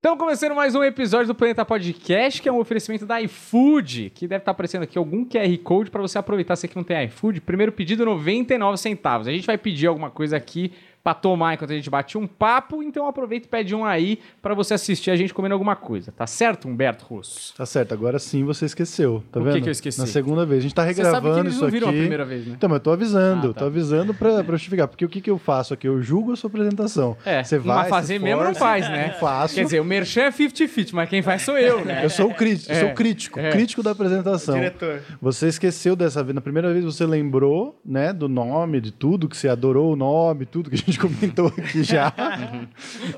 Estamos 0.00 0.20
começando 0.20 0.54
mais 0.54 0.76
um 0.76 0.84
episódio 0.84 1.26
do 1.26 1.34
Planeta 1.34 1.64
Podcast, 1.64 2.40
que 2.40 2.48
é 2.48 2.52
um 2.52 2.60
oferecimento 2.60 3.04
da 3.04 3.20
iFood, 3.20 4.10
que 4.10 4.28
deve 4.28 4.42
estar 4.42 4.52
aparecendo 4.52 4.84
aqui 4.84 4.96
algum 4.96 5.24
QR 5.24 5.58
Code 5.64 5.90
para 5.90 6.00
você 6.00 6.16
aproveitar. 6.16 6.54
Você 6.54 6.68
que 6.68 6.76
não 6.76 6.84
tem 6.84 7.06
iFood, 7.06 7.40
primeiro 7.40 7.72
pedido 7.72 8.04
99 8.04 8.76
centavos. 8.76 9.26
A 9.26 9.32
gente 9.32 9.44
vai 9.44 9.58
pedir 9.58 9.88
alguma 9.88 10.08
coisa 10.08 10.36
aqui 10.36 10.72
para 11.08 11.14
tomar 11.14 11.54
enquanto 11.54 11.70
a 11.70 11.74
gente 11.74 11.88
bate 11.88 12.18
um 12.18 12.26
papo, 12.26 12.82
então 12.82 13.06
aproveita 13.08 13.46
e 13.46 13.48
pede 13.48 13.74
um 13.74 13.82
aí 13.82 14.18
para 14.42 14.52
você 14.54 14.74
assistir 14.74 15.10
a 15.10 15.16
gente 15.16 15.32
comendo 15.32 15.54
alguma 15.54 15.74
coisa. 15.74 16.12
Tá 16.12 16.26
certo, 16.26 16.68
Humberto 16.68 17.06
Russo? 17.06 17.54
Tá 17.56 17.64
certo, 17.64 17.92
agora 17.94 18.18
sim 18.18 18.44
você 18.44 18.66
esqueceu, 18.66 19.24
tá 19.32 19.40
O 19.40 19.42
que 19.44 19.50
vendo? 19.50 19.62
que 19.62 19.68
eu 19.70 19.72
esqueci? 19.72 19.98
Na 19.98 20.06
segunda 20.06 20.44
vez. 20.44 20.58
A 20.58 20.62
gente 20.62 20.74
tá 20.74 20.82
Você 20.84 20.94
sabe 20.96 21.00
que 21.00 21.06
regravando 21.14 21.40
eles 21.40 21.52
isso 21.54 21.60
não 21.62 21.68
aqui. 21.68 21.76
viram 21.78 21.88
a 21.88 21.92
primeira 21.92 22.24
vez, 22.26 22.46
né? 22.46 22.52
Então, 22.58 22.68
mas 22.68 22.76
eu 22.76 22.82
tô 22.82 22.90
avisando, 22.90 23.50
Ah, 23.50 23.54
tá. 23.54 23.60
tô 23.60 23.64
avisando 23.66 24.12
pra, 24.12 24.44
pra 24.44 24.52
justificar. 24.56 24.86
Porque 24.86 25.02
o 25.04 25.08
que, 25.08 25.22
que 25.22 25.30
eu 25.30 25.38
faço 25.38 25.72
aqui? 25.72 25.88
Eu 25.88 26.02
julgo 26.02 26.32
a 26.32 26.36
sua 26.36 26.48
apresentação. 26.48 27.16
É, 27.24 27.42
você 27.42 27.56
mas 27.56 27.64
vai, 27.66 27.88
fazer 27.88 28.18
se 28.18 28.24
mesmo 28.24 28.44
não 28.44 28.54
faz, 28.54 28.86
né? 28.90 29.08
Não 29.14 29.14
faço. 29.20 29.54
Quer 29.54 29.64
dizer, 29.64 29.80
o 29.80 29.84
merchan 29.84 30.22
é 30.24 30.30
50-50, 30.30 30.90
mas 30.92 31.08
quem 31.08 31.22
faz 31.22 31.40
sou 31.40 31.56
eu, 31.56 31.82
né? 31.86 32.04
eu 32.04 32.10
sou 32.10 32.28
o 32.30 32.34
crítico, 32.34 32.70
É, 32.70 32.80
sou 32.80 32.90
crítico, 32.94 33.40
é. 33.40 33.50
crítico 33.50 33.82
da 33.82 33.92
apresentação. 33.92 34.56
Diretor. 34.56 35.00
Você 35.22 35.48
esqueceu 35.48 35.96
dessa 35.96 36.22
vez. 36.22 36.34
Na 36.34 36.42
primeira 36.42 36.70
vez 36.70 36.84
você 36.84 37.06
lembrou, 37.06 37.80
né, 37.82 38.12
do 38.12 38.28
nome, 38.28 38.78
de 38.80 38.92
tudo, 38.92 39.26
que 39.26 39.36
você 39.36 39.48
adorou 39.48 39.90
o 39.92 39.96
nome, 39.96 40.44
tudo 40.44 40.68
que 40.68 40.76
a 40.76 40.78
gente 40.78 40.97
comentou 40.98 41.46
aqui 41.48 41.82
já. 41.82 42.12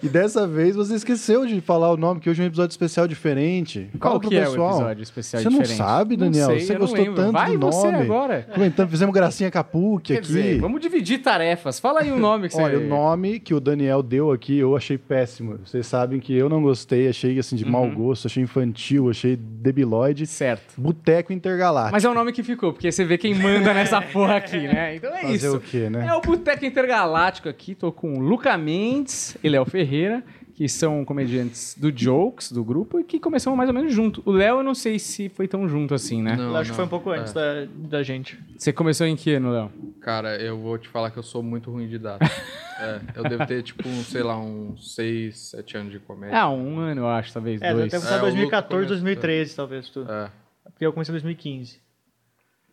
e 0.03 0.09
dessa 0.09 0.47
vez 0.47 0.77
você 0.77 0.95
esqueceu 0.95 1.47
de 1.47 1.61
falar 1.61 1.91
o 1.93 1.97
nome, 1.97 2.21
que 2.21 2.29
hoje 2.31 2.41
é 2.41 2.45
um 2.45 2.49
episódio 2.49 2.71
especial 2.73 3.09
diferente. 3.09 3.89
Qual 3.99 4.13
Fala 4.13 4.21
pro 4.21 4.29
que 4.31 4.37
é 4.37 4.43
o 4.43 4.51
pessoal. 4.51 4.71
episódio 4.77 5.03
especial 5.03 5.43
Você 5.43 5.49
não 5.51 5.59
diferente? 5.61 5.79
sabe, 5.79 6.17
Daniel? 6.17 6.49
Não 6.49 6.55
sei, 6.57 6.67
você 6.67 6.73
não 6.75 6.81
gostou 6.81 6.99
lembro. 7.05 7.15
tanto 7.17 7.33
Vai 7.33 7.53
do 7.53 7.59
nome. 7.59 7.73
você 7.73 7.87
agora. 7.89 8.47
Comentando, 8.55 8.89
fizemos 8.91 9.15
gracinha 9.15 9.51
capuque 9.51 10.13
aqui. 10.13 10.23
dizer, 10.23 10.61
vamos 10.61 10.81
dividir 10.81 11.19
tarefas. 11.19 11.81
Fala 11.81 12.01
aí 12.01 12.13
o 12.13 12.19
nome 12.19 12.49
que 12.49 12.55
você... 12.55 12.63
Olha, 12.63 12.79
o 12.79 12.87
nome 12.87 13.41
que 13.41 13.55
o 13.55 13.61
Daniel 13.61 14.03
deu 14.03 14.31
aqui 14.33 14.59
eu 14.59 14.77
achei 14.77 14.99
péssimo. 14.99 15.59
Vocês 15.65 15.87
sabem 15.87 16.21
que 16.21 16.35
eu 16.35 16.49
não 16.49 16.63
gostei, 16.63 17.09
achei 17.09 17.39
assim 17.39 17.57
de 17.57 17.65
Uhum. 17.65 17.71
mau 17.71 17.91
gosto, 17.91 18.27
achei 18.27 18.43
infantil, 18.43 19.09
achei 19.11 19.37
debilóide. 19.37 20.27
Certo. 20.27 20.81
Boteco 20.81 21.33
Intergaláctico. 21.33 21.93
Mas 21.93 22.05
é 22.05 22.09
o 22.09 22.15
nome 22.15 22.33
que 22.33 22.43
ficou, 22.43 22.73
porque 22.73 22.91
você 22.91 23.05
vê 23.05 23.17
quem 23.19 23.35
manda 23.35 23.73
nessa 23.73 24.01
porra 24.13 24.37
aqui, 24.37 24.59
né? 24.67 24.97
Então 24.97 25.11
é 25.15 25.23
Fazer 25.23 25.35
isso. 25.35 25.57
o 25.57 25.61
quê, 25.61 25.89
né? 25.91 26.07
É 26.09 26.15
o 26.15 26.21
Boteco 26.21 26.65
Intergaláctico 26.65 27.49
aqui. 27.61 27.75
Tô 27.75 27.93
com 27.93 28.15
o 28.15 28.21
Luca 28.21 28.57
Mendes 28.57 29.37
e 29.45 29.49
Léo 29.49 29.65
Ferreira, 29.67 30.25
que 30.55 30.67
são 30.69 31.05
comediantes 31.05 31.77
do 31.79 31.91
Jokes, 31.95 32.51
do 32.53 32.65
grupo, 32.65 32.99
e 32.99 33.05
que 33.05 33.21
começamos 33.21 33.57
mais 33.57 33.69
ou 33.69 33.75
menos 33.75 33.93
junto. 33.93 34.23
O 34.25 34.33
Léo, 34.33 34.59
eu 34.59 34.63
não 34.63 34.75
sei 34.75 34.99
se 34.99 35.29
foi 35.29 35.47
tão 35.47 35.69
junto 35.69 35.95
assim, 35.95 36.23
né? 36.23 36.37
Eu 36.39 36.57
acho 36.57 36.71
que 36.71 36.77
foi 36.77 36.85
um 36.87 36.89
pouco 36.89 37.11
antes 37.11 37.35
É. 37.37 37.67
da, 37.67 37.73
da 37.99 38.03
gente. 38.03 38.39
Você 38.57 38.73
começou 38.73 39.07
em 39.07 39.15
que 39.15 39.33
ano, 39.35 39.51
Léo? 39.53 39.71
Cara, 40.01 40.41
eu 40.41 40.59
vou 40.59 40.79
te 40.79 40.89
falar 40.89 41.11
que 41.11 41.19
eu 41.19 41.23
sou 41.23 41.43
muito 41.43 41.71
ruim 41.71 41.87
de 41.87 41.99
data. 41.99 42.25
é, 42.81 43.01
eu 43.15 43.23
devo 43.25 43.47
ter, 43.47 43.63
tipo, 43.63 43.87
um, 43.87 44.03
sei 44.05 44.23
lá, 44.23 44.39
uns 44.39 44.95
6, 44.95 45.39
7 45.51 45.77
anos 45.77 45.93
de 45.93 45.99
comédia. 45.99 46.37
Ah, 46.39 46.51
um 46.51 46.79
ano, 46.79 47.03
eu 47.03 47.09
acho, 47.09 47.33
talvez, 47.33 47.61
É, 47.61 47.73
dois. 47.75 47.91
deve 47.91 47.97
É, 47.97 47.99
começar 47.99 48.17
o 48.19 48.21
2014, 48.23 48.83
Luca 48.83 48.89
2013, 48.89 49.57
talvez, 49.57 49.89
tudo. 49.91 50.11
É, 50.11 50.31
Porque 50.65 50.87
eu 50.87 50.93
comecei 50.93 51.13
em 51.13 51.15
2015. 51.17 51.79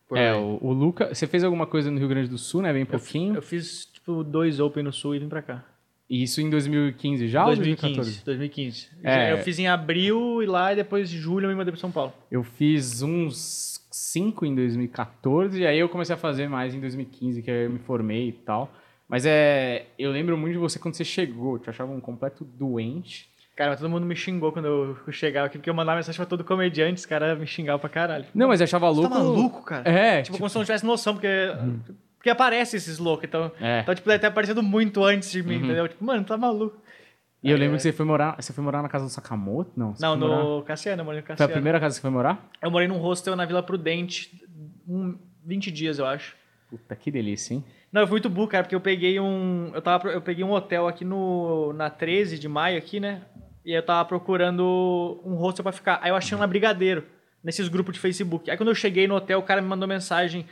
por 0.08 0.18
É, 0.18 0.32
aí. 0.32 0.38
o, 0.38 0.58
o 0.62 0.72
Luca... 0.74 1.14
Você 1.14 1.28
fez 1.28 1.44
alguma 1.44 1.66
coisa 1.68 1.92
no 1.92 1.98
Rio 2.00 2.08
Grande 2.08 2.30
do 2.30 2.38
Sul, 2.38 2.62
né? 2.62 2.72
Bem 2.72 2.86
pouquinho. 2.86 3.36
Eu 3.36 3.42
fiz, 3.42 3.88
tipo, 4.08 4.24
dois 4.24 4.60
Open 4.60 4.84
no 4.84 4.94
Sul 4.94 5.16
e 5.16 5.20
vim 5.20 5.28
pra 5.28 5.42
cá. 5.42 5.64
E 6.10 6.24
isso 6.24 6.40
em 6.40 6.50
2015 6.50 7.28
já 7.28 7.42
ou 7.42 7.48
2015. 7.48 7.96
2014? 7.96 8.26
2015. 8.26 8.90
É. 9.04 9.34
Eu 9.34 9.40
fiz 9.40 9.60
em 9.60 9.68
abril 9.68 10.42
e 10.42 10.46
lá, 10.46 10.72
e 10.72 10.78
depois 10.78 11.10
de 11.10 11.18
julho 11.18 11.46
eu 11.46 11.50
me 11.50 11.56
mudei 11.56 11.72
pra 11.72 11.80
São 11.80 11.92
Paulo. 11.92 12.14
Eu 12.32 12.44
fiz 12.44 13.02
uns 13.02 13.86
5 13.92 14.46
em 14.46 14.56
2014, 14.56 15.62
e 15.62 15.68
aí 15.68 15.78
eu 15.78 15.90
comecei 15.90 16.16
a 16.16 16.18
fazer 16.18 16.48
mais 16.48 16.74
em 16.74 16.80
2015, 16.80 17.42
que 17.44 17.52
aí 17.52 17.66
eu 17.66 17.70
me 17.70 17.80
formei 17.80 18.30
e 18.30 18.32
tal. 18.32 18.72
Mas 19.10 19.26
é. 19.26 19.88
Eu 20.00 20.12
lembro 20.12 20.38
muito 20.38 20.54
de 20.54 20.60
você 20.60 20.80
quando 20.80 20.96
você 20.96 21.04
chegou, 21.04 21.56
eu 21.56 21.60
te 21.60 21.70
achava 21.70 21.92
um 21.92 22.00
completo 22.00 22.46
doente. 22.46 23.30
Cara, 23.58 23.72
mas 23.72 23.80
todo 23.80 23.90
mundo 23.90 24.06
me 24.06 24.16
xingou 24.16 24.52
quando 24.54 24.66
eu 24.68 24.98
chegava 25.12 25.48
aqui, 25.48 25.58
porque 25.58 25.70
eu 25.70 25.74
mandava 25.74 25.98
mensagem 25.98 26.18
pra 26.18 26.26
todo 26.28 26.44
comediante, 26.44 27.00
os 27.00 27.06
caras 27.06 27.38
me 27.38 27.48
xingavam 27.48 27.80
pra 27.80 27.90
caralho. 27.90 28.26
Não, 28.34 28.48
mas 28.48 28.62
eu 28.62 28.66
achava 28.66 28.88
Você 28.90 29.02
louco. 29.02 29.14
tá 29.14 29.20
maluco, 29.20 29.64
cara? 29.64 29.90
É, 29.90 30.22
Tipo, 30.22 30.26
tipo, 30.26 30.38
como 30.38 30.50
se 30.50 30.56
eu 30.56 30.60
não 30.60 30.66
tivesse 30.66 30.86
noção, 30.86 31.16
porque... 31.16 31.28
Porque 32.18 32.30
aparece 32.30 32.76
esses 32.78 32.98
loucos, 33.00 33.26
então... 33.26 33.52
É. 33.62 33.82
Então, 33.82 33.94
tipo, 33.96 34.08
deve 34.08 34.20
ter 34.20 34.28
aparecido 34.28 34.62
muito 34.64 35.04
antes 35.04 35.32
de 35.32 35.42
mim, 35.44 35.58
Uhum. 35.58 35.66
entendeu? 35.66 35.88
Tipo, 35.88 36.04
mano, 36.04 36.24
tá 36.24 36.36
maluco. 36.38 36.78
E 37.44 37.52
eu 37.52 37.58
lembro 37.58 37.78
que 37.78 37.84
você 37.84 37.94
foi 37.94 38.06
morar. 38.06 38.36
Você 38.42 38.52
foi 38.52 38.64
morar 38.64 38.82
na 38.82 38.90
casa 38.90 39.06
do 39.06 39.12
Sakamoto? 39.12 39.72
Não. 39.78 39.94
Não, 40.00 40.18
foi 40.20 40.28
morar- 40.28 40.44
no 40.44 40.62
Cassiano, 40.64 41.02
eu 41.02 41.06
morei 41.06 41.22
no 41.22 41.26
Foi 41.26 41.34
a 41.34 41.38
Cassiano. 41.38 41.54
primeira 41.54 41.80
casa 41.80 41.94
que 41.94 41.98
você 41.98 42.02
foi 42.02 42.10
morar? 42.10 42.50
Eu 42.62 42.72
morei 42.72 42.88
num 42.88 42.98
hostel 42.98 43.36
na 43.36 43.46
Vila 43.46 43.62
Prudente, 43.62 44.32
um, 44.88 45.18
20 45.46 45.72
dias, 45.72 46.00
eu 46.00 46.06
acho. 46.06 46.36
Puta, 46.70 46.96
que 46.96 47.10
delícia, 47.12 47.54
hein? 47.54 47.64
Não, 47.94 48.02
eu 48.02 48.08
fui 48.08 48.16
muito 48.16 48.30
burro, 48.30 48.48
cara, 48.48 48.64
porque 48.64 48.76
eu 48.76 48.82
peguei 48.82 49.20
um. 49.20 49.72
Eu, 49.74 49.82
tava, 49.82 50.10
eu 50.10 50.22
peguei 50.22 50.44
um 50.44 50.52
hotel 50.52 50.88
aqui 50.88 51.06
no, 51.06 51.72
na 51.74 51.90
13 51.90 52.38
de 52.38 52.48
maio, 52.50 52.78
aqui, 52.78 53.00
né? 53.00 53.22
E 53.64 53.72
eu 53.72 53.84
tava 53.84 54.04
procurando 54.04 55.22
um 55.24 55.36
hostel 55.36 55.64
pra 55.64 55.72
ficar. 55.72 56.00
Aí 56.02 56.10
eu 56.10 56.16
achei 56.16 56.36
um 56.36 56.40
na 56.42 56.48
Brigadeiro, 56.48 57.04
nesses 57.44 57.68
grupos 57.70 57.94
de 57.94 58.00
Facebook. 58.00 58.50
Aí 58.52 58.58
quando 58.58 58.70
eu 58.70 58.76
cheguei 58.76 59.08
no 59.08 59.16
hotel, 59.16 59.40
o 59.40 59.44
cara 59.44 59.62
me 59.62 59.68
mandou 59.68 59.88
mensagem 59.88 60.46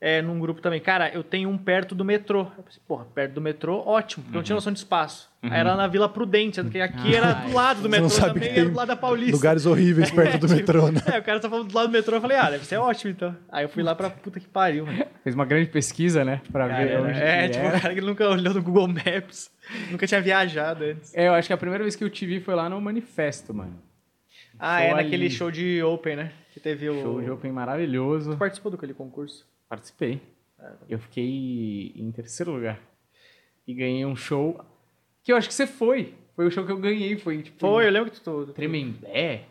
é, 0.00 0.22
num 0.22 0.38
grupo 0.40 0.60
também. 0.62 0.80
Cara, 0.80 1.10
eu 1.12 1.22
tenho 1.22 1.48
um 1.50 1.58
perto 1.58 1.94
do 1.94 2.04
metrô. 2.04 2.46
Eu 2.56 2.62
pensei, 2.64 2.80
porra, 2.88 3.04
perto 3.04 3.34
do 3.34 3.40
metrô, 3.40 3.82
ótimo, 3.86 4.24
porque 4.24 4.36
eu 4.36 4.38
não 4.38 4.44
tinha 4.44 4.54
noção 4.54 4.72
de 4.72 4.78
espaço. 4.78 5.28
Aí 5.42 5.58
era 5.58 5.74
na 5.74 5.86
Vila 5.86 6.08
Prudente, 6.08 6.60
aqui 6.60 7.14
era 7.14 7.32
do 7.32 7.52
lado 7.54 7.80
do 7.82 7.88
metrô 7.88 8.08
também, 8.10 8.48
era 8.50 8.68
do 8.68 8.76
lado 8.76 8.88
da 8.88 8.96
Paulista. 8.96 9.36
Lugares 9.36 9.64
horríveis 9.66 10.10
perto 10.10 10.38
do 10.38 10.46
tipo, 10.48 10.58
metrô, 10.58 10.90
né? 10.90 11.00
É, 11.14 11.18
o 11.18 11.22
cara 11.22 11.40
tá 11.40 11.48
falando 11.48 11.68
do 11.68 11.74
lado 11.74 11.88
do 11.88 11.92
metrô, 11.92 12.16
eu 12.16 12.20
falei, 12.20 12.36
ah, 12.36 12.50
deve 12.50 12.64
ser 12.66 12.76
ótimo 12.76 13.10
então. 13.10 13.34
Aí 13.50 13.64
eu 13.64 13.68
fui 13.68 13.82
lá 13.82 13.94
pra 13.94 14.10
puta 14.10 14.38
que 14.38 14.46
pariu, 14.48 14.84
mano. 14.86 15.04
Fez 15.22 15.34
uma 15.34 15.46
grande 15.46 15.68
pesquisa, 15.70 16.24
né? 16.24 16.42
Pra 16.52 16.66
ver 16.66 16.88
Cara, 16.90 17.02
onde. 17.02 17.18
é, 17.18 17.42
que 17.48 17.52
tipo, 17.54 17.64
era. 17.66 17.76
o 17.78 17.80
cara 17.80 17.94
que 17.94 18.00
nunca 18.02 18.28
olhou 18.28 18.52
no 18.54 18.62
Google 18.62 18.88
Maps, 18.88 19.50
nunca 19.90 20.06
tinha 20.06 20.20
viajado 20.20 20.84
antes. 20.84 21.14
É, 21.14 21.28
eu 21.28 21.32
acho 21.34 21.46
que 21.48 21.52
a 21.54 21.58
primeira 21.58 21.82
vez 21.84 21.96
que 21.96 22.04
eu 22.04 22.10
te 22.10 22.26
vi 22.26 22.40
foi 22.40 22.54
lá 22.54 22.68
no 22.68 22.78
Manifesto, 22.80 23.54
mano. 23.54 23.78
Ah, 24.58 24.78
Show 24.80 24.88
é 24.88 24.94
naquele 24.94 25.24
ali. 25.26 25.30
show 25.30 25.50
de 25.50 25.82
Open, 25.82 26.16
né? 26.16 26.32
Que 26.52 26.60
teve 26.60 26.88
o. 26.88 27.02
Show 27.02 27.22
de 27.22 27.30
Open 27.30 27.52
maravilhoso. 27.52 28.32
Você 28.32 28.36
participou 28.38 28.72
daquele 28.72 28.94
concurso? 28.94 29.46
Participei. 29.68 30.20
Eu 30.88 30.98
fiquei 30.98 31.92
em 31.96 32.10
terceiro 32.12 32.52
lugar. 32.52 32.78
E 33.66 33.74
ganhei 33.74 34.04
um 34.04 34.16
show 34.16 34.62
que 35.22 35.32
eu 35.32 35.36
acho 35.36 35.48
que 35.48 35.54
você 35.54 35.66
foi. 35.66 36.14
Foi 36.36 36.46
o 36.46 36.50
show 36.50 36.64
que 36.66 36.72
eu 36.72 36.78
ganhei. 36.78 37.16
Foi 37.16 37.42
tipo. 37.42 37.58
Foi, 37.58 37.86
eu 37.86 37.90
lembro 37.90 38.10
que 38.10 38.20
tu. 38.20 38.46
tu 38.46 38.52
Tremembé, 38.52 39.44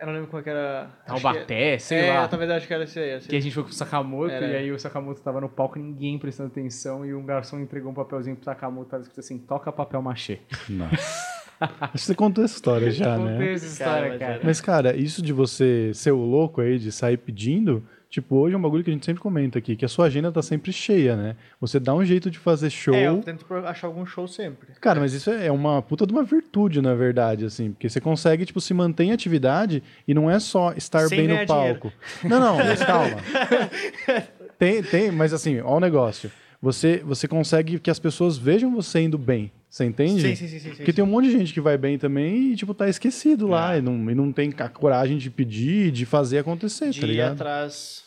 eu 0.00 0.06
não 0.06 0.12
lembro 0.14 0.28
qual 0.28 0.42
que 0.42 0.48
era. 0.48 0.84
acho 0.84 1.16
que- 1.16 1.22
Taubaté, 1.22 1.78
sei 1.78 1.98
é, 1.98 2.14
lá. 2.14 2.28
talvez 2.28 2.48
acho 2.52 2.66
que 2.68 2.74
era 2.74 2.84
esse 2.84 2.98
aí. 3.00 3.10
esse 3.16 3.28
Que 3.28 3.34
a 3.34 3.40
gente 3.40 3.52
foi 3.52 3.64
com 3.64 3.70
o 3.70 3.72
Sakamoto 3.72 4.30
Era. 4.30 4.46
e 4.46 4.56
aí 4.56 4.72
o 4.72 4.78
Sakamoto 4.78 5.20
tava 5.20 5.40
no 5.40 5.48
palco, 5.48 5.76
ninguém 5.76 6.16
prestando 6.18 6.50
atenção 6.50 7.04
e 7.04 7.12
um 7.12 7.26
garçom 7.26 7.58
entregou 7.58 7.90
um 7.90 7.94
papelzinho 7.94 8.36
pro 8.36 8.44
Sakamoto, 8.44 8.90
tava 8.90 9.02
escrito 9.02 9.18
assim, 9.18 9.38
toca 9.38 9.72
papel 9.72 10.00
machê. 10.00 10.38
Nossa. 10.68 11.27
Acho 11.80 11.92
que 11.92 11.98
você 11.98 12.14
contou 12.14 12.44
essa 12.44 12.54
história 12.54 12.90
já, 12.90 13.16
Contei 13.16 13.34
né? 13.38 13.52
essa 13.52 13.66
história, 13.66 14.08
mas 14.10 14.18
cara. 14.18 14.32
era- 14.34 14.40
Mas, 14.44 14.60
cara, 14.60 14.96
isso 14.96 15.20
de 15.22 15.32
você 15.32 15.90
ser 15.94 16.12
o 16.12 16.18
louco 16.24 16.60
aí, 16.60 16.78
de 16.78 16.92
sair 16.92 17.16
pedindo, 17.16 17.84
tipo, 18.08 18.36
hoje 18.36 18.54
é 18.54 18.58
um 18.58 18.62
bagulho 18.62 18.84
que 18.84 18.90
a 18.90 18.92
gente 18.92 19.04
sempre 19.04 19.20
comenta 19.20 19.58
aqui, 19.58 19.74
que 19.76 19.84
a 19.84 19.88
sua 19.88 20.06
agenda 20.06 20.30
tá 20.32 20.40
sempre 20.40 20.72
cheia, 20.72 21.16
né? 21.16 21.36
Você 21.60 21.78
dá 21.80 21.94
um 21.94 22.04
jeito 22.04 22.30
de 22.30 22.38
fazer 22.38 22.70
show. 22.70 22.94
É, 22.94 23.08
eu 23.08 23.18
tento 23.18 23.44
achar 23.66 23.86
algum 23.88 24.06
show 24.06 24.26
sempre. 24.28 24.68
Cara, 24.80 25.00
mas 25.00 25.12
isso 25.12 25.30
é 25.30 25.50
uma 25.50 25.82
puta 25.82 26.06
de 26.06 26.12
uma 26.12 26.22
virtude, 26.22 26.80
na 26.80 26.94
verdade, 26.94 27.44
assim, 27.44 27.72
porque 27.72 27.88
você 27.88 28.00
consegue, 28.00 28.46
tipo, 28.46 28.60
se 28.60 28.72
manter 28.72 29.04
em 29.04 29.12
atividade 29.12 29.82
e 30.06 30.14
não 30.14 30.30
é 30.30 30.38
só 30.38 30.72
estar 30.76 31.06
Sem 31.08 31.26
bem 31.26 31.28
no 31.40 31.46
palco. 31.46 31.92
Não, 32.24 32.38
não, 32.40 32.56
mas 32.58 32.82
calma. 32.84 33.16
Tem, 34.58 34.82
tem, 34.82 35.10
mas 35.12 35.32
assim, 35.32 35.60
ó 35.60 35.76
o 35.76 35.80
negócio. 35.80 36.30
Você, 36.60 37.00
você 37.04 37.28
consegue 37.28 37.78
que 37.78 37.90
as 37.90 38.00
pessoas 38.00 38.36
vejam 38.36 38.74
você 38.74 39.00
indo 39.00 39.16
bem, 39.16 39.52
você 39.68 39.84
entende? 39.84 40.20
Sim, 40.22 40.34
sim, 40.34 40.48
sim, 40.48 40.58
sim, 40.58 40.70
sim, 40.70 40.76
Porque 40.76 40.92
tem 40.92 41.04
um 41.04 41.08
monte 41.08 41.26
de 41.26 41.32
gente 41.32 41.52
que 41.52 41.60
vai 41.60 41.76
bem 41.76 41.98
também 41.98 42.52
e, 42.52 42.56
tipo, 42.56 42.72
tá 42.74 42.88
esquecido 42.88 43.46
lá 43.46 43.74
É. 43.74 43.78
e 43.78 43.82
não, 43.82 44.10
e 44.10 44.14
não 44.14 44.32
tem 44.32 44.52
a 44.58 44.68
coragem 44.68 45.18
de 45.18 45.30
pedir, 45.30 45.90
de 45.90 46.06
fazer 46.06 46.38
acontecer, 46.38 46.90
de 46.90 47.00
tá 47.00 47.06
ir 47.06 47.10
ligado? 47.10 47.32
atrás. 47.32 48.04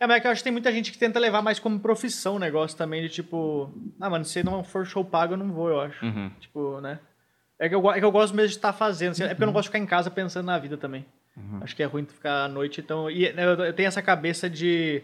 É, 0.00 0.06
mas 0.06 0.18
é 0.18 0.20
que 0.20 0.26
eu 0.26 0.30
acho 0.30 0.40
que 0.40 0.44
tem 0.44 0.52
muita 0.52 0.70
gente 0.72 0.92
que 0.92 0.98
tenta 0.98 1.18
levar 1.18 1.42
mais 1.42 1.58
como 1.58 1.80
profissão 1.80 2.36
o 2.36 2.38
negócio 2.38 2.76
também, 2.76 3.02
de 3.02 3.08
tipo, 3.08 3.72
ah, 4.00 4.08
mano, 4.08 4.24
se 4.24 4.42
não 4.44 4.62
for 4.62 4.86
show 4.86 5.04
pago, 5.04 5.32
eu 5.32 5.36
não 5.38 5.50
vou, 5.52 5.70
eu 5.70 5.80
acho. 5.80 6.04
Uhum. 6.04 6.30
Tipo, 6.38 6.80
né? 6.80 7.00
É 7.58 7.68
que, 7.68 7.74
eu, 7.74 7.90
é 7.90 7.98
que 7.98 8.04
eu 8.04 8.12
gosto 8.12 8.32
mesmo 8.36 8.50
de 8.50 8.54
estar 8.54 8.72
fazendo. 8.72 9.10
assim, 9.12 9.24
É 9.24 9.28
porque 9.30 9.42
eu 9.42 9.46
não 9.46 9.52
gosto 9.52 9.64
de 9.64 9.68
ficar 9.70 9.78
em 9.80 9.86
casa 9.86 10.08
pensando 10.10 10.46
na 10.46 10.56
vida 10.58 10.76
também. 10.76 11.04
Acho 11.60 11.74
que 11.74 11.82
é 11.82 11.86
ruim 11.86 12.04
tu 12.04 12.12
ficar 12.12 12.44
à 12.44 12.48
noite, 12.48 12.80
então. 12.80 13.08
E 13.10 13.32
né, 13.32 13.44
eu, 13.44 13.50
eu 13.64 13.72
tenho 13.72 13.86
essa 13.88 14.02
cabeça 14.02 14.48
de. 14.50 15.02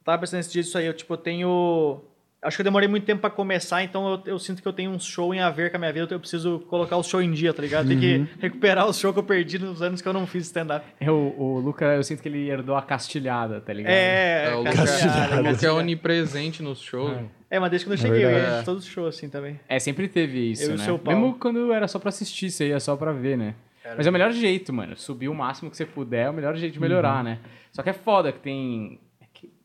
Eu 0.00 0.04
tava 0.04 0.18
pensando 0.20 0.38
nesse 0.38 0.52
dia 0.52 0.62
disso 0.62 0.76
aí, 0.78 0.86
eu, 0.86 0.92
tipo, 0.94 1.12
eu 1.14 1.16
tenho. 1.16 2.00
Acho 2.42 2.56
que 2.56 2.62
eu 2.62 2.64
demorei 2.64 2.88
muito 2.88 3.04
tempo 3.04 3.20
pra 3.20 3.28
começar, 3.28 3.82
então 3.84 4.14
eu, 4.26 4.32
eu 4.32 4.38
sinto 4.38 4.62
que 4.62 4.66
eu 4.66 4.72
tenho 4.72 4.90
um 4.90 4.98
show 4.98 5.34
em 5.34 5.40
a 5.40 5.50
ver 5.50 5.70
com 5.70 5.76
a 5.76 5.78
minha 5.78 5.92
vida, 5.92 6.06
então 6.06 6.16
eu 6.16 6.20
preciso 6.20 6.60
colocar 6.70 6.96
o 6.96 7.02
show 7.02 7.20
em 7.20 7.30
dia, 7.32 7.52
tá 7.52 7.60
ligado? 7.60 7.86
Tem 7.88 8.00
que 8.00 8.26
recuperar 8.40 8.86
o 8.88 8.94
show 8.94 9.12
que 9.12 9.18
eu 9.18 9.22
perdi 9.22 9.58
nos 9.58 9.82
anos 9.82 10.00
que 10.00 10.08
eu 10.08 10.12
não 10.14 10.26
fiz 10.26 10.46
stand-up. 10.46 10.86
É, 10.98 11.10
o, 11.10 11.34
o 11.38 11.58
Luca, 11.60 11.84
eu 11.84 12.02
sinto 12.02 12.22
que 12.22 12.28
ele 12.30 12.48
herdou 12.48 12.74
a 12.76 12.80
castilhada, 12.82 13.60
tá 13.60 13.74
ligado? 13.74 13.92
É, 13.92 14.46
É, 14.52 14.54
o 14.54 14.64
Castilhado. 14.64 15.34
o 15.34 15.36
Lucas 15.44 15.62
é 15.62 15.70
onipresente 15.70 16.62
nos 16.62 16.80
shows. 16.80 17.14
É, 17.50 17.58
mas 17.60 17.68
desde 17.70 17.86
quando 17.86 17.98
eu 17.98 18.04
É 18.04 18.08
cheguei, 18.08 18.24
eu 18.24 18.30
verdade. 18.30 18.56
ia 18.56 18.62
todos 18.62 18.84
os 18.84 18.90
shows 18.90 19.14
assim 19.16 19.28
também. 19.28 19.60
É, 19.68 19.78
sempre 19.78 20.08
teve 20.08 20.52
isso, 20.52 20.62
Eu 20.62 20.70
e 20.70 20.74
o 20.74 20.78
né? 20.78 20.84
seu 20.84 20.98
Paulo. 20.98 21.20
Mesmo 21.20 21.38
quando 21.38 21.72
era 21.74 21.86
só 21.88 21.98
pra 21.98 22.08
assistir, 22.08 22.50
você 22.50 22.68
ia 22.68 22.80
só 22.80 22.96
pra 22.96 23.12
ver, 23.12 23.36
né? 23.36 23.54
Mas 23.96 24.06
é 24.06 24.10
o 24.10 24.12
melhor 24.12 24.30
jeito, 24.32 24.72
mano. 24.72 24.96
Subir 24.96 25.28
o 25.28 25.34
máximo 25.34 25.70
que 25.70 25.76
você 25.76 25.84
puder 25.84 26.26
é 26.26 26.30
o 26.30 26.32
melhor 26.32 26.54
jeito 26.56 26.72
de 26.74 26.80
melhorar, 26.80 27.18
Uhum. 27.18 27.24
né? 27.24 27.38
Só 27.72 27.82
que 27.82 27.90
é 27.90 27.92
foda 27.92 28.30
que 28.32 28.38
tem... 28.38 28.98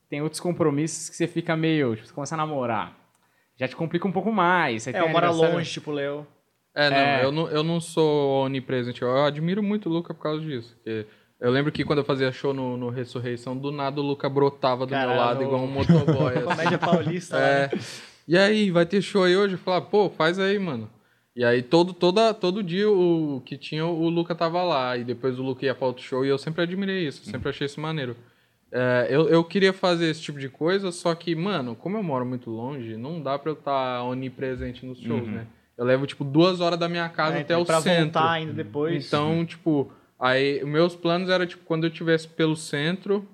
é 0.06 0.10
tem 0.10 0.22
outros 0.22 0.40
compromissos 0.40 1.10
que 1.10 1.16
você 1.16 1.28
fica 1.28 1.56
meio... 1.56 1.96
Tipo, 1.96 2.08
você 2.08 2.14
começa 2.14 2.36
a 2.36 2.38
namorar. 2.38 2.96
Já 3.58 3.68
te 3.68 3.76
complica 3.76 4.08
um 4.08 4.12
pouco 4.12 4.32
mais. 4.32 4.86
É, 4.88 4.92
tem 4.92 5.02
eu 5.02 5.08
moro 5.10 5.26
aniversário- 5.26 5.56
longe, 5.56 5.72
tipo, 5.72 5.92
o 5.92 5.94
Léo. 5.94 6.28
É, 6.74 6.90
não, 6.90 6.98
É. 6.98 7.24
Eu, 7.26 7.32
não 7.32 7.50
eu 7.50 7.64
não 7.64 7.80
sou 7.80 8.46
onipresente. 8.46 9.02
Eu 9.02 9.24
admiro 9.24 9.64
muito 9.64 9.90
o 9.90 9.92
Luca 9.94 10.14
por 10.14 10.22
causa 10.22 10.42
disso. 10.42 10.74
porque 10.76 11.06
eu 11.40 11.50
lembro 11.52 11.72
que 11.72 11.84
quando 11.86 12.00
eu 12.00 12.06
fazia 12.06 12.32
show 12.34 12.54
no, 12.54 12.76
no 12.76 12.90
Ressurreição, 12.90 13.56
do 13.58 13.72
nada 13.72 14.02
o 14.02 14.04
Luca 14.04 14.28
brotava 14.28 14.86
do 14.86 14.90
meu 14.92 15.00
Caralho. 15.00 15.20
lado 15.20 15.44
igual 15.44 15.62
um 15.62 15.68
motoboy. 15.72 16.34
assim. 16.34 16.44
Comédia 16.46 16.78
paulista. 16.78 17.36
lá, 17.38 17.42
né? 17.42 17.64
É. 17.66 17.70
E 18.28 18.38
aí, 18.38 18.72
vai 18.72 18.86
ter 18.86 19.02
show 19.02 19.24
aí 19.24 19.38
hoje? 19.38 19.54
Eu 19.54 19.60
falava, 19.60 19.86
pô, 19.86 20.10
faz 20.10 20.38
aí, 20.40 20.58
mano. 20.60 20.90
E 21.36 21.44
aí, 21.46 21.62
todo, 21.62 21.94
toda, 21.94 22.34
todo 22.34 22.64
dia 22.64 22.90
o 22.90 23.42
que 23.46 23.58
tinha, 23.58 23.86
o 23.86 24.10
Luca 24.10 24.34
tava 24.36 24.62
lá. 24.64 24.98
E 24.98 25.04
depois 25.04 25.38
o 25.40 25.44
Luca 25.44 25.66
ia 25.66 25.76
pra 25.76 25.88
outro 25.88 26.04
show. 26.04 26.26
E 26.26 26.30
eu 26.30 26.38
sempre 26.38 26.62
admirei 26.64 27.08
isso, 27.08 27.24
sempre 27.24 27.50
achei 27.50 27.66
isso 27.68 27.80
maneiro. 27.80 28.16
É, 28.72 29.08
eu, 29.10 29.30
eu 29.30 29.44
queria 29.44 29.72
fazer 29.72 30.08
esse 30.10 30.22
tipo 30.22 30.40
de 30.40 30.50
coisa, 30.50 30.92
só 30.92 31.14
que, 31.16 31.36
mano, 31.36 31.76
como 31.76 31.98
eu 31.98 32.04
moro 32.04 32.26
muito 32.26 32.50
longe, 32.50 32.98
não 32.98 33.22
dá 33.22 33.38
pra 33.40 33.52
eu 33.52 33.56
estar 33.56 34.04
onipresente 34.04 34.86
nos 34.86 35.00
shows, 35.00 35.28
né? 35.28 35.48
Eu 35.78 35.86
levo, 35.86 36.06
tipo, 36.08 36.24
duas 36.24 36.62
horas 36.62 36.80
da 36.80 36.88
minha 36.88 37.08
casa 37.10 37.38
É, 37.38 37.42
até 37.42 37.54
então, 37.54 37.62
o 37.62 37.66
pra 37.66 37.82
centro. 37.82 38.04
voltar 38.20 38.32
ainda 38.32 38.54
depois. 38.54 39.06
Então, 39.06 39.46
tipo, 39.46 39.92
aí 40.20 40.64
os 40.64 40.70
meus 40.70 40.96
planos 40.96 41.30
era 41.30 41.46
tipo 41.46 41.64
quando 41.66 41.86
eu 41.86 41.90
tivesse 41.90 42.28
pelo 42.28 42.56
centro, 42.56 43.28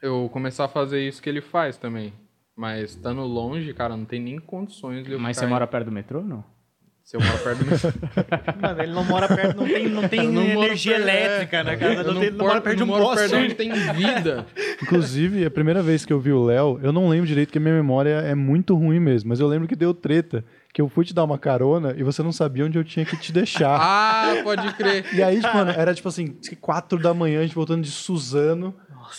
eu 0.00 0.28
começar 0.32 0.64
a 0.64 0.68
fazer 0.68 1.06
isso 1.06 1.20
que 1.20 1.28
ele 1.28 1.40
faz 1.40 1.76
também. 1.76 2.12
Mas 2.56 2.90
estando 2.90 3.22
longe, 3.22 3.72
cara, 3.74 3.96
não 3.96 4.04
tem 4.04 4.20
nem 4.20 4.38
condições 4.38 5.04
de 5.04 5.12
eu 5.12 5.18
Mas 5.18 5.36
você 5.36 5.46
mora 5.46 5.66
perto 5.66 5.86
do 5.86 5.92
metrô 5.92 6.22
não? 6.22 6.44
Se 7.04 7.16
eu 7.16 7.20
moro 7.20 7.38
perto 7.38 7.64
do. 7.64 7.72
Mano, 8.62 8.82
ele 8.82 8.92
não 8.92 9.04
mora 9.04 9.28
perto, 9.28 9.56
não 9.56 9.66
tem, 9.66 9.88
não 9.88 10.06
tem 10.08 10.28
não 10.30 10.42
energia 10.42 10.94
perto- 10.94 11.08
elétrica 11.08 11.56
é. 11.58 11.62
na 11.64 11.76
casa, 11.76 12.00
Eu 12.02 12.14
não, 12.14 12.20
tem, 12.20 12.30
não 12.30 12.46
mora 12.46 12.60
perto 12.60 12.76
de 12.76 12.82
um 12.84 12.86
não 12.86 12.94
poste. 12.98 13.16
perto 13.18 13.30
de 13.30 13.36
onde 13.44 13.54
tem 13.54 13.72
vida. 13.92 14.46
Inclusive, 14.82 15.44
a 15.44 15.50
primeira 15.50 15.82
vez 15.82 16.04
que 16.04 16.12
eu 16.12 16.20
vi 16.20 16.32
o 16.32 16.42
Léo, 16.44 16.78
eu 16.82 16.92
não 16.92 17.08
lembro 17.08 17.26
direito 17.26 17.50
que 17.52 17.58
a 17.58 17.60
minha 17.60 17.74
memória 17.74 18.10
é 18.20 18.34
muito 18.34 18.74
ruim 18.76 19.00
mesmo, 19.00 19.28
mas 19.30 19.40
eu 19.40 19.48
lembro 19.48 19.66
que 19.68 19.74
deu 19.76 19.92
treta, 19.92 20.44
que 20.72 20.80
eu 20.80 20.88
fui 20.88 21.04
te 21.04 21.12
dar 21.12 21.24
uma 21.24 21.38
carona 21.38 21.94
e 21.98 22.02
você 22.02 22.22
não 22.22 22.32
sabia 22.32 22.64
onde 22.64 22.78
eu 22.78 22.84
tinha 22.84 23.04
que 23.04 23.16
te 23.16 23.30
deixar. 23.32 23.78
Ah, 23.82 24.40
pode 24.42 24.72
crer. 24.74 25.04
E 25.14 25.22
aí, 25.22 25.40
tipo, 25.40 25.54
mano, 25.54 25.70
era 25.70 25.92
tipo 25.94 26.08
assim, 26.08 26.34
quatro 26.60 26.98
da 26.98 27.12
manhã, 27.12 27.40
a 27.40 27.42
gente 27.42 27.54
voltando 27.54 27.82
de 27.82 27.90
Suzano. 27.90 28.74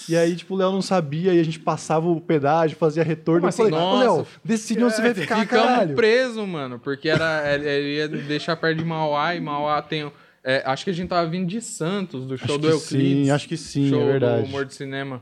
E 0.09 0.15
aí, 0.15 0.35
tipo, 0.35 0.55
o 0.55 0.57
Léo 0.57 0.71
não 0.71 0.81
sabia 0.81 1.33
e 1.33 1.39
a 1.39 1.44
gente 1.44 1.59
passava 1.59 2.07
o 2.07 2.19
pedágio, 2.19 2.75
fazia 2.75 3.03
retorno. 3.03 3.41
Como 3.41 3.50
eu 3.50 3.53
falei, 3.53 3.73
assim? 3.75 3.83
ô 3.83 4.00
Léo, 4.00 4.17
Nossa. 4.17 4.29
decide 4.44 4.83
onde 4.83 4.95
você 4.95 5.01
vai 5.03 5.13
ficar, 5.13 5.39
Ficamos 5.41 5.65
caralho. 5.67 5.95
presos, 5.95 6.47
mano, 6.47 6.79
porque 6.79 7.07
era, 7.09 7.44
ele 7.53 7.97
ia 7.97 8.07
deixar 8.07 8.55
perto 8.55 8.79
de 8.79 8.85
Mauá 8.85 9.35
e 9.35 9.39
Mauá 9.39 9.79
tem. 9.83 10.11
é, 10.44 10.63
acho 10.65 10.83
que 10.83 10.89
a 10.89 10.94
gente 10.94 11.09
tava 11.09 11.29
vindo 11.29 11.47
de 11.47 11.61
Santos, 11.61 12.25
do 12.25 12.35
show 12.38 12.55
Acho 12.55 12.57
do 12.57 12.69
Euclides. 12.69 13.25
sim, 13.27 13.29
acho 13.29 13.47
que 13.47 13.55
sim, 13.57 13.89
show 13.89 14.01
é 14.01 14.05
verdade. 14.13 14.41
do 14.41 14.47
Humor 14.47 14.65
de 14.65 14.73
Cinema. 14.73 15.21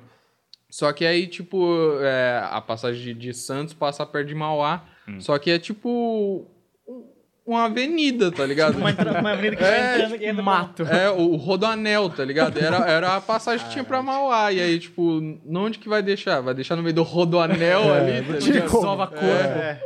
Só 0.72 0.92
que 0.94 1.06
aí, 1.06 1.28
tipo, 1.28 1.98
é, 2.02 2.42
a 2.50 2.60
passagem 2.62 3.04
de, 3.04 3.14
de 3.14 3.34
Santos 3.34 3.74
passa 3.74 4.06
perto 4.06 4.30
de 4.30 4.34
Mauá. 4.36 4.84
Hum. 5.08 5.20
Só 5.20 5.38
que 5.38 5.52
é 5.52 5.60
tipo 5.60 6.48
um- 6.88 7.04
uma 7.46 7.66
avenida, 7.66 8.32
tá 8.32 8.46
ligado? 8.46 8.78
Uma, 8.78 8.92
uma 9.20 9.32
avenida 9.34 9.58
que 9.58 9.64
É, 9.64 9.68
vai 9.70 9.96
entrando 9.96 10.12
tipo, 10.14 10.24
e 10.24 10.28
entra 10.28 10.42
mato. 10.44 10.84
É, 10.84 11.10
o 11.12 11.36
Rodoanel, 11.36 12.10
tá 12.10 12.24
ligado? 12.24 12.58
Era, 12.58 12.78
era 12.90 13.16
a 13.18 13.22
passagem 13.22 13.66
que 13.68 13.74
tinha 13.74 13.84
pra 13.84 14.02
Mauá. 14.02 14.52
E 14.54 14.62
aí, 14.62 14.80
tipo, 14.80 15.22
onde 15.54 15.78
que 15.78 15.90
vai 15.90 16.02
deixar? 16.02 16.40
Vai 16.40 16.54
deixar 16.54 16.76
no 16.78 16.84
meio 16.84 16.96
do 16.96 17.04
Rodoanel 17.04 17.92
ali, 17.94 18.22
tá 18.24 18.34
ligado? 18.40 18.70
Salva 18.70 19.08
corpo. 19.08 19.26
É. 19.26 19.82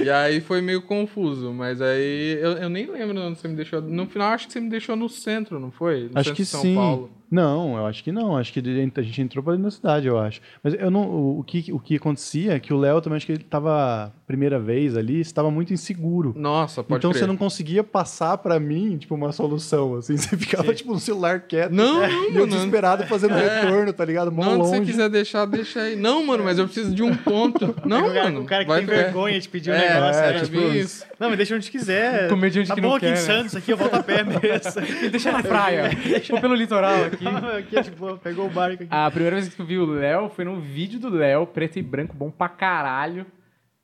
E 0.00 0.10
aí 0.10 0.40
foi 0.40 0.60
meio 0.60 0.82
confuso, 0.82 1.52
mas 1.52 1.80
aí 1.80 2.36
eu, 2.42 2.52
eu 2.58 2.68
nem 2.68 2.86
lembro 2.90 3.18
onde 3.22 3.38
você 3.38 3.46
me 3.48 3.54
deixou. 3.54 3.80
No 3.80 4.06
final, 4.06 4.32
acho 4.32 4.48
que 4.48 4.52
você 4.52 4.60
me 4.60 4.68
deixou 4.68 4.96
no 4.96 5.08
centro, 5.08 5.60
não 5.60 5.70
foi? 5.70 6.08
No 6.12 6.18
Acho 6.18 6.30
centro 6.30 6.34
que 6.34 6.42
de 6.42 6.48
São 6.48 6.60
sim. 6.62 6.74
Paulo. 6.74 7.10
Não, 7.30 7.76
eu 7.76 7.86
acho 7.86 8.02
que 8.02 8.10
não. 8.12 8.36
Acho 8.36 8.52
que 8.52 8.60
a 8.60 9.02
gente 9.02 9.20
entrou 9.20 9.42
pra 9.44 9.52
dentro 9.52 9.64
da 9.66 9.70
cidade, 9.70 10.06
eu 10.06 10.18
acho. 10.18 10.40
Mas 10.62 10.74
eu 10.74 10.90
não. 10.90 11.02
O, 11.02 11.40
o 11.40 11.44
que, 11.44 11.72
o 11.72 11.78
que 11.78 11.96
acontecia 11.96 12.54
é 12.54 12.60
que 12.60 12.72
o 12.72 12.78
Léo 12.78 13.00
também 13.00 13.16
acho 13.18 13.26
que 13.26 13.32
ele 13.32 13.44
tava 13.44 14.12
primeira 14.26 14.58
vez 14.58 14.96
ali, 14.96 15.20
estava 15.20 15.50
muito 15.50 15.72
inseguro. 15.72 16.34
Nossa, 16.36 16.82
pode 16.82 16.98
então 17.00 17.10
crer. 17.10 17.20
você 17.20 17.26
não 17.26 17.36
conseguia 17.36 17.82
passar 17.82 18.36
pra 18.38 18.58
mim, 18.60 18.96
tipo, 18.98 19.14
uma 19.14 19.32
solução, 19.32 19.94
assim. 19.96 20.16
Você 20.28 20.36
ficava, 20.36 20.74
tipo, 20.74 20.92
no 20.92 20.98
celular 21.00 21.40
quieto. 21.40 21.72
Não, 21.72 22.04
e 22.04 22.08
não, 22.12 22.24
eu 22.26 22.32
mano. 22.34 22.46
desesperado 22.48 23.06
fazendo 23.06 23.34
É. 23.34 23.60
retorno, 23.62 23.92
tá 23.92 24.04
ligado? 24.04 24.30
Mó 24.30 24.44
Não, 24.44 24.52
onde 24.60 24.68
você 24.68 24.76
longe. 24.78 24.90
quiser 24.90 25.08
deixar, 25.08 25.46
deixa 25.46 25.80
aí. 25.80 25.96
Não, 25.96 26.24
mano, 26.26 26.44
mas 26.44 26.58
eu 26.58 26.64
preciso 26.66 26.94
de 26.94 27.02
um 27.02 27.14
ponto. 27.16 27.74
Não, 27.86 28.08
o 28.08 28.12
cara, 28.12 28.24
mano. 28.24 28.40
o 28.40 28.44
cara 28.44 28.64
que 28.64 28.68
vai- 28.68 28.78
tem 28.78 28.86
vergonha 28.86 29.40
de 29.40 29.48
pedir 29.48 29.70
um 29.70 29.74
É, 29.74 29.94
negócio. 29.94 30.22
é, 30.22 30.32
né? 30.34 30.40
tipo 30.44 30.58
isso. 30.58 31.04
Não, 31.18 31.30
me 31.30 31.36
deixa 31.36 31.54
onde 31.54 31.70
quiser. 31.70 32.28
Comediante 32.28 32.68
tá 32.68 32.74
que 32.74 32.80
bom 32.80 32.88
não 32.88 32.96
aqui 32.96 33.06
quer, 33.06 33.12
em 33.12 33.14
né? 33.14 33.16
Santos, 33.20 33.56
aqui 33.56 33.70
eu 33.72 33.76
volto 33.76 33.94
a 33.94 34.02
pé 34.02 34.22
mesmo. 34.24 34.38
Me 35.02 35.08
deixa 35.08 35.32
na 35.32 35.42
praia. 35.42 35.90
Vou 36.30 36.40
pelo 36.40 36.54
litoral 36.54 37.06
aqui. 37.26 37.46
aqui 37.58 37.78
é 37.78 37.82
tipo, 37.82 38.16
pegou 38.18 38.46
o 38.46 38.50
barco 38.50 38.82
aqui. 38.82 38.88
A 38.92 39.10
primeira 39.10 39.36
vez 39.36 39.48
que 39.54 39.60
eu 39.60 39.66
vi 39.66 39.78
o 39.78 39.86
Léo 39.86 40.28
foi 40.28 40.44
num 40.44 40.60
vídeo 40.60 40.98
do 41.00 41.08
Léo, 41.08 41.46
preto 41.46 41.78
e 41.78 41.82
branco, 41.82 42.14
bom 42.16 42.30
pra 42.30 42.48
caralho. 42.48 43.26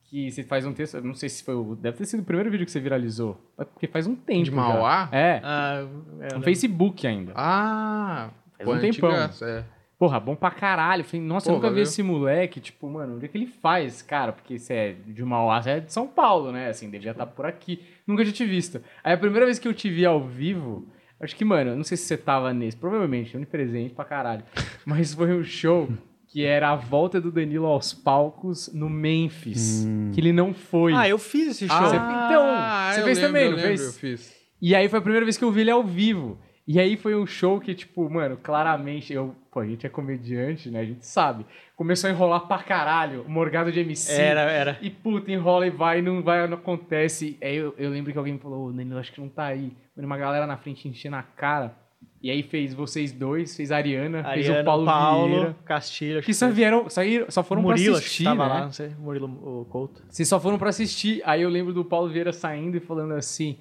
Que 0.04 0.30
você 0.30 0.44
faz 0.44 0.64
um 0.64 0.72
texto, 0.72 1.00
não 1.02 1.14
sei 1.14 1.28
se 1.28 1.42
foi 1.42 1.54
o. 1.54 1.74
Deve 1.74 1.96
ter 1.96 2.04
sido 2.06 2.20
o 2.20 2.24
primeiro 2.24 2.50
vídeo 2.50 2.64
que 2.64 2.70
você 2.70 2.78
viralizou. 2.78 3.36
Porque 3.56 3.88
faz 3.88 4.06
um 4.06 4.14
tempo. 4.14 4.44
De 4.44 4.50
já. 4.50 4.56
Mauá? 4.56 5.08
É. 5.10 5.40
Ah, 5.42 5.86
é, 6.20 6.34
No? 6.34 6.42
Facebook 6.42 7.06
ainda. 7.06 7.32
Ah, 7.34 8.30
Faz 8.56 8.68
um 8.68 8.80
tempão. 8.80 9.10
antigaço, 9.10 9.44
é. 9.44 9.64
Porra, 9.98 10.20
bom 10.20 10.36
pra 10.36 10.50
caralho. 10.50 11.02
Falei, 11.04 11.24
nossa, 11.24 11.46
Pô, 11.46 11.52
eu 11.52 11.56
nunca 11.56 11.70
vi 11.70 11.80
esse 11.80 12.02
moleque. 12.02 12.60
Tipo, 12.60 12.88
mano, 12.90 13.16
onde 13.16 13.24
é 13.24 13.28
que 13.28 13.38
ele 13.38 13.46
faz, 13.46 14.02
cara? 14.02 14.32
Porque 14.32 14.58
você 14.58 14.74
é 14.74 14.92
de 14.92 15.24
Mauá, 15.24 15.62
você 15.62 15.70
é 15.70 15.80
de 15.80 15.92
São 15.92 16.06
Paulo, 16.06 16.52
né? 16.52 16.68
Assim, 16.68 16.90
devia 16.90 17.12
estar 17.12 17.26
por 17.26 17.46
aqui. 17.46 17.80
Nunca 18.06 18.22
tinha 18.22 18.32
te 18.32 18.44
visto. 18.44 18.82
Aí 19.02 19.14
a 19.14 19.18
primeira 19.18 19.46
vez 19.46 19.58
que 19.58 19.66
eu 19.66 19.72
te 19.72 19.88
vi 19.88 20.04
ao 20.04 20.22
vivo, 20.22 20.86
acho 21.24 21.36
que, 21.36 21.44
mano, 21.44 21.70
eu 21.70 21.76
não 21.76 21.84
sei 21.84 21.96
se 21.96 22.04
você 22.04 22.16
tava 22.16 22.52
nesse, 22.52 22.76
provavelmente, 22.76 23.36
onipresente 23.36 23.94
pra 23.94 24.04
caralho. 24.04 24.42
Mas 24.84 25.14
foi 25.14 25.32
um 25.34 25.42
show 25.44 25.88
que 26.28 26.44
era 26.44 26.70
a 26.70 26.74
volta 26.76 27.20
do 27.20 27.30
Danilo 27.30 27.66
aos 27.66 27.92
palcos 27.94 28.68
no 28.74 28.88
Memphis. 28.90 29.86
Que 30.12 30.20
ele 30.20 30.32
não 30.32 30.52
foi. 30.52 30.92
Ah, 30.94 31.08
eu 31.08 31.18
fiz 31.18 31.48
esse 31.48 31.68
show. 31.68 31.76
Você- 31.80 31.96
então, 31.96 32.44
você 32.92 33.00
eu 33.00 33.04
fez 33.04 33.18
lembro, 33.18 33.20
também, 33.28 33.44
eu 33.44 33.50
não 33.50 33.56
lembro, 33.56 33.68
fez? 33.68 33.80
Eu 33.86 33.92
fiz. 33.92 34.34
E 34.60 34.74
aí 34.74 34.88
foi 34.88 34.98
a 34.98 35.02
primeira 35.02 35.24
vez 35.24 35.36
que 35.36 35.44
eu 35.44 35.52
vi 35.52 35.60
ele 35.62 35.70
ao 35.70 35.84
vivo. 35.84 36.38
E 36.66 36.80
aí 36.80 36.96
foi 36.96 37.14
um 37.14 37.26
show 37.26 37.60
que, 37.60 37.74
tipo, 37.74 38.08
mano, 38.08 38.38
claramente, 38.42 39.12
eu, 39.12 39.34
pô, 39.52 39.60
a 39.60 39.66
gente 39.66 39.84
é 39.86 39.88
comediante, 39.90 40.70
né? 40.70 40.80
A 40.80 40.84
gente 40.84 41.04
sabe. 41.06 41.44
Começou 41.76 42.08
a 42.08 42.12
enrolar 42.12 42.46
pra 42.48 42.62
caralho, 42.62 43.24
Morgado 43.28 43.70
de 43.70 43.80
MC. 43.80 44.10
Era, 44.12 44.40
era. 44.50 44.78
E 44.80 44.88
puta, 44.88 45.30
enrola 45.30 45.66
e 45.66 45.70
vai, 45.70 46.00
não 46.00 46.22
vai, 46.22 46.48
não 46.48 46.56
acontece. 46.56 47.36
Aí 47.42 47.56
eu, 47.56 47.74
eu 47.76 47.90
lembro 47.90 48.10
que 48.10 48.16
alguém 48.18 48.32
me 48.32 48.38
falou, 48.40 48.68
ô, 48.68 48.72
Danilo, 48.72 48.98
acho 48.98 49.12
que 49.12 49.20
não 49.20 49.28
tá 49.28 49.44
aí. 49.44 49.72
Uma 49.96 50.16
galera 50.18 50.46
na 50.46 50.56
frente 50.56 50.88
enchendo 50.88 51.16
a 51.16 51.22
cara. 51.22 51.74
E 52.22 52.30
aí 52.30 52.42
fez 52.42 52.72
vocês 52.74 53.12
dois, 53.12 53.54
fez 53.56 53.70
a 53.70 53.76
Ariana, 53.76 54.24
fez 54.32 54.48
Ariano, 54.48 54.60
o 54.82 54.84
Paulo, 54.86 55.28
Vieira. 55.28 55.56
Castilho. 55.64 56.18
acho 56.18 56.26
Que 56.26 56.34
só 56.34 56.46
fez. 56.46 56.56
vieram, 56.56 56.86
ir- 57.06 57.26
só 57.30 57.42
foram 57.42 57.62
Murilo, 57.62 57.92
pra 57.92 58.00
que 58.00 58.06
assistir, 58.06 58.24
tava 58.24 58.44
né? 58.48 58.54
lá, 58.54 58.64
não 58.64 58.72
sei. 58.72 58.88
Murilo 58.98 59.26
o 59.26 59.64
Couto. 59.66 60.02
Vocês 60.08 60.28
só 60.28 60.40
foram 60.40 60.58
pra 60.58 60.70
assistir. 60.70 61.22
Aí 61.24 61.42
eu 61.42 61.48
lembro 61.50 61.72
do 61.72 61.84
Paulo 61.84 62.10
Vieira 62.10 62.32
saindo 62.32 62.76
e 62.76 62.80
falando 62.80 63.12
assim: 63.14 63.58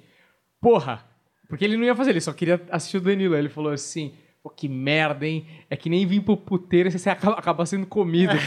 Porra! 0.60 1.04
Porque 1.48 1.64
ele 1.64 1.76
não 1.76 1.84
ia 1.84 1.94
fazer, 1.94 2.10
ele 2.10 2.20
só 2.20 2.32
queria 2.32 2.60
assistir 2.70 2.96
o 2.96 3.00
Danilo. 3.00 3.34
Aí 3.34 3.40
ele 3.40 3.48
falou 3.50 3.72
assim: 3.72 4.14
Pô, 4.44 4.50
que 4.50 4.68
merda, 4.68 5.26
hein? 5.26 5.46
É 5.70 5.76
que 5.76 5.88
nem 5.88 6.06
vir 6.06 6.20
pro 6.20 6.36
puteiro 6.36 6.90
e 6.90 6.92
você 6.92 7.08
acaba, 7.08 7.38
acaba 7.38 7.64
sendo 7.64 7.86
comido. 7.86 8.34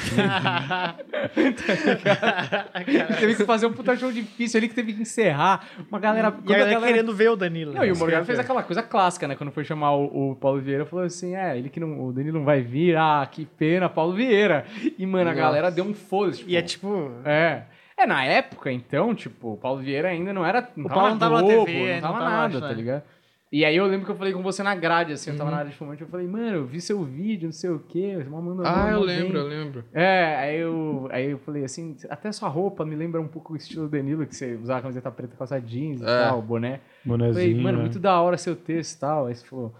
teve 3.20 3.36
que 3.36 3.46
fazer 3.46 3.66
um 3.66 3.74
puta 3.74 3.98
show 3.98 4.12
difícil 4.12 4.60
ali 4.60 4.70
que 4.70 4.75
teve 4.75 4.94
que 4.94 5.01
encerrar. 5.01 5.66
Uma 5.89 6.00
galera. 6.00 6.27
E 6.27 6.30
a 6.30 6.34
a 6.56 6.60
galera 6.60 6.72
galera- 6.74 6.94
querendo 6.94 7.16
ver 7.16 7.32
o 7.32 7.36
Danilo. 7.36 7.74
Não, 7.74 7.82
né? 7.82 7.88
e 7.88 7.89
o 7.89 7.94
Isso 7.94 8.00
Morgado 8.00 8.27
fez 8.27 8.38
aquela 8.38 8.62
coisa 8.62 8.84
clássica, 8.84 9.27
né? 9.27 9.36
Quando 9.36 9.51
foi 9.51 9.63
chamar 9.63 9.96
o, 9.96 10.34
o 10.34 10.36
Paulo 10.36 10.62
Vieira, 10.62 10.86
falou 10.86 11.04
assim: 11.04 11.36
é, 11.36 11.58
ele 11.58 11.68
que 11.68 11.80
não. 11.80 12.06
O 12.06 12.13
Danilo 12.13 12.38
não 12.38 12.46
vai 12.46 12.62
vir, 12.62 12.96
ah, 12.96 13.27
que 13.32 13.46
pena, 13.46 13.89
Paulo 13.89 14.13
Vieira. 14.13 14.66
E, 15.00 15.04
mano, 15.04 15.32
a 15.32 15.34
Nossa. 15.34 15.42
galera 15.42 15.72
deu 15.72 15.84
um 15.84 15.96
foda-se. 15.96 16.44
E 16.46 16.56
é 16.56 16.62
tipo... 16.62 17.12
É. 17.25 17.63
É, 18.00 18.06
na 18.06 18.24
época, 18.24 18.72
então, 18.72 19.16
tipo, 19.16 19.54
o 19.54 19.58
Paulo 19.58 19.82
Vieira 19.82 20.10
ainda 20.10 20.32
não 20.32 20.46
era. 20.46 20.70
Não 20.75 20.86
O 20.86 20.88
tava 20.88 21.00
Paulo 21.00 21.12
não 21.13 21.20
tava 21.20 21.42
na 21.42 21.48
TV, 21.48 21.88
não 21.88 21.94
não 21.96 22.01
tava 22.01 22.13
tava, 22.20 22.30
nada, 22.30 22.46
acho, 22.46 22.60
tá 22.60 22.68
né? 22.68 22.74
ligado? 22.75 23.04
E 23.50 23.63
aí 23.63 23.77
eu 23.77 23.86
lembro 23.86 24.06
que 24.06 24.12
eu 24.12 24.16
falei 24.18 24.34
com 24.34 24.44
você 24.44 24.62
na 24.62 24.75
grade, 24.75 25.13
assim, 25.13 25.30
eu 25.32 25.38
tava 25.38 25.50
Uhum. 25.50 25.56
na 25.56 25.60
área 25.62 25.72
de 25.72 25.77
fumante, 25.77 26.01
eu 26.01 26.08
falei, 26.10 26.27
mano, 26.27 26.58
eu 26.58 26.66
vi 26.66 26.82
seu 26.82 27.01
vídeo, 27.04 27.46
não 27.46 27.54
sei 27.54 27.70
o 27.70 27.80
quê, 27.80 28.16
você 28.18 28.30
mandou 28.30 28.66
Ah, 28.66 28.89
eu 28.92 29.00
lembro, 29.01 29.38
eu 29.38 29.48
lembro. 29.48 29.86
É, 29.94 30.36
aí 30.36 30.60
eu, 30.60 31.08
aí 31.12 31.32
eu 31.32 31.38
falei 31.39 31.63
assim, 31.63 31.96
até 32.10 32.30
sua 32.34 32.50
roupa 32.50 32.84
me 32.84 32.94
lembra 32.96 33.22
um 33.22 33.27
pouco 33.27 33.54
o 33.54 33.56
estilo 33.56 33.88
Danilo, 33.88 34.25
que 34.27 34.36
você 34.36 34.56
usava 34.56 34.82
camiseta 34.82 35.10
preta, 35.12 35.36
calça 35.38 35.62
jeans 35.62 36.01
e 36.01 36.04
É. 36.04 36.27
tal, 36.27 36.42
boné. 36.42 36.82
Eu 37.06 37.18
falei, 37.18 37.56
mano, 37.56 37.77
né? 37.77 37.84
muito 37.84 38.00
da 38.00 38.20
hora 38.20 38.38
seu 38.38 38.54
texto 38.56 38.98
e 38.98 39.00
tal. 39.00 39.27
Aí 39.27 39.36
você 39.36 39.46
falou, 39.46 39.74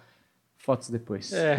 fotos 0.68 0.90
depois. 0.90 1.32
É. 1.32 1.56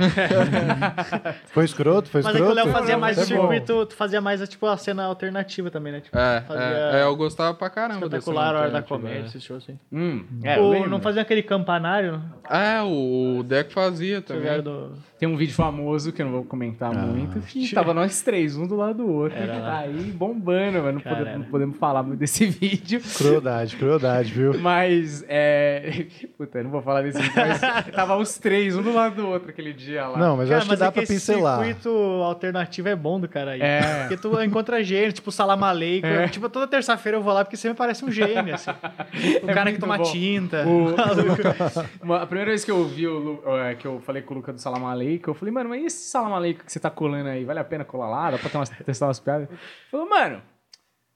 Foi 1.49 1.65
escroto? 1.65 2.11
Foi 2.11 2.21
Mas 2.21 2.35
é 2.35 2.39
que 2.39 2.45
escroto? 2.45 2.61
o 2.61 2.65
Léo 2.65 2.75
fazia 2.75 2.99
mais 2.99 3.17
o 3.17 3.21
é 3.23 3.25
circuito, 3.25 3.87
tu 3.87 3.95
fazia 3.97 4.21
mais 4.21 4.47
tipo 4.47 4.67
a 4.67 4.77
cena 4.77 5.05
alternativa 5.05 5.71
também, 5.71 5.95
né? 5.95 6.01
Tipo, 6.03 6.19
É, 6.19 6.43
fazia 6.43 6.63
é, 6.63 7.01
é, 7.01 7.03
eu 7.05 7.17
gostava 7.17 7.55
pra 7.55 7.71
caramba 7.71 8.05
espetacular 8.05 8.55
a 8.55 8.61
hora 8.61 8.71
da 8.71 8.83
comédia, 8.83 9.23
é. 9.23 9.27
esse 9.27 9.41
show 9.41 9.57
assim. 9.57 9.79
Hum, 9.91 10.27
é, 10.45 10.61
lembro. 10.61 10.91
não 10.91 11.01
fazia 11.01 11.23
aquele 11.23 11.43
campanário? 11.43 12.23
É, 12.51 12.83
o, 12.83 13.39
o 13.39 13.43
Deco 13.43 13.73
fazia 13.73 14.21
também. 14.21 14.61
Do... 14.61 14.93
Tem 15.19 15.27
um 15.27 15.37
vídeo 15.37 15.55
famoso 15.55 16.13
que 16.13 16.21
eu 16.21 16.27
não 16.27 16.33
vou 16.33 16.45
comentar 16.45 16.91
Ah, 16.95 16.99
muito, 16.99 17.41
que 17.41 17.75
tava 17.75 17.95
nós 17.95 18.21
três, 18.21 18.57
um 18.57 18.67
do 18.67 18.77
lado 18.77 18.99
do 18.99 19.11
outro. 19.11 19.39
Aí 19.39 20.13
bombando, 20.13 20.83
mas 20.83 20.95
não, 20.95 21.01
pode- 21.01 21.39
não 21.39 21.45
podemos 21.45 21.77
falar 21.79 22.03
muito 22.03 22.21
desse 22.21 22.45
vídeo. 22.47 23.01
Crueldade, 23.17 23.75
crueldade, 23.77 24.33
viu? 24.33 24.59
Mas, 24.61 25.25
é. 25.29 26.07
Puta, 26.37 26.59
eu 26.59 26.65
não 26.65 26.71
vou 26.71 26.83
falar 26.83 27.03
desse 27.03 27.21
vídeo, 27.21 27.35
mas 27.37 27.61
tava 27.93 28.17
os 28.17 28.39
três, 28.39 28.77
um 28.77 28.83
do 28.83 28.98
lado 28.99 29.15
do 29.17 29.27
outro 29.29 29.51
aquele 29.51 29.73
dia 29.73 30.07
lá. 30.07 30.19
Não, 30.19 30.37
mas 30.37 30.47
eu 30.49 30.51
Cara, 30.51 30.59
acho 30.59 30.71
que 30.71 30.77
dá 30.77 30.87
é 30.87 30.91
pra 30.91 31.03
esse 31.03 31.13
pincelar. 31.15 31.59
circuito 31.65 31.89
alternativo 32.25 32.89
é 32.89 32.97
bom 32.97 33.19
do 33.21 33.29
cara 33.29 33.53
aí. 33.53 33.61
É. 33.63 34.01
Porque 34.01 34.17
tu 34.17 34.43
encontra 34.43 34.83
gente, 34.85 35.15
tipo 35.15 35.31
Aleikum. 35.67 36.07
É. 36.07 36.29
Tipo, 36.29 36.49
toda 36.49 36.67
terça-feira 36.67 37.19
eu 37.19 37.23
vou 37.23 37.33
lá 37.33 37.45
porque 37.45 37.57
você 37.57 37.69
me 37.69 37.75
parece 37.75 38.05
um 38.05 38.11
gênio, 38.11 38.55
assim. 38.55 38.71
O 39.43 39.51
É 39.51 39.55
cara 39.55 39.73
que 39.73 39.79
toma 39.79 39.97
bom. 39.99 40.05
tinta. 40.05 40.65
O- 40.67 40.95
Uma- 42.03 42.23
a 42.23 42.27
primeira 42.27 42.51
vez 42.51 42.65
que 42.65 42.71
eu 42.71 42.85
vi 42.85 43.07
o 43.07 43.19
Lu- 43.19 43.59
é, 43.59 43.75
que 43.75 43.87
eu 43.87 44.01
falei 44.01 44.23
com 44.23 44.35
o 44.35 44.37
Luca 44.39 44.53
do 44.53 44.61
Salam 44.61 44.87
Aleikum, 44.87 45.31
eu 45.31 45.35
falei, 45.35 45.53
mano, 45.53 45.71
mas 45.71 45.83
e 45.83 45.87
esse 45.87 46.11
Salam 46.11 46.35
Aleikum 46.35 46.65
que 46.65 46.73
você 46.73 46.81
tá 46.81 46.91
colando 46.91 47.29
aí? 47.29 47.45
Vale 47.45 47.59
a 47.61 47.65
pena 47.65 47.85
colar 47.85 48.09
lá? 48.09 48.31
Dá 48.33 48.39
pra 48.39 48.51
ter 48.51 48.57
umas- 48.59 48.69
testar 48.71 49.07
umas 49.07 49.21
piadas? 49.21 49.49
Ele 49.49 49.59
falou, 49.91 50.09
mano, 50.09 50.41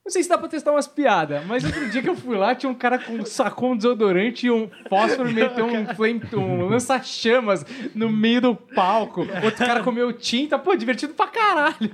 não 0.04 0.10
sei 0.10 0.22
se 0.22 0.28
dá 0.28 0.36
pra 0.36 0.48
testar 0.48 0.72
umas 0.72 0.88
piadas, 0.88 1.44
mas 1.46 1.64
outro 1.64 1.88
dia 1.88 2.02
que 2.02 2.08
eu 2.08 2.16
fui 2.16 2.36
lá, 2.36 2.54
tinha 2.54 2.70
um 2.70 2.74
cara 2.74 2.98
com 2.98 3.24
sacou 3.24 3.72
um 3.72 3.76
desodorante 3.76 4.46
e 4.46 4.50
um 4.50 4.68
fósforo 4.88 5.30
e 5.30 5.32
meteu 5.32 5.64
um 5.64 5.86
flame, 5.94 6.20
um 6.34 6.66
lança-chamas 6.66 7.64
no 7.94 8.10
meio 8.10 8.40
do 8.40 8.54
palco. 8.54 9.20
Outro 9.44 9.64
cara 9.64 9.82
comeu 9.82 10.12
tinta, 10.12 10.58
pô, 10.58 10.74
divertido 10.74 11.14
pra 11.14 11.28
caralho. 11.28 11.90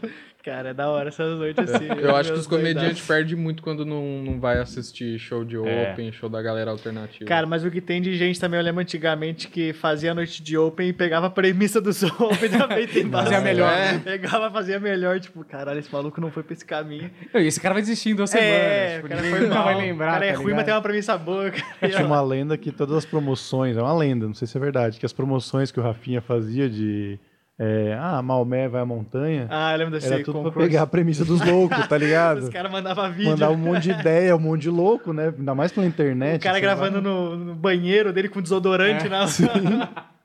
Cara, 0.49 0.71
é 0.71 0.75
da 0.75 0.89
hora 0.89 1.09
essas 1.09 1.39
noites 1.39 1.63
assim. 1.69 1.85
Eu 2.01 2.17
acho 2.17 2.33
que 2.33 2.39
os 2.39 2.47
comediantes 2.47 3.07
perdem 3.07 3.37
muito 3.37 3.63
quando 3.63 3.85
não, 3.85 4.23
não 4.23 4.41
vai 4.41 4.59
assistir 4.59 5.19
show 5.19 5.45
de 5.45 5.57
É. 5.57 5.93
Open, 5.93 6.11
show 6.11 6.27
da 6.27 6.41
galera 6.41 6.71
alternativa. 6.71 7.27
Cara, 7.29 7.47
mas 7.47 7.67
o 7.67 7.71
que 7.71 7.83
tem 7.83 8.01
de 8.01 8.17
gente 8.17 8.41
também, 8.41 8.59
eu 8.59 8.65
lembro 8.65 8.81
antigamente 8.81 9.49
que 9.49 9.75
fazia 9.75 10.13
a 10.13 10.15
noite 10.15 10.43
de 10.43 10.57
Open 10.57 10.89
e 10.89 10.93
pegava 10.95 11.27
a 11.27 11.31
premissa 11.31 11.83
dos 11.83 12.03
Open 12.19 12.49
também 12.49 12.87
tem 12.87 13.11
Fazia 13.11 13.43
melhor. 13.43 13.71
É. 13.71 13.99
Pegava, 13.99 14.51
fazia 14.51 14.81
melhor, 14.81 15.21
tipo, 15.21 15.45
caralho, 15.45 15.81
esse 15.81 15.93
maluco 15.93 16.19
não 16.19 16.31
foi 16.31 16.43
pra 16.43 16.55
esse 16.55 16.65
caminho. 16.65 17.11
E 17.35 17.47
esse 17.47 17.61
cara 17.61 17.75
vai 17.75 17.83
desistir 17.83 18.11
em 18.11 18.15
duas 18.15 18.31
semanas. 18.31 18.51
É, 18.51 18.95
tipo, 18.95 19.07
o 19.07 19.11
cara 19.11 19.23
foi 19.23 19.47
mal. 19.49 19.65
vai 19.65 19.75
lembrar. 19.77 20.09
o 20.09 20.13
cara 20.13 20.27
é 20.27 20.33
tá 20.33 20.39
ruim, 20.39 20.55
mas 20.55 20.65
tem 20.65 20.73
uma 20.73 20.81
premissa 20.83 21.19
boa. 21.19 21.51
Cara. 21.51 21.93
Tinha 21.93 22.07
uma 22.07 22.23
lenda 22.23 22.57
que 22.57 22.73
todas 22.73 22.97
as 22.97 23.05
promoções, 23.05 23.77
é 23.77 23.83
uma 23.83 23.95
lenda, 23.95 24.27
não 24.27 24.35
sei 24.35 24.49
se 24.49 24.57
é 24.57 24.61
verdade, 24.61 24.99
que 24.99 25.05
as 25.05 25.13
promoções 25.13 25.71
que 25.71 25.79
o 25.79 25.83
Rafinha 25.83 26.23
fazia 26.23 26.71
de. 26.71 27.19
É, 27.59 27.99
ah, 28.01 28.23
Maomé 28.23 28.69
vai 28.69 28.83
à 28.83 28.87
montanha, 28.87 29.47
Ah, 29.51 29.73
eu 29.73 29.79
lembro 29.79 29.95
desse 29.95 30.07
era 30.13 30.23
tudo 30.23 30.43
pra 30.53 30.63
pegar 30.63 30.83
a 30.83 30.87
premissa 30.87 31.25
dos 31.25 31.41
loucos, 31.45 31.87
tá 31.89 31.99
ligado? 31.99 32.39
Os 32.45 32.49
caras 32.49 32.71
mandavam 32.71 33.11
vídeo. 33.11 33.31
Mandar 33.31 33.51
um 33.51 33.57
monte 33.57 33.83
de 33.83 33.91
ideia, 33.91 34.37
um 34.37 34.39
monte 34.39 34.63
de 34.63 34.71
louco, 34.71 35.13
né? 35.13 35.35
Ainda 35.37 35.55
mais 35.55 35.73
pela 35.73 35.87
internet. 35.87 36.41
O 36.41 36.45
cara 36.45 36.61
gravando 36.61 37.03
no, 37.03 37.37
no 37.37 37.55
banheiro 37.55 38.13
dele 38.13 38.29
com 38.29 38.41
desodorante 38.41 39.07
É. 39.07 39.09
na 39.09 39.27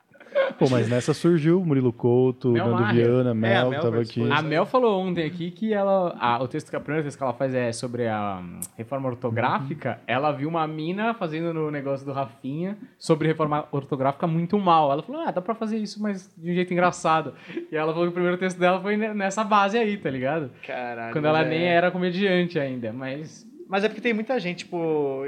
Pô, 0.58 0.70
mas 0.70 0.88
nessa 0.90 1.14
surgiu 1.14 1.60
Murilo 1.66 1.92
Couto, 1.92 2.50
Mel 2.52 2.68
Nando. 2.70 2.94
Viana, 2.94 3.34
Mel, 3.34 3.68
a 3.68 3.70
Mel 3.70 3.82
tava 3.82 4.02
aqui. 4.02 4.32
A 4.32 4.42
Mel 4.42 4.66
falou 4.66 5.02
ontem 5.02 5.26
aqui 5.26 5.52
que 5.52 5.74
ela. 5.74 6.16
a- 6.20 6.42
o 6.42 6.48
texto 6.48 6.70
que 6.70 6.76
a 6.76 6.80
primeira 6.80 7.04
texto 7.04 7.18
que 7.18 7.24
ela 7.24 7.34
faz 7.34 7.54
é 7.54 7.72
sobre 7.72 8.08
a 8.08 8.40
hum, 8.42 8.60
reforma 8.78 9.10
ortográfica. 9.10 10.00
Ela 10.08 10.32
viu 10.32 10.48
uma 10.50 10.66
mina 10.68 11.14
fazendo 11.14 11.54
no 11.54 11.70
negócio 11.72 12.06
do 12.06 12.12
Rafinha 12.14 12.78
sobre 12.98 13.28
reforma 13.28 13.66
ortográfica 13.72 14.28
muito 14.28 14.58
mal. 14.60 14.92
Ela 14.92 15.02
falou: 15.04 15.22
Ah, 15.22 15.32
dá 15.32 15.42
pra 15.42 15.56
fazer 15.56 15.78
isso, 15.78 16.02
mas 16.02 16.32
de 16.38 16.52
um 16.52 16.54
jeito 16.54 16.72
engraçado. 16.74 17.34
E 17.72 17.76
ela 17.76 17.92
falou 17.92 18.08
que 18.08 18.12
o 18.12 18.14
primeiro 18.14 18.38
texto 18.38 18.58
dela 18.58 18.80
foi 18.82 18.96
ne- 18.98 19.14
nessa 19.14 19.44
base 19.44 19.78
aí, 19.78 19.98
tá 19.98 20.10
ligado? 20.10 20.52
Caralho. 20.66 21.14
Quando 21.14 21.26
ela 21.26 21.40
mas 21.40 21.50
nem 21.50 21.64
é- 21.64 21.74
era 21.74 21.92
comediante 21.92 22.60
ainda. 22.60 22.94
Mas. 22.94 23.52
Mas 23.68 23.84
é 23.84 23.88
porque 23.88 24.02
tem 24.02 24.14
muita 24.14 24.40
gente, 24.40 24.60
tipo, 24.60 25.26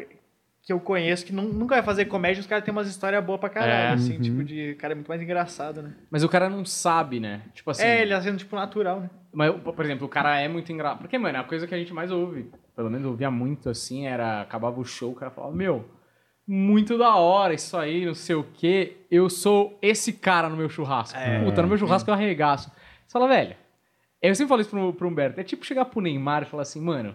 que 0.66 0.74
eu 0.74 0.80
conheço 0.80 1.24
que 1.26 1.32
nun- 1.32 1.54
nunca 1.54 1.76
vai 1.76 1.84
fazer 1.84 2.06
comédia, 2.06 2.42
os 2.42 2.48
caras 2.48 2.66
têm 2.66 2.72
umas 2.72 2.88
histórias 2.88 3.24
boas 3.24 3.40
pra 3.40 3.50
caralho, 3.50 3.92
É. 3.92 3.94
assim, 3.94 4.16
Uhum. 4.16 4.22
tipo, 4.22 4.44
de 4.44 4.74
cara 4.76 4.94
é 4.94 4.96
muito 4.96 5.08
mais 5.08 5.22
engraçado, 5.22 5.82
né? 5.84 5.94
Mas 6.10 6.24
o 6.24 6.30
cara 6.30 6.50
não 6.50 6.66
sabe, 6.66 7.20
né? 7.20 7.44
Tipo 7.54 7.70
assim. 7.70 7.84
é, 7.84 8.02
ele 8.02 8.12
tá 8.12 8.22
sendo, 8.22 8.38
tipo, 8.40 8.56
natural, 8.56 9.00
né? 9.02 9.10
Mas, 9.32 9.54
por 9.62 9.86
exemplo, 9.86 10.08
o 10.08 10.10
cara 10.10 10.40
é 10.40 10.48
muito 10.48 10.72
engraçado. 10.72 11.00
Porque, 11.00 11.18
mano, 11.20 11.38
a 11.38 11.44
coisa 11.44 11.68
que 11.68 11.76
a 11.76 11.78
gente 11.78 11.94
mais 11.94 12.10
ouve, 12.12 12.50
pelo 12.76 12.90
menos 12.90 13.06
eu 13.06 13.12
ouvia 13.12 13.30
muito 13.30 13.70
assim, 13.70 14.08
era 14.08 14.42
acabava 14.42 14.80
o 14.80 14.84
show, 14.86 15.12
o 15.12 15.16
cara 15.16 15.30
falava, 15.30 15.54
meu, 15.56 15.86
muito 16.48 16.98
da 16.98 17.16
hora 17.16 17.54
isso 17.54 17.78
aí, 17.78 18.06
não 18.06 18.16
sei 18.16 18.36
o 18.36 18.44
quê. 18.54 18.98
Eu 19.12 19.30
sou 19.30 19.78
esse 19.82 20.14
cara 20.14 20.50
no 20.50 20.58
meu 20.58 20.70
churrasco. 20.70 21.18
É. 21.18 21.44
Puta, 21.44 21.62
no 21.62 21.68
meu 21.68 21.78
churrasco 21.78 22.10
eu 22.10 22.14
arregaço. 22.14 22.70
Você 23.06 23.12
fala, 23.14 23.28
velho, 23.28 23.56
eu 24.22 24.34
sempre 24.34 24.50
falo 24.50 24.62
isso 24.62 24.70
pro, 24.72 24.94
pro 24.94 25.08
Humberto, 25.08 25.40
é 25.40 25.44
tipo 25.44 25.64
chegar 25.66 25.86
pro 25.86 26.02
Neymar 26.02 26.42
e 26.42 26.46
falar 26.46 26.64
assim, 26.64 26.82
mano, 26.82 27.14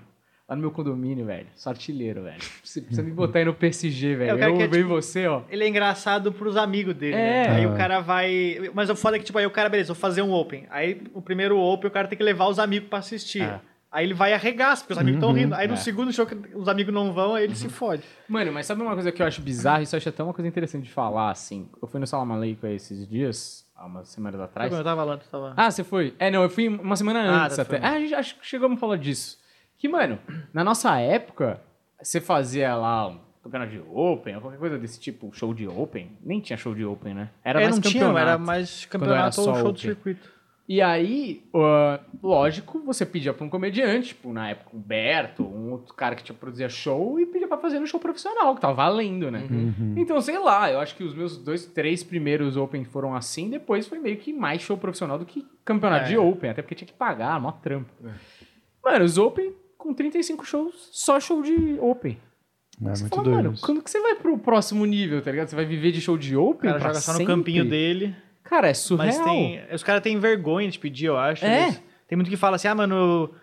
lá 0.51 0.57
no 0.57 0.63
meu 0.63 0.71
condomínio, 0.73 1.25
velho, 1.25 1.47
sou 1.55 1.71
artilheiro, 1.71 2.25
velho. 2.25 2.43
Você 2.65 2.81
precisa 2.81 3.03
me 3.05 3.13
botar 3.13 3.39
aí 3.39 3.45
no 3.45 3.55
PSG, 3.55 4.17
velho. 4.17 4.35
o 4.35 4.39
cara 4.39 4.51
eu 4.51 4.57
que 4.57 4.63
é, 4.65 4.67
vejo 4.67 4.83
tipo, 4.83 4.95
você, 5.01 5.27
ó. 5.29 5.43
Ele 5.49 5.63
é 5.63 5.69
engraçado 5.69 6.33
pros 6.33 6.57
amigos 6.57 6.95
dele, 6.95 7.15
É. 7.15 7.49
né? 7.49 7.49
Aí 7.57 7.65
Ah. 7.65 7.69
o 7.71 7.77
cara 7.77 8.01
vai... 8.01 8.71
Mas 8.75 8.91
o 8.91 8.97
foda 8.97 9.17
é 9.17 9.19
que, 9.21 9.25
tipo, 9.25 9.39
aí 9.39 9.47
o 9.47 9.51
cara, 9.51 9.69
beleza, 9.69 9.93
vou 9.95 10.01
fazer 10.01 10.23
um 10.23 10.33
open. 10.33 10.67
Aí 10.69 11.01
o 11.15 11.23
primeiro 11.23 11.57
open, 11.57 11.89
o 11.89 11.91
cara 11.93 12.09
tem 12.09 12.19
que 12.19 12.25
levar 12.25 12.49
os 12.49 12.59
amigos 12.59 12.89
pra 12.89 12.99
assistir. 12.99 13.43
É. 13.43 13.61
Aí 13.93 14.05
ele 14.07 14.15
vai 14.15 14.33
arregaça, 14.33 14.83
porque 14.83 14.93
os 14.93 14.99
amigos 14.99 15.19
estão 15.19 15.31
Uhum. 15.31 15.37
rindo. 15.37 15.55
Aí 15.55 15.67
no 15.69 15.75
É. 15.75 15.77
segundo 15.77 16.13
show 16.13 16.27
que 16.27 16.37
os 16.55 16.69
amigos 16.69 16.93
não 16.93 17.13
vão, 17.13 17.35
aí 17.37 17.45
ele 17.45 17.55
se 17.57 17.69
fode. 17.69 18.03
Mano, 18.29 18.53
mas 18.53 18.67
sabe 18.67 18.83
uma 18.83 18.95
coisa 18.95 19.11
que 19.13 19.23
eu 19.23 19.27
acho 19.27 19.41
bizarra? 19.43 19.83
Isso 19.83 19.95
eu 19.95 19.99
acho 19.99 20.09
até 20.09 20.23
uma 20.23 20.35
coisa 20.35 20.49
interessante 20.49 20.83
de 20.85 20.91
falar, 20.93 21.31
assim. 21.31 21.69
Eu 21.81 21.87
fui 21.89 21.99
no 22.01 22.07
Salam 22.09 22.33
Aleikum 22.33 22.67
esses 22.69 23.07
dias, 23.09 23.65
há 23.77 23.87
umas 23.87 24.09
semanas 24.09 24.41
atrás. 24.41 24.73
Eu 24.73 24.83
tava 24.85 25.03
lá, 25.05 25.17
tu 25.17 25.29
tava... 25.29 25.55
Ah, 25.57 25.71
você 25.71 25.83
foi? 25.85 26.15
É, 26.21 26.31
não, 26.31 26.43
eu 26.43 26.51
fui 26.51 26.69
uma 26.69 26.95
semana 26.97 27.21
Ah, 27.21 27.45
antes 27.45 27.57
tá, 27.57 27.63
até. 27.63 27.79
foi. 27.81 27.89
Ah, 27.89 27.93
a 27.95 28.01
gente 28.01 28.15
acho 28.15 28.37
que 28.39 28.47
chegamos 28.47 28.77
a 28.77 28.81
falar 28.81 28.97
disso. 28.97 29.39
Que, 29.81 29.89
mano, 29.89 30.19
na 30.53 30.63
nossa 30.63 30.99
época, 31.01 31.59
você 32.01 32.21
fazia 32.21 32.75
lá 32.77 33.09
um 33.09 33.19
campeonato 33.43 33.73
de 33.73 33.81
Open, 33.91 34.35
ou 34.37 34.41
qualquer 34.43 34.59
coisa 34.59 34.79
desse 34.79 35.01
tipo, 35.01 35.33
show 35.33 35.55
de 35.55 35.67
Open. 35.67 36.13
Nem 36.23 36.39
tinha 36.39 36.57
show 36.59 36.75
de 36.75 36.85
Open, 36.85 37.15
né? 37.15 37.31
Era 37.43 37.61
é, 37.63 37.65
mais 37.65 37.77
não 37.77 37.83
tinha, 37.83 38.05
campeonato. 38.05 38.29
era 38.29 38.39
mais 38.39 38.85
Quando 38.85 39.05
era 39.05 39.13
campeonato 39.31 39.41
ou 39.41 39.47
show 39.55 39.63
do 39.65 39.69
open. 39.71 39.81
circuito. 39.81 40.41
E 40.69 40.81
aí, 40.83 41.43
ó, 41.53 41.99
lógico, 42.23 42.79
você 42.85 43.05
pedia 43.07 43.33
pra 43.33 43.45
um 43.45 43.49
comediante, 43.49 44.09
tipo, 44.09 44.33
na 44.33 44.51
época, 44.51 44.77
um 44.77 44.79
Berto, 44.79 45.43
um 45.43 45.73
outro 45.73 45.95
cara 45.95 46.15
que 46.15 46.23
te 46.23 46.33
produzia 46.33 46.69
show, 46.69 47.19
e 47.19 47.25
pedia 47.27 47.49
pra 47.49 47.57
fazer 47.57 47.81
no 47.81 47.87
show 47.89 47.99
profissional, 47.99 48.55
que 48.55 48.61
tava 48.61 48.75
valendo, 48.75 49.31
né? 49.33 49.49
Uhum. 49.51 49.95
Então, 49.97 50.21
sei 50.21 50.39
lá, 50.39 50.71
eu 50.71 50.79
acho 50.79 50.95
que 50.95 51.03
os 51.03 51.13
meus 51.15 51.37
dois, 51.39 51.65
três 51.65 52.05
primeiros 52.05 52.57
Open 52.57 52.85
foram 52.85 53.17
assim, 53.17 53.49
depois 53.51 53.89
foi 53.89 53.99
meio 53.99 54.19
que 54.19 54.33
mais 54.33 54.61
show 54.63 54.77
profissional 54.77 55.19
do 55.19 55.25
que 55.25 55.45
campeonato 55.65 56.05
É. 56.05 56.09
de 56.11 56.19
Open, 56.19 56.51
até 56.51 56.61
porque 56.63 56.75
tinha 56.77 56.87
que 56.87 56.93
pagar, 56.95 57.41
mó 57.41 57.51
trampo. 57.51 57.91
Mano, 58.85 59.05
os 59.05 59.19
Open 59.19 59.53
com 59.81 59.93
35 59.95 60.45
shows, 60.47 60.89
só 60.93 61.19
show 61.19 61.43
de 61.43 61.79
Open. 61.81 62.17
É 62.83 62.89
você 62.95 63.03
muito 63.03 63.15
fala, 63.15 63.23
doido. 63.25 63.37
mano, 63.45 63.59
quando 63.61 63.83
que 63.83 63.91
você 63.91 64.01
vai 64.01 64.15
pro 64.15 64.39
próximo 64.39 64.85
nível, 64.87 65.21
tá 65.21 65.31
ligado? 65.31 65.49
Você 65.49 65.57
vai 65.57 65.65
viver 65.67 65.93
de 65.93 66.01
show 66.01 66.17
de 66.17 66.37
O 66.37 66.51
Open? 66.51 66.71
cara 66.71 66.79
pra 66.81 66.89
joga 66.91 67.01
só 67.01 67.13
no 67.13 67.19
sempre? 67.19 67.35
campinho 67.35 67.65
dele. 67.69 68.15
Cara, 68.45 68.69
é 68.69 68.75
surreal. 68.75 69.07
Mas 69.17 69.25
tem. 69.25 69.61
Os 69.73 69.83
caras 69.83 70.03
têm 70.03 70.19
vergonha 70.19 70.69
de 70.71 70.79
pedir, 70.79 71.07
eu 71.07 71.17
acho. 71.19 71.45
É. 71.45 71.79
Tem 72.09 72.17
muito 72.17 72.31
que 72.31 72.37
fala 72.37 72.57
assim, 72.57 72.69
ah, 72.69 72.75
mano, 72.75 72.95
eu, 72.95 73.35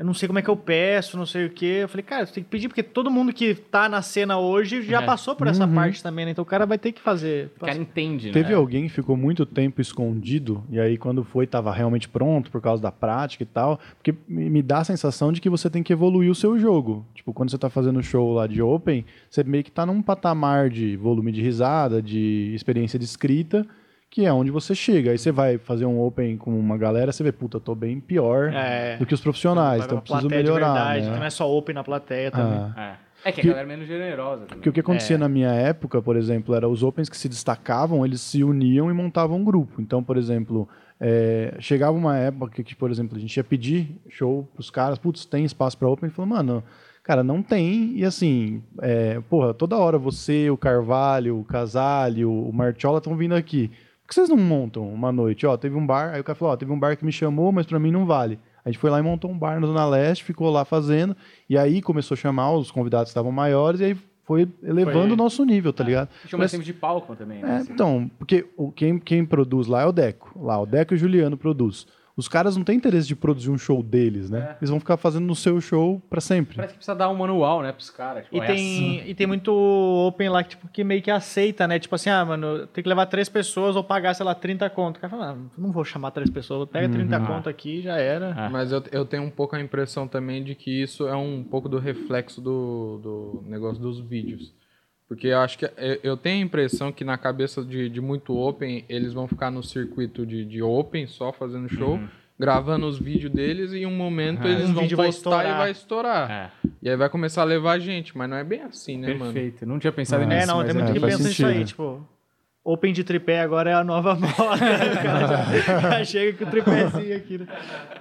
eu 0.00 0.06
não 0.06 0.14
sei 0.14 0.26
como 0.26 0.38
é 0.38 0.42
que 0.42 0.48
eu 0.48 0.56
peço, 0.56 1.18
não 1.18 1.26
sei 1.26 1.44
o 1.44 1.50
quê. 1.50 1.80
Eu 1.82 1.88
falei, 1.88 2.02
cara, 2.02 2.24
você 2.24 2.32
tem 2.32 2.42
que 2.42 2.48
pedir, 2.48 2.68
porque 2.68 2.82
todo 2.82 3.10
mundo 3.10 3.34
que 3.34 3.54
tá 3.54 3.86
na 3.86 4.00
cena 4.00 4.38
hoje 4.38 4.80
já 4.80 5.02
É. 5.02 5.04
passou 5.04 5.36
por 5.36 5.46
essa 5.46 5.66
Uhum. 5.66 5.74
parte 5.74 6.02
também, 6.02 6.24
né? 6.24 6.30
Então 6.30 6.40
o 6.42 6.46
cara 6.46 6.64
vai 6.64 6.78
ter 6.78 6.90
que 6.92 7.00
fazer. 7.02 7.50
O 7.56 7.60
cara 7.66 7.76
entende, 7.78 8.32
Teve 8.32 8.48
né? 8.48 8.54
alguém 8.54 8.84
que 8.84 8.88
ficou 8.88 9.14
muito 9.14 9.44
tempo 9.44 9.78
escondido, 9.78 10.64
e 10.70 10.80
aí 10.80 10.96
quando 10.96 11.22
foi, 11.22 11.46
tava 11.46 11.70
realmente 11.70 12.08
pronto 12.08 12.50
por 12.50 12.62
causa 12.62 12.82
da 12.82 12.90
prática 12.90 13.42
e 13.42 13.46
tal. 13.46 13.78
Porque 13.96 14.14
me 14.26 14.48
me 14.48 14.62
dá 14.62 14.78
a 14.78 14.84
sensação 14.84 15.32
de 15.32 15.40
que 15.40 15.50
você 15.50 15.68
tem 15.68 15.82
que 15.82 15.92
evoluir 15.92 16.30
o 16.30 16.34
seu 16.34 16.58
jogo. 16.58 17.04
Tipo, 17.14 17.34
quando 17.34 17.50
você 17.50 17.58
tá 17.58 17.68
fazendo 17.68 18.02
show 18.02 18.32
lá 18.32 18.46
de 18.46 18.62
Open, 18.62 19.04
você 19.28 19.44
meio 19.44 19.62
que 19.62 19.70
tá 19.70 19.84
num 19.84 20.00
patamar 20.00 20.70
de 20.70 20.96
volume 20.96 21.30
de 21.30 21.42
risada, 21.42 22.00
de 22.00 22.52
experiência 22.54 22.98
de 22.98 23.04
escrita, 23.04 23.66
que 24.10 24.26
é 24.26 24.32
onde 24.32 24.50
você 24.50 24.74
chega. 24.74 25.12
Aí 25.12 25.18
você 25.18 25.30
vai 25.30 25.56
fazer 25.56 25.86
um 25.86 26.00
Open 26.02 26.36
com 26.36 26.58
uma 26.58 26.76
galera, 26.76 27.12
você 27.12 27.22
vê, 27.22 27.30
puta, 27.30 27.58
eu 27.58 27.60
tô 27.60 27.74
bem 27.74 28.00
pior 28.00 28.52
É. 28.52 28.96
do 28.96 29.06
que 29.06 29.14
os 29.14 29.20
profissionais, 29.20 29.84
então 29.84 30.00
preciso 30.00 30.28
melhorar. 30.28 30.66
verdade, 30.74 31.06
né? 31.06 31.12
que 31.12 31.18
não 31.20 31.26
é 31.26 31.30
só 31.30 31.48
open 31.50 31.74
na 31.74 31.84
plateia 31.84 32.30
também. 32.30 32.58
Ah. 32.76 32.96
É. 33.06 33.10
É 33.22 33.32
que 33.32 33.40
a 33.40 33.42
Que- 33.42 33.48
galera 33.50 33.66
é 33.66 33.68
menos 33.68 33.86
generosa 33.86 34.40
também. 34.46 34.56
Porque 34.56 34.68
o 34.70 34.72
que 34.72 34.80
acontecia 34.80 35.18
na 35.18 35.28
minha 35.28 35.50
época, 35.52 36.00
por 36.00 36.16
exemplo, 36.16 36.54
era 36.54 36.66
os 36.66 36.82
Opens 36.82 37.06
que 37.08 37.16
se 37.18 37.28
destacavam, 37.28 38.02
eles 38.04 38.20
se 38.22 38.42
uniam 38.42 38.90
e 38.90 38.94
montavam 38.94 39.36
um 39.36 39.44
grupo. 39.44 39.80
Então, 39.80 40.02
por 40.02 40.16
exemplo, 40.16 40.66
é, 40.98 41.54
chegava 41.60 41.96
uma 41.96 42.16
época 42.16 42.62
que, 42.62 42.74
por 42.74 42.90
exemplo, 42.90 43.16
a 43.16 43.20
gente 43.20 43.36
ia 43.36 43.44
pedir 43.44 43.94
show 44.08 44.48
pros 44.54 44.70
caras, 44.70 44.98
putz, 44.98 45.26
tem 45.26 45.44
espaço 45.44 45.76
para 45.76 45.86
Open? 45.86 46.06
Ele 46.06 46.14
falou, 46.14 46.30
mano, 46.30 46.64
cara, 47.04 47.22
não 47.22 47.42
tem. 47.42 47.92
E 47.94 48.06
assim, 48.06 48.62
é, 48.80 49.20
porra, 49.28 49.52
toda 49.52 49.76
hora 49.76 49.98
você, 49.98 50.48
o 50.48 50.56
Carvalho, 50.56 51.38
o 51.38 51.44
Casalho, 51.44 52.32
o 52.32 52.50
Martiola 52.52 52.98
estão 52.98 53.14
vindo 53.16 53.34
aqui. 53.34 53.70
Por 54.10 54.14
que 54.14 54.16
vocês 54.16 54.28
não 54.28 54.36
montam 54.36 54.92
uma 54.92 55.12
noite? 55.12 55.46
Ó, 55.46 55.56
teve 55.56 55.76
um 55.76 55.86
bar, 55.86 56.12
aí 56.12 56.20
o 56.20 56.24
cara 56.24 56.34
falou, 56.34 56.52
ó, 56.52 56.56
teve 56.56 56.72
um 56.72 56.78
bar 56.78 56.96
que 56.96 57.04
me 57.04 57.12
chamou, 57.12 57.52
mas 57.52 57.64
para 57.64 57.78
mim 57.78 57.92
não 57.92 58.04
vale. 58.04 58.40
A 58.64 58.68
gente 58.68 58.80
foi 58.80 58.90
lá 58.90 58.98
e 58.98 59.02
montou 59.02 59.30
um 59.30 59.38
bar 59.38 59.60
na 59.60 59.68
Zona 59.68 59.86
Leste, 59.86 60.24
ficou 60.24 60.50
lá 60.50 60.64
fazendo, 60.64 61.16
e 61.48 61.56
aí 61.56 61.80
começou 61.80 62.16
a 62.16 62.18
chamar 62.18 62.50
os 62.50 62.72
convidados 62.72 63.04
que 63.04 63.10
estavam 63.10 63.30
maiores, 63.30 63.78
e 63.80 63.84
aí 63.84 63.96
foi 64.24 64.48
elevando 64.64 65.04
Foi- 65.04 65.12
o 65.12 65.16
nosso 65.16 65.44
nível, 65.44 65.72
tá 65.72 65.84
ligado? 65.84 66.08
Tinha 66.26 66.36
mais 66.36 66.50
tempo 66.50 66.64
de 66.64 66.72
palco 66.72 67.14
também, 67.14 67.40
né? 67.40 67.50
É, 67.50 67.56
assim. 67.58 67.72
então, 67.72 68.10
porque 68.18 68.46
o, 68.56 68.72
quem, 68.72 68.98
quem 68.98 69.24
produz 69.24 69.68
lá 69.68 69.82
é 69.82 69.86
o 69.86 69.92
Deco. 69.92 70.32
Lá, 70.42 70.60
o 70.60 70.66
Deco 70.66 70.92
e 70.92 70.96
o 70.96 70.98
Juliano 70.98 71.36
produz. 71.36 71.86
Os 72.20 72.28
caras 72.28 72.56
não 72.56 72.62
têm 72.64 72.76
interesse 72.76 73.08
de 73.08 73.16
produzir 73.16 73.50
um 73.50 73.58
show 73.58 73.82
deles, 73.82 74.28
né? 74.30 74.50
É. 74.52 74.56
Eles 74.60 74.70
vão 74.70 74.78
ficar 74.78 74.96
fazendo 74.96 75.24
no 75.26 75.34
seu 75.34 75.60
show 75.60 76.00
pra 76.08 76.20
sempre. 76.20 76.56
Parece 76.56 76.74
que 76.74 76.78
precisa 76.78 76.94
dar 76.94 77.08
um 77.08 77.14
manual, 77.14 77.62
né, 77.62 77.72
pros 77.72 77.90
caras. 77.90 78.24
Tipo, 78.24 78.36
E 78.36 78.40
é 78.40 78.46
tem, 78.46 78.54
assim. 79.00 79.02
e 79.10 79.14
tem 79.14 79.26
muito 79.26 79.50
open 79.52 80.28
lá 80.28 80.42
que, 80.44 80.50
tipo, 80.50 80.68
que 80.68 80.84
meio 80.84 81.02
que 81.02 81.10
aceita, 81.10 81.66
né? 81.66 81.78
Tipo 81.78 81.94
assim, 81.94 82.10
ah, 82.10 82.24
mano, 82.24 82.66
tem 82.68 82.82
que 82.82 82.88
levar 82.88 83.06
três 83.06 83.28
pessoas 83.28 83.74
ou 83.76 83.82
pagar, 83.82 84.14
sei 84.14 84.24
lá, 84.24 84.34
30 84.34 84.68
conto. 84.70 84.98
O 84.98 85.00
cara 85.00 85.10
fala, 85.10 85.30
ah, 85.32 85.36
não 85.58 85.72
vou 85.72 85.84
chamar 85.84 86.10
três 86.10 86.30
pessoas, 86.30 86.68
pega 86.68 86.88
30 86.88 87.18
Uhum. 87.18 87.26
conto 87.26 87.48
aqui 87.48 87.80
já 87.82 87.96
era. 87.96 88.34
Ah. 88.36 88.50
Mas 88.50 88.70
eu, 88.72 88.82
eu 88.92 89.04
tenho 89.04 89.22
um 89.22 89.30
pouco 89.30 89.56
a 89.56 89.60
impressão 89.60 90.06
também 90.06 90.44
de 90.44 90.54
que 90.54 90.82
isso 90.82 91.08
é 91.08 91.16
um 91.16 91.42
pouco 91.42 91.68
do 91.68 91.78
reflexo 91.78 92.40
do, 92.40 93.00
do 93.02 93.44
negócio 93.48 93.80
dos 93.82 93.98
vídeos. 94.00 94.52
Porque 95.10 95.26
eu 95.26 95.40
acho 95.40 95.58
que 95.58 95.64
eu- 95.64 95.98
eu 96.04 96.16
tenho 96.16 96.38
a 96.40 96.46
impressão 96.46 96.92
que 96.92 97.02
na 97.02 97.18
cabeça 97.18 97.64
de, 97.64 97.88
de 97.88 98.00
muito 98.00 98.32
open, 98.36 98.84
eles 98.88 99.12
vão 99.12 99.26
ficar 99.26 99.50
no 99.50 99.60
circuito 99.60 100.24
de, 100.24 100.44
de 100.44 100.62
open, 100.62 101.08
só 101.08 101.32
fazendo 101.32 101.68
show, 101.68 101.98
gravando 102.38 102.86
os 102.86 102.96
vídeos 102.96 103.32
deles 103.32 103.72
e 103.72 103.78
em 103.80 103.86
um 103.86 103.90
momento 103.96 104.42
Aham. 104.42 104.48
eles 104.54 104.70
Um 104.70 104.74
vão 104.74 104.86
vai 104.86 105.06
postar 105.06 105.08
estourar. 105.08 105.46
e 105.46 105.58
vai 105.58 105.70
estourar. 105.72 106.30
É, 106.30 106.50
E 106.80 106.88
aí 106.88 106.96
vai 106.96 107.08
começar 107.08 107.42
a 107.42 107.44
levar 107.44 107.80
gente, 107.80 108.16
mas 108.16 108.30
não 108.30 108.36
é 108.36 108.44
bem 108.44 108.62
assim, 108.62 108.96
né, 108.98 109.08
mano? 109.12 109.32
perfeito. 109.32 109.66
Não 109.66 109.80
tinha 109.80 109.92
pensado 109.92 110.22
Ah. 110.22 110.26
nisso. 110.26 110.42
É, 110.42 110.46
não, 110.46 110.58
mas 110.58 110.66
tem 110.66 110.74
muito 110.76 110.90
é, 110.90 110.92
que 110.94 111.00
pensa 111.00 111.22
nisso 111.28 111.44
aí, 111.46 111.52
sentido. 111.54 111.66
tipo. 111.66 112.08
Open 112.72 112.92
de 112.92 113.02
tripé 113.02 113.40
agora 113.40 113.70
é 113.70 113.74
a 113.74 113.82
nova 113.82 114.14
moda. 114.20 114.56
já, 115.66 115.80
já 115.80 116.04
chega 116.04 116.38
com 116.38 116.44
o 116.44 116.50
tripézinho 116.50 117.16
aqui, 117.16 117.38
né? 117.38 117.46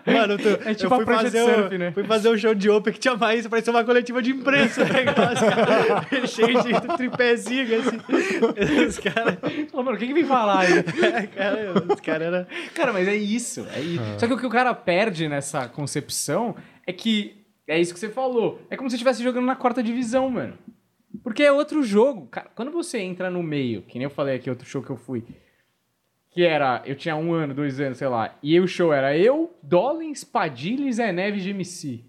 Mano, 0.05 0.38
tu, 0.38 0.47
É 0.65 0.73
tipo 0.73 0.93
eu 0.93 0.97
fui 0.97 1.05
fazer, 1.15 1.43
surf, 1.43 1.75
o, 1.75 1.77
né? 1.79 1.91
fui 1.91 2.03
fazer 2.03 2.29
o 2.29 2.38
show 2.38 2.53
de 2.53 2.69
Open 2.69 2.93
que 2.93 2.99
tinha 2.99 3.15
mais, 3.15 3.47
parecia 3.47 3.71
uma 3.73 3.83
coletiva 3.83 4.21
de 4.21 4.31
imprensa, 4.31 4.85
caras 4.85 5.39
cheio 6.31 6.61
de 6.63 6.97
tripézinho, 6.97 7.79
assim. 7.79 7.97
Os 8.88 8.99
caras, 8.99 9.38
Falou, 9.71 9.85
mano, 9.85 9.97
o 9.97 9.99
que 9.99 10.07
que 10.07 10.13
vem 10.13 10.25
falar 10.25 10.59
aí? 10.59 10.83
cara, 11.27 11.73
os 11.93 11.99
caras. 11.99 12.47
Cara, 12.73 12.93
mas 12.93 13.07
é 13.07 13.15
isso. 13.15 13.65
É 13.75 13.79
isso. 13.79 14.03
Ah. 14.15 14.19
Só 14.19 14.27
que 14.27 14.33
o 14.33 14.38
que 14.38 14.45
o 14.45 14.49
cara 14.49 14.73
perde 14.73 15.27
nessa 15.27 15.67
concepção 15.67 16.55
é 16.85 16.93
que. 16.93 17.38
É 17.67 17.79
isso 17.79 17.93
que 17.93 17.99
você 17.99 18.09
falou. 18.09 18.59
É 18.69 18.75
como 18.75 18.89
se 18.89 18.95
estivesse 18.95 19.21
jogando 19.23 19.45
na 19.45 19.55
quarta 19.55 19.83
divisão, 19.83 20.27
mano. 20.29 20.55
Porque 21.23 21.43
é 21.43 21.51
outro 21.51 21.81
jogo. 21.83 22.27
Cara, 22.27 22.49
quando 22.55 22.71
você 22.71 22.99
entra 22.99 23.29
no 23.29 23.41
meio, 23.43 23.81
que 23.81 23.97
nem 23.97 24.03
eu 24.05 24.09
falei 24.09 24.35
aqui, 24.35 24.49
outro 24.49 24.65
show 24.67 24.81
que 24.81 24.89
eu 24.89 24.97
fui. 24.97 25.23
Que 26.29 26.43
era. 26.43 26.81
Eu 26.85 26.95
tinha 26.95 27.15
um 27.15 27.33
ano, 27.33 27.53
dois 27.53 27.79
anos, 27.79 27.97
sei 27.97 28.07
lá. 28.07 28.35
E 28.43 28.59
o 28.59 28.67
show 28.67 28.93
era 28.93 29.17
eu, 29.17 29.53
Dollins, 29.63 30.23
Padilha 30.23 30.87
e 30.87 30.93
Zé 30.93 31.11
Neves 31.11 31.43
de 31.43 31.49
MC. 31.49 32.05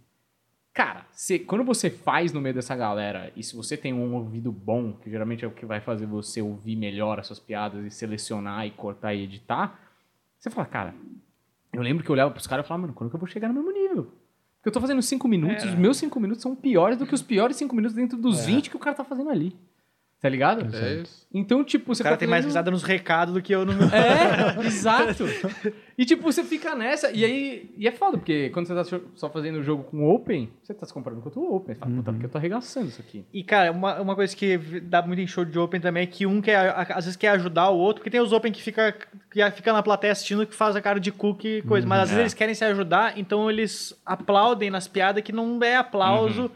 Cara, 0.73 1.05
você- 1.11 1.39
quando 1.39 1.65
você 1.65 1.91
faz 1.91 2.33
no 2.33 2.41
meio 2.41 2.55
dessa 2.55 2.77
galera, 2.77 3.33
e 3.35 3.43
se 3.43 3.57
você 3.57 3.77
tem 3.77 3.93
um 3.93 4.15
ouvido 4.15 4.53
bom, 4.53 4.93
que 4.93 5.11
geralmente 5.11 5.45
é 5.45 5.49
o 5.49 5.51
que 5.51 5.67
vai 5.67 5.81
fazer 5.81 6.07
você 6.07 6.41
ouvir 6.41 6.77
melhor 6.77 7.19
as 7.19 7.27
suas 7.27 7.41
piadas 7.41 7.85
e 7.85 7.91
selecionar 7.91 8.67
e 8.67 8.71
cortar 8.71 9.13
e 9.15 9.25
editar, 9.25 9.81
você 10.39 10.49
fala, 10.49 10.67
cara, 10.67 10.95
eu 11.73 11.83
lembro 11.83 12.05
que 12.05 12.11
eu 12.11 12.13
olhava 12.13 12.31
pros 12.31 12.47
caras 12.47 12.65
e 12.65 12.69
falava, 12.69 12.83
mano, 12.83 12.95
quando 12.95 13.11
que 13.11 13.17
eu 13.17 13.21
vou 13.21 13.29
chegar 13.29 13.49
no 13.49 13.55
mesmo 13.55 13.73
nível? 13.73 14.13
Porque 14.61 14.69
eu 14.69 14.73
tô 14.73 14.81
fazendo 14.81 15.01
cinco 15.01 15.27
minutos, 15.27 15.65
os 15.65 15.75
meus 15.75 15.97
cinco 15.97 16.21
minutos 16.21 16.43
são 16.43 16.55
piores 16.55 16.99
do 16.99 17.07
que 17.07 17.15
os 17.15 17.23
piores 17.23 17.57
cinco 17.57 17.75
minutos 17.75 17.97
dentro 17.97 18.19
dos 18.19 18.45
20 18.45 18.69
que 18.69 18.77
o 18.77 18.79
cara 18.79 18.95
tá 18.95 19.03
fazendo 19.03 19.31
ali. 19.31 19.57
Tá 20.21 20.29
ligado? 20.29 20.77
É 20.77 20.97
isso. 20.97 21.27
Então, 21.33 21.65
tipo, 21.65 21.95
você 21.95 22.03
O 22.03 22.05
cara 22.05 22.15
tá 22.17 22.21
tem 22.21 22.29
mais 22.29 22.45
risada 22.45 22.71
nos 22.71 22.83
recados 22.83 23.33
do 23.33 23.41
que 23.41 23.55
eu 23.55 23.65
no 23.65 23.73
meu... 23.73 23.89
é, 23.89 24.61
exato. 24.67 25.25
E 25.97 26.05
tipo, 26.05 26.23
você 26.23 26.45
fica 26.45 26.75
nessa, 26.75 27.11
e 27.11 27.25
aí. 27.25 27.71
E 27.79 27.89
é 27.89 27.93
foda, 27.93 28.19
porque 28.19 28.51
quando 28.51 28.67
você 28.67 28.75
tá 28.75 28.85
só- 29.15 29.31
fazendo 29.31 29.61
o 29.61 29.63
jogo 29.63 29.85
com 29.85 30.07
Open, 30.11 30.51
você 30.63 30.75
tá 30.75 30.85
se 30.85 30.93
comparando 30.93 31.23
com 31.23 31.41
o 31.41 31.57
Open. 31.57 31.75
Você 31.75 31.81
fala, 31.81 31.93
puta, 31.95 32.13
porque 32.13 32.27
eu 32.27 32.31
tô 32.31 32.37
arregaçando 32.37 32.89
isso 32.89 33.01
aqui. 33.01 33.25
E, 33.33 33.43
cara, 33.43 33.73
uma, 33.73 33.99
uma 34.01 34.15
coisa 34.15 34.37
que 34.37 34.59
dá 34.83 35.01
muito 35.01 35.21
em 35.23 35.27
show 35.27 35.45
de 35.45 35.59
Open 35.59 35.81
também 35.81 36.03
é 36.03 36.07
que 36.07 36.27
um 36.27 36.43
quer, 36.43 36.57
a- 36.69 36.83
às 36.91 37.05
vezes 37.07 37.17
quer 37.17 37.29
ajudar 37.29 37.71
o 37.71 37.79
outro, 37.79 38.01
porque 38.03 38.11
tem 38.11 38.21
os 38.21 38.33
Open 38.33 38.53
que 38.53 38.61
fica, 38.63 38.95
que 39.31 39.51
fica 39.53 39.73
na 39.73 39.83
plateia 39.83 40.13
assistindo 40.13 40.47
que 40.47 40.55
faz 40.55 40.77
a 40.77 40.83
cara 40.83 41.01
de 41.01 41.11
cu 41.11 41.35
e 41.45 41.63
coisa, 41.63 41.87
mas 41.87 42.01
às 42.03 42.09
vezes 42.09 42.19
É. 42.19 42.23
eles 42.25 42.35
querem 42.35 42.55
se 42.55 42.65
ajudar, 42.65 43.19
então 43.19 43.51
eles 43.51 43.99
aplaudem 44.05 44.69
nas 44.69 44.87
piadas 44.87 45.23
que 45.23 45.33
não 45.33 45.63
é 45.63 45.77
aplauso 45.77 46.51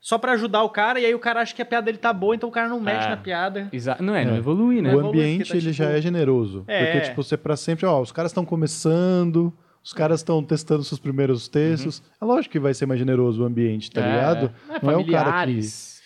só 0.00 0.16
pra 0.18 0.32
ajudar 0.32 0.62
o 0.62 0.70
cara, 0.70 0.98
e 0.98 1.04
aí 1.04 1.14
o 1.14 1.18
cara 1.18 1.40
acha 1.42 1.54
que 1.54 1.60
a 1.60 1.66
piada 1.66 1.84
dele 1.84 1.98
tá 1.98 2.12
boa, 2.12 2.34
então 2.34 2.48
o 2.48 2.52
cara 2.52 2.68
não 2.68 2.80
mexe 2.80 3.06
É. 3.06 3.10
na 3.10 3.16
piada. 3.18 3.68
Exa 3.72 3.96
não 4.00 4.14
é, 4.14 4.24
não 4.24 4.34
É. 4.34 4.38
evolui, 4.38 4.80
né? 4.80 4.88
o 4.88 4.92
Evolui, 4.98 5.08
ambiente 5.10 5.48
tá, 5.50 5.54
ele 5.56 5.60
tipo- 5.60 5.74
já 5.74 5.90
é 5.90 6.00
generoso. 6.00 6.64
É. 6.66 6.84
Porque, 6.86 7.00
tipo, 7.08 7.22
você 7.22 7.36
pra 7.36 7.54
sempre, 7.56 7.84
ó, 7.86 8.00
os 8.00 8.10
caras 8.10 8.30
estão 8.30 8.44
começando, 8.44 9.52
os 9.84 9.92
caras 9.92 10.20
estão 10.20 10.42
testando 10.42 10.82
seus 10.84 10.98
primeiros 10.98 11.48
textos. 11.48 12.02
É 12.20 12.24
lógico 12.24 12.52
que 12.52 12.58
vai 12.58 12.72
ser 12.74 12.86
mais 12.86 12.98
generoso 12.98 13.42
o 13.42 13.46
ambiente, 13.46 13.90
tá 13.90 14.00
Uhum. 14.00 14.06
É. 14.06 14.10
ligado? 14.12 14.50
É, 14.70 14.78
não 14.84 14.90
é 14.92 14.96
o 14.96 15.06
cara 15.06 15.44
que. 15.46 15.60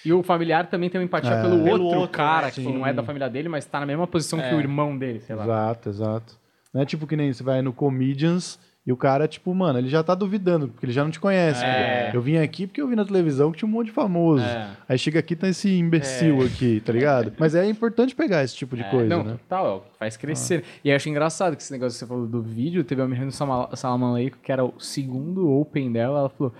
E 0.07 0.13
o 0.13 0.23
familiar 0.23 0.67
também 0.67 0.91
tem 0.91 1.01
uma 1.01 1.05
empatia 1.05 1.31
É. 1.31 1.41
pelo, 1.43 1.63
Pelo 1.65 1.85
outro, 1.85 1.99
outro, 2.01 2.13
cara, 2.13 2.47
né? 2.47 2.51
que 2.53 2.61
não 2.61 2.87
é 2.87 2.93
da 2.93 3.03
família 3.03 3.29
dele, 3.31 3.49
mas 3.49 3.65
tá 3.65 3.81
na 3.81 3.87
mesma 3.87 4.07
posição 4.07 4.39
que 4.39 4.45
É. 4.47 4.55
o 4.55 4.61
irmão 4.61 4.99
dele, 4.99 5.21
sei 5.21 5.35
lá. 5.35 5.45
Exato, 5.45 5.89
exato. 5.89 6.37
Não 6.75 6.83
é 6.83 6.85
tipo 6.85 7.07
que 7.07 7.17
nem 7.17 7.33
você 7.33 7.43
vai 7.43 7.63
no 7.63 7.73
Comedians 7.73 8.59
e 8.87 8.93
o 8.93 8.97
cara, 8.99 9.27
tipo, 9.27 9.55
mano, 9.55 9.79
ele 9.79 9.89
já 9.89 10.03
tá 10.03 10.15
duvidando, 10.15 10.69
porque 10.69 10.85
ele 10.85 10.93
já 10.93 11.03
não 11.03 11.11
te 11.11 11.19
conhece. 11.19 11.65
É. 11.65 12.11
Eu 12.13 12.21
vim 12.21 12.37
aqui 12.37 12.67
porque 12.67 12.83
eu 12.83 12.87
vi 12.87 12.95
na 12.95 13.05
televisão 13.05 13.51
que 13.51 13.59
tinha 13.59 13.69
um 13.69 13.73
monte 13.73 13.87
de 13.87 13.93
famoso. 13.93 14.45
É. 14.45 14.69
Aí 14.87 14.99
chega 14.99 15.19
aqui 15.21 15.35
tá 15.35 15.49
esse 15.49 15.71
imbecil 15.79 16.43
aqui, 16.43 16.81
tá 16.85 16.93
ligado? 16.93 17.33
Mas 17.39 17.55
é 17.55 17.67
importante 17.67 18.15
pegar 18.15 18.45
esse 18.45 18.55
tipo 18.55 18.77
de 18.77 18.83
É, 18.83 18.91
coisa, 18.91 19.09
não, 19.17 19.25
né? 19.25 19.33
total, 19.49 19.87
é 19.95 19.99
faz 20.01 20.17
crescer. 20.19 20.65
E 20.85 20.91
eu 20.91 20.97
acho 20.97 21.09
engraçado 21.09 21.57
que 21.57 21.63
esse 21.63 21.73
negócio 21.73 21.95
que 21.95 22.01
você 22.01 22.07
falou 22.07 22.27
do 22.27 22.43
vídeo, 22.43 22.85
teve 22.85 23.01
a 23.01 23.07
menina 23.09 23.27
do 23.27 23.33
Sama- 23.33 23.75
Salaman 23.75 24.13
Leico, 24.13 24.37
que 24.43 24.53
era 24.53 24.63
o 24.63 24.75
segundo 24.79 25.51
Open 25.51 25.91
dela, 25.91 26.19
ela 26.19 26.29
falou, 26.29 26.53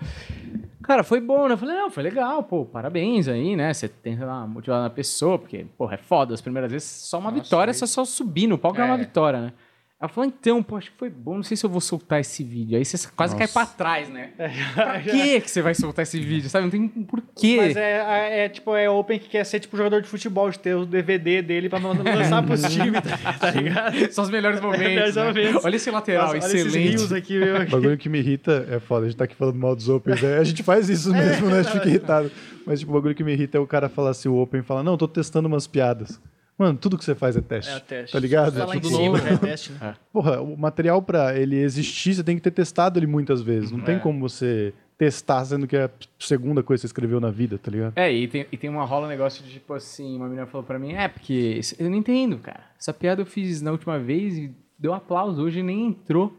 cara, 0.81 1.03
foi 1.03 1.21
bom, 1.21 1.47
né? 1.47 1.53
Eu 1.53 1.57
falei, 1.59 1.75
não, 1.75 1.91
foi 1.91 2.01
legal, 2.01 2.41
pô, 2.41 2.65
parabéns 2.65 3.27
aí, 3.27 3.55
né? 3.55 3.71
Você 3.71 3.87
tem, 3.87 4.17
sei 4.17 4.25
lá, 4.25 4.47
motivado 4.47 4.81
na 4.81 4.89
pessoa, 4.89 5.37
porque, 5.37 5.67
porra, 5.77 5.93
é 5.93 5.97
foda, 5.97 6.33
as 6.33 6.41
primeiras 6.41 6.71
vezes 6.71 6.87
só 6.87 7.19
uma 7.19 7.29
Nossa, 7.29 7.43
vitória, 7.43 7.69
aí- 7.71 7.75
você 7.75 7.85
só 7.85 8.03
subir 8.03 8.47
no 8.47 8.57
palco 8.57 8.81
é. 8.81 8.83
uma 8.83 8.95
É. 8.95 8.97
vitória, 8.97 9.39
né? 9.41 9.53
Ela 9.97 10.09
falou, 10.09 10.27
então, 10.29 10.61
pô, 10.61 10.75
acho 10.75 10.91
que 10.91 10.97
foi 10.97 11.09
bom, 11.09 11.35
não 11.37 11.43
sei 11.43 11.55
se 11.55 11.65
eu 11.65 11.69
vou 11.69 11.79
soltar 11.79 12.19
esse 12.19 12.43
vídeo. 12.43 12.77
Aí 12.77 12.83
você 12.83 12.97
quase 13.15 13.33
Nossa. 13.33 13.47
cai 13.47 13.47
pra 13.47 13.65
trás, 13.65 14.09
né? 14.09 14.31
Pra 14.75 14.99
que 14.99 15.39
que 15.39 15.49
você 15.49 15.61
vai 15.61 15.73
soltar 15.73 16.03
esse 16.03 16.19
vídeo, 16.19 16.49
sabe? 16.49 16.65
Não 16.65 16.69
tem 16.71 16.85
porquê. 17.05 17.55
Mas 17.57 17.77
é, 17.77 18.45
é, 18.45 18.49
tipo, 18.49 18.75
é 18.75 18.89
Open 18.89 19.17
que 19.17 19.29
quer 19.29 19.45
ser 19.45 19.61
tipo 19.61 19.77
jogador 19.77 20.01
de 20.01 20.09
futebol, 20.09 20.49
de 20.49 20.59
ter 20.59 20.75
o 20.75 20.85
DVD 20.85 21.41
dele 21.41 21.69
pra 21.69 21.79
lançar 21.79 22.43
pros 22.45 22.61
times, 22.71 22.99
tá, 23.39 23.51
ligado? 23.51 24.11
São 24.11 24.25
os 24.25 24.29
melhores 24.29 24.59
momentos, 24.61 24.85
Melhores 24.85 25.15
né? 25.15 25.27
momentos. 25.27 25.63
Olha 25.65 25.75
esse 25.77 25.89
lateral, 25.89 26.23
Nossa, 26.33 26.45
olha 26.45 26.57
esses 26.57 26.75
excelente. 26.75 27.13
aqui, 27.15 27.39
meu. 27.39 27.55
O 27.61 27.69
bagulho 27.69 27.97
que 27.97 28.09
me 28.09 28.19
irrita 28.19 28.67
é 28.69 28.79
foda, 28.81 29.05
a 29.05 29.09
gente 29.09 29.17
tá 29.17 29.23
aqui 29.23 29.35
falando 29.35 29.55
mal 29.55 29.73
dos 29.77 29.87
Opens, 29.87 30.21
né? 30.21 30.37
a 30.39 30.43
gente 30.43 30.61
faz 30.61 30.89
isso 30.89 31.13
mesmo, 31.13 31.47
né? 31.49 31.59
A 31.59 31.63
gente 31.63 31.71
fica 31.71 31.87
irritado. 31.87 32.29
Mas, 32.65 32.79
tipo, 32.81 32.91
o 32.91 32.95
bagulho 32.95 33.15
que 33.15 33.23
me 33.23 33.31
irrita 33.31 33.57
é 33.57 33.61
o 33.61 33.67
cara 33.67 33.87
falar 33.87 34.09
assim, 34.09 34.27
o 34.27 34.35
Open 34.35 34.61
fala, 34.61 34.83
não, 34.83 34.97
tô 34.97 35.07
testando 35.07 35.47
umas 35.47 35.67
piadas. 35.67 36.19
Mano, 36.57 36.77
tudo 36.77 36.97
que 36.97 37.03
você 37.03 37.13
faz 37.15 37.35
é 37.35 37.41
teste. 37.41 37.71
É 37.71 37.77
o 37.77 37.81
teste. 37.81 38.13
Tá 38.13 38.19
ligado? 38.19 38.57
Tá 38.57 38.65
lá 38.65 38.75
em 38.75 38.79
tudo 38.79 38.95
cima, 38.95 39.17
novo. 39.17 39.17
já 39.17 39.29
é 39.31 39.37
teste, 39.37 39.71
né? 39.73 39.95
Porra, 40.13 40.41
o 40.41 40.55
material 40.57 41.01
pra 41.01 41.37
ele 41.37 41.57
existir, 41.57 42.13
você 42.13 42.23
tem 42.23 42.35
que 42.37 42.41
ter 42.41 42.51
testado 42.51 42.97
ele 42.97 43.07
muitas 43.07 43.41
vezes. 43.41 43.71
Não 43.71 43.81
tem 43.81 43.95
É. 43.95 43.99
como 43.99 44.19
você 44.19 44.73
testar 44.97 45.43
sendo 45.43 45.67
que 45.67 45.75
é 45.75 45.83
a 45.83 45.89
segunda 46.17 46.63
coisa 46.63 46.79
que 46.79 46.81
você 46.83 46.87
escreveu 46.87 47.19
na 47.19 47.29
vida, 47.29 47.57
tá 47.57 47.69
ligado? 47.69 47.93
É, 47.97 48.09
e 48.11 48.27
tem, 48.29 48.45
e 48.49 48.55
tem 48.55 48.69
uma 48.69 48.85
rola 48.85 49.05
um 49.05 49.09
negócio 49.09 49.43
de 49.43 49.51
tipo 49.51 49.73
assim, 49.73 50.15
uma 50.15 50.27
menina 50.27 50.45
falou 50.45 50.65
pra 50.65 50.79
mim, 50.79 50.93
é, 50.93 51.09
porque 51.09 51.59
eu 51.77 51.89
não 51.89 51.97
entendo, 51.97 52.37
cara. 52.37 52.61
Essa 52.79 52.93
piada 52.93 53.21
eu 53.21 53.25
fiz 53.25 53.61
na 53.61 53.71
última 53.71 53.99
vez 53.99 54.37
e 54.37 54.55
deu 54.79 54.93
aplauso, 54.93 55.41
hoje 55.43 55.61
nem 55.61 55.87
entrou. 55.87 56.33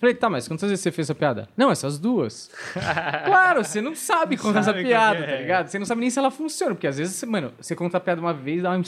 Falei, 0.00 0.14
tá, 0.14 0.28
mas 0.30 0.48
quantas 0.48 0.68
vezes 0.70 0.82
você 0.82 0.90
fez 0.90 1.06
essa 1.06 1.14
piada? 1.14 1.48
Não, 1.56 1.70
essas 1.70 1.98
duas. 1.98 2.50
claro, 3.24 3.62
você 3.62 3.80
não 3.80 3.94
sabe 3.94 4.36
contar 4.36 4.60
essa 4.60 4.72
piada, 4.74 5.18
é. 5.20 5.26
tá 5.34 5.36
ligado? 5.42 5.68
Você 5.68 5.78
não 5.78 5.86
sabe 5.86 6.00
nem 6.00 6.10
se 6.10 6.18
ela 6.18 6.30
funciona, 6.30 6.74
porque 6.74 6.86
às 6.86 6.96
vezes, 6.98 7.22
mano, 7.24 7.52
você 7.60 7.76
conta 7.76 7.98
a 7.98 8.00
piada 8.00 8.20
uma 8.20 8.32
vez, 8.32 8.62
dá 8.62 8.70
um 8.72 8.82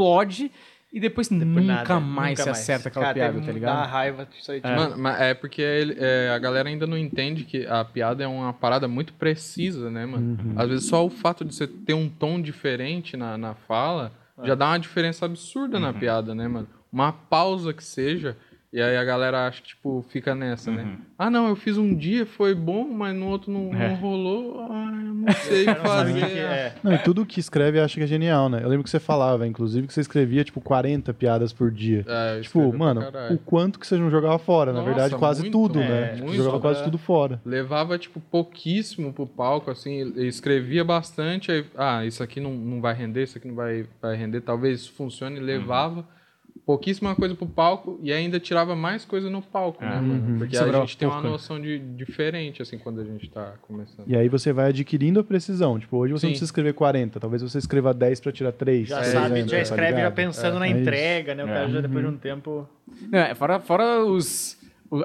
explode 0.00 0.50
e 0.92 0.98
depois, 0.98 1.28
Por 1.28 1.36
nunca 1.36 1.62
nada, 1.62 2.00
mais 2.00 2.30
nunca 2.38 2.42
você 2.42 2.50
acerta 2.50 2.88
aquela 2.88 3.04
Cara, 3.06 3.14
piada, 3.14 3.32
teve 3.34 3.46
tá 3.46 3.52
ligado? 3.52 3.76
Dá 3.76 3.86
raiva 3.86 4.26
disso 4.26 4.50
aí. 4.50 4.60
tipo, 4.60 4.72
Mano, 4.74 4.98
mas 4.98 5.20
é 5.20 5.34
porque 5.34 5.62
ele- 5.62 5.96
é, 5.98 6.30
a 6.34 6.38
galera 6.38 6.68
ainda 6.68 6.84
não 6.86 6.98
entende 6.98 7.44
que 7.44 7.64
a 7.66 7.84
piada 7.84 8.24
é 8.24 8.26
uma 8.26 8.52
parada 8.52 8.88
muito 8.88 9.12
precisa, 9.12 9.88
né, 9.88 10.04
mano? 10.04 10.36
Às 10.56 10.68
vezes 10.68 10.86
só 10.88 11.06
o 11.06 11.10
fato 11.10 11.44
de 11.44 11.54
você 11.54 11.66
ter 11.68 11.94
um 11.94 12.08
tom 12.08 12.40
diferente 12.40 13.16
na, 13.16 13.38
na 13.38 13.54
fala 13.54 14.12
já 14.42 14.54
dá 14.54 14.68
uma 14.68 14.78
diferença 14.78 15.26
absurda 15.26 15.78
na 15.78 15.92
piada, 15.92 16.34
né, 16.34 16.48
mano? 16.48 16.66
Uma 16.92 17.12
pausa 17.12 17.72
que 17.74 17.84
seja, 17.84 18.36
e 18.72 18.80
aí 18.80 18.96
a 18.96 19.02
galera 19.04 19.46
acha 19.48 19.60
que, 19.62 19.68
tipo, 19.68 20.04
fica 20.10 20.34
nessa, 20.34 20.70
né? 20.70 20.96
Ah, 21.18 21.28
não, 21.28 21.48
eu 21.48 21.56
fiz 21.56 21.76
um 21.76 21.94
dia, 21.94 22.24
foi 22.24 22.54
bom, 22.54 22.84
mas 22.88 23.14
no 23.16 23.26
outro 23.26 23.50
não, 23.50 23.74
É. 23.74 23.88
não 23.88 23.96
rolou. 23.96 24.60
Ah, 24.70 24.90
eu 24.94 25.14
não 25.14 25.32
sei 25.32 25.64
cara 25.64 25.78
não 25.80 25.86
sabe 25.86 26.10
o 26.10 26.14
que 26.14 26.20
fazer. 26.20 26.38
é. 26.38 26.74
Não, 26.82 26.92
e 26.94 26.98
tudo 26.98 27.26
que 27.26 27.40
escreve 27.40 27.80
acha 27.80 27.96
que 27.96 28.04
é 28.04 28.06
genial, 28.06 28.48
né? 28.48 28.60
Eu 28.62 28.68
lembro 28.68 28.84
que 28.84 28.90
você 28.90 29.00
falava, 29.00 29.46
inclusive, 29.46 29.86
que 29.88 29.92
você 29.92 30.00
escrevia, 30.00 30.44
tipo, 30.44 30.60
40 30.60 31.12
piadas 31.12 31.52
por 31.52 31.70
dia. 31.70 32.04
É, 32.06 32.38
eu 32.38 32.42
Tipo, 32.42 32.72
mano, 32.78 33.02
o 33.32 33.38
quanto 33.38 33.78
que 33.80 33.86
você 33.86 33.96
não 33.96 34.08
jogava 34.10 34.38
fora? 34.38 34.72
Na 34.72 34.78
Nossa, 34.80 34.90
verdade, 34.92 35.16
quase 35.16 35.42
muito, 35.42 35.52
tudo, 35.52 35.80
é, 35.80 35.88
né? 35.88 36.06
Tipo, 36.14 36.22
muito. 36.28 36.36
jogava 36.36 36.60
quase 36.60 36.78
Sobra- 36.78 36.90
tudo 36.92 36.98
fora. 36.98 37.40
levava, 37.44 37.98
tipo, 37.98 38.20
pouquíssimo 38.20 39.12
pro 39.12 39.26
palco, 39.26 39.70
assim, 39.70 40.12
escrevia 40.16 40.84
bastante, 40.84 41.50
aí, 41.50 41.64
ah, 41.76 42.06
isso 42.06 42.22
aqui 42.22 42.38
não, 42.40 42.52
não 42.54 42.80
vai 42.80 42.94
render, 42.94 43.24
isso 43.24 43.36
aqui 43.36 43.48
não 43.48 43.54
vai, 43.56 43.84
vai 44.00 44.14
render, 44.16 44.40
talvez 44.42 44.80
isso 44.82 44.92
funcione, 44.92 45.40
levava 45.40 46.04
pouquíssima 46.70 47.14
coisa 47.16 47.34
pro 47.34 47.46
palco 47.46 47.98
e 48.02 48.12
ainda 48.12 48.38
tirava 48.38 48.76
mais 48.76 49.04
coisa 49.04 49.28
no 49.28 49.42
palco, 49.42 49.82
né, 49.84 49.96
Ah. 49.96 50.00
mano? 50.02 50.38
Porque 50.38 50.56
a 50.56 50.60
Sobrava 50.60 50.84
gente 50.86 50.96
tem 50.96 51.08
uma 51.08 51.20
né? 51.20 51.28
noção 51.28 51.60
de 51.60 51.78
diferente, 51.78 52.62
assim, 52.62 52.78
quando 52.78 53.00
a 53.00 53.04
gente 53.04 53.28
tá 53.28 53.54
começando. 53.62 54.04
E 54.06 54.16
aí 54.16 54.28
você 54.28 54.52
vai 54.52 54.68
adquirindo 54.68 55.18
a 55.18 55.24
precisão. 55.24 55.78
Tipo, 55.80 55.96
hoje 55.96 56.12
você 56.12 56.20
Sim. 56.20 56.26
não 56.28 56.32
precisa 56.32 56.48
escrever 56.48 56.74
40, 56.74 57.18
talvez 57.18 57.42
você 57.42 57.58
escreva 57.58 57.92
10 57.92 58.20
pra 58.20 58.30
tirar 58.32 58.52
3. 58.52 58.88
Já 58.88 59.02
sabe, 59.02 59.26
exemplo, 59.34 59.50
já 59.50 59.56
tá 59.56 59.62
escreve 59.62 59.90
já 59.90 59.96
ligado? 59.96 60.14
pensando 60.14 60.58
na 60.60 60.66
É 60.66 60.70
isso. 60.70 60.80
entrega, 60.80 61.34
né? 61.34 61.44
O 61.44 61.46
cara 61.48 61.64
É. 61.66 61.70
já 61.70 61.80
depois 61.80 62.04
de 62.04 62.10
um 62.12 62.16
tempo. 62.16 62.68
Não, 63.10 63.18
é, 63.18 63.34
fora, 63.34 63.58
fora 63.60 64.04
os, 64.04 64.56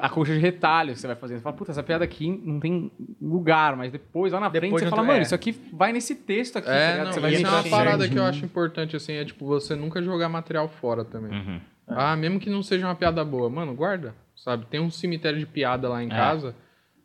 a 0.01 0.09
colcha 0.09 0.33
de 0.33 0.39
retalho 0.39 0.93
que 0.93 0.99
você 0.99 1.07
vai 1.07 1.15
fazendo. 1.15 1.37
Você 1.37 1.43
fala, 1.43 1.55
puta, 1.55 1.71
essa 1.71 1.83
piada 1.83 2.03
aqui 2.03 2.29
não 2.43 2.59
tem 2.59 2.91
lugar, 3.21 3.75
mas 3.75 3.91
depois, 3.91 4.33
lá 4.33 4.39
na 4.39 4.49
Depois 4.49 4.71
frente, 4.71 4.83
você 4.83 4.89
fala, 4.89 5.03
mano, 5.03 5.19
é. 5.19 5.21
isso 5.21 5.35
aqui 5.35 5.51
vai 5.73 5.93
nesse 5.93 6.15
texto 6.15 6.57
aqui, 6.57 6.67
tá 6.67 6.73
É, 6.73 6.91
ligado? 6.91 7.05
não, 7.05 7.13
você 7.13 7.19
vai 7.19 7.33
isso 7.33 7.45
é 7.45 7.49
uma 7.49 7.63
parada 7.63 8.09
que 8.09 8.17
eu 8.17 8.23
acho 8.23 8.43
importante, 8.43 8.95
assim, 8.95 9.13
é 9.13 9.23
tipo, 9.25 9.45
você 9.45 9.75
nunca 9.75 10.01
jogar 10.01 10.27
material 10.29 10.67
fora 10.67 11.05
também. 11.05 11.31
Uhum. 11.31 11.59
Ah, 11.87 12.15
mesmo 12.15 12.39
que 12.39 12.49
não 12.49 12.63
seja 12.63 12.87
uma 12.87 12.95
piada 12.95 13.23
boa, 13.23 13.47
mano, 13.49 13.75
guarda, 13.75 14.15
sabe? 14.35 14.65
Tem 14.65 14.79
um 14.79 14.89
cemitério 14.89 15.37
de 15.37 15.45
piada 15.45 15.87
lá 15.87 16.01
em 16.03 16.07
É. 16.07 16.09
casa, 16.09 16.55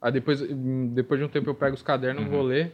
aí 0.01 0.11
depois, 0.11 0.41
hum, 0.41 0.91
depois 0.95 1.21
de 1.21 1.27
um 1.27 1.29
tempo 1.29 1.51
eu 1.51 1.55
pego 1.55 1.75
os 1.75 1.83
cadernos, 1.83 2.25
Uhum. 2.25 2.31
vou 2.31 2.43
ler, 2.43 2.73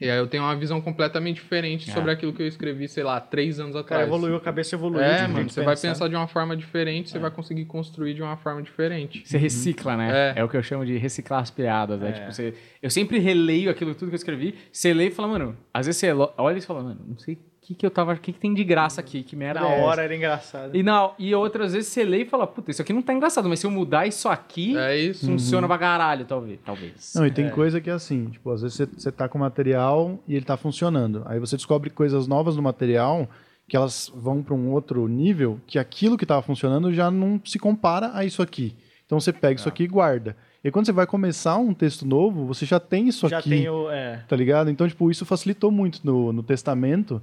e 0.00 0.10
aí 0.10 0.18
eu 0.18 0.26
tenho 0.26 0.42
uma 0.42 0.54
visão 0.54 0.80
completamente 0.80 1.36
diferente 1.36 1.88
É. 1.90 1.92
sobre 1.94 2.10
aquilo 2.10 2.32
que 2.32 2.42
eu 2.42 2.46
escrevi, 2.46 2.86
sei 2.88 3.02
lá, 3.02 3.18
três 3.20 3.58
anos 3.58 3.74
O 3.74 3.82
cara 3.84 4.02
atrás. 4.02 4.08
evoluiu, 4.08 4.36
a 4.36 4.40
cabeça 4.40 4.74
evoluiu. 4.74 5.02
É, 5.02 5.26
mano, 5.26 5.48
você 5.48 5.62
vai 5.62 5.76
pensar. 5.76 6.08
de 6.08 6.14
uma 6.14 6.28
forma 6.28 6.56
diferente, 6.56 7.10
você 7.10 7.18
vai 7.18 7.30
conseguir 7.30 7.64
construir 7.64 8.12
de 8.14 8.22
uma 8.22 8.36
forma 8.36 8.62
diferente. 8.62 9.22
Você 9.24 9.38
recicla, 9.38 9.96
né? 9.96 10.32
É. 10.36 10.40
É. 10.40 10.44
o 10.44 10.48
que 10.48 10.56
eu 10.56 10.62
chamo 10.62 10.84
de 10.84 10.96
reciclar 10.98 11.40
as 11.40 11.50
piadas. 11.50 11.98
né? 12.00 12.12
Tipo, 12.12 12.32
você, 12.32 12.54
eu 12.82 12.90
sempre 12.90 13.18
releio 13.18 13.70
aquilo 13.70 13.94
tudo 13.94 14.08
que 14.08 14.14
eu 14.14 14.18
escrevi. 14.18 14.54
Você 14.70 14.92
lê 14.92 15.06
e 15.06 15.10
fala, 15.10 15.28
mano, 15.28 15.56
às 15.72 15.86
vezes 15.86 15.98
você 16.00 16.12
olha 16.12 16.58
e 16.58 16.60
fala, 16.60 16.82
mano, 16.82 17.00
não 17.08 17.18
sei 17.18 17.34
o 17.34 17.38
que, 17.66 17.74
que 17.74 17.84
eu 17.86 17.90
tava. 17.90 18.12
O 18.14 18.16
que, 18.18 18.32
que 18.32 18.38
tem 18.38 18.54
de 18.54 18.62
graça 18.62 19.00
aqui? 19.00 19.22
Que 19.22 19.34
merda 19.34 19.60
Na 19.60 19.68
é 19.72 19.80
hora 19.82 19.92
essa? 19.94 20.02
era 20.02 20.16
engraçado. 20.16 20.76
E, 20.76 20.82
não, 20.82 21.14
e 21.18 21.34
outras 21.34 21.72
vezes 21.72 21.88
você 21.88 22.04
lê 22.04 22.22
e 22.22 22.24
fala, 22.24 22.46
puta, 22.46 22.70
isso 22.70 22.80
aqui 22.80 22.92
não 22.92 23.02
tá 23.02 23.12
engraçado, 23.12 23.48
mas 23.48 23.58
se 23.58 23.66
eu 23.66 23.70
mudar 23.70 24.06
isso 24.06 24.28
aqui, 24.28 24.76
É 24.76 24.96
isso. 24.96 25.26
funciona 25.26 25.66
pra 25.66 25.76
caralho, 25.78 26.24
talvez. 26.24 26.60
talvez. 26.64 27.12
Não, 27.14 27.26
e 27.26 27.30
tem 27.30 27.50
coisa 27.50 27.80
que 27.80 27.90
é 27.90 27.92
assim, 27.92 28.26
tipo, 28.26 28.50
às 28.50 28.62
vezes 28.62 28.76
você, 28.76 28.86
você 28.86 29.10
tá 29.12 29.28
com 29.28 29.38
material 29.38 30.18
e 30.28 30.34
ele 30.36 30.44
tá 30.44 30.56
funcionando. 30.56 31.22
Aí 31.26 31.38
você 31.40 31.56
descobre 31.56 31.90
coisas 31.90 32.26
novas 32.26 32.56
no 32.56 32.62
material 32.62 33.28
que 33.68 33.76
elas 33.76 34.12
vão 34.14 34.42
para 34.44 34.54
um 34.54 34.70
outro 34.70 35.08
nível, 35.08 35.58
que 35.66 35.76
aquilo 35.78 36.16
que 36.16 36.24
tava 36.24 36.42
funcionando 36.42 36.92
já 36.94 37.10
não 37.10 37.40
se 37.44 37.58
compara 37.58 38.12
a 38.14 38.24
isso 38.24 38.40
aqui. 38.40 38.76
Então 39.04 39.18
você 39.18 39.32
pega 39.32 39.58
isso 39.58 39.68
aqui 39.68 39.82
e 39.84 39.88
guarda. 39.88 40.36
E 40.62 40.70
quando 40.70 40.86
você 40.86 40.92
vai 40.92 41.06
começar 41.06 41.56
um 41.58 41.74
texto 41.74 42.06
novo, 42.06 42.44
você 42.46 42.64
já 42.66 42.78
tem 42.80 43.08
isso 43.08 43.28
Já 43.28 43.38
aqui, 43.38 43.50
tem 43.50 43.68
o. 43.68 43.90
É. 43.90 44.24
tá 44.28 44.34
ligado? 44.36 44.70
Então, 44.70 44.86
tipo, 44.88 45.10
isso 45.10 45.24
facilitou 45.24 45.70
muito 45.70 46.00
no, 46.04 46.32
no 46.32 46.42
testamento. 46.42 47.20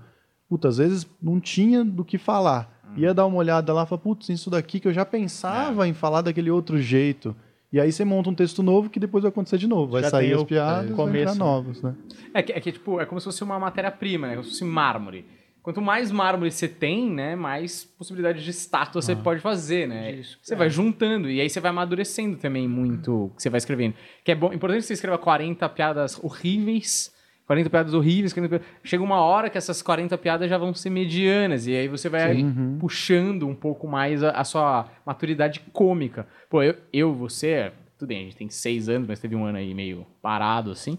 Puta, 0.54 0.68
às 0.68 0.78
vezes 0.78 1.08
não 1.20 1.40
tinha 1.40 1.84
do 1.84 2.06
que 2.06 2.20
falar. 2.20 2.72
Ia 2.96 3.12
dar 3.12 3.26
uma 3.26 3.38
olhada 3.38 3.74
lá 3.74 3.86
e 3.86 3.88
falar, 3.88 4.02
putz, 4.02 4.30
isso 4.30 4.52
daqui 4.52 4.80
que 4.80 4.88
eu 4.88 4.94
já 4.94 5.04
pensava 5.04 5.88
em 5.88 5.96
falar 5.96 6.22
daquele 6.22 6.52
outro 6.52 6.80
jeito. 6.80 7.36
E 7.72 7.80
aí 7.80 7.92
você 7.92 8.06
monta 8.06 8.30
um 8.30 8.36
texto 8.36 8.62
novo 8.62 8.88
que 8.88 9.00
depois 9.00 9.24
vai 9.24 9.30
acontecer 9.30 9.58
de 9.58 9.66
novo. 9.66 9.94
Vai 9.94 10.04
Já 10.04 10.12
sair 10.12 10.34
as 10.36 10.44
piadas 10.44 10.84
é, 10.84 10.86
e 10.86 10.88
vai 10.90 10.96
começo, 10.96 11.34
né? 11.34 11.40
novos, 11.40 11.82
né? 11.82 11.96
É 12.36 12.44
que, 12.44 12.54
é 12.54 12.60
que, 12.60 12.72
tipo, 12.72 13.02
é 13.02 13.06
como 13.08 13.20
se 13.20 13.26
fosse 13.26 13.44
uma 13.44 13.58
matéria-prima, 13.58 14.28
né? 14.28 14.34
Como 14.36 14.44
se 14.44 14.52
fosse 14.52 14.64
mármore. 14.64 15.26
Quanto 15.64 15.82
mais 15.82 16.12
mármore 16.12 16.52
você 16.52 16.68
tem, 16.68 17.10
né? 17.10 17.36
Mais 17.36 17.84
possibilidade 17.84 18.44
de 18.44 18.52
estátua 18.52 19.02
você 19.02 19.16
pode 19.16 19.40
fazer, 19.40 19.88
né? 19.88 20.12
Isso, 20.12 20.38
Você 20.40 20.54
é. 20.54 20.58
vai 20.58 20.70
juntando 20.70 21.32
e 21.32 21.42
aí 21.42 21.50
você 21.50 21.60
vai 21.60 21.72
amadurecendo 21.72 22.38
também 22.38 22.68
muito 22.68 23.26
o 23.26 23.30
que 23.30 23.42
você 23.42 23.50
vai 23.50 23.58
escrevendo. 23.58 23.96
Que 24.24 24.34
é 24.34 24.36
bom, 24.36 24.54
importante 24.54 24.82
que 24.82 24.88
você 24.88 24.94
escreva 24.94 25.18
40 25.18 25.68
piadas 25.70 26.20
horríveis, 26.24 27.12
40 27.46 27.70
piadas 27.70 27.94
horríveis. 27.94 28.34
40 28.34 28.60
pi- 28.60 28.66
Chega 28.84 29.04
uma 29.04 29.20
hora 29.22 29.50
que 29.50 29.58
essas 29.58 29.82
40 29.82 30.18
piadas 30.18 30.50
já 30.50 30.58
vão 30.58 30.74
ser 30.74 30.90
medianas 30.90 31.68
e 31.68 31.76
aí 31.76 31.88
você 31.88 32.10
vai 32.10 32.34
puxando 32.80 33.48
um 33.48 33.56
pouco 33.56 33.88
mais 33.88 34.24
a, 34.24 34.32
a 34.32 34.44
sua 34.44 34.88
maturidade 35.06 35.62
cômica. 35.74 36.26
Pô, 36.50 36.64
eu, 36.64 36.76
eu, 36.92 37.14
você, 37.14 37.72
tudo 37.98 38.08
bem, 38.10 38.20
a 38.20 38.24
gente 38.24 38.36
tem 38.38 38.50
seis 38.50 38.88
anos, 38.90 39.08
mas 39.08 39.20
teve 39.20 39.36
um 39.36 39.44
ano 39.46 39.58
aí 39.58 39.74
meio 39.74 40.06
parado 40.22 40.72
assim. 40.72 40.98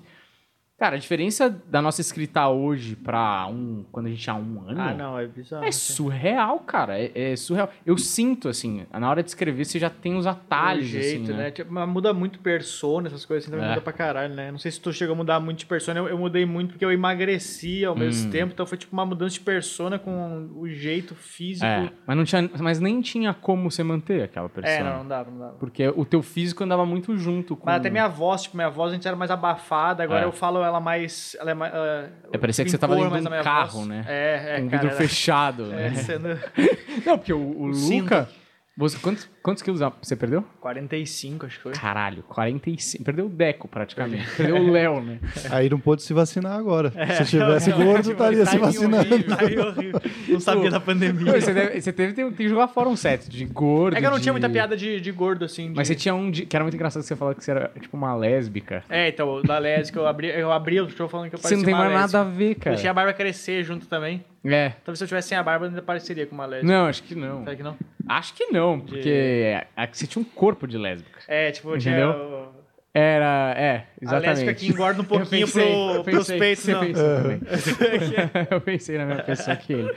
Cara, 0.76 0.96
a 0.96 0.98
diferença 0.98 1.48
da 1.48 1.80
nossa 1.80 2.00
escrita 2.00 2.48
hoje 2.48 2.96
pra 2.96 3.46
um. 3.46 3.84
Quando 3.92 4.06
a 4.06 4.08
gente 4.10 4.20
tinha 4.22 4.34
um 4.34 4.68
ano. 4.68 4.80
Ah, 4.80 4.92
não, 4.92 5.16
é 5.16 5.24
bizarro. 5.24 5.64
É 5.64 5.70
surreal, 5.70 6.58
cara. 6.58 6.98
É, 6.98 7.12
é 7.32 7.36
surreal. 7.36 7.70
Eu 7.86 7.96
sinto, 7.96 8.48
assim, 8.48 8.84
na 8.92 9.08
hora 9.08 9.22
de 9.22 9.28
escrever, 9.28 9.64
você 9.64 9.78
já 9.78 9.88
tem 9.88 10.16
os 10.16 10.26
atalhos, 10.26 10.84
o 10.86 10.88
jeito, 10.88 11.30
assim, 11.30 11.32
né? 11.32 11.52
Tipo, 11.52 11.72
mas 11.72 11.88
muda 11.88 12.12
muito 12.12 12.40
persona, 12.40 13.06
essas 13.06 13.24
coisas 13.24 13.44
assim, 13.44 13.52
também 13.52 13.66
É. 13.66 13.68
muda 13.70 13.80
pra 13.82 13.92
caralho, 13.92 14.34
né? 14.34 14.50
Não 14.50 14.58
sei 14.58 14.72
se 14.72 14.80
tu 14.80 14.92
chegou 14.92 15.14
a 15.14 15.16
mudar 15.16 15.38
muito 15.38 15.58
de 15.60 15.66
persona, 15.66 16.00
eu, 16.00 16.08
eu 16.08 16.18
mudei 16.18 16.44
muito 16.44 16.70
porque 16.70 16.84
eu 16.84 16.90
emagreci 16.90 17.84
ao 17.84 17.94
Hum. 17.94 17.98
mesmo 18.00 18.32
tempo, 18.32 18.52
então 18.52 18.66
foi 18.66 18.76
tipo 18.76 18.92
uma 18.92 19.06
mudança 19.06 19.34
de 19.34 19.40
persona 19.40 19.96
com 19.96 20.50
o 20.56 20.68
jeito 20.68 21.14
físico. 21.14 21.64
É, 21.64 21.88
mas, 22.04 22.16
não 22.16 22.24
tinha, 22.24 22.50
mas 22.58 22.80
nem 22.80 23.00
tinha 23.00 23.32
como 23.32 23.70
você 23.70 23.84
manter 23.84 24.22
aquela 24.24 24.48
persona. 24.48 24.74
É, 24.76 24.82
não, 24.82 24.98
não 24.98 25.08
dava, 25.08 25.30
não 25.30 25.38
dava. 25.38 25.52
Porque 25.52 25.86
o 25.90 26.04
teu 26.04 26.20
físico 26.20 26.64
andava 26.64 26.84
muito 26.84 27.16
junto 27.16 27.54
com... 27.56 27.64
Mas 27.64 27.76
até 27.76 27.90
minha 27.90 28.08
voz, 28.08 28.42
tipo, 28.42 28.56
minha 28.56 28.68
voz 28.70 28.92
antes 28.92 29.06
era 29.06 29.16
mais 29.16 29.30
abafada, 29.30 30.02
agora 30.02 30.22
É. 30.22 30.24
eu 30.26 30.32
falo 30.32 30.63
ela 30.64 30.80
mais. 30.80 31.36
Ela 31.40 31.50
é 31.50 31.54
mais. 31.54 31.72
ela- 31.74 32.10
É, 32.32 32.38
parecia 32.38 32.64
que 32.64 32.70
você 32.70 32.78
tava 32.78 32.94
dentro 32.96 33.20
de 33.20 33.28
um 33.28 33.42
carro, 33.42 33.84
né? 33.86 34.04
É, 34.08 34.56
é, 34.56 34.60
com 34.60 34.68
cara. 34.68 34.82
vidro 34.82 34.86
era- 34.88 34.96
fechado, 34.96 35.72
É, 35.72 35.90
né? 35.90 35.94
sendo 35.96 36.28
Não, 37.06 37.18
porque 37.18 37.32
o, 37.32 37.38
o 37.38 37.66
Luca... 37.68 38.28
Você, 38.76 38.98
quantos, 38.98 39.28
quantos 39.44 39.62
quilos 39.62 39.80
você 40.02 40.16
perdeu? 40.16 40.42
45, 40.60 41.46
acho 41.46 41.56
que 41.58 41.62
foi. 41.62 41.72
Caralho, 41.72 42.22
45. 42.24 43.04
Perdeu 43.04 43.26
o 43.26 43.28
Deco, 43.28 43.68
praticamente. 43.68 44.26
Perdeu 44.36 44.56
o 44.56 44.70
Léo, 44.72 45.00
né? 45.00 45.20
Aí 45.52 45.68
não 45.70 45.78
pôde 45.78 46.02
se 46.02 46.12
vacinar 46.12 46.56
agora. 46.58 46.92
É, 46.96 47.06
se 47.22 47.26
tivesse 47.30 47.70
não, 47.70 47.76
gordo, 47.84 48.02
tipo, 48.08 48.12
estaria 48.12 48.44
se 48.44 48.50
timing 48.52 48.64
vacinando. 48.64 49.14
horrível. 49.14 49.36
Aí 49.38 49.58
horrível. 49.58 50.00
Não 50.28 50.40
sabia 50.40 50.70
da 50.70 50.80
pandemia. 50.80 51.40
Você, 51.40 51.52
deve- 51.54 51.80
você 51.80 51.92
teve 51.92 52.12
tem, 52.14 52.24
tem 52.26 52.34
que 52.34 52.48
jogar 52.48 52.66
fora 52.68 52.88
um 52.88 52.96
set 52.96 53.28
de 53.28 53.44
gordo. 53.44 53.96
É 53.96 54.00
que 54.00 54.06
eu 54.06 54.10
não 54.10 54.16
de- 54.16 54.22
tinha 54.24 54.32
muita 54.32 54.48
piada 54.48 54.76
de, 54.76 55.00
de 55.00 55.12
gordo, 55.12 55.44
assim. 55.44 55.68
de- 55.70 55.76
Mas 55.76 55.86
você 55.86 55.94
tinha 55.94 56.14
um 56.14 56.30
de, 56.30 56.46
que 56.46 56.56
era 56.56 56.64
muito 56.64 56.74
engraçado 56.74 57.02
que 57.02 57.06
você 57.08 57.14
falou 57.14 57.34
que 57.34 57.44
você 57.44 57.50
era 57.50 57.70
tipo 57.80 57.96
uma 57.96 58.14
lésbica. 58.16 58.82
É, 58.88 59.08
então, 59.08 59.42
da 59.42 59.58
lésbica, 59.58 59.98
eu 60.00 60.06
abri, 60.06 60.28
eu 60.28 60.50
abri 60.50 60.80
o 60.80 60.88
show 60.88 61.06
falando 61.08 61.28
que 61.28 61.34
eu 61.34 61.38
Você 61.38 61.42
parecia 61.54 61.58
não 61.58 61.64
tem 61.64 61.74
uma 61.74 61.84
mais 61.84 61.92
lésbica. 62.00 62.18
nada 62.18 62.30
a 62.30 62.32
ver, 62.32 62.54
cara. 62.56 62.74
Deixei 62.76 62.90
a 62.90 62.94
barba 62.94 63.12
crescer 63.12 63.62
junto 63.62 63.86
também. 63.86 64.24
É. 64.46 64.70
Talvez 64.84 64.98
se 64.98 65.04
eu 65.04 65.08
tivesse 65.08 65.28
sem 65.28 65.38
a 65.38 65.42
barba, 65.42 65.64
eu 65.66 65.68
ainda 65.70 65.80
pareceria 65.82 66.26
com 66.26 66.34
uma 66.34 66.44
lésbica. 66.46 66.72
Não, 66.72 66.86
acho 66.86 67.02
que 67.02 67.14
não. 67.14 67.44
Será 67.44 67.56
que 67.56 67.62
não? 67.62 67.76
Acho 68.06 68.34
que 68.34 68.46
não, 68.52 68.80
porque 68.80 69.08
é 69.42 69.86
que 69.86 69.96
você 69.98 70.06
tinha 70.06 70.22
um 70.22 70.24
corpo 70.24 70.66
de 70.66 70.76
lésbica. 70.78 71.20
É, 71.28 71.50
tipo, 71.50 71.70
eu 71.70 71.76
Entendeu? 71.76 72.12
tinha 72.12 72.22
o- 72.24 72.64
Era, 72.96 73.54
é, 73.56 73.70
a 73.76 73.84
exatamente. 74.04 74.26
lésbica 74.28 74.54
que 74.54 74.68
engorda 74.68 75.02
um 75.02 75.04
pouquinho 75.04 75.46
pensei, 75.46 75.62
pro, 75.72 75.94
eu 75.96 76.04
pros 76.04 76.16
pensei, 76.18 76.38
peitos, 76.38 76.64
você 76.64 76.72
não. 76.72 76.80
pensou 76.80 77.16
também. 77.16 77.40
eu 78.50 78.60
pensei 78.60 78.98
na 78.98 79.06
mesma 79.06 79.22
pessoa 79.24 79.56
que 79.56 79.72
ele. 79.72 79.90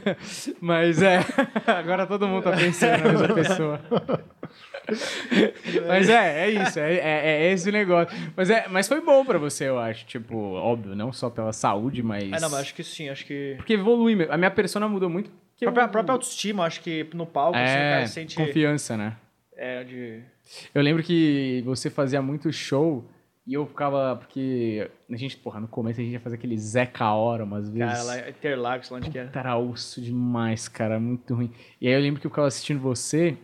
Mas 0.60 1.02
é, 1.02 1.18
agora 1.66 2.06
todo 2.06 2.26
mundo 2.26 2.44
tá 2.44 2.52
pensando 2.52 3.02
na 3.02 3.08
mesma 3.10 3.34
pessoa. 3.34 3.80
Mas 5.86 6.08
é, 6.08 6.46
é 6.46 6.50
isso, 6.50 6.78
é, 6.78 6.94
é, 6.94 7.42
é 7.46 7.52
esse 7.52 7.68
o 7.68 7.72
negócio. 7.72 8.16
Mas, 8.36 8.50
é, 8.50 8.66
mas 8.68 8.88
foi 8.88 9.00
bom 9.00 9.24
pra 9.24 9.38
você, 9.38 9.68
eu 9.68 9.78
acho. 9.78 10.06
Tipo, 10.06 10.36
óbvio, 10.36 10.94
não 10.94 11.12
só 11.12 11.28
pela 11.30 11.52
saúde, 11.52 12.02
mas. 12.02 12.24
É, 12.24 12.40
não, 12.40 12.50
mas 12.50 12.54
acho 12.54 12.74
que 12.74 12.82
sim, 12.82 13.08
acho 13.08 13.26
que... 13.26 13.54
Porque 13.56 13.74
evolui 13.74 14.14
mesmo. 14.14 14.32
A 14.32 14.36
minha 14.36 14.50
persona 14.50 14.88
mudou 14.88 15.08
muito. 15.08 15.30
A 15.30 15.64
própria, 15.64 15.82
eu- 15.82 15.88
própria 15.88 16.12
autoestima, 16.12 16.64
acho 16.64 16.80
que 16.80 17.06
no 17.14 17.26
palco, 17.26 17.56
assim, 17.58 17.66
é, 17.66 17.90
cara 17.90 18.06
sente... 18.06 18.36
confiança, 18.36 18.96
né? 18.96 19.16
É, 19.56 19.82
de... 19.84 20.22
Eu 20.74 20.82
lembro 20.82 21.02
que 21.02 21.62
você 21.66 21.90
fazia 21.90 22.22
muito 22.22 22.52
show 22.52 23.04
e 23.46 23.54
eu 23.54 23.66
ficava. 23.66 24.16
Porque 24.16 24.88
a 25.10 25.16
gente, 25.16 25.36
porra, 25.36 25.58
no 25.60 25.66
começo 25.66 26.00
a 26.00 26.04
gente 26.04 26.12
ia 26.12 26.20
fazer 26.20 26.36
aquele 26.36 26.56
Zeca 26.56 27.12
Hora 27.12 27.44
umas 27.44 27.68
vezes. 27.68 27.92
Cara, 27.92 28.02
lá 28.04 28.28
Interlagos, 28.28 28.88
lá 28.88 28.98
onde 28.98 29.10
que 29.10 29.18
era. 29.18 29.30
Era 29.34 29.58
osso 29.58 30.00
demais, 30.00 30.68
cara, 30.68 31.00
muito 31.00 31.34
ruim. 31.34 31.52
E 31.80 31.88
aí 31.88 31.94
eu 31.94 32.00
lembro 32.00 32.20
que 32.20 32.26
eu 32.26 32.30
ficava 32.30 32.46
assistindo 32.46 32.80
você 32.80 33.36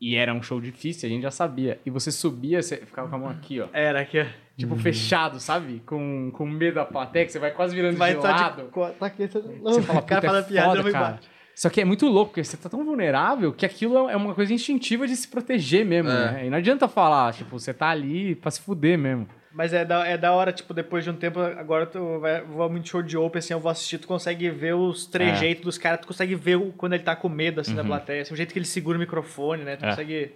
e 0.00 0.16
era 0.16 0.34
um 0.34 0.42
show 0.42 0.60
difícil, 0.60 1.08
a 1.08 1.12
gente 1.12 1.22
já 1.22 1.30
sabia. 1.30 1.78
E 1.84 1.90
você 1.90 2.10
subia, 2.12 2.62
você 2.62 2.76
ficava 2.78 3.08
com 3.08 3.16
a 3.16 3.18
mão 3.18 3.28
aqui, 3.28 3.60
ó. 3.60 3.68
Era 3.72 4.00
aqui, 4.00 4.20
ó. 4.20 4.26
Tipo, 4.56 4.76
fechado, 4.76 5.40
sabe? 5.40 5.82
Com, 5.84 6.30
com 6.32 6.46
medo 6.46 6.76
da 6.76 6.84
plateia, 6.84 7.26
que 7.26 7.32
você 7.32 7.38
vai 7.40 7.50
quase 7.50 7.74
virando 7.74 7.96
Vai 7.96 8.14
de 8.14 8.20
tá 8.22 8.30
lado. 8.30 8.62
de... 8.64 8.98
Tá 8.98 9.06
aqui, 9.06 9.26
você... 9.26 9.40
Você 9.40 9.82
fala, 9.82 9.98
o 9.98 10.02
cara 10.02 10.20
puta, 10.20 10.26
fala 10.32 10.38
é 10.38 10.42
piada, 10.42 10.68
foda, 10.68 10.78
não 10.78 10.84
me 10.86 10.92
cara. 10.92 11.04
bate. 11.12 11.28
Só 11.56 11.70
que 11.70 11.80
é 11.80 11.84
muito 11.84 12.06
louco, 12.06 12.30
porque 12.30 12.44
você 12.44 12.56
tá 12.56 12.68
tão 12.68 12.84
vulnerável 12.84 13.52
que 13.52 13.64
aquilo 13.64 14.08
é 14.08 14.16
uma 14.16 14.34
coisa 14.34 14.52
instintiva 14.52 15.06
de 15.06 15.14
se 15.16 15.26
proteger 15.28 15.84
mesmo, 15.84 16.10
É. 16.10 16.32
né? 16.32 16.46
E 16.46 16.50
não 16.50 16.58
adianta 16.58 16.86
falar, 16.88 17.32
tipo, 17.32 17.58
você 17.58 17.72
tá 17.74 17.88
ali 17.88 18.34
pra 18.34 18.50
se 18.50 18.60
fuder 18.60 18.98
mesmo. 18.98 19.28
Mas 19.54 19.72
é 19.72 19.84
da, 19.84 20.04
é 20.06 20.18
da 20.18 20.32
hora, 20.32 20.52
tipo, 20.52 20.74
depois 20.74 21.04
de 21.04 21.10
um 21.10 21.14
tempo, 21.14 21.38
agora 21.38 21.86
tu 21.86 22.18
vai, 22.18 22.42
vou 22.42 22.68
muito 22.68 22.88
show 22.88 23.00
de 23.02 23.16
open, 23.16 23.38
assim, 23.38 23.52
eu 23.52 23.60
vou 23.60 23.70
assistir, 23.70 23.98
tu 23.98 24.08
consegue 24.08 24.50
ver 24.50 24.74
os 24.74 25.06
trejeitos 25.06 25.62
É. 25.62 25.64
dos 25.64 25.78
caras, 25.78 26.00
tu 26.00 26.08
consegue 26.08 26.34
ver 26.34 26.56
o- 26.56 26.72
quando 26.72 26.94
ele 26.94 27.04
tá 27.04 27.14
com 27.14 27.28
medo, 27.28 27.60
assim, 27.60 27.74
da 27.74 27.84
plateia, 27.84 28.22
assim, 28.22 28.34
o 28.34 28.36
jeito 28.36 28.52
que 28.52 28.58
ele 28.58 28.66
segura 28.66 28.96
o 28.98 29.00
microfone, 29.00 29.62
né? 29.62 29.76
Tu 29.76 29.82
Uhum. 29.82 29.88
É. 29.88 29.90
consegue... 29.92 30.32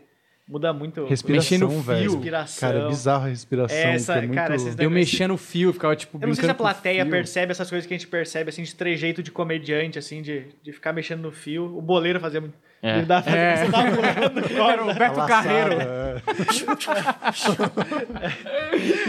Muda 0.50 0.72
muito. 0.72 1.02
Mexer 1.02 1.59
no 1.59 1.66
Respiração, 1.66 1.70
fio. 1.70 1.81
velho. 1.83 2.11
Respiração. 2.12 2.68
Cara, 2.70 2.85
é 2.85 2.88
bizarro 2.88 3.24
a 3.24 3.28
respiração. 3.28 3.76
Essa- 3.76 4.12
que 4.14 4.18
é 4.18 4.22
muito... 4.22 4.35
cara, 4.35 4.54
esses 4.57 4.78
Eu 4.78 4.88
mexia 4.90 5.28
no 5.28 5.37
fio, 5.37 5.72
ficava 5.74 5.94
tipo 5.94 6.16
Eu 6.22 6.26
não 6.26 6.35
sei 6.35 6.44
se 6.44 6.50
a 6.50 6.54
plateia 6.54 7.04
percebe 7.04 7.50
essas 7.52 7.68
coisas 7.68 7.87
que 7.87 7.92
a 7.92 7.98
gente 7.98 8.07
percebe, 8.09 8.48
assim, 8.48 8.62
de 8.62 8.74
trejeito 8.74 9.22
de 9.22 9.31
comediante, 9.31 9.98
assim, 9.98 10.22
de, 10.22 10.46
de 10.62 10.72
ficar 10.72 10.94
mexendo 10.94 11.20
no 11.20 11.31
fio. 11.33 11.64
O 11.76 11.83
boleiro 11.83 12.18
fazia 12.18 12.40
muito. 12.40 12.54
É. 12.82 12.98
Ele 12.98 13.06
dava, 13.06 13.30
É. 13.30 13.56
Você 13.66 13.72
tava 13.72 13.90
pulando 13.90 14.38
Era 14.70 14.84
o 14.84 14.94
Beto 14.94 15.26
Carreiro. 15.26 15.72
É. 15.80 16.22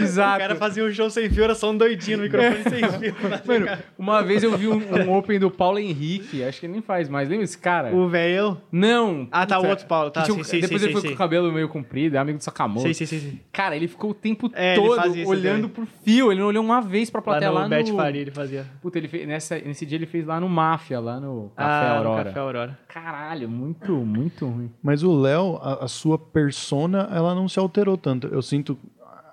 Exato. 0.00 0.36
O 0.36 0.38
cara 0.40 0.56
fazia 0.56 0.84
um 0.84 0.90
show 0.90 1.08
sem 1.10 1.30
fio, 1.30 1.44
era 1.44 1.54
só 1.54 1.70
um 1.70 1.76
doidinho 1.76 2.18
no 2.18 2.24
microfone 2.24 2.62
sem 2.64 2.88
fio. 2.98 3.14
Mano, 3.46 3.78
uma 3.98 4.22
vez 4.22 4.42
eu 4.42 4.56
vi 4.56 4.66
um, 4.68 4.76
um 4.76 5.16
open 5.16 5.38
do 5.38 5.50
Paulo 5.50 5.78
Henrique, 5.78 6.42
acho 6.42 6.60
que 6.60 6.66
ele 6.66 6.72
nem 6.74 6.82
faz 6.82 7.08
mais. 7.08 7.28
Lembra 7.28 7.44
esse 7.44 7.58
cara? 7.58 7.94
O 7.94 8.08
velho. 8.08 8.60
Não. 8.72 9.28
Ah, 9.30 9.46
tá, 9.46 9.58
o 9.60 9.66
outro 9.66 9.86
Paulo, 9.86 10.10
tá, 10.10 10.22
tinha 10.22 10.34
um- 10.34 10.42
sim, 10.42 10.56
sim, 10.56 10.60
Depois 10.62 10.80
sim, 10.80 10.86
ele 10.88 10.92
foi 10.92 11.02
sim, 11.02 11.08
com 11.08 11.14
o 11.14 11.16
sim. 11.16 11.18
cabelo 11.18 11.52
meio 11.52 11.68
comprido, 11.68 12.16
é 12.16 12.18
amigo 12.18 12.38
do 12.38 12.44
Sakamoto. 12.44 12.86
Sim, 12.86 12.94
sim, 12.94 13.06
sim, 13.06 13.18
sim. 13.18 13.40
Cara, 13.52 13.76
ele 13.76 13.86
ficou 13.88 14.10
o 14.10 14.14
tempo 14.14 14.50
É, 14.54 14.74
todo 14.74 15.16
isso 15.16 15.30
olhando 15.30 15.68
pro 15.68 15.86
fio. 16.04 16.32
Ele 16.32 16.40
não 16.40 16.48
olhou 16.48 16.64
uma 16.64 16.80
vez 16.80 17.08
pra 17.10 17.20
Lá 17.20 17.24
plateia 17.24 17.50
no 17.50 17.56
lá 17.56 17.62
no... 17.64 17.68
Bet 17.68 17.92
Faria 17.92 18.20
ele 18.20 18.30
fazia. 18.30 18.66
Puta, 18.82 18.98
ele 18.98 19.08
fez, 19.08 19.26
nessa, 19.26 19.58
nesse 19.58 19.86
dia 19.86 19.96
ele 19.96 20.06
fez 20.06 20.26
lá 20.26 20.40
no 20.40 20.48
Máfia, 20.48 20.98
lá 21.00 21.20
no 21.20 21.52
Café 21.56 21.70
ah, 21.70 21.96
Aurora. 21.98 22.18
No 22.18 22.24
Café 22.24 22.40
Aurora. 22.40 22.78
Caralho, 22.88 23.48
muito, 23.60 23.92
muito 23.92 24.46
ruim. 24.46 24.70
Mas 24.82 25.02
o 25.02 25.12
Léo, 25.12 25.56
a, 25.56 25.84
a 25.84 25.88
sua 25.88 26.18
persona, 26.18 27.08
ela 27.12 27.34
não 27.34 27.48
se 27.48 27.58
alterou 27.58 27.96
tanto. 27.96 28.26
Eu 28.28 28.42
sinto. 28.42 28.78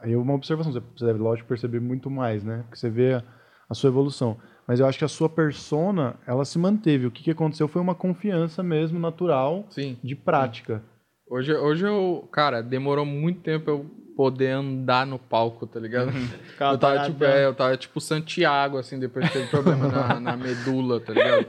Aí 0.01 0.13
é 0.13 0.17
uma 0.17 0.33
observação, 0.33 0.71
você 0.71 1.05
deve, 1.05 1.19
lógico, 1.19 1.47
perceber 1.47 1.79
muito 1.79 2.09
mais, 2.09 2.43
né? 2.43 2.63
Porque 2.63 2.77
você 2.77 2.89
vê 2.89 3.13
a, 3.13 3.23
a 3.69 3.73
sua 3.73 3.89
evolução. 3.89 4.37
Mas 4.67 4.79
eu 4.79 4.85
acho 4.85 4.99
que 4.99 5.05
a 5.05 5.09
sua 5.09 5.29
persona, 5.29 6.15
ela 6.27 6.43
se 6.43 6.59
manteve. 6.59 7.07
O 7.07 7.11
que, 7.11 7.23
que 7.23 7.31
aconteceu 7.31 7.67
foi 7.67 7.81
uma 7.81 7.95
confiança 7.95 8.61
mesmo, 8.61 8.99
natural, 8.99 9.65
Sim. 9.69 9.97
de 10.03 10.15
prática. 10.15 10.83
Hoje, 11.29 11.53
hoje 11.53 11.85
eu, 11.85 12.27
cara, 12.31 12.61
demorou 12.61 13.05
muito 13.05 13.41
tempo 13.41 13.69
eu 13.69 13.85
poder 14.17 14.49
andar 14.49 15.05
no 15.05 15.19
palco, 15.19 15.67
tá 15.67 15.79
ligado? 15.79 16.11
Ficava 16.11 16.73
Eu 16.73 16.77
tava, 16.79 17.05
tipo, 17.05 17.23
é, 17.23 17.45
eu 17.45 17.53
tava 17.53 17.77
tipo 17.77 18.01
Santiago, 18.01 18.79
assim, 18.79 18.97
depois 18.99 19.27
que 19.27 19.33
teve 19.33 19.47
problema 19.47 19.87
na, 19.87 20.19
na 20.19 20.35
medula, 20.35 20.99
tá 20.99 21.13
ligado? 21.13 21.45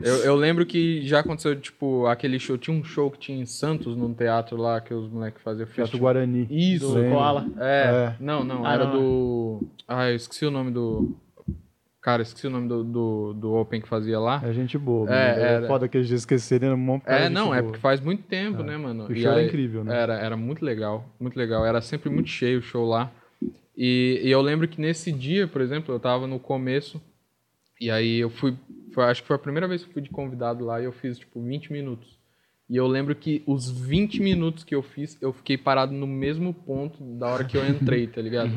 Eu, 0.00 0.16
eu 0.24 0.34
lembro 0.34 0.66
que 0.66 1.06
já 1.06 1.20
aconteceu, 1.20 1.54
tipo, 1.58 2.06
aquele 2.06 2.40
show, 2.40 2.58
tinha 2.58 2.76
um 2.76 2.82
show 2.82 3.08
que 3.08 3.18
tinha 3.20 3.40
em 3.40 3.46
Santos, 3.46 3.96
num 3.96 4.12
teatro 4.12 4.56
lá, 4.56 4.80
que 4.80 4.92
os 4.92 5.08
moleques 5.08 5.40
faziam 5.42 5.64
Teatro 5.66 5.82
festival. 5.84 6.00
Guarani. 6.00 6.48
Isso, 6.50 6.92
Do 6.92 7.08
Koala. 7.08 7.46
É, 7.56 7.84
É. 7.84 8.14
não, 8.18 8.42
não, 8.42 8.66
Ah, 8.66 8.74
era 8.74 8.84
não. 8.86 8.92
do... 8.92 9.62
Ah, 9.86 10.10
eu 10.10 10.16
esqueci 10.16 10.44
o 10.44 10.50
nome 10.50 10.72
do... 10.72 11.16
Cara, 12.00 12.22
esqueci 12.22 12.46
o 12.46 12.50
nome 12.50 12.68
do, 12.68 12.84
do, 12.84 13.32
do 13.34 13.54
Open 13.54 13.80
que 13.80 13.88
fazia 13.88 14.18
lá. 14.20 14.40
É 14.44 14.52
gente 14.52 14.78
boa. 14.78 15.10
É, 15.12 15.14
É, 15.14 15.40
é 15.40 15.42
era. 15.54 15.66
foda 15.66 15.88
que 15.88 15.96
eles 15.98 16.10
esquecerem. 16.10 16.68
Era 16.68 16.76
um 16.76 17.00
É, 17.04 17.24
gente 17.24 17.32
não, 17.32 17.52
é 17.52 17.58
boa. 17.60 17.64
porque 17.72 17.80
faz 17.80 18.00
muito 18.00 18.22
tempo, 18.22 18.62
né, 18.62 18.76
mano? 18.76 19.06
O 19.08 19.12
E 19.12 19.20
show 19.20 19.32
era 19.32 19.40
aí- 19.40 19.46
incrível, 19.48 19.82
né? 19.84 20.00
Era, 20.00 20.14
era 20.14 20.36
muito 20.36 20.64
legal, 20.64 21.04
muito 21.18 21.36
legal. 21.36 21.66
Era 21.66 21.80
sempre 21.80 22.08
muito 22.08 22.28
cheio 22.30 22.60
o 22.60 22.62
show 22.62 22.86
lá. 22.86 23.10
E, 23.76 24.20
e 24.24 24.30
eu 24.30 24.40
lembro 24.40 24.66
que 24.68 24.80
nesse 24.80 25.10
dia, 25.12 25.46
por 25.48 25.60
exemplo, 25.60 25.92
eu 25.94 26.00
tava 26.00 26.26
no 26.26 26.38
começo, 26.38 27.00
e 27.80 27.90
aí 27.90 28.18
eu 28.18 28.30
fui, 28.30 28.56
foi- 28.92 29.04
acho 29.04 29.22
que 29.22 29.26
foi 29.28 29.36
a 29.36 29.38
primeira 29.38 29.66
vez 29.68 29.82
que 29.82 29.88
eu 29.88 29.92
fui 29.92 30.02
de 30.02 30.10
convidado 30.10 30.64
lá, 30.64 30.80
e 30.80 30.84
eu 30.84 30.92
fiz, 30.92 31.18
tipo, 31.18 31.40
20 31.42 31.72
minutos. 31.72 32.16
E 32.70 32.76
eu 32.76 32.86
lembro 32.86 33.14
que 33.14 33.42
os 33.46 33.70
20 33.70 34.20
minutos 34.22 34.62
que 34.62 34.74
eu 34.74 34.82
fiz, 34.82 35.16
eu 35.22 35.32
fiquei 35.32 35.56
parado 35.56 35.92
no 35.92 36.06
mesmo 36.06 36.52
ponto 36.52 37.02
da 37.18 37.26
hora 37.28 37.44
que 37.44 37.56
eu 37.56 37.66
entrei, 37.68 38.06
tá 38.06 38.20
ligado? 38.20 38.50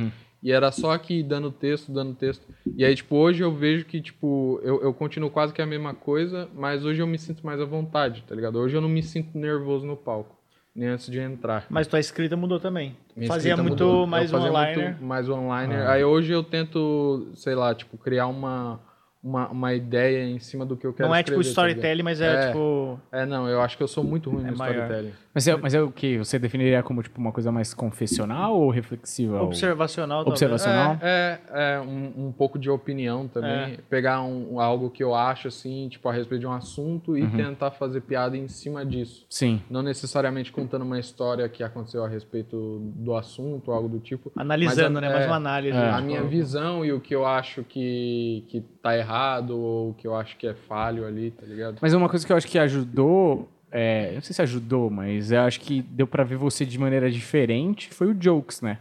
E 0.43 0.51
era 0.51 0.71
só 0.71 0.91
aqui 0.91 1.21
dando 1.21 1.51
texto, 1.51 1.91
dando 1.91 2.15
texto. 2.15 2.45
E 2.75 2.83
aí, 2.83 2.95
tipo, 2.95 3.15
hoje 3.15 3.43
eu 3.43 3.53
vejo 3.53 3.85
que, 3.85 4.01
tipo, 4.01 4.59
eu, 4.63 4.81
eu 4.81 4.93
continuo 4.93 5.29
quase 5.29 5.53
que 5.53 5.61
a 5.61 5.65
mesma 5.65 5.93
coisa, 5.93 6.49
mas 6.55 6.83
hoje 6.83 7.01
eu 7.01 7.07
me 7.07 7.17
sinto 7.17 7.45
mais 7.45 7.61
à 7.61 7.65
vontade, 7.65 8.23
tá 8.27 8.33
ligado? 8.33 8.57
Hoje 8.57 8.75
eu 8.75 8.81
não 8.81 8.89
me 8.89 9.03
sinto 9.03 9.37
nervoso 9.37 9.85
no 9.85 9.95
palco, 9.95 10.35
nem 10.75 10.89
antes 10.89 11.11
de 11.11 11.19
entrar. 11.19 11.67
Mas 11.69 11.87
tua 11.87 11.99
escrita 11.99 12.35
mudou 12.35 12.59
também. 12.59 12.95
Minha 13.15 13.27
fazia 13.27 13.55
muito 13.55 13.85
mudou. 13.85 14.07
mais 14.07 14.31
eu 14.31 14.39
fazia 14.39 14.51
one-liner. 14.51 14.89
muito 14.89 15.03
mais 15.03 15.29
online. 15.29 15.75
Aí 15.75 16.03
hoje 16.03 16.33
eu 16.33 16.43
tento, 16.43 17.27
sei 17.35 17.53
lá, 17.53 17.75
tipo, 17.75 17.95
criar 17.97 18.25
uma, 18.25 18.79
uma, 19.23 19.47
uma 19.49 19.73
ideia 19.73 20.23
em 20.25 20.39
cima 20.39 20.65
do 20.65 20.75
que 20.75 20.85
eu 20.85 20.93
quero 20.93 21.07
Não 21.07 21.15
é 21.15 21.21
tipo 21.21 21.39
escrever, 21.39 21.67
ligado? 21.69 21.69
storytelling, 21.77 22.03
mas 22.03 22.21
é, 22.21 22.33
É. 22.43 22.47
tipo. 22.47 22.99
É, 23.11 23.25
não, 23.25 23.47
eu 23.47 23.61
acho 23.61 23.77
que 23.77 23.83
eu 23.83 23.87
sou 23.87 24.03
muito 24.03 24.29
ruim 24.29 24.45
É 24.47 24.51
no 24.51 24.57
maior. 24.57 24.73
storytelling. 24.83 25.13
Mas 25.33 25.47
é, 25.47 25.55
mas 25.55 25.73
é 25.73 25.81
o 25.81 25.89
que? 25.91 26.17
Você 26.17 26.37
definiria 26.37 26.83
como 26.83 27.01
tipo, 27.01 27.17
uma 27.21 27.31
coisa 27.31 27.51
mais 27.53 27.73
confessional 27.73 28.59
ou 28.59 28.69
reflexiva? 28.69 29.39
ou- 29.39 29.45
Observacional, 29.47 30.25
talvez. 30.25 30.33
Observacional. 30.41 30.97
É, 31.01 31.39
é, 31.53 31.73
é 31.75 31.79
um, 31.79 32.27
um 32.27 32.31
pouco 32.31 32.57
de 32.59 32.69
opinião 32.69 33.27
também. 33.27 33.77
Pegar 33.89 34.21
um, 34.23 34.59
algo 34.59 34.89
que 34.89 35.01
eu 35.03 35.13
acho, 35.15 35.47
assim, 35.47 35.87
tipo, 35.89 36.09
a 36.09 36.13
respeito 36.13 36.41
de 36.41 36.47
um 36.47 36.51
assunto 36.51 37.17
e 37.17 37.25
tentar 37.29 37.71
fazer 37.71 38.01
piada 38.01 38.35
em 38.35 38.47
cima 38.49 38.85
disso. 38.85 39.25
Sim. 39.29 39.61
Não 39.69 39.81
necessariamente 39.81 40.51
contando 40.51 40.81
uma 40.81 40.99
história 40.99 41.47
que 41.47 41.63
aconteceu 41.63 42.03
a 42.03 42.07
respeito 42.09 42.79
do 42.95 43.15
assunto, 43.15 43.71
algo 43.71 43.87
do 43.87 43.99
tipo. 43.99 44.31
Analisando, 44.35 44.95
Mas 44.95 45.03
a- 45.03 45.07
né? 45.07 45.13
Mais 45.13 45.25
é, 45.25 45.27
uma 45.27 45.35
análise. 45.37 45.77
É. 45.77 45.89
a 45.89 45.93
tipo, 45.95 46.05
minha 46.07 46.23
visão 46.23 46.83
e 46.83 46.91
o 46.91 46.99
que 46.99 47.15
eu 47.15 47.25
acho 47.25 47.63
que, 47.63 48.43
que 48.49 48.61
tá 48.81 48.97
errado 48.97 49.10
ou 49.55 49.89
o 49.89 49.93
que 49.93 50.07
eu 50.07 50.15
acho 50.15 50.37
que 50.37 50.47
é 50.47 50.53
falho 50.53 51.05
ali, 51.05 51.31
tá 51.31 51.45
ligado? 51.45 51.77
Mas 51.81 51.93
uma 51.93 52.07
coisa 52.09 52.25
que 52.25 52.31
eu 52.31 52.37
acho 52.37 52.47
que 52.47 52.57
ajudou, 52.59 53.49
é, 53.71 54.09
eu 54.11 54.15
não 54.15 54.21
sei 54.21 54.33
se 54.33 54.41
ajudou, 54.41 54.89
mas 54.89 55.31
eu 55.31 55.41
acho 55.41 55.59
que 55.59 55.81
deu 55.81 56.07
pra 56.07 56.23
ver 56.23 56.37
você 56.37 56.65
de 56.65 56.77
maneira 56.79 57.09
diferente, 57.11 57.93
foi 57.93 58.07
o 58.07 58.13
Jokes, 58.19 58.61
né? 58.61 58.77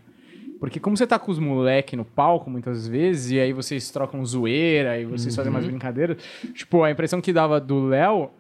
Porque 0.59 0.79
como 0.79 0.95
você 0.97 1.07
tá 1.07 1.19
com 1.19 1.31
os 1.33 1.39
moleque 1.39 1.97
no 1.97 2.05
palco 2.05 2.51
muitas 2.51 2.87
vezes, 2.87 3.31
e 3.33 3.41
aí 3.41 3.53
vocês 3.53 3.91
trocam 3.91 4.25
zoeira, 4.27 4.99
e 4.99 5.07
vocês 5.07 5.35
fazem 5.35 5.51
umas 5.51 5.65
brincadeiras, 5.65 6.19
tipo, 6.55 6.83
a 6.83 6.91
impressão 6.91 7.21
que 7.21 7.33
dava 7.33 7.59
do 7.59 7.87
Léo 7.87 8.31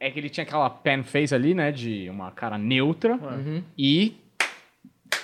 é 0.00 0.10
que 0.10 0.18
ele 0.18 0.28
tinha 0.28 0.42
aquela 0.44 0.68
pen 0.70 1.02
face 1.04 1.34
ali, 1.34 1.54
né, 1.54 1.70
de 1.72 2.08
uma 2.10 2.30
cara 2.32 2.58
neutra, 2.58 3.14
Uhum. 3.14 3.62
e 3.76 4.16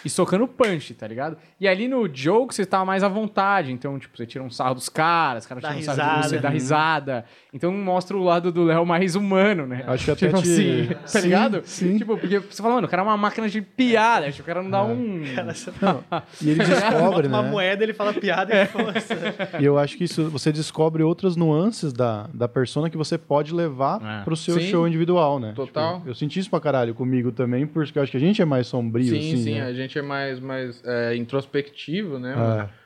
e 0.05 0.11
socando 0.11 0.47
punch, 0.47 0.95
tá 0.95 1.07
ligado? 1.07 1.37
E 1.61 1.67
ali 1.67 1.89
no 1.89 2.09
joke 2.13 2.55
você 2.55 2.65
tava 2.67 2.85
mais 2.85 3.03
à 3.03 3.09
vontade, 3.09 3.73
então, 3.73 3.99
tipo, 3.99 4.17
você 4.17 4.27
tira 4.27 4.45
um 4.45 4.51
sarro 4.51 4.75
dos 4.75 4.89
caras, 4.89 5.45
os 5.45 5.49
caras 5.49 5.63
tiram 5.65 5.79
um 5.79 5.83
sarro 5.83 5.97
de 5.99 6.05
você, 6.29 6.37
risada. 6.37 6.43
dá 6.43 6.49
risada. 6.49 7.25
Então 7.53 7.73
mostra 7.73 8.17
o 8.17 8.23
lado 8.23 8.51
do 8.53 8.65
Léo 8.65 8.85
mais 8.85 9.15
humano, 9.15 9.67
né? 9.67 9.85
Acho 9.87 10.05
que 10.07 10.11
até 10.13 10.27
tipo 10.29 10.43
te- 10.43 10.49
assim, 10.51 10.87
tá 11.03 11.07
Sim, 11.07 11.21
ligado? 11.23 11.63
sim. 11.65 11.99
Tipo, 11.99 12.17
porque 12.19 12.39
você 12.39 12.63
fala, 12.63 12.75
mano, 12.77 12.87
o 12.87 12.91
cara 12.91 13.03
é 13.03 13.05
uma 13.05 13.17
máquina 13.17 13.49
de 13.49 13.61
piada, 13.63 14.31
tipo, 14.31 14.43
o 14.43 14.47
cara 14.47 14.63
não 14.63 14.71
dá 14.71 14.83
um... 14.85 15.23
E 16.43 16.51
ele 16.51 16.65
descobre, 16.65 17.29
uma 17.29 17.43
né? 17.43 17.51
moeda, 17.51 17.83
ele 17.83 17.93
fala 17.95 18.13
piada 18.13 18.55
e 18.55 18.67
força. 18.67 19.15
E 19.61 19.65
eu 19.65 19.79
acho 19.79 19.97
que 19.97 20.05
isso 20.05 20.29
você 20.31 20.53
descobre 20.53 21.03
outras 21.03 21.37
nuances 21.37 21.93
da, 21.93 22.29
da 22.33 22.49
persona 22.49 22.91
que 22.91 22.97
você 22.97 23.17
pode 23.17 23.55
levar 23.55 24.01
É. 24.21 24.25
pro 24.25 24.37
seu 24.37 24.55
Sim. 24.59 24.71
show 24.71 24.89
individual, 24.89 25.39
né? 25.39 25.53
Total. 25.55 25.97
Tipo, 25.99 26.09
eu 26.09 26.15
senti 26.15 26.41
isso 26.41 26.51
pra 26.51 26.61
caralho 26.61 26.95
comigo 26.95 27.33
também, 27.33 27.67
porque 27.67 27.99
eu 27.99 28.03
acho 28.03 28.11
que 28.11 28.17
a 28.17 28.21
gente 28.21 28.41
é 28.43 28.45
mais 28.45 28.67
sombrio, 28.67 29.07
Sim, 29.09 29.19
assim, 29.19 29.37
sim, 29.43 29.55
né? 29.55 29.63
a 29.63 29.73
gente 29.73 29.94
é 29.99 30.03
mais, 30.03 30.41
mais 30.41 30.83
é, 30.85 31.15
introspectivo, 31.17 32.19
né? 32.19 32.35
É. 32.71 32.85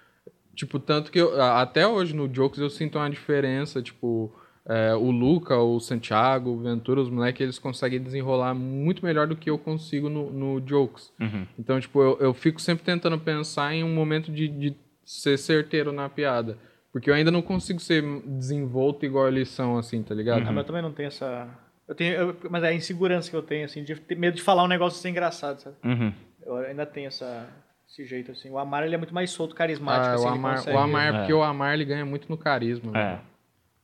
Tipo, 0.55 0.79
tanto 0.79 1.13
que 1.13 1.21
eu, 1.21 1.41
até 1.41 1.87
hoje 1.87 2.15
no 2.15 2.29
Jokes 2.33 2.61
eu 2.61 2.69
sinto 2.69 2.99
uma 2.99 3.09
diferença, 3.09 3.81
tipo, 3.81 4.33
é, 4.67 4.93
o 4.95 5.11
Luca, 5.11 5.57
o 5.57 5.79
Santiago, 5.79 6.51
o 6.51 6.59
Ventura, 6.61 7.01
os 7.01 7.09
moleques, 7.09 7.41
eles 7.41 7.59
conseguem 7.59 8.03
desenrolar 8.03 8.55
muito 8.55 9.05
melhor 9.05 9.27
do 9.29 9.37
que 9.37 9.49
eu 9.49 9.57
consigo 9.59 10.09
no, 10.09 10.31
no 10.31 10.61
Jokes. 10.67 11.13
Uhum. 11.21 11.47
Então, 11.59 11.79
tipo, 11.81 12.03
eu, 12.03 12.19
eu 12.21 12.35
fico 12.35 12.61
sempre 12.61 12.85
tentando 12.85 13.19
pensar 13.19 13.73
em 13.73 13.85
um 13.85 13.95
momento 13.95 14.33
de, 14.33 14.49
de 14.49 14.77
ser 15.05 15.39
certeiro 15.39 15.93
na 15.93 16.09
piada. 16.09 16.59
Porque 16.93 17.09
eu 17.09 17.15
ainda 17.15 17.31
não 17.31 17.43
consigo 17.43 17.79
ser 17.79 18.03
desenvolto 18.27 19.07
igual 19.07 19.29
eles 19.29 19.49
são, 19.51 19.79
assim, 19.79 20.03
tá 20.03 20.15
ligado? 20.15 20.39
Ah, 20.43 20.47
mas 20.53 20.57
eu 20.57 20.65
também 20.65 20.83
não 20.83 20.91
tenho 20.93 21.07
essa. 21.07 21.47
Eu 21.87 21.95
tenho, 21.95 22.15
eu- 22.15 22.37
mas 22.51 22.65
é 22.65 22.69
a 22.69 22.75
insegurança 22.75 23.31
que 23.31 23.37
eu 23.37 23.43
tenho, 23.43 23.65
assim, 23.65 23.85
de 23.85 23.95
ter 23.95 24.17
medo 24.17 24.35
de 24.35 24.43
falar 24.43 24.65
um 24.65 24.69
negócio 24.69 25.01
ser 25.01 25.11
engraçado, 25.11 25.61
sabe? 25.61 25.77
Uhum. 25.85 26.13
Eu 26.49 26.57
ainda 26.57 26.87
tenho 26.87 27.09
essa, 27.09 27.49
esse 27.89 28.05
jeito, 28.05 28.33
assim. 28.33 28.51
O 28.51 28.59
Amar, 28.59 28.85
ele 28.85 28.95
é 28.95 28.99
muito 28.99 29.15
mais 29.15 29.31
solto, 29.31 29.55
carismático, 29.55 30.07
Ah, 30.07 30.15
assim, 30.15 30.25
o, 30.25 30.29
Amar, 30.29 30.57
consegue- 30.57 30.77
o 30.77 30.81
Amar, 30.81 31.15
É. 31.15 31.19
porque 31.19 31.33
o 31.33 31.43
Amar 31.43 31.75
ele 31.75 31.85
ganha 31.85 32.05
muito 32.07 32.29
no 32.29 32.37
carisma. 32.39 32.91
É. 32.99 33.05
mano. 33.13 33.21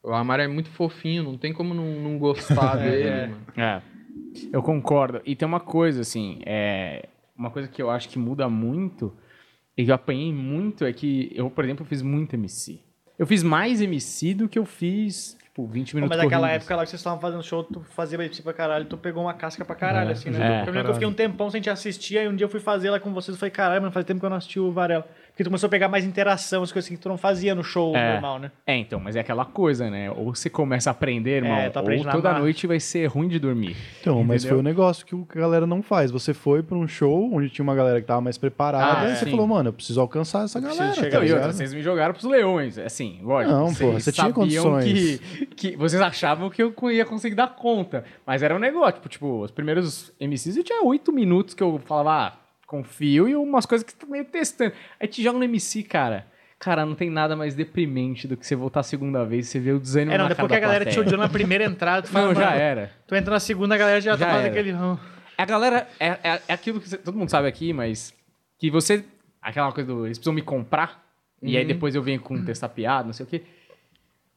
O 0.02 0.12
Amar 0.12 0.38
é 0.40 0.46
muito 0.48 0.68
fofinho, 0.70 1.22
não 1.22 1.38
tem 1.38 1.52
como 1.52 1.72
não, 1.74 1.84
não 2.00 2.18
gostar 2.18 2.76
dele, 2.76 3.08
É. 3.08 3.26
mano. 3.26 3.42
É, 3.56 3.82
eu 4.52 4.62
concordo. 4.62 5.20
E 5.24 5.34
tem 5.36 5.46
uma 5.46 5.60
coisa, 5.60 6.00
assim, 6.02 6.40
é... 6.44 7.08
uma 7.36 7.50
coisa 7.50 7.68
que 7.68 7.80
eu 7.80 7.90
acho 7.90 8.08
que 8.08 8.18
muda 8.18 8.48
muito, 8.48 9.14
e 9.76 9.84
que 9.84 9.90
eu 9.90 9.94
apanhei 9.94 10.32
muito, 10.32 10.84
é 10.84 10.92
que 10.92 11.30
eu, 11.34 11.48
por 11.50 11.64
exemplo, 11.64 11.84
fiz 11.86 12.02
muito 12.02 12.34
MC. 12.34 12.80
Eu 13.18 13.26
fiz 13.26 13.42
mais 13.42 13.80
MC 13.80 14.34
do 14.34 14.48
que 14.48 14.58
eu 14.58 14.64
fiz, 14.66 15.38
tipo, 15.54 15.66
20 15.68 15.92
Pô, 15.92 15.96
minutos 15.98 16.16
mas 16.16 16.24
naquela 16.24 16.48
corridos. 16.48 16.64
época 16.64 16.76
lá 16.76 16.82
que 16.82 16.90
vocês 16.90 17.00
estavam 17.00 17.20
fazendo 17.20 17.42
show, 17.44 17.62
tu 17.62 17.80
fazia 17.94 18.16
MC 18.18 18.42
pra 18.42 18.52
caralho, 18.52 18.84
tu 18.86 18.98
pegou 18.98 19.22
uma 19.22 19.34
casca 19.34 19.64
pra 19.64 19.76
caralho, 19.76 20.10
É, 20.10 20.12
assim, 20.12 20.28
é. 20.30 20.32
né? 20.32 20.38
Eu 20.60 20.64
que 20.64 20.70
eu 20.70 20.74
Caralho. 20.74 20.94
fiquei 20.94 21.06
um 21.08 21.12
tempão 21.12 21.48
sem 21.48 21.60
te 21.60 21.70
assistir, 21.70 22.18
aí 22.18 22.28
um 22.28 22.34
dia 22.34 22.44
eu 22.44 22.48
fui 22.48 22.58
fazer 22.60 22.90
lá 22.90 22.98
com 22.98 23.12
vocês, 23.14 23.34
eu 23.36 23.38
falei, 23.38 23.52
caralho, 23.52 23.80
mano, 23.80 23.92
faz 23.92 24.04
tempo 24.04 24.18
que 24.20 24.26
eu 24.26 24.30
não 24.30 24.36
assisti 24.36 24.58
o 24.58 24.72
Varela. 24.72 25.06
Porque 25.34 25.42
tu 25.42 25.48
começou 25.50 25.66
a 25.66 25.70
pegar 25.70 25.88
mais 25.88 26.04
interação, 26.04 26.62
as 26.62 26.70
coisas 26.70 26.88
que 26.88 26.96
tu 26.96 27.08
não 27.08 27.18
fazia 27.18 27.56
no 27.56 27.64
show 27.64 27.92
É. 27.96 28.12
normal, 28.12 28.38
né? 28.38 28.52
É, 28.64 28.76
então, 28.76 29.00
mas 29.00 29.16
é 29.16 29.20
aquela 29.20 29.44
coisa, 29.44 29.90
né? 29.90 30.08
Ou 30.08 30.32
você 30.32 30.48
começa 30.48 30.90
a 30.90 30.92
aprender, 30.92 31.38
irmão, 31.38 31.56
É, 31.56 31.66
aprende 31.74 32.06
ou 32.06 32.12
toda 32.12 32.28
marra. 32.28 32.40
noite 32.40 32.68
vai 32.68 32.78
ser 32.78 33.06
ruim 33.06 33.26
de 33.26 33.40
dormir. 33.40 33.76
Então, 34.00 34.22
mas 34.22 34.42
Entendeu? 34.44 34.48
foi 34.50 34.58
um 34.60 34.62
negócio 34.62 35.04
que 35.04 35.12
a 35.36 35.40
galera 35.40 35.66
não 35.66 35.82
faz. 35.82 36.12
Você 36.12 36.32
foi 36.32 36.62
pra 36.62 36.76
um 36.78 36.86
show 36.86 37.34
onde 37.34 37.50
tinha 37.50 37.64
uma 37.64 37.74
galera 37.74 38.00
que 38.00 38.06
tava 38.06 38.20
mais 38.20 38.38
preparada 38.38 39.08
Ah, 39.08 39.10
e 39.10 39.16
você 39.16 39.24
sim. 39.24 39.30
falou, 39.32 39.48
mano, 39.48 39.70
eu 39.70 39.72
preciso 39.72 40.00
alcançar 40.00 40.44
essa 40.44 40.58
Eu 40.58 40.62
preciso 40.62 40.78
galera. 40.82 40.94
chegar 41.00 41.10
tá 41.18 41.24
Então, 41.24 41.28
e 41.28 41.32
outra, 41.32 41.52
vocês 41.52 41.74
me 41.74 41.82
jogaram 41.82 42.14
pros 42.14 42.26
leões, 42.30 42.78
assim, 42.78 43.18
lógico. 43.20 43.52
Não, 43.56 43.66
vocês 43.70 43.78
pô, 43.90 43.92
você 44.00 44.12
tinha 44.12 44.32
condições. 44.32 44.84
Que, 45.20 45.46
que 45.46 45.76
vocês 45.76 46.00
achavam 46.00 46.48
que 46.48 46.62
eu 46.62 46.72
ia 46.92 47.04
conseguir 47.04 47.34
dar 47.34 47.48
conta. 47.48 48.04
Mas 48.24 48.40
era 48.40 48.54
um 48.54 48.58
negócio, 48.60 48.92
tipo, 48.94 49.08
tipo 49.08 49.40
os 49.42 49.50
primeiros 49.50 50.12
MCs 50.20 50.56
eu 50.56 50.62
tinha 50.62 50.80
oito 50.84 51.12
minutos 51.12 51.54
que 51.54 51.62
eu 51.62 51.80
falava, 51.84 52.28
ah, 52.28 52.43
confio, 52.82 53.28
e 53.28 53.36
umas 53.36 53.66
coisas 53.66 53.84
que 53.86 53.94
tu 53.94 54.06
meio 54.06 54.24
testando. 54.24 54.72
Aí 55.00 55.06
te 55.06 55.22
joga 55.22 55.38
no 55.38 55.44
MC, 55.44 55.82
cara. 55.82 56.26
Cara, 56.58 56.86
não 56.86 56.94
tem 56.94 57.10
nada 57.10 57.36
mais 57.36 57.54
deprimente 57.54 58.26
do 58.26 58.36
que 58.36 58.46
você 58.46 58.56
voltar 58.56 58.80
a 58.80 58.82
segunda 58.82 59.24
vez 59.24 59.46
e 59.46 59.50
você 59.50 59.60
vê 59.60 59.72
o 59.72 59.78
desânimo 59.78 60.12
É, 60.12 60.18
não, 60.18 60.24
na 60.24 60.28
depois 60.30 60.48
que 60.48 60.56
a 60.56 60.60
galera 60.60 60.84
te 60.86 60.98
odiou 60.98 61.18
na 61.18 61.28
primeira 61.28 61.64
entrada, 61.64 62.02
tu 62.02 62.08
fala, 62.12 62.28
Não, 62.28 62.34
já 62.34 62.52
era. 62.54 62.90
Tu 63.06 63.14
entra 63.14 63.32
na 63.34 63.40
segunda, 63.40 63.74
a 63.74 63.78
galera 63.78 64.00
já, 64.00 64.16
Já 64.16 64.26
tá 64.26 64.32
fazendo 64.32 64.50
aquele... 64.50 64.72
A 65.36 65.44
galera, 65.44 65.88
é, 66.00 66.06
é, 66.08 66.42
é 66.48 66.52
aquilo 66.54 66.80
que 66.80 66.88
você- 66.88 66.96
todo 66.98 67.18
mundo 67.18 67.28
sabe 67.28 67.48
aqui, 67.48 67.72
mas 67.72 68.14
que 68.58 68.70
você, 68.70 69.04
aquela 69.42 69.72
coisa 69.72 69.86
do, 69.92 70.06
eles 70.06 70.16
precisam 70.16 70.32
me 70.32 70.42
comprar, 70.42 71.04
e 71.42 71.56
aí 71.58 71.64
depois 71.64 71.94
eu 71.94 72.02
venho 72.02 72.20
com 72.20 72.42
testar 72.44 72.68
piada, 72.70 73.04
não 73.04 73.12
sei 73.12 73.26
o 73.26 73.28
quê. 73.28 73.42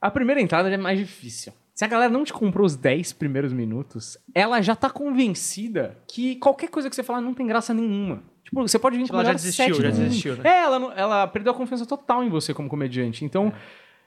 A 0.02 0.12
primeira 0.12 0.41
entrada 0.41 0.69
é 0.69 0.76
mais 0.78 0.97
difícil. 1.00 1.54
Se 1.78 1.86
a 1.86 1.88
galera 1.88 2.12
não 2.12 2.24
te 2.24 2.34
comprou 2.34 2.66
os 2.66 2.76
10 2.76 3.13
primeiros 3.13 3.54
minutos, 3.54 4.18
ela 4.34 4.60
já 4.63 4.76
tá 4.76 4.90
convencida 4.90 5.96
que 6.08 6.36
qualquer 6.38 6.70
coisa 6.70 6.90
que 6.90 6.96
você 6.96 7.04
falar 7.04 7.22
não 7.22 7.36
tem 7.36 7.46
graça 7.46 7.72
nenhuma. 7.72 8.24
Tipo, 8.44 8.68
você 8.68 8.80
pode 8.80 8.98
vir 8.98 9.04
Tipo, 9.04 9.13
com 9.13 9.20
ela 9.20 9.28
já 9.30 9.34
desistiu, 9.34 9.76
já 9.76 9.90
desistiu, 9.92 10.38
né? 10.38 10.42
É, 10.50 10.63
ela, 10.63 10.94
ela 10.96 11.28
perdeu 11.28 11.52
a 11.52 11.56
confiança 11.56 11.86
total 11.86 12.24
em 12.24 12.30
você 12.30 12.52
como 12.52 12.68
comediante. 12.68 13.24
Então, 13.24 13.54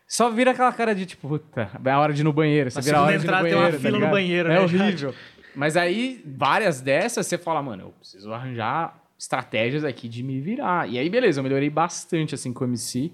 só 0.04 0.28
vira 0.30 0.50
aquela 0.50 0.72
cara 0.72 0.96
de 0.96 1.06
tipo, 1.06 1.28
puta, 1.28 1.70
é 1.84 1.90
a 1.92 2.00
hora 2.00 2.12
de 2.12 2.22
ir 2.22 2.24
no 2.24 2.32
banheiro. 2.32 2.68
Você 2.72 2.78
Na 2.78 2.82
vira 2.84 2.98
a 2.98 3.02
hora 3.02 3.20
segunda 3.20 3.20
de 3.20 3.24
ir 3.24 3.30
no 3.30 3.48
entrada 3.48 3.48
tem 3.48 3.54
uma 3.54 3.62
banheiro. 3.62 3.76
tá 3.76 3.80
fila 3.80 3.90
no 3.92 3.96
ligado? 3.98 4.10
banheiro, 4.10 4.48
É 4.48 4.54
né? 4.54 4.60
horrível. 4.60 5.14
Mas 5.54 5.76
aí, 5.76 6.24
várias 6.26 6.80
dessas, 6.80 7.24
você 7.24 7.38
fala, 7.38 7.62
mano, 7.62 7.84
eu 7.84 7.90
preciso 8.00 8.32
arranjar 8.32 9.00
estratégias 9.16 9.84
aqui 9.84 10.08
de 10.08 10.24
me 10.24 10.40
virar. 10.40 10.88
E 10.90 10.98
aí, 10.98 11.08
beleza, 11.08 11.38
eu 11.38 11.44
melhorei 11.44 11.70
bastante, 11.70 12.34
assim, 12.34 12.52
com 12.52 12.64
o 12.64 12.66
MC. 12.66 13.12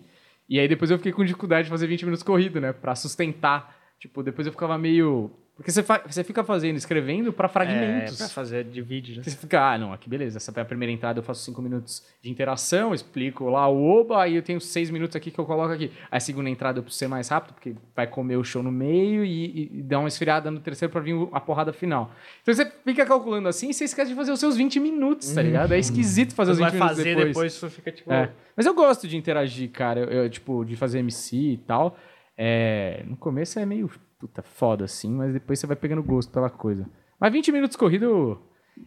E 0.48 0.58
aí, 0.58 0.66
depois 0.66 0.90
eu 0.90 0.96
fiquei 0.96 1.12
com 1.12 1.22
dificuldade 1.22 1.64
de 1.64 1.70
fazer 1.70 1.86
20 1.88 2.04
minutos 2.06 2.22
corrido, 2.22 2.58
né? 2.58 2.72
Pra 2.72 2.94
sustentar. 2.94 3.75
Tipo, 3.98 4.22
depois 4.22 4.46
eu 4.46 4.52
ficava 4.52 4.76
meio... 4.78 5.30
Porque 5.56 5.70
você, 5.70 5.82
fa- 5.82 6.02
você 6.06 6.22
fica 6.22 6.44
fazendo, 6.44 6.76
escrevendo 6.76 7.32
pra 7.32 7.48
fragmentos. 7.48 8.16
É, 8.20 8.24
pra 8.24 8.28
fazer 8.28 8.62
de 8.64 8.82
vídeo, 8.82 9.16
né? 9.16 9.22
Você 9.22 9.30
fica, 9.30 9.58
ah, 9.72 9.78
não, 9.78 9.90
aqui 9.90 10.06
beleza, 10.06 10.36
essa 10.36 10.52
é 10.54 10.60
a 10.60 10.64
primeira 10.66 10.92
entrada, 10.92 11.18
eu 11.18 11.22
faço 11.22 11.42
cinco 11.42 11.62
minutos 11.62 12.04
de 12.20 12.30
interação, 12.30 12.92
explico 12.92 13.48
lá 13.48 13.66
o 13.66 13.82
oba, 13.82 14.22
aí 14.22 14.36
eu 14.36 14.42
tenho 14.42 14.60
seis 14.60 14.90
minutos 14.90 15.16
aqui 15.16 15.30
que 15.30 15.38
eu 15.38 15.46
coloco 15.46 15.72
aqui. 15.72 15.90
Aí 16.10 16.18
a 16.18 16.20
segunda 16.20 16.50
entrada 16.50 16.78
eu 16.78 16.82
preciso 16.82 16.98
ser 16.98 17.08
mais 17.08 17.28
rápido, 17.30 17.54
porque 17.54 17.74
vai 17.94 18.06
comer 18.06 18.36
o 18.36 18.44
show 18.44 18.62
no 18.62 18.70
meio 18.70 19.24
e, 19.24 19.46
e, 19.46 19.78
e 19.78 19.82
dar 19.82 20.00
uma 20.00 20.08
esfriada 20.08 20.50
no 20.50 20.60
terceiro 20.60 20.92
pra 20.92 21.00
vir 21.00 21.14
a 21.32 21.40
porrada 21.40 21.72
final. 21.72 22.12
Então 22.42 22.52
você 22.54 22.70
fica 22.84 23.06
calculando 23.06 23.48
assim 23.48 23.70
e 23.70 23.72
você 23.72 23.84
esquece 23.84 24.10
de 24.10 24.14
fazer 24.14 24.32
os 24.32 24.40
seus 24.40 24.58
20 24.58 24.78
minutos, 24.78 25.32
tá 25.32 25.40
ligado? 25.40 25.72
É 25.72 25.78
esquisito 25.78 26.34
fazer 26.34 26.50
os 26.50 26.58
Você 26.58 26.64
20 26.64 26.70
vai 26.72 26.80
minutos 26.80 26.98
fazer 26.98 27.14
depois. 27.14 27.28
depois, 27.28 27.52
você 27.54 27.70
fica 27.70 27.90
tipo... 27.92 28.12
É. 28.12 28.30
Mas 28.54 28.66
eu 28.66 28.74
gosto 28.74 29.08
de 29.08 29.16
interagir, 29.16 29.70
cara. 29.70 30.00
Eu, 30.00 30.24
eu, 30.24 30.28
tipo, 30.30 30.66
de 30.66 30.76
fazer 30.76 30.98
MC 30.98 31.34
e 31.34 31.56
tal. 31.56 31.98
É, 32.36 33.02
no 33.06 33.16
começo 33.16 33.58
é 33.58 33.64
meio 33.66 33.90
puta 34.18 34.42
foda, 34.42 34.84
assim, 34.84 35.10
mas 35.10 35.32
depois 35.32 35.58
você 35.58 35.66
vai 35.66 35.76
pegando 35.76 36.02
gosto 36.02 36.30
pela 36.32 36.50
coisa. 36.50 36.88
Mas 37.20 37.32
20 37.32 37.52
minutos 37.52 37.76
corrido, 37.76 38.40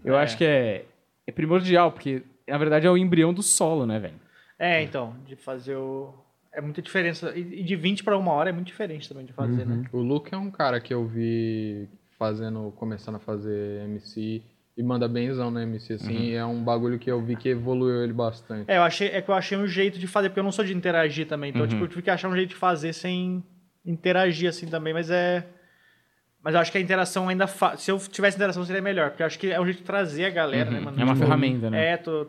eu 0.04 0.16
É. 0.16 0.22
acho 0.24 0.38
que 0.38 0.44
é, 0.46 0.86
é 1.26 1.32
primordial, 1.32 1.92
porque 1.92 2.24
na 2.48 2.58
verdade 2.58 2.86
é 2.88 2.92
o 2.92 2.98
embrião 2.98 3.34
do 3.34 3.42
solo, 3.44 3.86
né, 3.86 4.00
velho? 4.00 4.20
É, 4.58 4.82
então, 4.84 5.16
de 5.26 5.36
fazer 5.36 5.76
o... 5.76 6.14
É 6.52 6.60
muita 6.62 6.82
diferença. 6.82 7.32
E 7.38 7.64
de 7.64 7.76
20 7.76 8.04
pra 8.04 8.18
uma 8.18 8.32
hora 8.34 8.50
é 8.50 8.52
muito 8.54 8.68
diferente 8.68 9.08
também 9.08 9.24
de 9.26 9.32
fazer, 9.34 9.66
né? 9.68 9.84
O 9.94 10.00
Luke 10.02 10.34
é 10.34 10.38
um 10.38 10.50
cara 10.50 10.82
que 10.82 10.92
eu 10.94 11.06
vi 11.06 11.88
fazendo, 12.18 12.74
começando 12.76 13.16
a 13.16 13.20
fazer 13.20 13.84
MC 13.86 14.42
e 14.80 14.84
manda 14.84 15.10
benzão 15.10 15.52
no 15.52 15.60
MC, 15.60 15.96
assim, 15.96 16.18
e 16.18 16.36
é 16.36 16.46
um 16.46 16.64
bagulho 16.64 16.98
que 16.98 17.12
eu 17.12 17.22
vi 17.22 17.36
que 17.36 17.50
evoluiu 17.50 18.02
ele 18.02 18.14
bastante. 18.14 18.64
É, 18.72 18.78
eu 18.78 18.82
achei, 18.82 19.10
é 19.10 19.22
que 19.22 19.30
eu 19.30 19.36
achei 19.36 19.58
um 19.58 19.68
jeito 19.68 20.00
de 20.00 20.08
fazer, 20.08 20.30
porque 20.30 20.40
eu 20.40 20.44
não 20.44 20.54
sou 20.54 20.64
de 20.64 20.74
interagir 20.74 21.28
também. 21.28 21.50
Então, 21.50 21.68
tipo, 21.68 21.84
eu 21.84 21.88
tive 21.90 22.02
que 22.02 22.10
achar 22.10 22.30
um 22.30 22.34
jeito 22.34 22.52
de 22.52 22.56
fazer 22.56 22.94
sem 22.94 23.44
interagir, 23.86 24.48
assim, 24.48 24.68
também, 24.68 24.94
mas 24.94 25.10
é... 25.12 25.46
Mas 26.42 26.54
eu 26.54 26.62
acho 26.62 26.72
que 26.72 26.78
a 26.78 26.82
interação 26.82 27.28
ainda... 27.28 27.46
Fa... 27.46 27.76
Se 27.76 27.92
eu 27.92 27.98
tivesse 28.00 28.38
interação, 28.38 28.64
seria 28.64 28.82
melhor, 28.82 29.10
porque 29.10 29.22
eu 29.22 29.28
acho 29.28 29.38
que 29.38 29.52
é 29.52 29.60
um 29.60 29.66
jeito 29.66 29.80
de 29.80 29.84
trazer 29.84 30.24
a 30.24 30.30
galera, 30.30 30.72
né, 30.72 30.80
mano? 30.80 30.98
É 30.98 31.04
uma 31.04 31.14
Tipo, 31.14 31.26
ferramenta, 31.26 31.70
né? 31.70 31.92
É, 31.92 31.98
tu 31.98 32.26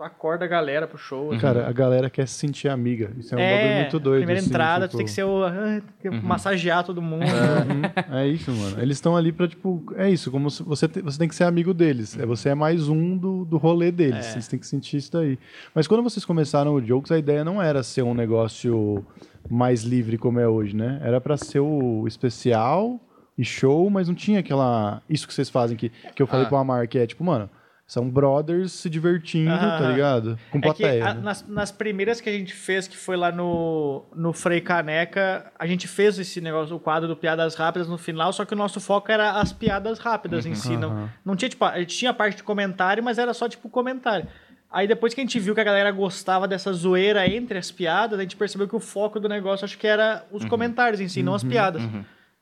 acorda 0.00 0.44
a 0.44 0.48
galera 0.48 0.86
pro 0.86 0.98
show. 0.98 1.30
assim. 1.30 1.40
Cara, 1.40 1.68
a 1.68 1.72
galera 1.72 2.10
quer 2.10 2.26
se 2.26 2.34
sentir 2.34 2.68
amiga. 2.68 3.12
Isso 3.16 3.34
é 3.34 3.38
um 3.38 3.40
bagulho 3.40 3.74
muito 3.80 3.98
doido. 4.00 4.18
primeira 4.18 4.40
assim, 4.40 4.48
entrada, 4.50 4.86
tipo- 4.86 4.92
tu 4.92 4.96
tem 4.98 5.06
que 5.06 5.12
ser 5.12 5.22
o... 5.24 5.44
ah, 5.44 5.80
tem 6.02 6.10
que 6.10 6.20
massagear 6.26 6.82
todo 6.84 7.00
mundo. 7.00 7.22
Uhum, 7.24 8.14
É 8.18 8.26
isso, 8.26 8.50
mano. 8.50 8.80
Eles 8.82 8.96
estão 8.96 9.16
ali 9.16 9.30
pra, 9.32 9.46
tipo, 9.46 9.84
é 9.96 10.10
isso, 10.10 10.30
como 10.30 10.50
se 10.50 10.62
você, 10.62 10.88
te- 10.88 11.00
você 11.00 11.18
tem 11.18 11.28
que 11.28 11.34
ser 11.34 11.44
amigo 11.44 11.72
deles. 11.72 12.18
É, 12.18 12.26
você 12.26 12.48
é 12.50 12.54
mais 12.54 12.88
um 12.88 13.16
do, 13.16 13.44
do 13.44 13.56
rolê 13.56 13.90
deles. 13.92 14.26
É. 14.26 14.30
Vocês 14.32 14.48
têm 14.48 14.58
que 14.58 14.66
sentir 14.66 14.96
isso 14.96 15.12
daí. 15.12 15.38
Mas 15.74 15.86
quando 15.86 16.02
vocês 16.02 16.24
começaram 16.24 16.74
o 16.74 16.80
Jokes, 16.82 17.12
a 17.12 17.18
ideia 17.18 17.44
não 17.44 17.62
era 17.62 17.82
ser 17.82 18.02
um 18.02 18.14
negócio 18.14 19.04
mais 19.48 19.82
livre 19.84 20.18
como 20.18 20.40
é 20.40 20.48
hoje, 20.48 20.74
né? 20.74 21.00
Era 21.02 21.20
pra 21.20 21.36
ser 21.36 21.60
o 21.60 22.06
especial 22.08 22.98
e 23.38 23.44
show, 23.44 23.88
mas 23.90 24.08
não 24.08 24.14
tinha 24.14 24.40
aquela. 24.40 25.02
Isso 25.08 25.26
que 25.26 25.34
vocês 25.34 25.48
fazem 25.50 25.76
que, 25.76 25.90
que 26.14 26.22
eu 26.22 26.26
falei 26.26 26.46
Ah. 26.46 26.48
com 26.48 26.56
a 26.56 26.64
Mar, 26.64 26.86
que 26.88 26.98
é 26.98 27.06
tipo, 27.06 27.22
mano, 27.24 27.48
são 27.86 28.08
brothers 28.08 28.72
se 28.72 28.88
divertindo, 28.88 29.50
tá 29.56 29.90
ligado? 29.90 30.38
Com 30.50 30.58
É 30.58 30.60
que 30.60 30.66
plateia. 30.68 31.06
a- 31.08 31.14
né? 31.14 31.20
nas, 31.22 31.46
nas 31.46 31.70
primeiras 31.70 32.20
que 32.20 32.30
a 32.30 32.32
gente 32.32 32.54
fez, 32.54 32.88
que 32.88 32.96
foi 32.96 33.16
lá 33.16 33.30
no, 33.30 34.04
no 34.14 34.32
Frei 34.32 34.60
Caneca, 34.60 35.52
a 35.58 35.66
gente 35.66 35.86
fez 35.86 36.18
esse 36.18 36.40
negócio, 36.40 36.74
o 36.74 36.80
quadro 36.80 37.06
do 37.06 37.14
Piadas 37.16 37.54
Rápidas 37.54 37.86
no 37.86 37.98
final, 37.98 38.32
só 38.32 38.44
que 38.46 38.54
o 38.54 38.56
nosso 38.56 38.80
foco 38.80 39.12
era 39.12 39.32
as 39.32 39.52
piadas 39.52 39.98
rápidas 39.98 40.46
em 40.46 40.54
si. 40.54 40.76
Não, 40.76 40.90
Aham. 40.90 41.10
não 41.24 41.36
tinha, 41.36 41.48
tipo, 41.48 41.64
a 41.64 41.78
gente 41.78 41.96
tinha 41.96 42.10
a 42.10 42.14
parte 42.14 42.36
de 42.38 42.42
comentário, 42.42 43.02
mas 43.04 43.18
era 43.18 43.34
só, 43.34 43.48
tipo, 43.48 43.68
comentário. 43.68 44.26
Aí 44.72 44.88
depois 44.88 45.14
que 45.14 45.20
a 45.20 45.24
gente 45.24 45.38
viu 45.38 45.54
que 45.54 45.60
a 45.60 45.64
galera 45.64 45.90
gostava 45.92 46.48
dessa 46.48 46.72
zoeira 46.72 47.28
entre 47.28 47.58
as 47.58 47.70
piadas, 47.70 48.18
a 48.18 48.22
gente 48.22 48.34
percebeu 48.34 48.66
que 48.66 48.74
o 48.74 48.80
foco 48.80 49.20
do 49.20 49.28
negócio 49.28 49.64
acho 49.64 49.78
que 49.78 49.86
era 49.86 50.24
os 50.32 50.44
comentários 50.46 51.00
em 51.00 51.06
si, 51.06 51.22
não 51.22 51.34
as 51.34 51.44
piadas. 51.44 51.82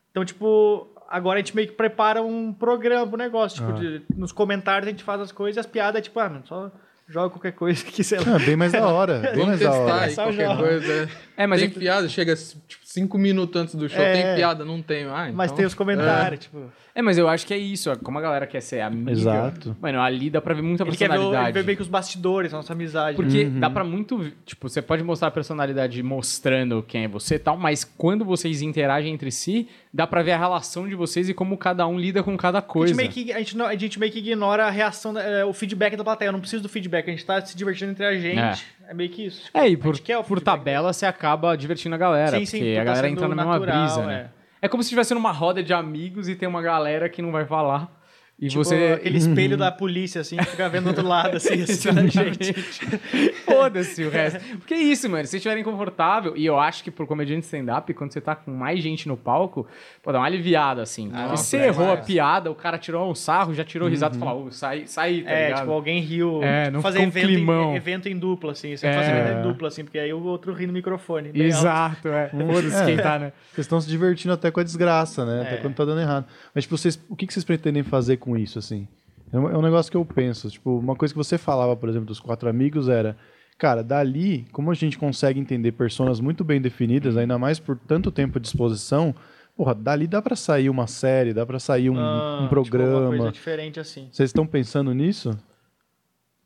Então, 0.09 0.23
tipo, 0.23 0.87
agora 1.13 1.37
a 1.37 1.41
gente 1.41 1.55
meio 1.55 1.67
que 1.67 1.73
prepara 1.75 2.21
um 2.21 2.51
programa 2.51 3.07
pro 3.07 3.17
negócio. 3.17 3.59
Tipo, 3.59 3.77
Ah. 3.77 3.79
de- 3.79 4.01
nos 4.15 4.31
comentários 4.31 4.87
a 4.87 4.91
gente 4.91 5.03
faz 5.03 5.21
as 5.21 5.31
coisas 5.31 5.57
e 5.57 5.59
as 5.59 5.65
piadas 5.65 5.99
é 5.99 6.01
tipo, 6.01 6.19
ah, 6.19 6.29
mano, 6.29 6.43
só 6.45 6.71
joga 7.07 7.29
qualquer 7.29 7.51
coisa 7.51 7.83
que 7.85 8.03
sei 8.03 8.19
lá. 8.19 8.35
Ah, 8.35 8.39
bem 8.39 8.55
mais 8.55 8.71
da 8.71 8.87
hora. 8.87 9.19
Bem 9.19 9.31
Vamos 9.31 9.47
mais 9.47 9.59
da 9.59 9.69
testar 9.69 9.83
hora. 9.93 10.03
aí 10.05 10.11
Só 10.11 10.23
qualquer 10.23 10.47
joga. 10.49 10.63
coisa. 10.63 11.09
É, 11.35 11.47
mas 11.47 11.61
tem 11.61 11.69
é 11.69 11.73
piada, 11.73 12.07
chega 12.09 12.35
tipo, 12.35 12.85
cinco 12.85 13.17
minutos 13.17 13.59
antes 13.61 13.75
do 13.75 13.89
show, 13.89 14.01
É. 14.01 14.13
tem 14.13 14.35
piada, 14.35 14.63
não 14.63 14.81
tem. 14.81 15.05
Ah, 15.05 15.31
Mas 15.33 15.47
então- 15.47 15.57
tem 15.57 15.65
os 15.65 15.73
comentários, 15.73 16.41
tipo. 16.41 16.71
É, 16.95 17.01
mas 17.01 17.17
eu 17.17 17.27
acho 17.27 17.47
que 17.47 17.53
é 17.53 17.57
isso. 17.57 17.91
ó, 17.91 17.95
Como 17.95 18.19
a 18.19 18.21
galera 18.21 18.45
quer 18.45 18.61
ser 18.61 18.81
amiga. 18.81 19.11
Exato. 19.11 19.75
Mano, 19.81 19.99
ali 19.99 20.29
dá 20.29 20.39
pra 20.39 20.53
ver 20.53 20.61
muita 20.61 20.83
Ele 20.83 20.91
quer 20.91 21.07
ver, 21.09 21.15
ele 21.15 21.23
personalidade. 21.23 21.53
vê 21.57 21.63
meio 21.63 21.75
que 21.75 21.81
os 21.81 21.87
bastidores, 21.89 22.53
a 22.53 22.57
nossa 22.57 22.73
amizade. 22.73 23.15
Porque 23.15 23.45
Uhum. 23.45 23.59
dá 23.59 23.67
pra 23.67 23.83
muito. 23.83 24.31
Tipo, 24.45 24.69
você 24.69 24.79
pode 24.79 25.01
mostrar 25.03 25.29
a 25.29 25.31
personalidade 25.31 26.03
mostrando 26.03 26.83
quem 26.83 27.05
é 27.05 27.07
você 27.07 27.35
e 27.35 27.39
tal, 27.39 27.57
mas 27.57 27.83
quando 27.83 28.23
vocês 28.23 28.61
interagem 28.61 29.11
entre 29.11 29.31
si, 29.31 29.67
dá 29.91 30.05
pra 30.05 30.21
ver 30.21 30.33
a 30.33 30.37
relação 30.37 30.87
de 30.87 30.93
vocês 30.93 31.27
e 31.29 31.33
como 31.33 31.57
cada 31.57 31.87
um 31.87 31.97
lida 31.99 32.21
com 32.21 32.37
cada 32.37 32.59
a, 32.59 32.61
gente 32.61 32.69
coisa. 32.69 32.95
meio 32.95 33.09
que, 33.09 33.33
a, 33.33 33.39
gente 33.39 33.57
não- 33.57 33.65
a 33.65 33.75
gente 33.75 33.99
meio 33.99 34.11
que 34.11 34.19
ignora 34.19 34.65
a 34.67 34.69
reação, 34.69 35.13
da- 35.13 35.23
é, 35.23 35.43
o 35.43 35.51
feedback 35.53 35.95
da 35.95 36.03
plateia. 36.03 36.27
Eu 36.29 36.33
não 36.33 36.39
preciso 36.39 36.61
do 36.61 36.69
feedback, 36.69 37.07
a 37.07 37.11
gente 37.11 37.25
tá 37.25 37.43
se 37.43 37.57
divertindo 37.57 37.89
entre 37.91 38.05
a 38.05 38.13
gente. 38.19 38.65
É, 38.87 38.93
meio 38.93 39.09
que 39.09 39.25
isso. 39.25 39.45
Tipo, 39.45 39.57
É, 39.57 39.67
e 39.69 39.77
por, 39.77 39.97
por 40.27 40.41
tabela 40.41 40.91
você 40.93 41.05
acaba 41.07 41.22
divertindo 41.57 41.95
a 41.95 41.97
galera. 41.97 42.37
Sim, 42.37 42.45
sim, 42.45 42.57
porque 42.59 42.73
a 42.73 42.79
tá 42.79 42.83
galera 42.83 43.09
entra 43.09 43.27
na 43.27 43.35
mesma 43.35 43.59
natural, 43.59 43.85
brisa, 43.85 44.05
né? 44.05 44.29
É 44.61 44.67
como 44.67 44.81
se 44.81 44.87
estivesse 44.87 45.13
numa 45.13 45.31
roda 45.31 45.61
de 45.61 45.73
amigos 45.73 46.29
e 46.29 46.35
tem 46.35 46.47
uma 46.47 46.61
galera 46.61 47.09
que 47.09 47.21
não 47.21 47.31
vai 47.31 47.45
falar. 47.45 48.02
E 48.43 48.47
Tipo, 48.49 48.63
você. 48.63 48.93
aquele 48.97 49.17
espelho 49.17 49.55
da 49.57 49.71
polícia, 49.71 50.19
assim, 50.21 50.35
que 50.37 50.45
fica 50.45 50.67
vendo 50.67 50.83
do 50.83 50.87
outro 50.89 51.07
lado, 51.07 51.37
assim, 51.37 51.53
assistindo 51.63 51.99
a 51.99 52.07
gente. 52.07 52.53
Foda-se 53.45 54.03
o 54.03 54.09
resto. 54.09 54.39
Porque 54.57 54.73
é 54.73 54.77
isso, 54.79 55.09
mano. 55.09 55.23
Se 55.25 55.31
vocês 55.31 55.39
estiverem 55.39 55.63
confortável, 55.63 56.35
e 56.35 56.45
eu 56.45 56.59
acho 56.59 56.83
que 56.83 56.91
por 56.91 57.07
comediante 57.07 57.45
stand-up, 57.45 57.93
quando 57.93 58.11
você 58.11 58.21
tá 58.21 58.35
com 58.35 58.51
mais 58.51 58.81
gente 58.81 59.07
no 59.07 59.15
palco, 59.17 59.65
pô, 60.01 60.11
dá 60.11 60.19
uma 60.19 60.25
aliviada, 60.25 60.81
assim. 60.81 61.07
Nossa, 61.09 61.37
você 61.37 61.57
é 61.57 61.67
errou 61.67 61.91
a 61.91 61.93
mais. 61.95 62.05
piada, 62.05 62.51
o 62.51 62.55
cara 62.55 62.77
tirou 62.77 63.09
um 63.09 63.15
sarro, 63.15 63.53
já 63.53 63.63
tirou 63.63 63.87
risada 63.89 64.15
e 64.15 64.19
falou, 64.19 64.47
ô, 64.47 64.51
sai, 64.51 64.83
sai, 64.87 65.21
tá 65.21 65.31
É, 65.31 65.45
ligado? 65.47 65.59
tipo, 65.61 65.71
alguém 65.71 66.01
riu. 66.01 66.43
É, 66.43 66.63
tipo, 66.65 66.73
não 66.73 66.81
fazer 66.81 66.99
ficou 66.99 67.05
um 67.05 67.17
evento, 67.17 67.27
climão. 67.27 67.71
em, 67.71 67.75
evento 67.75 68.09
em 68.09 68.17
dupla, 68.17 68.51
assim. 68.51 68.75
Você 68.75 68.87
É. 68.87 68.93
fazer 68.93 69.11
evento 69.17 69.39
em 69.39 69.41
dupla, 69.43 69.67
assim, 69.67 69.83
porque 69.83 69.99
aí 69.99 70.13
o 70.13 70.21
outro 70.23 70.53
ri 70.53 70.67
no 70.67 70.73
microfone. 70.73 71.27
alto. 71.29 71.41
Exato, 71.41 72.07
é. 72.09 72.29
Foda-se 72.29 72.75
É. 72.81 72.85
quem 72.85 72.97
tá, 72.97 73.19
né? 73.19 73.31
Vocês 73.53 73.65
estão 73.65 73.79
se 73.79 73.87
divertindo 73.87 74.33
até 74.33 74.51
com 74.51 74.59
a 74.59 74.63
desgraça, 74.63 75.25
né? 75.25 75.41
Até 75.43 75.53
É. 75.55 75.57
quando 75.57 75.75
tá 75.75 75.85
dando 75.85 76.01
errado. 76.01 76.25
Mas, 76.53 76.63
tipo, 76.65 76.77
vocês, 76.77 76.99
o 77.09 77.15
que 77.15 77.25
que 77.27 77.33
vocês 77.33 77.43
pretendem 77.45 77.83
fazer 77.83 78.17
com 78.17 78.32
isso, 78.37 78.59
assim? 78.59 78.87
É 79.31 79.39
um, 79.39 79.49
é 79.49 79.57
um 79.57 79.61
negócio 79.61 79.91
que 79.91 79.97
eu 79.97 80.05
penso. 80.05 80.49
Tipo, 80.49 80.77
uma 80.77 80.95
coisa 80.95 81.13
que 81.13 81.17
você 81.17 81.37
falava, 81.37 81.75
por 81.75 81.89
exemplo, 81.89 82.05
dos 82.07 82.19
quatro 82.19 82.49
amigos 82.49 82.87
era... 82.89 83.17
Cara, 83.57 83.83
dali, 83.83 84.45
como 84.51 84.71
a 84.71 84.73
gente 84.73 84.97
consegue 84.97 85.39
entender 85.39 85.71
personas 85.73 86.19
muito 86.19 86.43
bem 86.43 86.59
definidas, 86.59 87.15
ainda 87.15 87.37
mais 87.37 87.59
por 87.59 87.77
tanto 87.77 88.11
tempo 88.11 88.39
de 88.39 88.47
exposição, 88.47 89.13
porra, 89.55 89.75
dali 89.75 90.07
dá 90.07 90.21
pra 90.21 90.35
sair 90.35 90.69
uma 90.69 90.87
série, 90.87 91.33
dá 91.33 91.45
pra 91.45 91.59
sair 91.59 91.89
um, 91.89 91.97
Ah, 91.97 91.99
um 91.99 92.09
tipo, 92.09 92.19
alguma 92.41 92.49
programa. 92.49 93.07
coisa 93.09 93.31
diferente, 93.31 93.79
assim. 93.79 94.09
Vocês 94.11 94.29
estão 94.31 94.45
pensando 94.45 94.91
nisso? 94.93 95.29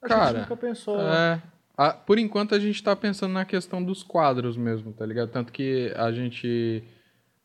A 0.02 0.08
gente 0.08 0.18
Cara, 0.20 0.40
nunca 0.42 0.58
pensou... 0.58 1.00
É. 1.02 1.42
A- 1.78 1.94
por 1.94 2.18
enquanto 2.20 2.54
a 2.56 2.60
gente 2.60 2.82
tá 2.84 2.96
pensando 2.96 3.34
na 3.34 3.46
questão 3.46 3.84
dos 3.84 4.04
quadros 4.04 4.58
mesmo, 4.58 4.92
tá 4.94 5.06
ligado? 5.06 5.30
Tanto 5.30 5.52
que 5.54 5.94
a 5.96 6.12
gente 6.12 6.84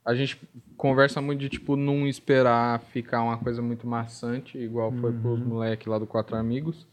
a 0.04 0.14
gente 0.14 0.40
conversa 0.76 1.20
muito 1.20 1.40
de 1.40 1.48
tipo 1.48 1.76
não 1.76 2.06
esperar 2.06 2.80
ficar 2.92 3.22
uma 3.22 3.38
coisa 3.38 3.62
muito 3.62 3.86
maçante, 3.86 4.58
igual 4.58 4.92
foi 4.92 5.12
pros 5.12 5.40
moleques 5.40 5.86
lá 5.86 5.98
do 5.98 6.06
Quatro 6.06 6.36
Amigos. 6.36 6.86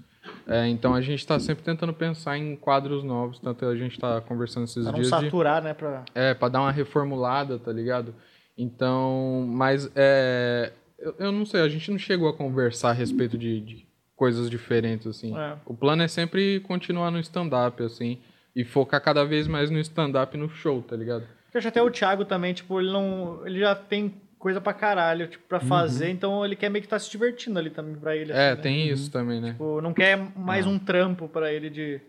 É, 0.47 0.67
então 0.67 0.93
a 0.93 1.01
gente 1.01 1.25
tá 1.25 1.39
sempre 1.39 1.63
tentando 1.63 1.93
pensar 1.93 2.37
em 2.37 2.55
quadros 2.55 3.03
novos, 3.03 3.39
tanto 3.39 3.65
a 3.65 3.75
gente 3.75 3.99
tá 3.99 4.21
conversando 4.21 4.65
esses 4.65 4.83
Pra 4.83 4.93
dias 4.93 5.07
de 5.07 5.09
saturar, 5.09 5.63
né? 5.63 5.73
Pra... 5.73 6.03
é, 6.13 6.33
pra 6.33 6.49
dar 6.49 6.61
uma 6.61 6.71
reformulada, 6.71 7.57
tá 7.57 7.71
ligado? 7.71 8.13
Então, 8.57 9.45
mas 9.47 9.89
é. 9.95 10.73
Eu, 10.97 11.15
eu 11.17 11.31
não 11.31 11.45
sei, 11.45 11.61
a 11.61 11.69
gente 11.69 11.89
não 11.89 11.97
chegou 11.97 12.27
a 12.27 12.33
conversar 12.33 12.89
a 12.89 12.93
respeito 12.93 13.37
de, 13.37 13.61
de 13.61 13.87
coisas 14.15 14.49
diferentes, 14.49 15.07
assim. 15.07 15.35
É. 15.35 15.55
O 15.65 15.73
plano 15.73 16.03
é 16.03 16.07
sempre 16.07 16.59
continuar 16.59 17.09
no 17.09 17.19
stand-up, 17.19 17.81
assim, 17.81 18.19
e 18.53 18.65
focar 18.65 19.01
cada 19.01 19.23
vez 19.23 19.47
mais 19.47 19.71
no 19.71 19.79
stand-up 19.79 20.35
e 20.35 20.39
no 20.39 20.49
show, 20.49 20.81
tá 20.81 20.95
ligado? 20.95 21.23
Eu 21.53 21.57
acho 21.57 21.67
até 21.67 21.81
o 21.81 21.89
Thiago 21.89 22.25
também, 22.25 22.53
tipo, 22.53 22.79
ele 22.79 22.91
não. 22.91 23.41
Ele 23.45 23.59
já 23.59 23.75
tem 23.75 24.13
coisa 24.37 24.61
pra 24.61 24.73
caralho, 24.73 25.27
tipo, 25.27 25.43
pra 25.49 25.59
fazer, 25.59 26.09
então 26.09 26.45
ele 26.45 26.55
quer 26.55 26.69
meio 26.69 26.81
que 26.81 26.87
tá 26.87 26.97
se 26.97 27.11
divertindo 27.11 27.59
ali 27.59 27.69
também 27.69 27.95
pra 27.95 28.15
ele. 28.15 28.31
é, 28.31 28.35
assim, 28.51 28.55
né? 28.55 28.61
tem 28.61 28.87
isso 28.87 29.11
também, 29.11 29.41
né? 29.41 29.51
Tipo, 29.51 29.81
não 29.81 29.93
quer 29.93 30.17
mais 30.35 30.65
um 30.65 30.79
trampo 30.79 31.27
pra 31.27 31.51
ele 31.51 31.69
de. 31.69 31.99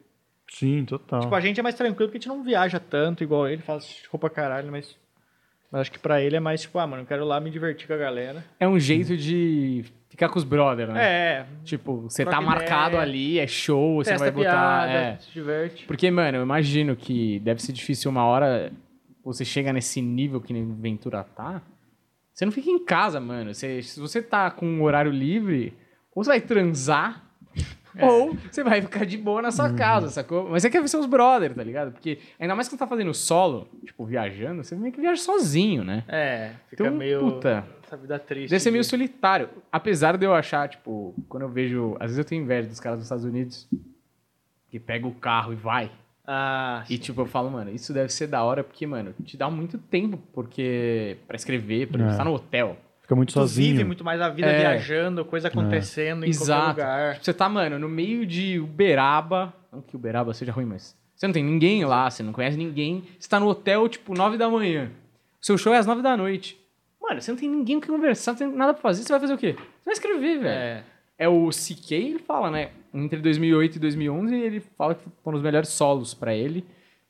Sim, 0.49 0.85
total. 0.85 1.21
Tipo, 1.21 1.35
a 1.35 1.41
gente 1.41 1.59
é 1.59 1.63
mais 1.63 1.75
tranquilo 1.75 2.09
porque 2.09 2.19
a 2.19 2.21
gente 2.21 2.29
não 2.29 2.43
viaja 2.43 2.79
tanto 2.81 3.23
igual 3.25 3.49
ele, 3.49 3.63
faz 3.63 4.03
roupa 4.11 4.31
caralho, 4.31 4.71
mas. 4.71 4.97
Mas 5.71 5.83
acho 5.83 5.93
que 5.93 5.99
pra 6.01 6.21
ele 6.21 6.35
é 6.35 6.41
mais 6.41 6.63
tipo, 6.63 6.79
ah, 6.81 6.87
mano, 6.87 7.03
eu 7.03 7.07
quero 7.07 7.25
lá 7.25 7.39
me 7.41 7.49
divertir 7.51 7.87
com 7.87 7.95
a 7.95 7.97
galera. 7.97 8.45
É 8.59 8.67
um 8.67 8.79
jeito 8.79 9.17
de 9.17 9.85
ficar 10.09 10.29
com 10.29 10.37
os 10.37 10.45
brother, 10.45 10.89
né? 10.89 11.05
É, 11.05 11.47
Tipo, 11.65 12.03
você 12.03 12.25
tá 12.25 12.41
marcado 12.41 12.97
ideia. 12.97 13.03
ali, 13.03 13.39
é 13.39 13.47
show, 13.47 14.03
você 14.03 14.17
vai 14.17 14.33
botar. 14.33 14.51
piada, 14.51 14.93
é. 14.93 15.17
se 15.19 15.31
diverte. 15.33 15.87
Porque, 15.87 16.11
mano, 16.11 16.39
eu 16.39 16.43
imagino 16.43 16.97
que 16.97 17.39
deve 17.41 17.63
ser 17.63 17.73
difícil 17.73 18.11
uma 18.11 18.25
hora 18.25 18.73
você 19.33 19.45
chega 19.45 19.73
nesse 19.73 20.01
nível 20.03 20.41
que 20.41 20.53
nem 20.53 20.75
Ventura 20.75 21.23
tá. 21.25 21.63
Você 22.33 22.45
não 22.45 22.53
fica 22.53 22.71
em 22.71 22.85
casa, 22.85 23.21
mano. 23.21 23.53
Você- 23.55 23.83
se 23.83 24.01
você 24.01 24.23
tá 24.23 24.51
com 24.51 24.67
um 24.67 24.83
horário 24.83 25.11
livre, 25.11 25.75
ou 26.15 26.23
você 26.25 26.31
vai 26.31 26.41
transar, 26.41 27.25
ou 28.01 28.35
você 28.51 28.63
vai 28.63 28.81
ficar 28.81 29.05
de 29.05 29.19
boa 29.19 29.43
na 29.43 29.51
sua 29.51 29.73
casa, 29.75 30.09
sacou? 30.09 30.49
Mas 30.49 30.63
você 30.63 30.71
quer 30.71 30.81
ver 30.81 30.89
seus 30.89 31.07
brother, 31.07 31.53
tá 31.55 31.63
ligado? 31.63 31.93
Porque 31.93 32.19
ainda 32.39 32.55
mais 32.55 32.69
quando 32.69 32.79
tá 32.79 32.87
fazendo 32.87 33.13
solo, 33.13 33.69
tipo, 33.85 34.05
viajando, 34.07 34.63
você 34.63 34.77
meio 34.77 34.93
que 34.93 35.01
viaja 35.01 35.21
sozinho, 35.21 35.83
né? 35.85 36.05
É, 36.09 36.53
fica 36.69 36.85
Então, 36.85 36.97
meio. 36.97 37.19
puta. 37.21 37.67
Essa 37.85 37.97
vida 37.97 38.19
triste. 38.21 38.51
Deve 38.51 38.61
ser 38.61 38.71
meio 38.71 38.85
solitário. 38.85 39.49
Apesar 39.73 40.17
de 40.17 40.25
eu 40.25 40.33
achar, 40.33 40.69
tipo, 40.69 41.13
quando 41.29 41.43
eu 41.43 41.49
vejo. 41.49 41.95
Às 41.99 42.03
vezes 42.13 42.19
eu 42.19 42.25
tenho 42.25 42.43
inveja 42.45 42.69
dos 42.69 42.79
caras 42.79 42.99
dos 43.01 43.07
Estados 43.07 43.25
Unidos 43.25 43.69
que 44.71 44.79
pega 44.79 45.07
o 45.09 45.15
carro 45.15 45.53
e 45.53 45.57
vai. 45.57 45.91
Ah, 46.33 46.85
E, 46.89 46.97
tipo, 46.97 47.21
eu 47.23 47.27
falo, 47.27 47.51
mano, 47.51 47.73
isso 47.75 47.93
deve 47.93 48.13
ser 48.13 48.29
da 48.29 48.45
hora, 48.45 48.63
porque, 48.63 48.87
mano, 48.87 49.13
te 49.25 49.37
dá 49.37 49.51
muito 49.51 49.77
tempo 49.79 50.17
porque 50.33 51.17
pra 51.27 51.35
escrever, 51.35 51.89
por 51.89 51.97
exemplo, 51.97 52.11
É. 52.11 52.13
você 52.13 52.19
tá 52.19 52.25
no 52.25 52.33
hotel. 52.35 52.77
Fica 53.03 53.17
muito 53.17 53.31
tu 53.31 53.33
sozinho. 53.33 53.73
vive 53.73 53.83
muito 53.83 54.05
mais 54.05 54.21
a 54.21 54.29
vida 54.29 54.47
É. 54.47 54.59
viajando, 54.61 55.25
coisa 55.25 55.49
acontecendo 55.49 56.25
em 56.25 56.31
qualquer 56.31 56.43
Exato. 56.45 56.69
lugar. 56.69 57.13
Tipo, 57.15 57.25
você 57.25 57.35
tá, 57.35 57.49
mano, 57.49 57.81
no 57.81 57.89
meio 57.89 58.25
de 58.25 58.61
Uberaba. 58.61 59.53
Não 59.73 59.81
que 59.83 59.97
Uberaba 59.97 60.33
seja 60.33 60.53
ruim, 60.53 60.67
mas. 60.67 60.97
Você 61.17 61.27
não 61.27 61.35
tem 61.35 61.43
ninguém 61.45 61.85
lá, 61.85 62.09
você 62.09 62.23
não 62.23 62.33
conhece 62.33 62.57
ninguém. 62.57 63.03
Você 63.19 63.29
tá 63.29 63.41
no 63.41 63.49
hotel, 63.49 63.89
tipo, 63.89 64.15
9 64.15 64.39
da 64.39 64.49
manhã. 64.49 64.89
O 65.43 65.45
seu 65.45 65.59
show 65.59 65.75
é 65.75 65.79
às 65.79 65.87
9 65.87 66.01
da 66.01 66.17
noite. 66.17 66.57
Mano, 67.03 67.21
você 67.21 67.33
não 67.33 67.39
tem 67.39 67.49
ninguém 67.51 67.81
com 67.81 67.87
quem 67.89 67.95
conversar, 67.97 68.33
não 68.33 68.39
tem 68.39 68.49
nada 68.53 68.73
pra 68.73 68.81
fazer. 68.83 69.03
Você 69.03 69.13
vai 69.13 69.19
fazer 69.21 69.35
o 69.35 69.39
quê? 69.39 69.55
Você 69.55 69.85
vai 69.85 69.95
escrever, 69.95 70.39
velho. 70.39 70.49
É. 70.49 70.85
É 71.19 71.29
o 71.29 71.49
CK, 71.51 71.93
ele 71.95 72.19
fala, 72.21 72.51
né? 72.53 72.71
Entre 72.93 73.21
2008 73.21 73.77
e 73.77 73.79
2011, 73.79 74.35
ele 74.35 74.61
fala 74.61 74.95
que 74.95 75.05
foram 75.23 75.39
os 75.39 75.45
melhores 75.45 75.69
solos 75.69 76.13
pra 76.15 76.35
ele. 76.35 76.65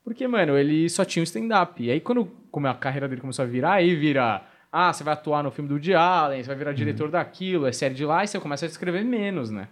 Porque, 0.05 0.27
mano, 0.27 0.57
ele 0.57 0.89
só 0.89 1.05
tinha 1.05 1.23
o 1.23 1.25
stand-up. 1.25 1.83
E 1.83 1.91
aí, 1.91 2.01
quando 2.01 2.27
como 2.51 2.67
a 2.67 2.75
carreira 2.75 3.09
dele 3.09 3.21
começou 3.21 3.45
a 3.45 3.49
virar, 3.49 3.75
aí 3.75 3.95
vira... 3.95 4.43
Ah, 4.73 4.93
você 4.93 5.03
vai 5.03 5.15
atuar 5.15 5.43
no 5.43 5.51
filme 5.51 5.69
do 5.69 5.75
Woody 5.75 5.95
Allen, 5.95 6.43
você 6.43 6.47
vai 6.47 6.57
virar 6.57 6.73
diretor 6.73 7.11
daquilo, 7.11 7.67
é 7.67 7.73
série 7.73 7.93
de 7.93 8.05
lá, 8.05 8.23
e 8.23 8.29
você 8.29 8.39
começa 8.39 8.65
a 8.65 8.69
escrever 8.69 9.05
menos, 9.05 9.51
né? 9.51 9.67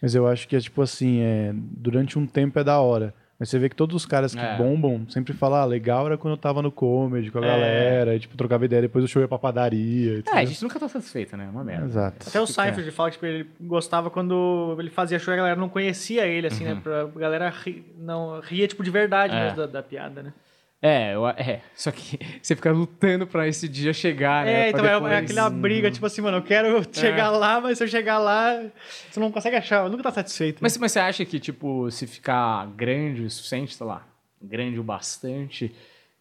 Mas 0.00 0.14
eu 0.14 0.28
acho 0.28 0.46
que 0.46 0.54
é 0.54 0.60
tipo 0.60 0.80
assim, 0.80 1.20
é, 1.20 1.52
durante 1.54 2.16
um 2.18 2.24
tempo 2.24 2.56
é 2.56 2.62
da 2.62 2.78
hora. 2.78 3.12
Mas 3.38 3.48
você 3.50 3.58
vê 3.58 3.68
que 3.68 3.76
todos 3.76 3.94
os 3.94 4.04
caras 4.04 4.34
que 4.34 4.40
É. 4.40 4.56
bombam 4.56 5.06
sempre 5.08 5.32
falam, 5.32 5.60
ah, 5.60 5.64
legal 5.64 6.06
era 6.06 6.18
quando 6.18 6.32
eu 6.32 6.36
tava 6.38 6.60
no 6.60 6.72
comedy 6.72 7.30
com 7.30 7.38
a 7.38 7.44
É. 7.44 7.46
galera, 7.46 8.16
e 8.16 8.18
tipo, 8.18 8.36
trocava 8.36 8.64
ideia, 8.64 8.82
depois 8.82 9.04
o 9.04 9.08
show 9.08 9.22
ia 9.22 9.28
pra 9.28 9.38
padaria. 9.38 10.14
É, 10.14 10.18
entendeu? 10.18 10.40
a 10.40 10.44
gente 10.44 10.62
nunca 10.62 10.80
tá 10.80 10.88
satisfeito, 10.88 11.36
né? 11.36 11.44
É 11.46 11.48
uma 11.48 11.62
merda. 11.62 11.84
Exato. 11.86 12.28
Até 12.28 12.40
o 12.40 12.46
Seinfeld 12.46 12.90
fala 12.90 13.10
que 13.10 13.14
tipo, 13.16 13.26
ele 13.26 13.48
gostava 13.60 14.10
quando 14.10 14.74
ele 14.80 14.90
fazia 14.90 15.18
show 15.20 15.32
e 15.32 15.34
a 15.34 15.36
galera 15.36 15.60
não 15.60 15.68
conhecia 15.68 16.26
ele, 16.26 16.48
assim, 16.48 16.64
né? 16.64 16.80
Pra 16.82 17.04
galera 17.16 17.48
ri, 17.48 17.84
não, 17.96 18.40
ria, 18.40 18.66
tipo, 18.66 18.82
de 18.82 18.90
verdade 18.90 19.34
É. 19.36 19.44
mesmo 19.44 19.56
da, 19.58 19.66
da 19.66 19.82
piada, 19.84 20.20
né? 20.22 20.32
É, 20.80 21.14
eu- 21.14 21.26
é, 21.28 21.60
só 21.74 21.90
que 21.90 22.18
você 22.40 22.54
fica 22.54 22.70
lutando 22.70 23.26
pra 23.26 23.48
esse 23.48 23.68
dia 23.68 23.92
chegar, 23.92 24.44
né? 24.46 24.66
É, 24.66 24.70
então 24.70 24.84
é, 24.84 24.94
depois- 24.94 25.12
é 25.12 25.16
aquela 25.16 25.50
briga, 25.50 25.90
tipo 25.90 26.06
assim, 26.06 26.20
mano, 26.20 26.36
eu 26.38 26.42
quero 26.42 26.82
chegar 26.92 27.30
lá, 27.30 27.60
mas 27.60 27.78
se 27.78 27.84
eu 27.84 27.88
chegar 27.88 28.18
lá, 28.18 28.62
você 29.10 29.18
não 29.18 29.32
consegue 29.32 29.56
achar, 29.56 29.88
nunca 29.90 30.04
tá 30.04 30.12
satisfeito. 30.12 30.58
Mas, 30.62 30.76
mas 30.78 30.92
você 30.92 31.00
acha 31.00 31.24
que, 31.24 31.40
tipo, 31.40 31.90
se 31.90 32.06
ficar 32.06 32.66
grande 32.76 33.22
o 33.22 33.30
suficiente, 33.30 33.74
sei 33.74 33.86
lá, 33.86 34.06
grande 34.40 34.78
o 34.78 34.84
bastante, 34.84 35.74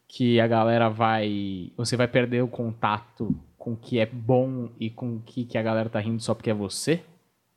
que 0.08 0.40
a 0.40 0.48
galera 0.48 0.90
vai. 0.90 1.72
Você 1.78 1.96
vai 1.96 2.08
perder 2.08 2.42
o 2.42 2.48
contato 2.48 3.36
com 3.58 3.74
o 3.74 3.78
que 3.78 4.00
é 4.00 4.06
bom 4.08 4.70
e 4.80 4.90
com 4.90 5.18
o 5.18 5.22
que, 5.22 5.44
que 5.46 5.58
a 5.58 5.62
galera 5.62 5.90
tá 5.90 6.00
rindo 6.00 6.22
só 6.24 6.34
porque 6.34 6.50
é 6.50 6.54
você? 6.54 7.02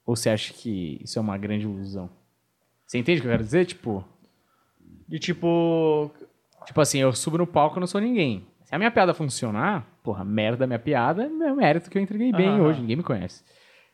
Ou 0.05 0.17
você 0.17 0.29
acha 0.29 0.53
que 0.53 1.01
isso 1.03 1.19
é 1.19 1.23
uma 1.23 1.39
grande 1.39 1.65
ilusão? 1.65 2.11
Você 2.85 2.99
entende 2.99 3.21
o 3.21 3.23
que 3.23 3.29
eu 3.29 3.33
quero 3.33 3.45
dizer? 3.45 3.65
Tipo, 3.65 4.05
De 5.09 5.19
tipo. 5.19 6.11
Tipo 6.67 6.81
assim, 6.81 6.99
eu 6.99 7.13
subo 7.13 7.39
no 7.39 7.47
palco 7.47 7.79
e 7.79 7.81
não 7.81 7.87
sou 7.87 8.01
ninguém. 8.01 8.47
Se 8.65 8.75
a 8.75 8.79
minha 8.79 8.91
piada 8.91 9.13
funcionar, 9.15 9.85
porra, 10.03 10.25
merda 10.25 10.59
da 10.59 10.67
minha 10.67 10.79
piada, 10.79 11.25
é 11.25 11.29
meu 11.29 11.57
mérito 11.57 11.91
que 11.91 11.99
eu 11.99 12.03
entreguei 12.03 12.33
bem 12.33 12.49
Aham. 12.51 12.63
hoje, 12.63 12.81
ninguém 12.81 12.97
me 12.97 13.03
conhece. 13.03 13.43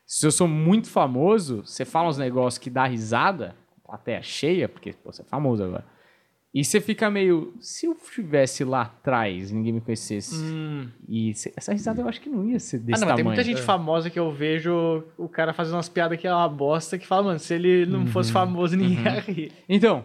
Se 0.04 0.26
eu 0.26 0.30
sou 0.30 0.46
muito 0.46 0.88
famoso, 0.88 1.62
você 1.64 1.84
fala 1.84 2.08
uns 2.08 2.18
negócios 2.18 2.58
que 2.58 2.68
dá 2.70 2.86
risada, 2.86 3.56
plateia 3.84 4.22
cheia, 4.22 4.68
porque 4.68 4.92
pô, 4.92 5.10
você 5.12 5.22
é 5.22 5.24
famoso 5.24 5.64
agora. 5.64 5.84
E 6.54 6.64
você 6.64 6.80
fica 6.80 7.10
meio. 7.10 7.52
Se 7.60 7.84
eu 7.86 7.92
estivesse 7.92 8.64
lá 8.64 8.82
atrás 8.82 9.50
e 9.50 9.54
ninguém 9.54 9.72
me 9.74 9.80
conhecesse. 9.80 10.36
Hum. 10.36 10.88
E 11.06 11.34
se- 11.34 11.52
essa 11.54 11.72
risada 11.72 12.00
eu 12.00 12.08
acho 12.08 12.18
que 12.20 12.30
não 12.30 12.46
ia 12.48 12.58
ser 12.58 12.76
Ah, 12.76 12.80
desse 12.80 13.00
não, 13.00 13.08
mas 13.08 13.16
tem 13.16 13.24
tamanho. 13.24 13.24
muita 13.24 13.42
gente 13.44 13.60
famosa 13.60 14.08
que 14.08 14.18
eu 14.18 14.30
vejo 14.32 15.04
o 15.18 15.28
cara 15.28 15.52
fazendo 15.52 15.74
umas 15.74 15.88
piadas 15.88 16.18
que 16.18 16.26
é 16.26 16.32
uma 16.34 16.48
bosta, 16.48 16.96
que 16.98 17.06
fala, 17.06 17.24
mano, 17.24 17.38
se 17.38 17.52
ele 17.52 17.84
não 17.84 18.06
fosse 18.06 18.32
famoso, 18.32 18.74
ninguém 18.76 19.02
ia 19.04 19.20
rir. 19.20 19.52
Então, 19.68 20.02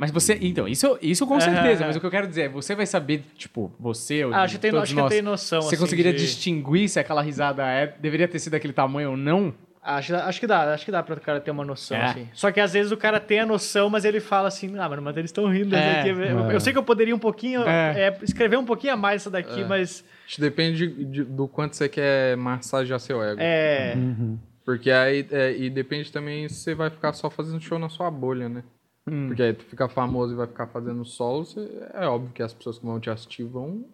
mas 0.00 0.10
você. 0.10 0.38
Então, 0.40 0.66
isso, 0.66 0.98
isso 1.02 1.26
com 1.26 1.38
certeza, 1.38 1.84
mas 1.86 1.94
o 1.94 2.00
que 2.00 2.06
eu 2.06 2.10
quero 2.10 2.26
dizer 2.26 2.42
é, 2.42 2.48
você 2.48 2.74
vai 2.74 2.86
saber, 2.86 3.22
tipo, 3.36 3.70
você 3.78 4.24
ou 4.24 4.32
Ah, 4.32 4.42
acho 4.42 4.54
que 4.54 4.60
tem, 4.62 4.70
acho 4.76 4.94
que 4.94 4.98
eu 4.98 5.02
nós, 5.04 5.12
tenho 5.12 5.22
noção, 5.24 5.60
Você 5.60 5.74
assim, 5.74 5.84
conseguiria 5.84 6.12
de- 6.12 6.18
distinguir 6.18 6.88
se 6.88 6.98
aquela 6.98 7.20
risada 7.20 7.62
é, 7.66 7.86
deveria 8.00 8.26
ter 8.26 8.38
sido 8.38 8.52
daquele 8.52 8.72
tamanho 8.72 9.10
ou 9.10 9.16
não? 9.16 9.54
Acho, 9.82 10.14
acho 10.14 10.38
que 10.40 10.46
dá, 10.46 10.74
acho 10.74 10.84
que 10.84 10.90
dá 10.90 11.02
pra 11.02 11.14
o 11.14 11.20
cara 11.20 11.40
ter 11.40 11.50
uma 11.50 11.64
noção, 11.64 11.96
É. 11.96 12.04
assim. 12.04 12.28
Só 12.34 12.50
que 12.52 12.60
às 12.60 12.72
vezes 12.74 12.92
o 12.92 12.96
cara 12.98 13.18
tem 13.18 13.40
a 13.40 13.46
noção, 13.46 13.88
mas 13.88 14.04
ele 14.04 14.20
fala 14.20 14.48
assim, 14.48 14.78
ah, 14.78 14.88
mano, 14.88 15.00
mas 15.02 15.16
eles 15.16 15.30
estão 15.30 15.46
rindo. 15.50 15.74
É, 15.74 15.78
essa 15.78 16.00
aqui. 16.00 16.08
Eu, 16.10 16.50
é. 16.50 16.54
eu 16.54 16.60
sei 16.60 16.72
que 16.72 16.78
eu 16.78 16.82
poderia 16.82 17.14
um 17.14 17.18
pouquinho, 17.18 17.62
É. 17.66 18.08
é, 18.08 18.18
escrever 18.22 18.58
um 18.58 18.64
pouquinho 18.64 18.92
a 18.92 18.96
mais 18.96 19.22
essa 19.22 19.30
daqui, 19.30 19.64
mas 19.64 20.04
Acho 20.26 20.34
que 20.36 20.40
depende 20.42 20.86
de- 20.86 21.04
de- 21.06 21.24
do 21.24 21.48
quanto 21.48 21.76
você 21.76 21.88
quer 21.88 22.36
massagear 22.36 23.00
seu 23.00 23.22
ego. 23.22 23.40
é... 23.40 23.94
Uhum. 23.96 24.38
Porque 24.66 24.90
aí, 24.90 25.26
é, 25.30 25.56
e 25.56 25.68
depende 25.70 26.12
também 26.12 26.46
se 26.48 26.56
você 26.56 26.74
vai 26.74 26.90
ficar 26.90 27.12
só 27.14 27.28
fazendo 27.30 27.60
show 27.60 27.78
na 27.78 27.88
sua 27.88 28.10
bolha, 28.10 28.48
né? 28.48 28.62
Hum. 29.06 29.28
Porque 29.28 29.42
aí 29.42 29.52
tu 29.54 29.64
fica 29.64 29.88
famoso 29.88 30.32
e 30.32 30.36
vai 30.36 30.46
ficar 30.46 30.66
fazendo 30.68 31.04
solo, 31.04 31.44
você- 31.44 31.88
é 31.94 32.06
óbvio 32.06 32.30
que 32.32 32.42
as 32.42 32.52
pessoas 32.52 32.78
que 32.78 32.84
vão 32.86 33.00
te 33.00 33.10
assistir 33.10 33.44
vão 33.44 33.84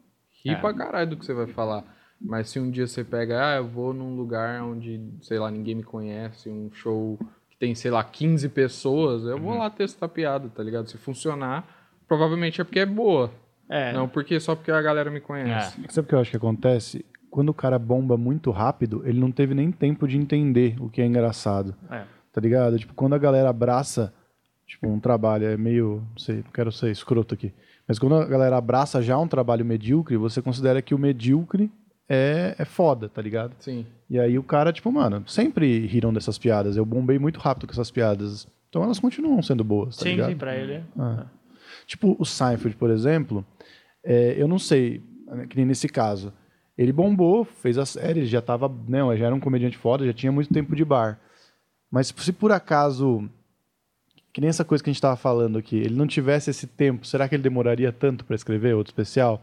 rir 0.45 0.53
É. 0.53 0.57
pra 0.57 0.75
caralho 0.75 1.11
do 1.11 1.17
que 1.17 1.25
você 1.25 1.35
vai 1.35 1.47
falar. 1.47 1.85
Mas 2.21 2.49
se 2.49 2.59
um 2.59 2.71
dia 2.71 2.87
você 2.87 3.05
pega, 3.05 3.53
ah, 3.53 3.57
eu 3.57 3.69
vou 3.69 3.93
num 3.93 4.17
lugar 4.17 4.63
onde, 4.63 5.01
sei 5.23 5.39
lá, 5.39 5.51
ninguém 5.51 5.75
me 5.75 5.83
conhece, 5.83 6.49
um 6.49 6.71
show 6.73 7.19
que 7.51 7.57
tem, 7.59 7.75
sei 7.75 7.91
lá, 7.91 8.03
15 8.03 8.49
pessoas, 8.49 9.25
eu 9.25 9.37
Uhum. 9.37 9.43
vou 9.43 9.59
lá 9.59 9.69
testar 9.71 10.09
piada, 10.09 10.49
tá 10.49 10.63
ligado? 10.63 10.89
Se 10.89 10.97
funcionar, 10.97 11.65
provavelmente 12.09 12.61
é 12.61 12.65
porque 12.65 12.81
é 12.81 12.87
boa. 12.87 13.31
É. 13.69 13.93
Não 13.93 14.09
porque 14.09 14.39
só 14.41 14.55
porque 14.55 14.71
a 14.71 14.81
galera 14.81 15.11
me 15.11 15.21
conhece. 15.21 15.77
Sabe 15.91 16.07
o 16.07 16.09
que 16.09 16.15
eu 16.15 16.21
acho 16.21 16.31
que 16.31 16.37
acontece? 16.37 17.05
Quando 17.31 17.49
o 17.51 17.55
cara 17.55 17.79
bomba 17.79 18.17
muito 18.17 18.51
rápido, 18.51 19.03
ele 19.07 19.19
não 19.21 19.31
teve 19.31 19.55
nem 19.55 19.71
tempo 19.71 20.07
de 20.09 20.17
entender 20.17 20.77
o 20.81 20.89
que 20.89 21.03
é 21.03 21.07
engraçado. 21.07 21.75
É. 21.91 22.05
Tá 22.33 22.41
ligado? 22.41 22.79
Tipo, 22.79 22.95
quando 22.95 23.15
a 23.15 23.19
galera 23.19 23.51
abraça, 23.51 24.15
tipo, 24.67 24.89
um 24.89 25.01
trabalho, 25.01 25.47
é 25.47 25.57
meio, 25.57 26.03
não 26.11 26.19
sei, 26.19 26.37
não 26.37 26.51
quero 26.53 26.73
ser 26.73 26.91
escroto 26.91 27.35
aqui, 27.35 27.53
mas 27.87 27.99
quando 27.99 28.17
a 28.17 28.25
galera 28.25 28.57
abraça 28.57 29.01
já 29.01 29.19
um 29.19 29.29
trabalho 29.29 29.65
medíocre, 29.65 30.17
você 30.17 30.43
considera 30.43 30.83
que 30.83 30.95
o 30.95 30.99
medíocre 30.99 31.71
é, 32.09 32.55
é 32.59 32.65
foda, 32.65 33.09
tá 33.09 33.23
ligado? 33.23 33.55
Sim. 33.61 33.87
E 34.09 34.19
aí 34.19 34.39
o 34.39 34.43
cara, 34.43 34.73
tipo, 34.73 34.91
mano, 34.91 35.25
sempre 35.27 35.87
riram 35.87 36.13
dessas 36.13 36.39
piadas. 36.39 36.77
Eu 36.77 36.85
bombei 36.85 37.19
muito 37.19 37.41
rápido 37.41 37.67
com 37.67 37.73
essas 37.73 37.91
piadas. 37.91 38.47
Então 38.69 38.83
elas 38.83 38.99
continuam 38.99 39.43
sendo 39.43 39.65
boas, 39.65 39.97
tá 39.97 40.03
Sim, 40.03 40.11
ligado? 40.11 40.31
sim, 40.31 40.37
pra 40.37 40.57
ele. 40.57 40.83
Ah. 40.99 41.27
Tipo, 41.87 42.17
o 42.19 42.25
Seinfeld, 42.25 42.77
por 42.77 42.91
exemplo, 42.91 43.45
é, 44.05 44.35
eu 44.37 44.49
não 44.49 44.59
sei, 44.59 45.03
que 45.49 45.57
nem 45.57 45.67
nesse 45.67 45.89
caso. 45.89 46.33
Ele 46.77 46.93
bombou, 46.93 47.45
fez 47.45 47.79
a 47.79 47.87
série, 47.87 48.27
já 48.27 48.43
tava, 48.43 48.71
né, 48.87 49.01
já 49.17 49.27
era 49.27 49.35
um 49.35 49.41
comediante 49.41 49.79
foda, 49.79 50.05
já 50.05 50.13
tinha 50.13 50.31
muito 50.31 50.53
tempo 50.53 50.77
de 50.77 50.85
bar. 50.85 51.19
Mas 51.91 52.13
se 52.15 52.33
por 52.33 52.53
acaso, 52.53 53.29
que 54.37 54.41
nem 54.43 54.51
essa 54.51 54.67
coisa 54.67 54.85
que 54.85 54.91
a 54.91 54.93
gente 54.93 55.01
tava 55.01 55.17
falando 55.17 55.57
aqui, 55.57 55.77
ele 55.77 55.95
não 55.95 56.07
tivesse 56.07 56.51
esse 56.51 56.67
tempo, 56.67 57.07
será 57.07 57.27
que 57.27 57.35
ele 57.35 57.43
demoraria 57.43 57.91
tanto 57.91 58.23
para 58.23 58.37
escrever 58.37 58.75
outro 58.75 58.91
especial? 58.91 59.43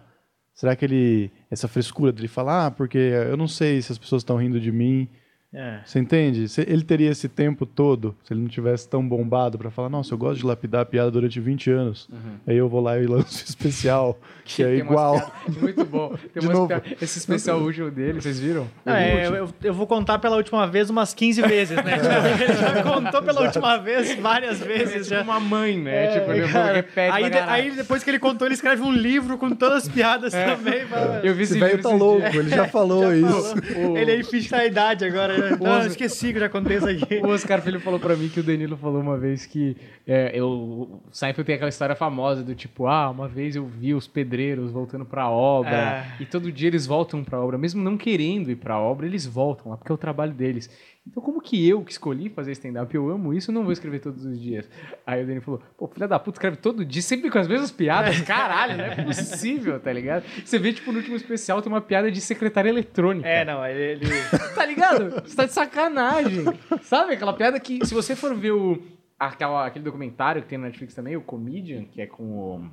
Será 0.54 0.76
que 0.76 0.86
ele, 0.86 1.32
essa 1.50 1.68
frescura 1.68 2.12
dele 2.12 2.28
falar, 2.28 2.68
ah, 2.68 2.70
porque 2.70 3.00
eu 3.00 3.36
não 3.36 3.48
sei 3.48 3.82
se 3.82 3.92
as 3.92 3.98
pessoas 3.98 4.20
estão 4.20 4.38
rindo 4.38 4.60
de 4.60 4.72
mim, 4.72 5.10
É. 5.54 5.80
você 5.86 6.00
entende? 6.00 6.48
Se 6.50 6.62
ele 6.62 6.84
teria 6.84 7.12
esse 7.12 7.30
tempo 7.30 7.66
todo, 7.66 8.16
se 8.24 8.34
ele 8.34 8.42
não 8.42 8.48
tivesse 8.48 8.90
tão 8.90 9.08
bombado 9.08 9.58
pra 9.58 9.70
falar, 9.70 9.88
nossa, 9.90 10.14
eu 10.14 10.18
gosto 10.18 10.40
de 10.40 10.46
lapidar 10.46 10.82
a 10.82 10.86
piada 10.86 11.12
durante 11.12 11.40
20 11.40 11.70
anos. 11.70 12.10
Aí 12.48 12.58
eu 12.58 12.68
vou 12.68 12.82
lá 12.82 12.98
e 13.00 13.06
lanço 13.06 13.42
um 13.44 13.46
especial, 13.50 14.18
que 14.44 14.64
é 14.64 14.66
Tem 14.68 14.82
umas 14.82 14.92
igual. 14.92 15.14
piadas- 15.20 15.58
Muito 15.62 15.86
bom. 15.86 16.10
Tem 16.34 16.42
De 16.42 16.48
umas 16.48 16.58
novo. 16.58 16.68
piadas- 16.70 16.92
Esse 17.02 17.20
especial 17.20 17.60
último 17.60 17.92
dele, 17.92 18.20
vocês 18.20 18.40
viram? 18.40 18.68
Não, 18.84 18.96
é, 18.96 19.28
eu, 19.28 19.50
eu- 19.64 19.74
vou 19.74 19.86
contar 19.86 20.18
pela 20.20 20.38
última 20.38 20.66
vez 20.66 20.90
umas 20.90 21.14
15 21.14 21.42
vezes, 21.44 21.78
né? 21.78 21.94
Ele 22.44 22.54
já 22.54 22.82
contou 22.84 23.22
pela 23.22 23.42
última 23.42 23.78
vez 23.78 24.16
várias 24.16 24.62
É 24.62 24.66
vezes 24.66 24.94
tipo 25.08 25.10
já. 25.10 25.22
uma 25.22 25.40
mãe, 25.40 25.78
né? 25.78 26.06
É, 26.06 26.20
tipo, 26.20 26.32
ele 26.32 26.48
cara, 26.48 26.74
repete 26.74 27.12
aí, 27.16 27.30
pra 27.30 27.42
de- 27.42 27.50
aí 27.50 27.72
depois 27.72 28.04
que 28.04 28.10
ele 28.10 28.20
contou, 28.20 28.48
ele 28.48 28.56
escreve 28.56 28.82
um 28.82 28.92
livro 28.92 29.38
com 29.38 29.52
todas 29.52 29.84
as 29.84 29.90
piadas 29.90 30.34
também. 30.34 30.86
fala- 30.88 31.22
Eu 31.24 31.36
vi 31.36 31.44
Esse 31.44 31.54
esse 31.54 31.60
velho 31.60 31.82
tá 31.82 31.90
louco, 31.90 32.26
ele 32.26 32.50
já 32.50 32.68
falou 32.68 33.14
isso. 33.14 33.54
Ele 33.96 34.12
aí 34.12 34.24
finge 34.24 34.48
que 34.50 34.56
a 34.56 34.66
idade 34.66 35.06
agora. 35.06 35.43
Não, 35.52 35.82
eu 35.82 35.88
esqueci 35.88 36.32
que 36.32 36.38
eu 36.38 36.42
já 36.42 36.50
contei 36.50 36.78
isso 36.78 36.88
aqui. 36.90 37.16
O 37.18 37.28
Oscar 37.30 37.62
Filho 37.62 37.80
falou 37.80 38.00
pra 38.00 38.16
mim 38.16 38.30
que 38.30 38.40
o 38.40 38.44
Danilo 38.44 38.78
falou 38.78 39.02
uma 39.02 39.18
vez 39.18 39.46
que 39.46 39.76
é, 40.08 40.32
eu, 40.34 40.48
o 40.50 41.02
Seinfeld 41.12 41.46
tem 41.46 41.56
aquela 41.56 41.70
história 41.70 41.96
famosa 41.96 42.44
do 42.44 42.54
tipo, 42.56 42.88
ah, 42.88 43.10
uma 43.10 43.28
vez 43.28 43.56
eu 43.56 43.66
vi 43.66 43.94
os 43.94 44.08
pedreiros 44.08 44.72
voltando 44.72 45.06
pra 45.06 45.30
obra 45.30 45.72
É. 45.72 46.06
e 46.22 46.26
todo 46.26 46.52
dia 46.52 46.68
eles 46.68 46.86
voltam 46.86 47.24
pra 47.24 47.40
obra, 47.40 47.58
mesmo 47.58 47.82
não 47.84 47.98
querendo 47.98 48.50
ir 48.52 48.56
pra 48.56 48.80
obra, 48.80 49.06
eles 49.06 49.26
voltam 49.26 49.72
lá 49.72 49.78
porque 49.78 49.92
é 49.92 49.96
o 49.96 49.98
trabalho 49.98 50.34
deles. 50.34 50.70
Então 51.06 51.22
como 51.22 51.42
que 51.42 51.68
eu 51.68 51.84
que 51.84 51.92
escolhi 51.92 52.30
fazer 52.30 52.54
stand-up, 52.54 52.96
eu 52.96 53.10
amo 53.10 53.34
isso, 53.34 53.52
não 53.52 53.64
vou 53.64 53.74
escrever 53.74 54.00
todos 54.00 54.24
os 54.24 54.40
dias. 54.40 54.70
Aí 55.06 55.22
o 55.22 55.26
Danilo 55.26 55.44
falou, 55.44 55.62
pô, 55.78 55.86
filha 55.88 56.08
da 56.08 56.18
puta, 56.18 56.38
escreve 56.38 56.56
todo 56.56 56.86
dia, 56.86 57.02
sempre 57.02 57.30
com 57.30 57.38
as 57.38 57.48
mesmas 57.48 57.72
piadas, 57.72 58.22
caralho, 58.22 58.78
não 58.78 58.86
é 58.86 59.04
possível, 59.04 59.78
tá 59.82 59.92
ligado? 59.92 60.24
Você 60.46 60.58
vê, 60.58 60.72
tipo, 60.72 60.92
no 60.94 61.00
último 61.00 61.18
especial 61.18 61.62
tem 61.62 61.70
uma 61.72 61.82
piada 61.82 62.10
de 62.10 62.22
secretária 62.22 62.70
eletrônica. 62.70 63.28
É, 63.28 63.44
não, 63.44 63.66
ele. 63.66 64.06
ele- 64.06 64.06
Tá 64.56 64.66
ligado? 64.66 65.10
Você 65.28 65.36
tá 65.36 65.46
de 65.46 65.52
sacanagem. 65.52 66.46
Sabe 66.84 67.14
aquela 67.16 67.34
piada 67.34 67.60
que, 67.60 67.86
se 67.86 67.94
você 67.94 68.16
for 68.16 68.34
ver 68.34 68.52
o, 68.52 68.82
aquela, 69.20 69.66
aquele 69.68 69.84
documentário 69.84 70.42
que 70.42 70.48
tem 70.48 70.58
na 70.58 70.68
Netflix 70.68 70.94
também, 70.96 71.18
o 71.18 71.22
Comedian, 71.22 71.84
que 71.84 72.02
é 72.02 72.08
com 72.08 72.24
o. 72.24 72.70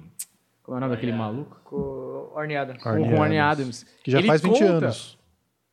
Como 0.62 0.76
é 0.76 0.78
o 0.78 0.80
nome 0.80 0.94
daquele 0.94 1.12
maluco? 1.12 1.60
com 1.64 1.74
o 1.76 2.32
Orneada. 2.36 2.76
Com 2.80 2.90
o 2.90 3.16
Ronnie 3.16 3.38
Adams. 3.40 3.84
Que 4.04 4.10
já 4.12 4.18
Ele 4.18 4.28
faz 4.28 4.40
20 4.40 4.52
conta- 4.52 4.64
anos. 4.72 5.18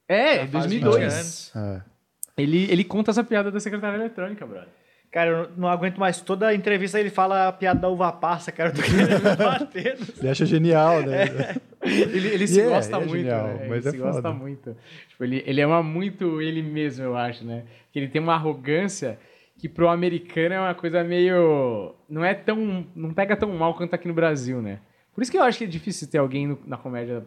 É, 0.10 0.34
Já 0.34 0.38
faz 0.48 0.52
2002. 0.52 0.96
20 0.96 1.04
anos. 1.14 1.56
É. 1.56 1.97
Ele, 2.38 2.72
ele 2.72 2.84
conta 2.84 3.12
essa 3.12 3.24
piada 3.24 3.52
da 3.52 3.60
secretária 3.60 3.98
eletrônica, 3.98 4.46
brother. 4.46 4.70
Cara, 5.12 5.30
eu 5.30 5.50
não 5.58 5.68
aguento 5.70 5.98
mais. 5.98 6.20
Toda 6.22 6.54
entrevista 6.54 7.00
ele 7.00 7.10
fala 7.10 7.48
a 7.48 7.52
piada 7.52 7.80
da 7.80 7.90
uva 7.90 8.12
passa, 8.12 8.52
cara. 8.52 8.70
Eu 8.70 8.76
tô 8.76 8.82
querendo 8.82 9.24
me 9.24 9.36
bater. 9.38 9.98
Ele 10.20 10.30
acha 10.30 10.46
genial, 10.46 11.02
né? 11.02 11.56
Ele, 11.82 12.28
ele 12.28 12.46
se 12.48 12.60
é, 12.60 12.68
gosta 12.68 12.98
é 12.98 13.00
muito, 13.00 13.12
genial, 13.14 13.48
né? 13.48 13.68
mas 13.70 13.86
ele 13.86 13.88
é 13.88 13.92
se 13.92 13.98
gosta 13.98 14.22
foda. 14.22 14.34
muito. 14.34 14.76
Tipo, 15.08 15.24
ele, 15.24 15.44
ele 15.48 15.62
ama 15.62 15.82
muito 15.82 16.42
ele 16.42 16.62
mesmo, 16.62 17.06
eu 17.06 17.16
acho, 17.16 17.46
né? 17.46 17.64
Que 17.94 18.00
ele 18.00 18.10
tem 18.10 18.22
uma 18.22 18.34
arrogância 18.34 19.18
que 19.58 19.70
pro 19.70 19.88
americano 19.88 20.56
é 20.56 20.60
uma 20.60 20.76
coisa 20.76 21.04
meio... 21.04 21.96
Não 22.10 22.24
é 22.24 22.34
tão... 22.34 22.86
Não 22.94 23.14
pega 23.14 23.36
tão 23.38 23.50
mal 23.54 23.74
quanto 23.76 23.94
aqui 23.94 24.08
no 24.10 24.14
Brasil, 24.14 24.62
né? 24.62 24.80
Por 25.16 25.22
isso 25.22 25.32
que 25.32 25.38
eu 25.38 25.44
acho 25.44 25.58
que 25.58 25.64
é 25.64 25.68
difícil 25.68 26.08
ter 26.10 26.18
alguém 26.18 26.48
no- 26.48 26.60
na 26.68 26.78
comédia... 26.78 27.24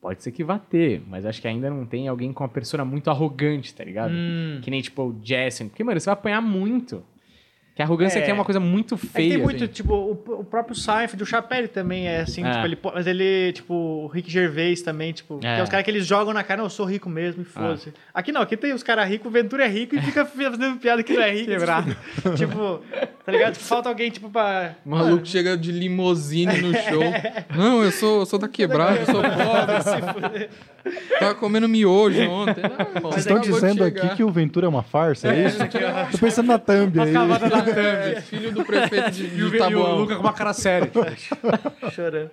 Pode 0.00 0.22
ser 0.22 0.32
que 0.32 0.42
vá 0.42 0.58
ter, 0.58 1.02
mas 1.06 1.26
acho 1.26 1.42
que 1.42 1.48
ainda 1.48 1.68
não 1.68 1.84
tem 1.84 2.08
alguém 2.08 2.32
com 2.32 2.42
uma 2.42 2.48
persona 2.48 2.84
muito 2.84 3.10
arrogante, 3.10 3.74
tá 3.74 3.84
ligado? 3.84 4.12
Hum. 4.12 4.60
Que 4.62 4.70
nem, 4.70 4.80
tipo, 4.80 5.02
o 5.02 5.12
Jason. 5.20 5.68
Porque, 5.68 5.84
mano, 5.84 6.00
você 6.00 6.06
vai 6.06 6.14
apanhar 6.14 6.40
muito. 6.40 7.04
Que 7.80 7.82
a 7.82 7.86
arrogância 7.86 8.18
É. 8.18 8.22
aqui 8.22 8.30
é 8.30 8.34
uma 8.34 8.44
coisa 8.44 8.60
muito 8.60 8.94
É 8.94 8.98
feia. 8.98 9.28
tem 9.30 9.38
muito, 9.42 9.64
assim. 9.64 9.72
tipo, 9.72 9.94
o, 9.94 10.10
o 10.40 10.44
próprio 10.44 10.74
Seinfeld, 10.76 11.22
o 11.22 11.24
Chapelle 11.26 11.66
também 11.66 12.06
é 12.06 12.20
assim, 12.20 12.44
É. 12.44 12.50
tipo, 12.52 12.66
ele, 12.66 12.78
mas 12.94 13.06
ele, 13.06 13.52
tipo, 13.54 13.72
o 13.72 14.06
Rick 14.06 14.30
Gervais 14.30 14.82
também, 14.82 15.12
tipo, 15.14 15.38
que 15.38 15.46
é 15.46 15.60
É. 15.60 15.62
os 15.62 15.68
caras 15.70 15.82
que 15.82 15.90
eles 15.90 16.04
jogam 16.06 16.34
na 16.34 16.44
cara, 16.44 16.58
não, 16.58 16.66
eu 16.66 16.70
sou 16.70 16.84
rico 16.84 17.08
mesmo, 17.08 17.40
e 17.40 17.44
foda-se. 17.46 17.90
Aqui 18.12 18.32
não, 18.32 18.42
aqui 18.42 18.54
tem 18.54 18.74
os 18.74 18.82
caras 18.82 19.08
ricos, 19.08 19.28
o 19.28 19.30
Ventura 19.30 19.64
é 19.64 19.68
rico 19.68 19.96
e 19.96 20.02
fica 20.02 20.26
fazendo 20.28 20.76
piada 20.78 21.02
que 21.02 21.14
não 21.14 21.22
é 21.22 21.32
rico. 21.32 21.46
Quebrado. 21.52 21.96
Tipo, 22.16 22.36
tipo, 22.36 22.82
tá 23.24 23.32
ligado? 23.32 23.54
Falta 23.54 23.88
alguém, 23.88 24.10
tipo, 24.10 24.28
pra... 24.28 24.74
O 24.84 24.90
maluco 24.90 25.24
chega 25.24 25.56
de 25.56 25.72
limousine 25.72 26.60
no 26.60 26.74
show. 26.74 27.02
Não, 27.56 27.82
eu 27.82 27.90
sou, 27.92 28.20
eu 28.20 28.26
sou 28.26 28.38
da 28.38 28.46
quebrada, 28.48 28.98
eu 29.00 29.06
sou 29.06 29.22
pobre. 29.22 30.50
Tava 31.18 31.34
comendo 31.34 31.68
miojo 31.68 32.20
ontem. 32.28 32.62
Não, 32.62 32.70
irmão, 32.96 33.12
Vocês 33.12 33.24
você 33.24 33.32
estão 33.32 33.40
dizendo 33.40 33.84
aqui 33.84 34.08
que 34.16 34.24
o 34.24 34.30
Ventura 34.30 34.66
é 34.66 34.68
uma 34.68 34.82
farsa, 34.82 35.28
é 35.32 35.46
isso? 35.46 35.58
Tô 36.12 36.18
pensando 36.18 36.46
na 36.46 36.58
thumb 36.58 36.98
aí. 37.00 37.12
É, 38.16 38.20
filho 38.20 38.52
do 38.52 38.64
prefeito 38.64 39.10
de, 39.10 39.24
E 39.38 39.42
o, 39.42 39.50
de 39.50 39.56
e 39.58 39.74
o. 39.74 39.94
Luca 39.96 40.16
com 40.16 40.22
uma 40.22 40.32
cara 40.32 40.52
séria. 40.52 40.90
chorando. 41.92 42.30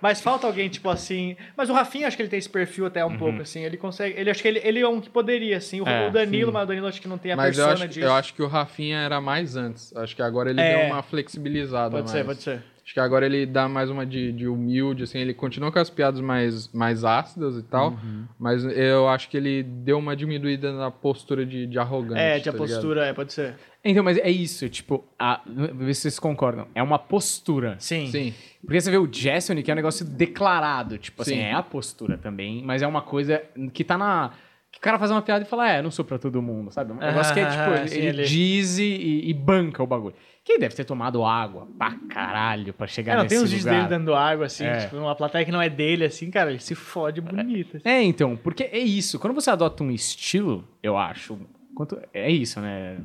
Mas 0.00 0.20
falta 0.20 0.46
alguém, 0.46 0.68
tipo 0.68 0.88
assim. 0.90 1.36
Mas 1.56 1.70
o 1.70 1.72
Rafinha, 1.72 2.06
acho 2.06 2.16
que 2.16 2.22
ele 2.22 2.28
tem 2.28 2.38
esse 2.38 2.48
perfil 2.48 2.86
até 2.86 3.04
um 3.04 3.16
pouco, 3.16 3.40
assim. 3.42 3.62
Ele 3.62 3.76
consegue. 3.76 4.18
Ele 4.18 4.30
acho 4.30 4.42
que 4.42 4.48
ele, 4.48 4.60
ele 4.62 4.80
é 4.80 4.88
um 4.88 5.00
que 5.00 5.08
poderia, 5.08 5.56
assim. 5.56 5.80
O, 5.80 5.88
É, 5.88 6.08
o 6.08 6.10
Danilo, 6.10 6.52
mas 6.52 6.64
o 6.64 6.66
Danilo 6.66 6.86
acho 6.86 7.00
que 7.00 7.08
não 7.08 7.16
tem 7.18 7.32
a 7.32 7.36
Mas 7.36 7.56
eu 7.56 7.64
persona 7.66 7.84
acho, 7.86 7.94
disso. 7.94 8.06
eu 8.06 8.12
acho 8.12 8.34
que 8.34 8.42
o 8.42 8.46
Rafinha 8.46 8.98
era 8.98 9.20
mais 9.20 9.56
antes. 9.56 9.94
Acho 9.96 10.14
que 10.14 10.22
agora 10.22 10.50
ele 10.50 10.60
É. 10.60 10.78
deu 10.78 10.86
uma 10.94 11.02
flexibilizada 11.02 11.90
Pode 11.90 12.02
mais. 12.04 12.10
ser, 12.10 12.24
pode 12.24 12.42
ser. 12.42 12.62
Acho 12.84 12.92
que 12.92 13.00
agora 13.00 13.24
ele 13.24 13.46
dá 13.46 13.66
mais 13.66 13.88
uma 13.88 14.04
de, 14.04 14.30
de 14.30 14.46
humilde, 14.46 15.04
assim, 15.04 15.18
ele 15.18 15.32
continua 15.32 15.72
com 15.72 15.78
as 15.78 15.88
piadas 15.88 16.20
mais, 16.20 16.70
mais 16.70 17.02
ácidas 17.02 17.56
e 17.56 17.62
tal, 17.62 17.92
Uhum. 17.92 18.26
mas 18.38 18.62
eu 18.62 19.08
acho 19.08 19.30
que 19.30 19.38
ele 19.38 19.62
deu 19.62 19.98
uma 19.98 20.14
diminuída 20.14 20.70
na 20.70 20.90
postura 20.90 21.46
de, 21.46 21.66
de 21.66 21.78
arrogante. 21.78 22.20
É, 22.20 22.38
de 22.38 22.48
a 22.48 22.52
tá 22.52 22.58
ligado? 22.58 22.68
postura, 22.68 23.06
é, 23.06 23.12
pode 23.14 23.32
ser. 23.32 23.54
Então, 23.82 24.04
mas 24.04 24.18
é 24.18 24.30
isso, 24.30 24.68
tipo, 24.68 25.02
a, 25.18 25.40
ver 25.46 25.94
se 25.94 26.02
vocês 26.02 26.18
concordam. 26.18 26.66
É 26.74 26.82
uma 26.82 26.98
postura. 26.98 27.76
Sim. 27.78 28.06
Sim. 28.08 28.34
Porque 28.62 28.78
você 28.80 28.90
vê 28.90 28.98
o 28.98 29.06
Jason, 29.06 29.54
que 29.62 29.70
é 29.70 29.74
um 29.74 29.76
negócio 29.76 30.04
declarado, 30.04 30.98
tipo 30.98 31.22
assim, 31.22 31.36
Sim. 31.36 31.40
é 31.40 31.52
a 31.54 31.62
postura 31.62 32.18
também, 32.18 32.62
mas 32.62 32.82
é 32.82 32.86
uma 32.86 33.00
coisa 33.02 33.42
que 33.72 33.82
tá 33.82 33.96
na. 33.96 34.30
Que 34.70 34.78
o 34.78 34.80
cara 34.80 34.98
faz 34.98 35.10
uma 35.10 35.22
piada 35.22 35.44
e 35.44 35.48
fala, 35.48 35.70
é, 35.70 35.80
não 35.80 35.90
sou 35.90 36.04
pra 36.04 36.18
todo 36.18 36.42
mundo, 36.42 36.70
sabe? 36.72 36.92
Um 36.92 36.96
negócio 36.96 37.32
que 37.32 37.40
é 37.40 37.44
tipo, 37.48 37.62
Ah, 37.62 37.76
ele, 37.78 37.88
sim, 37.88 37.96
ele 37.98 38.06
ele- 38.08 38.24
diz 38.24 38.78
e- 38.78 39.22
e 39.26 39.32
banca 39.32 39.82
o 39.82 39.86
bagulho. 39.86 40.16
Quem 40.44 40.58
deve 40.58 40.74
ter 40.74 40.84
tomado 40.84 41.24
água 41.24 41.66
pra 41.78 41.92
caralho 42.08 42.74
pra 42.74 42.86
chegar 42.86 43.12
É, 43.12 43.16
não, 43.16 43.22
nesse 43.22 43.34
tem 43.34 43.42
uns 43.42 43.50
vídeos 43.50 43.64
lugar. 43.64 43.76
dele 43.88 43.88
dando 43.88 44.14
água, 44.14 44.44
assim, 44.46 44.64
É. 44.64 44.80
tipo, 44.84 44.96
uma 44.98 45.14
plateia 45.14 45.42
que 45.44 45.50
não 45.50 45.62
é 45.62 45.70
dele, 45.70 46.04
assim, 46.04 46.30
cara, 46.30 46.50
ele 46.50 46.58
se 46.58 46.74
fode 46.74 47.20
bonito. 47.22 47.78
assim. 47.78 47.88
É, 47.88 48.02
então, 48.02 48.36
porque 48.36 48.64
é 48.64 48.78
isso. 48.78 49.18
Quando 49.18 49.32
você 49.32 49.48
adota 49.50 49.82
um 49.82 49.90
estilo, 49.90 50.62
eu 50.82 50.98
acho. 50.98 51.38
Quanto, 51.74 51.98
é 52.12 52.30
isso, 52.30 52.60
né? 52.60 52.98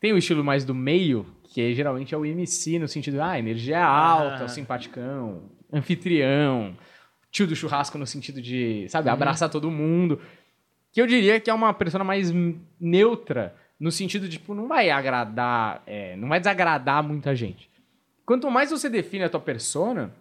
Tem 0.00 0.12
o 0.12 0.18
estilo 0.18 0.42
mais 0.42 0.64
do 0.64 0.74
meio, 0.74 1.24
que 1.44 1.60
é, 1.62 1.72
geralmente 1.72 2.12
é 2.12 2.18
o 2.18 2.26
MC, 2.26 2.80
no 2.80 2.88
sentido, 2.88 3.22
ah, 3.22 3.38
energia 3.38 3.80
alta, 3.84 4.44
Ah. 4.44 4.48
simpaticão, 4.48 5.42
anfitrião, 5.72 6.76
tio 7.30 7.46
do 7.46 7.54
churrasco 7.54 7.96
no 7.96 8.06
sentido 8.08 8.42
de, 8.42 8.86
sabe, 8.88 9.08
abraçar 9.08 9.48
todo 9.48 9.70
mundo. 9.70 10.18
Que 10.90 11.00
eu 11.00 11.06
diria 11.06 11.38
que 11.38 11.48
é 11.48 11.54
uma 11.54 11.72
persona 11.72 12.02
mais 12.04 12.32
neutra, 12.80 13.54
no 13.82 13.90
sentido 13.90 14.28
de, 14.28 14.38
tipo, 14.38 14.54
não 14.54 14.68
vai 14.68 14.90
agradar, 14.90 15.82
é, 15.84 16.14
não 16.14 16.28
vai 16.28 16.38
desagradar 16.38 17.02
muita 17.02 17.34
gente. 17.34 17.68
Quanto 18.24 18.48
mais 18.48 18.70
você 18.70 18.88
define 18.88 19.24
a 19.24 19.28
tua 19.28 19.40
persona, 19.40 20.14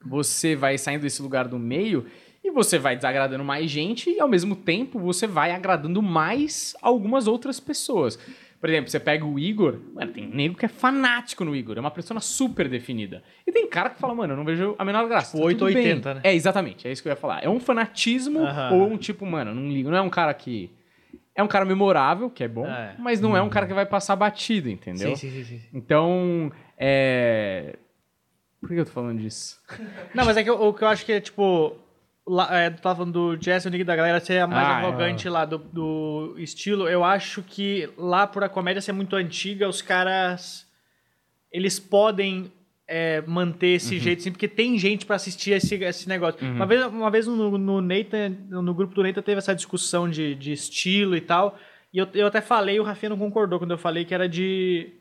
você 0.00 0.54
vai 0.54 0.78
saindo 0.78 1.02
desse 1.02 1.20
lugar 1.20 1.48
do 1.48 1.58
meio 1.58 2.06
e 2.44 2.50
você 2.52 2.78
vai 2.78 2.94
desagradando 2.94 3.42
mais 3.42 3.68
gente 3.68 4.08
e 4.08 4.20
ao 4.20 4.28
mesmo 4.28 4.54
tempo 4.54 5.00
você 5.00 5.26
vai 5.26 5.50
agradando 5.50 6.00
mais 6.00 6.76
algumas 6.80 7.26
outras 7.26 7.58
pessoas. 7.58 8.16
Por 8.60 8.70
exemplo, 8.70 8.88
você 8.88 9.00
pega 9.00 9.26
o 9.26 9.36
Igor, 9.36 9.80
mano, 9.92 10.12
tem 10.12 10.24
um 10.24 10.34
nego 10.34 10.54
que 10.54 10.64
é 10.64 10.68
fanático 10.68 11.44
no 11.44 11.56
Igor, 11.56 11.76
é 11.76 11.80
uma 11.80 11.90
persona 11.90 12.20
super 12.20 12.68
definida. 12.68 13.20
E 13.44 13.50
tem 13.50 13.68
cara 13.68 13.90
que 13.90 13.98
fala, 13.98 14.14
mano, 14.14 14.34
eu 14.34 14.36
não 14.36 14.44
vejo 14.44 14.76
a 14.78 14.84
menor 14.84 15.08
graça. 15.08 15.36
Tipo, 15.36 15.48
tá 15.48 15.54
tudo 15.54 15.64
880, 15.64 16.08
bem. 16.08 16.14
né? 16.14 16.20
É, 16.22 16.36
exatamente, 16.36 16.86
é 16.86 16.92
isso 16.92 17.02
que 17.02 17.08
eu 17.08 17.12
ia 17.12 17.16
falar. 17.16 17.42
É 17.42 17.48
um 17.48 17.58
fanatismo 17.58 18.38
ou 18.70 18.86
um 18.92 18.96
tipo, 18.96 19.26
mano, 19.26 19.52
não 19.52 19.68
ligo, 19.68 19.90
não 19.90 19.98
é 19.98 20.02
um 20.02 20.08
cara 20.08 20.32
que... 20.32 20.70
É 21.36 21.42
um 21.42 21.46
cara 21.46 21.66
memorável, 21.66 22.30
que 22.30 22.42
é 22.42 22.48
bom, 22.48 22.66
É. 22.66 22.94
mas 22.98 23.20
não 23.20 23.36
é 23.36 23.42
um 23.42 23.48
cara 23.50 23.66
que 23.66 23.74
vai 23.74 23.84
passar 23.84 24.16
batido, 24.16 24.70
entendeu? 24.70 25.14
Sim, 25.14 25.30
sim, 25.30 25.44
sim, 25.44 25.58
sim. 25.58 25.68
Então, 25.72 26.50
é... 26.78 27.76
Por 28.58 28.70
que 28.70 28.74
eu 28.76 28.86
tô 28.86 28.90
falando 28.90 29.20
disso? 29.20 29.60
Não, 30.14 30.24
mas 30.24 30.36
é 30.38 30.42
que 30.42 30.50
o, 30.50 30.68
o 30.68 30.72
que 30.74 30.82
eu 30.82 30.88
acho 30.88 31.04
que 31.04 31.12
é, 31.12 31.20
tipo... 31.20 31.76
Lá, 32.26 32.48
é, 32.58 32.70
tu 32.70 32.80
tava 32.80 32.96
falando 32.96 33.36
do 33.36 33.40
Jesse, 33.40 33.68
o 33.68 33.70
Nick 33.70 33.84
da 33.84 33.94
galera 33.94 34.18
ser 34.18 34.38
a 34.40 34.46
mais 34.48 34.66
Ah, 34.66 34.76
arrogante 34.78 35.28
lá 35.28 35.44
do, 35.44 35.58
do 35.58 36.34
estilo. 36.38 36.88
Eu 36.88 37.04
acho 37.04 37.42
que 37.42 37.88
lá 37.96 38.26
por 38.26 38.42
a 38.42 38.48
comédia 38.48 38.80
ser 38.80 38.92
muito 38.92 39.14
antiga, 39.14 39.68
os 39.68 39.82
caras... 39.82 40.66
Eles 41.52 41.78
podem 41.78 42.50
é, 42.88 43.20
manter 43.26 43.68
esse 43.76 43.94
Uhum. 43.94 44.00
jeito, 44.00 44.20
assim, 44.20 44.30
porque 44.30 44.46
tem 44.48 44.78
gente 44.78 45.04
pra 45.06 45.16
assistir 45.16 45.50
esse, 45.52 45.74
esse 45.74 46.08
negócio. 46.08 46.38
Uma 46.46 46.66
vez, 46.66 46.84
uma 46.86 47.10
vez 47.10 47.26
no, 47.26 47.58
no 47.58 47.80
Nathan, 47.80 48.30
no 48.48 48.72
grupo 48.74 48.94
do 48.94 49.02
Nathan 49.02 49.22
teve 49.22 49.38
essa 49.38 49.54
discussão 49.54 50.08
de, 50.08 50.34
de 50.34 50.52
estilo 50.52 51.16
e 51.16 51.20
tal, 51.20 51.58
e 51.92 51.98
eu, 51.98 52.06
eu 52.14 52.26
até 52.26 52.40
falei, 52.40 52.78
o 52.78 52.82
Rafinha 52.84 53.10
não 53.10 53.18
concordou 53.18 53.58
quando 53.58 53.70
eu 53.72 53.78
falei 53.78 54.04
que 54.04 54.14
era 54.14 54.28
de, 54.28 54.92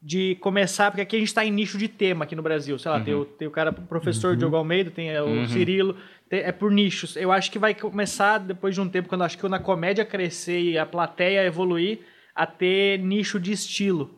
de 0.00 0.36
começar, 0.40 0.90
porque 0.90 1.02
aqui 1.02 1.16
a 1.16 1.18
gente 1.18 1.34
tá 1.34 1.44
em 1.44 1.50
nicho 1.50 1.76
de 1.76 1.88
tema 1.88 2.24
aqui 2.24 2.34
no 2.36 2.42
Brasil, 2.42 2.78
sei 2.78 2.90
lá, 2.90 3.00
tem, 3.00 3.12
o, 3.14 3.24
tem 3.24 3.48
o 3.48 3.50
cara, 3.50 3.70
o 3.70 3.74
professor 3.86 4.36
Diogo 4.36 4.56
Almeida, 4.56 4.90
tem 4.90 5.10
é, 5.10 5.20
o 5.22 5.46
Cirilo, 5.48 5.96
tem- 6.28 6.40
é 6.40 6.52
por 6.52 6.70
nichos. 6.70 7.16
Eu 7.16 7.32
acho 7.32 7.50
que 7.50 7.58
vai 7.58 7.74
começar, 7.74 8.38
depois 8.38 8.74
de 8.74 8.80
um 8.80 8.88
tempo, 8.88 9.08
quando 9.08 9.24
acho 9.24 9.36
que 9.36 9.40
quando 9.42 9.54
a 9.54 9.58
comédia 9.58 10.04
crescer 10.04 10.60
e 10.60 10.78
a 10.78 10.86
plateia 10.86 11.44
evoluir, 11.44 11.98
a 12.36 12.46
ter 12.46 12.98
nicho 12.98 13.40
de 13.40 13.50
estilo. 13.52 14.10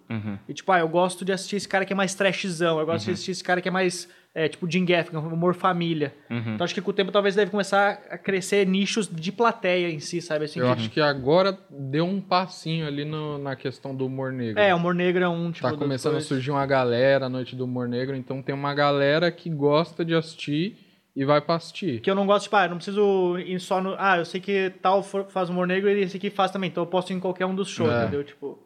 E 0.49 0.53
tipo, 0.53 0.73
ah, 0.73 0.81
eu 0.81 0.89
gosto 0.89 1.25
de 1.25 1.33
assistir 1.33 1.55
esse 1.57 1.69
cara 1.69 1.85
que 1.85 1.93
é 1.93 1.97
mais 1.97 2.15
trashzão, 2.17 2.81
eu 2.81 2.85
gosto 2.87 3.05
de 3.05 3.13
assistir 3.13 3.31
esse 3.31 3.45
cara 3.45 3.61
que 3.61 3.69
é 3.69 3.71
mais, 3.71 4.09
é, 4.35 4.49
tipo, 4.49 4.69
Jim 4.69 4.85
Gaffigan, 4.85 5.21
humor 5.21 5.55
família. 5.55 6.13
Então 6.29 6.65
acho 6.65 6.75
que 6.75 6.81
com 6.83 6.91
o 6.91 6.93
tempo 6.93 7.13
talvez 7.13 7.37
deve 7.37 7.51
começar 7.53 8.01
a 8.11 8.19
crescer 8.19 8.67
nichos 8.67 9.07
de 9.09 9.31
plateia 9.31 9.89
em 9.89 10.01
si, 10.01 10.21
sabe? 10.21 10.47
Assim, 10.47 10.59
Eu 10.59 10.69
acho 10.69 10.91
que 10.91 11.01
agora 11.01 11.57
deu 11.71 12.05
um 12.07 12.21
passinho 12.21 12.89
ali 12.89 13.05
no- 13.05 13.39
na 13.39 13.55
questão 13.55 13.95
do 13.95 14.05
humor 14.07 14.33
negro. 14.33 14.61
É, 14.61 14.75
humor 14.75 14.95
negro 14.97 15.23
é 15.23 15.29
um 15.29 15.53
tipo... 15.53 15.71
Tá 15.71 15.77
começando 15.77 16.17
a 16.17 16.21
surgir 16.21 16.51
uma 16.51 16.67
galera, 16.67 17.27
a 17.27 17.29
noite 17.29 17.55
do 17.55 17.65
humor 17.67 17.87
negro, 17.87 18.17
então 18.17 18.43
tem 18.43 18.53
uma 18.55 18.75
galera 18.75 19.31
que 19.31 19.49
gosta 19.49 20.05
de 20.05 20.13
assistir 20.15 20.77
e 21.21 21.25
vai 21.25 21.41
pra 21.41 21.57
assistir. 21.57 22.01
Que 22.01 22.11
eu 22.11 22.15
não 22.15 22.27
gosto, 22.27 22.45
tipo, 22.45 22.57
ah, 22.57 22.65
eu 22.65 22.71
não 22.71 22.77
preciso 22.77 23.37
ir 23.39 23.59
só 23.61 23.81
no. 23.83 23.95
Ah, 23.99 24.19
eu 24.19 24.25
sei 24.25 24.41
que 24.41 24.71
tal 24.81 25.03
faz 25.03 25.49
humor 25.51 25.67
negro 25.67 25.91
e 25.91 26.01
esse 26.01 26.17
aqui 26.17 26.31
faz 26.31 26.51
também, 26.51 26.71
então 26.71 26.83
eu 26.85 26.87
posso 26.87 27.13
ir 27.13 27.17
em 27.17 27.21
qualquer 27.21 27.47
um 27.47 27.55
dos 27.55 27.69
shows, 27.69 27.91
É. 27.93 28.03
entendeu? 28.03 28.23
Tipo. 28.25 28.59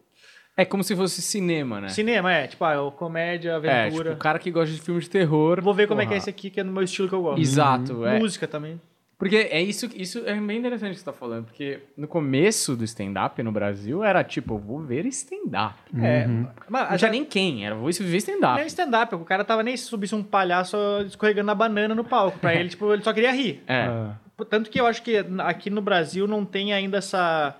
É 0.54 0.66
como 0.66 0.84
se 0.84 0.94
fosse 0.94 1.22
cinema, 1.22 1.80
né? 1.80 1.88
Cinema, 1.88 2.30
é, 2.30 2.46
tipo, 2.46 2.62
ah, 2.62 2.74
é 2.74 2.90
comédia, 2.90 3.52
É, 3.52 3.54
aventura. 3.54 4.10
tipo, 4.10 4.16
o 4.16 4.18
cara 4.22 4.38
que 4.38 4.50
gosta 4.50 4.74
de 4.74 4.80
filme 4.82 5.00
de 5.00 5.08
terror. 5.08 5.62
Vou 5.62 5.72
ver 5.72 5.88
como 5.88 6.02
é 6.02 6.04
que 6.04 6.08
é 6.08 6.10
porra. 6.10 6.18
esse 6.18 6.28
aqui, 6.28 6.50
que 6.50 6.60
é 6.60 6.62
no 6.62 6.72
meu 6.72 6.82
estilo 6.82 7.08
que 7.08 7.14
eu 7.14 7.22
gosto. 7.22 7.40
Exato, 7.40 8.04
é. 8.04 8.18
Música 8.18 8.46
também. 8.46 8.78
Porque 9.22 9.36
é 9.36 9.62
isso, 9.62 9.88
isso 9.94 10.18
é 10.26 10.34
bem 10.34 10.58
interessante 10.58 10.94
que 10.94 10.98
você 10.98 11.04
tá 11.04 11.12
falando, 11.12 11.44
porque 11.44 11.78
no 11.96 12.08
começo 12.08 12.74
do 12.74 12.82
stand-up 12.82 13.40
no 13.40 13.52
Brasil 13.52 14.02
era 14.02 14.24
tipo, 14.24 14.58
vou 14.58 14.80
ver 14.80 15.06
stand-up. 15.06 15.76
É, 16.02 16.26
Uhum. 16.26 16.48
mas 16.68 16.90
Não 16.90 16.98
tinha 16.98 17.10
nem 17.12 17.24
quem, 17.24 17.64
era 17.64 17.76
vou 17.76 17.88
ver 17.88 18.16
stand-up. 18.16 18.56
nem 18.58 18.66
stand-up, 18.66 19.14
o 19.14 19.20
cara 19.24 19.44
tava 19.44 19.62
nem 19.62 19.76
se 19.76 19.84
subisse 19.84 20.12
um 20.12 20.24
palhaço 20.24 20.76
escorregando 21.06 21.46
na 21.46 21.54
banana 21.54 21.94
no 21.94 22.02
palco. 22.02 22.36
Pra 22.40 22.52
ele, 22.52 22.68
tipo, 22.70 22.92
ele 22.92 23.02
só 23.04 23.12
queria 23.12 23.30
rir. 23.30 23.62
É. 23.68 23.82
Ah, 23.84 24.16
Tanto 24.50 24.68
que 24.68 24.80
eu 24.80 24.86
acho 24.86 25.00
que 25.04 25.24
aqui 25.38 25.70
no 25.70 25.80
Brasil 25.80 26.26
não 26.26 26.44
tem 26.44 26.72
ainda 26.72 26.98
essa, 26.98 27.54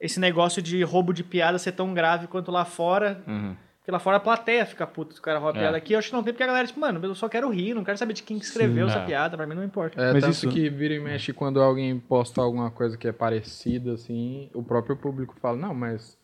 esse 0.00 0.18
negócio 0.18 0.60
de 0.60 0.82
roubo 0.82 1.12
de 1.12 1.22
piada 1.22 1.56
ser 1.56 1.70
tão 1.70 1.94
grave 1.94 2.26
quanto 2.26 2.50
lá 2.50 2.64
fora. 2.64 3.22
Uhum. 3.28 3.54
Porque 3.90 3.94
lá 3.94 3.98
fora 3.98 4.16
a 4.18 4.20
plateia 4.20 4.64
fica 4.64 4.86
puta 4.86 5.12
se 5.12 5.18
o 5.18 5.22
cara 5.22 5.38
rouba 5.40 5.58
É. 5.58 5.62
piada 5.62 5.76
aqui. 5.76 5.92
Eu 5.94 5.98
acho 5.98 6.08
que 6.10 6.14
não 6.14 6.22
tem, 6.22 6.32
porque 6.32 6.44
a 6.44 6.46
galera, 6.46 6.66
tipo, 6.66 6.78
mano, 6.78 7.00
eu 7.04 7.14
só 7.14 7.28
quero 7.28 7.50
rir, 7.50 7.74
não 7.74 7.82
quero 7.82 7.98
saber 7.98 8.12
de 8.12 8.22
quem 8.22 8.38
que 8.38 8.44
escreveu 8.44 8.86
Sim, 8.86 8.92
essa 8.92 9.02
é. 9.02 9.06
piada, 9.06 9.36
pra 9.36 9.46
mim 9.46 9.54
não 9.56 9.64
importa. 9.64 10.00
É, 10.00 10.12
Mas 10.12 10.24
isso- 10.28 10.48
que 10.48 10.68
vira 10.70 10.94
e 10.94 11.00
mexe 11.00 11.32
quando 11.32 11.60
alguém 11.60 11.98
posta 11.98 12.40
alguma 12.40 12.70
coisa 12.70 12.96
que 12.96 13.08
é 13.08 13.12
parecida, 13.12 13.94
assim, 13.94 14.48
o 14.54 14.62
próprio 14.62 14.96
público 14.96 15.34
fala, 15.42 15.56
não, 15.56 15.74
mas, 15.74 16.16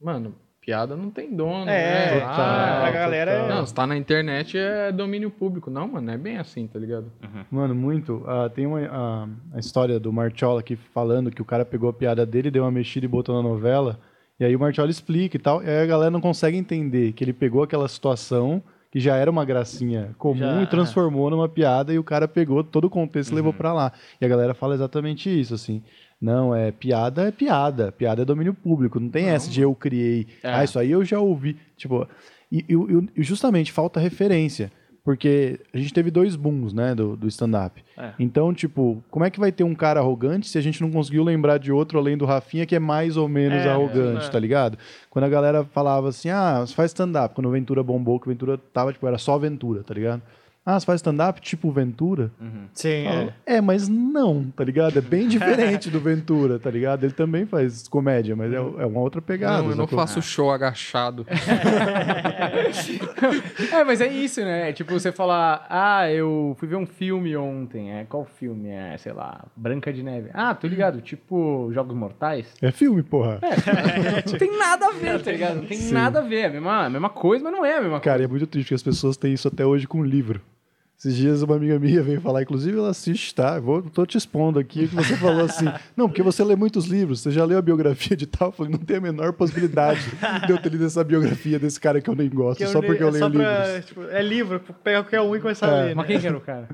mano, 0.00 0.34
piada 0.60 0.96
não 0.96 1.10
tem 1.10 1.34
dono, 1.34 1.68
É, 1.70 2.14
né? 2.14 2.20
total, 2.20 2.84
a 2.86 2.90
galera 2.90 3.30
é- 3.30 3.40
total. 3.42 3.56
Não, 3.58 3.66
se 3.66 3.74
tá 3.74 3.86
na 3.86 3.96
internet 3.96 4.56
é 4.56 4.90
domínio 4.90 5.30
público. 5.30 5.70
Não, 5.70 5.86
mano, 5.88 6.10
é 6.10 6.16
bem 6.16 6.38
assim, 6.38 6.66
tá 6.66 6.78
ligado? 6.78 7.12
Mano, 7.50 7.74
muito. 7.74 8.24
Ah, 8.26 8.48
tem 8.48 8.64
uma, 8.66 8.80
a, 8.86 9.28
a 9.54 9.58
história 9.58 10.00
do 10.00 10.10
Marchola 10.12 10.60
aqui 10.60 10.76
falando 10.76 11.30
que 11.30 11.42
o 11.42 11.44
cara 11.44 11.64
pegou 11.64 11.90
a 11.90 11.92
piada 11.92 12.24
dele, 12.24 12.50
deu 12.50 12.64
uma 12.64 12.70
mexida 12.70 13.04
e 13.04 13.08
botou 13.08 13.34
na 13.36 13.46
novela. 13.46 14.00
E 14.40 14.44
aí 14.44 14.56
o 14.56 14.60
Marchola 14.60 14.90
explica 14.90 15.36
e 15.36 15.40
tal. 15.40 15.62
E 15.62 15.68
aí 15.68 15.82
a 15.82 15.86
galera 15.86 16.10
não 16.10 16.20
consegue 16.20 16.56
entender 16.56 17.12
que 17.12 17.22
ele 17.22 17.32
pegou 17.32 17.62
aquela 17.62 17.86
situação 17.88 18.62
que 18.90 19.00
já 19.00 19.16
era 19.16 19.30
uma 19.30 19.44
gracinha 19.44 20.14
comum 20.18 20.38
Já, 20.38 20.62
e 20.62 20.66
transformou 20.66 21.30
numa 21.30 21.48
piada 21.48 21.94
e 21.94 21.98
o 21.98 22.04
cara 22.04 22.28
pegou 22.28 22.62
todo 22.62 22.84
o 22.84 22.90
contexto 22.90 23.32
e 23.32 23.34
levou 23.34 23.52
pra 23.52 23.72
lá. 23.72 23.92
E 24.20 24.24
a 24.24 24.28
galera 24.28 24.52
fala 24.52 24.74
exatamente 24.74 25.30
isso, 25.30 25.54
assim. 25.54 25.82
Não, 26.20 26.54
é 26.54 26.70
piada 26.70 27.22
é 27.28 27.30
piada. 27.30 27.90
Piada 27.90 28.22
é 28.22 28.24
domínio 28.24 28.52
público. 28.54 29.00
Não 29.00 29.08
tem 29.08 29.26
essa 29.26 29.50
de 29.50 29.60
eu 29.62 29.74
criei. 29.74 30.26
É. 30.42 30.52
Ah, 30.52 30.64
isso 30.64 30.78
aí 30.78 30.90
eu 30.90 31.04
já 31.04 31.18
ouvi. 31.18 31.56
Tipo, 31.76 32.06
e, 32.50 32.58
e- 32.68 33.08
e 33.16 33.22
justamente 33.22 33.72
falta 33.72 33.98
referência. 33.98 34.70
Porque 35.04 35.58
a 35.74 35.78
gente 35.78 35.92
teve 35.92 36.12
dois 36.12 36.36
booms, 36.36 36.72
né, 36.72 36.94
do, 36.94 37.16
do 37.16 37.26
stand-up. 37.26 37.82
É. 37.98 38.12
Então, 38.20 38.54
tipo, 38.54 39.02
como 39.10 39.24
é 39.24 39.30
que 39.30 39.40
vai 39.40 39.50
ter 39.50 39.64
um 39.64 39.74
cara 39.74 39.98
arrogante 39.98 40.48
se 40.48 40.56
a 40.56 40.60
gente 40.60 40.80
não 40.80 40.92
conseguiu 40.92 41.24
lembrar 41.24 41.58
de 41.58 41.72
outro 41.72 41.98
além 41.98 42.16
do 42.16 42.24
Rafinha 42.24 42.64
que 42.64 42.76
é 42.76 42.78
mais 42.78 43.16
ou 43.16 43.28
menos 43.28 43.58
É, 43.58 43.68
arrogante, 43.68 44.26
é. 44.26 44.28
tá 44.28 44.38
ligado? 44.38 44.78
Quando 45.10 45.24
a 45.24 45.28
galera 45.28 45.64
falava 45.64 46.08
assim, 46.08 46.28
ah, 46.28 46.64
faz 46.68 46.92
stand-up. 46.92 47.34
Quando 47.34 47.48
o 47.48 47.50
Ventura 47.50 47.82
bombou, 47.82 48.20
que 48.20 48.28
o 48.28 48.30
Ventura 48.30 48.56
tava, 48.72 48.92
tipo, 48.92 49.06
era 49.06 49.18
só 49.18 49.36
Ventura, 49.38 49.82
tá 49.82 49.92
ligado? 49.92 50.22
Ah, 50.64 50.78
você 50.78 50.86
faz 50.86 51.00
stand-up 51.00 51.40
tipo 51.40 51.70
Ventura? 51.72 52.30
Sim, 52.72 53.04
Fala, 53.04 53.34
É, 53.44 53.60
mas 53.60 53.88
não, 53.88 54.44
tá 54.44 54.62
ligado? 54.62 54.96
É 54.96 55.00
bem 55.02 55.26
diferente 55.26 55.90
do 55.90 55.98
Ventura, 55.98 56.58
tá 56.58 56.70
ligado? 56.70 57.02
Ele 57.02 57.12
também 57.12 57.44
faz 57.46 57.88
comédia, 57.88 58.36
mas 58.36 58.52
é, 58.52 58.56
é 58.56 58.86
uma 58.86 59.00
outra 59.00 59.20
pegada. 59.20 59.62
não, 59.62 59.70
eu 59.70 59.76
não 59.76 59.88
faço 59.88 60.22
show 60.22 60.50
agachado. 60.52 61.26
É, 63.72 63.84
mas 63.84 64.00
é 64.00 64.06
isso, 64.08 64.40
né? 64.40 64.68
É 64.70 64.72
Tipo, 64.72 64.92
você 64.92 65.12
falar, 65.12 65.66
ah, 65.68 66.10
eu 66.10 66.54
fui 66.58 66.68
ver 66.68 66.76
um 66.76 66.86
filme 66.86 67.36
ontem. 67.36 67.90
É, 67.92 68.04
qual 68.04 68.24
filme? 68.24 68.68
É, 68.68 68.96
sei 68.98 69.12
lá, 69.12 69.44
Branca 69.56 69.92
de 69.92 70.02
Neve. 70.02 70.30
Ah, 70.32 70.54
tô 70.54 70.66
ligado, 70.66 71.00
tipo 71.00 71.70
Jogos 71.72 71.96
Mortais. 71.96 72.46
É 72.60 72.70
filme, 72.70 73.02
porra. 73.02 73.38
Não 74.26 74.38
tem 74.38 74.58
nada 74.58 74.86
a 74.86 74.92
ver, 74.92 75.22
tá 75.22 75.30
ligado? 75.32 75.56
Não 75.56 75.64
tem 75.66 75.80
nada 75.90 76.18
a 76.20 76.22
ver. 76.22 76.36
É 76.42 76.46
a 76.46 76.50
mesma, 76.50 76.86
a 76.86 76.90
mesma 76.90 77.08
coisa, 77.10 77.44
mas 77.44 77.52
não 77.52 77.64
é 77.64 77.72
a 77.72 77.80
mesma 77.80 78.00
coisa. 78.00 78.04
Cara, 78.04 78.24
é 78.24 78.26
muito 78.26 78.46
triste 78.46 78.68
que 78.68 78.74
as 78.74 78.82
pessoas 78.82 79.16
têm 79.16 79.32
isso 79.32 79.48
até 79.48 79.64
hoje 79.64 79.86
com 79.86 80.02
livro. 80.04 80.40
Esses 81.04 81.16
dias 81.16 81.42
uma 81.42 81.56
amiga 81.56 81.80
minha 81.80 82.00
veio 82.00 82.20
falar, 82.20 82.42
inclusive 82.42 82.78
ela 82.78 82.90
assiste, 82.90 83.34
tá? 83.34 83.56
Eu 83.56 83.62
Vou, 83.62 83.82
tô 83.82 84.06
te 84.06 84.16
expondo 84.16 84.60
aqui 84.60 84.86
que 84.86 84.94
você 84.94 85.16
falou 85.16 85.44
assim. 85.46 85.64
Não, 85.96 86.06
porque 86.08 86.22
você 86.22 86.44
lê 86.44 86.54
muitos 86.54 86.86
livros, 86.86 87.20
você 87.20 87.32
já 87.32 87.44
leu 87.44 87.58
a 87.58 87.62
biografia 87.62 88.16
de 88.16 88.24
tal? 88.24 88.48
Eu 88.48 88.52
falei, 88.52 88.70
não 88.70 88.78
tem 88.78 88.98
a 88.98 89.00
menor 89.00 89.32
possibilidade 89.32 90.00
de 90.46 90.52
eu 90.52 90.58
ter 90.62 90.70
lido 90.70 90.86
essa 90.86 91.02
biografia 91.02 91.58
desse 91.58 91.80
cara 91.80 92.00
que 92.00 92.08
eu 92.08 92.14
nem 92.14 92.28
gosto, 92.30 92.58
Que 92.58 92.66
só 92.68 92.78
li- 92.78 92.86
porque 92.86 93.02
eu 93.02 93.08
é 93.08 93.10
leio 93.10 93.24
só 93.24 93.30
pra, 93.30 93.66
livros. 93.66 93.84
tipo, 93.86 94.02
é 94.04 94.22
livro, 94.22 94.60
pega 94.84 95.02
qualquer 95.02 95.20
um 95.22 95.34
e 95.34 95.40
começa 95.40 95.66
a 95.66 95.70
É. 95.70 95.84
ler. 95.86 95.94
Mas 95.96 96.06
Né? 96.06 96.12
quem 96.12 96.20
que 96.20 96.26
era 96.28 96.36
o 96.36 96.40
cara? 96.40 96.68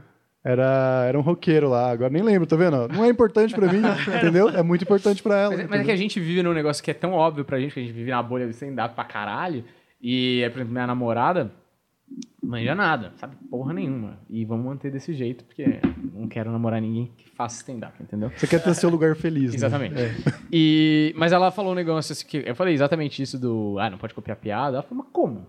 Era, 0.44 1.04
era 1.08 1.18
um 1.18 1.22
roqueiro 1.22 1.70
lá, 1.70 1.90
agora 1.90 2.10
nem 2.10 2.22
lembro, 2.22 2.46
tá 2.46 2.54
vendo? 2.54 2.86
Não 2.88 3.04
é 3.04 3.08
importante 3.08 3.54
pra 3.54 3.66
mim, 3.72 3.80
entendeu? 4.18 4.50
É 4.50 4.62
muito 4.62 4.82
importante 4.82 5.22
pra 5.22 5.36
ela. 5.38 5.56
Mas, 5.56 5.68
mas 5.70 5.80
é 5.80 5.84
que 5.84 5.90
a 5.90 5.96
gente 5.96 6.20
vive 6.20 6.42
num 6.42 6.52
negócio 6.52 6.84
que 6.84 6.90
é 6.90 6.94
tão 6.94 7.12
óbvio 7.12 7.46
pra 7.46 7.58
gente, 7.58 7.72
que 7.72 7.80
a 7.80 7.82
gente 7.82 7.92
vive 7.94 8.10
na 8.10 8.22
bolha 8.22 8.44
do 8.44 8.50
stand-up 8.50 8.94
pra 8.94 9.04
caralho. 9.04 9.64
E, 10.02 10.42
por 10.52 10.58
exemplo, 10.58 10.72
minha 10.72 10.86
namorada 10.86 11.50
manja 12.42 12.74
nada, 12.74 13.12
sabe 13.16 13.36
porra 13.50 13.72
nenhuma. 13.72 14.18
E 14.28 14.44
vamos 14.44 14.64
manter 14.64 14.90
desse 14.90 15.12
jeito, 15.12 15.44
porque 15.44 15.80
não 16.14 16.28
quero 16.28 16.50
namorar 16.50 16.80
ninguém 16.80 17.12
que 17.16 17.28
faça 17.30 17.56
stand-up, 17.56 18.02
entendeu? 18.02 18.30
Você 18.36 18.46
quer 18.46 18.62
ter 18.62 18.74
seu 18.74 18.88
lugar 18.88 19.14
feliz, 19.16 19.50
né? 19.50 19.56
Exatamente. 19.56 20.00
É. 20.00 20.14
E, 20.50 21.14
mas 21.16 21.32
ela 21.32 21.50
falou 21.50 21.72
um 21.72 21.74
negócio 21.74 22.12
assim 22.12 22.26
que. 22.26 22.42
Eu 22.46 22.54
falei 22.54 22.74
exatamente 22.74 23.22
isso 23.22 23.38
do. 23.38 23.76
Ah, 23.78 23.90
não 23.90 23.98
pode 23.98 24.14
copiar 24.14 24.36
piada. 24.36 24.76
Ela 24.76 24.82
falou, 24.82 25.04
mas 25.04 25.12
como? 25.12 25.46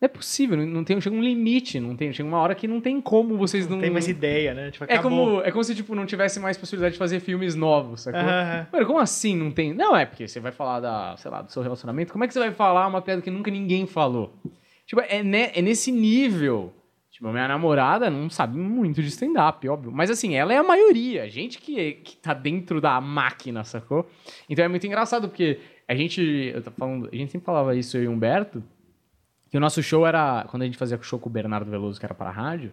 Não 0.00 0.06
é 0.06 0.08
possível, 0.08 0.56
não, 0.56 0.84
tem, 0.84 1.00
chega 1.00 1.16
um 1.16 1.20
limite, 1.20 1.80
não 1.80 1.96
tem, 1.96 2.12
chega 2.12 2.28
uma 2.28 2.38
hora 2.38 2.54
que 2.54 2.68
não 2.68 2.80
tem 2.80 3.00
como 3.00 3.36
vocês 3.36 3.66
não. 3.66 3.78
Não 3.78 3.82
tem 3.82 3.90
mais 3.90 4.06
ideia, 4.06 4.54
né? 4.54 4.70
Tipo, 4.70 4.84
é 4.86 4.98
como, 4.98 5.42
é 5.42 5.50
como 5.50 5.64
se 5.64 5.74
tipo, 5.74 5.92
não 5.92 6.06
tivesse 6.06 6.38
mais 6.38 6.56
possibilidade 6.56 6.92
de 6.92 6.98
fazer 7.00 7.18
filmes 7.18 7.56
novos, 7.56 8.02
sacou? 8.02 8.22
Mano, 8.22 8.86
como 8.86 9.00
assim 9.00 9.36
não 9.36 9.50
tem? 9.50 9.74
Não, 9.74 9.96
é 9.96 10.06
porque 10.06 10.28
você 10.28 10.38
vai 10.38 10.52
falar 10.52 10.78
da, 10.78 11.16
sei 11.16 11.28
lá, 11.28 11.42
do 11.42 11.50
seu 11.50 11.64
relacionamento. 11.64 12.12
Como 12.12 12.22
é 12.22 12.28
que 12.28 12.32
você 12.32 12.38
vai 12.38 12.52
falar 12.52 12.86
uma 12.86 13.02
piada 13.02 13.20
que 13.20 13.30
nunca 13.30 13.50
ninguém 13.50 13.88
falou? 13.88 14.32
Tipo, 14.88 15.02
é, 15.02 15.22
ne- 15.22 15.52
é 15.54 15.62
nesse 15.62 15.92
nível. 15.92 16.72
Tipo, 17.10 17.30
minha 17.30 17.46
namorada 17.46 18.08
não 18.08 18.30
sabe 18.30 18.56
muito 18.58 19.02
de 19.02 19.08
stand-up, 19.08 19.68
óbvio. 19.68 19.92
Mas 19.92 20.10
assim, 20.10 20.34
ela 20.34 20.52
é 20.52 20.56
a 20.56 20.62
maioria. 20.62 21.24
A 21.24 21.28
gente 21.28 21.58
que, 21.58 21.92
que 21.94 22.16
tá 22.16 22.32
dentro 22.32 22.80
da 22.80 23.00
máquina, 23.00 23.62
sacou? 23.64 24.08
Então 24.48 24.64
é 24.64 24.68
muito 24.68 24.86
engraçado, 24.86 25.28
porque 25.28 25.60
a 25.86 25.94
gente. 25.94 26.20
Eu 26.54 26.62
tô 26.62 26.70
falando. 26.70 27.08
A 27.12 27.14
gente 27.16 27.30
sempre 27.30 27.44
falava 27.44 27.76
isso, 27.76 27.96
eu 27.98 28.04
e 28.04 28.08
Humberto. 28.08 28.64
Que 29.50 29.56
o 29.56 29.60
nosso 29.60 29.82
show 29.82 30.06
era. 30.06 30.46
Quando 30.48 30.62
a 30.62 30.66
gente 30.66 30.78
fazia 30.78 30.98
show 31.02 31.18
com 31.18 31.28
o 31.28 31.32
Bernardo 31.32 31.70
Veloso, 31.70 31.98
que 32.00 32.06
era 32.06 32.14
pra 32.14 32.30
rádio. 32.30 32.72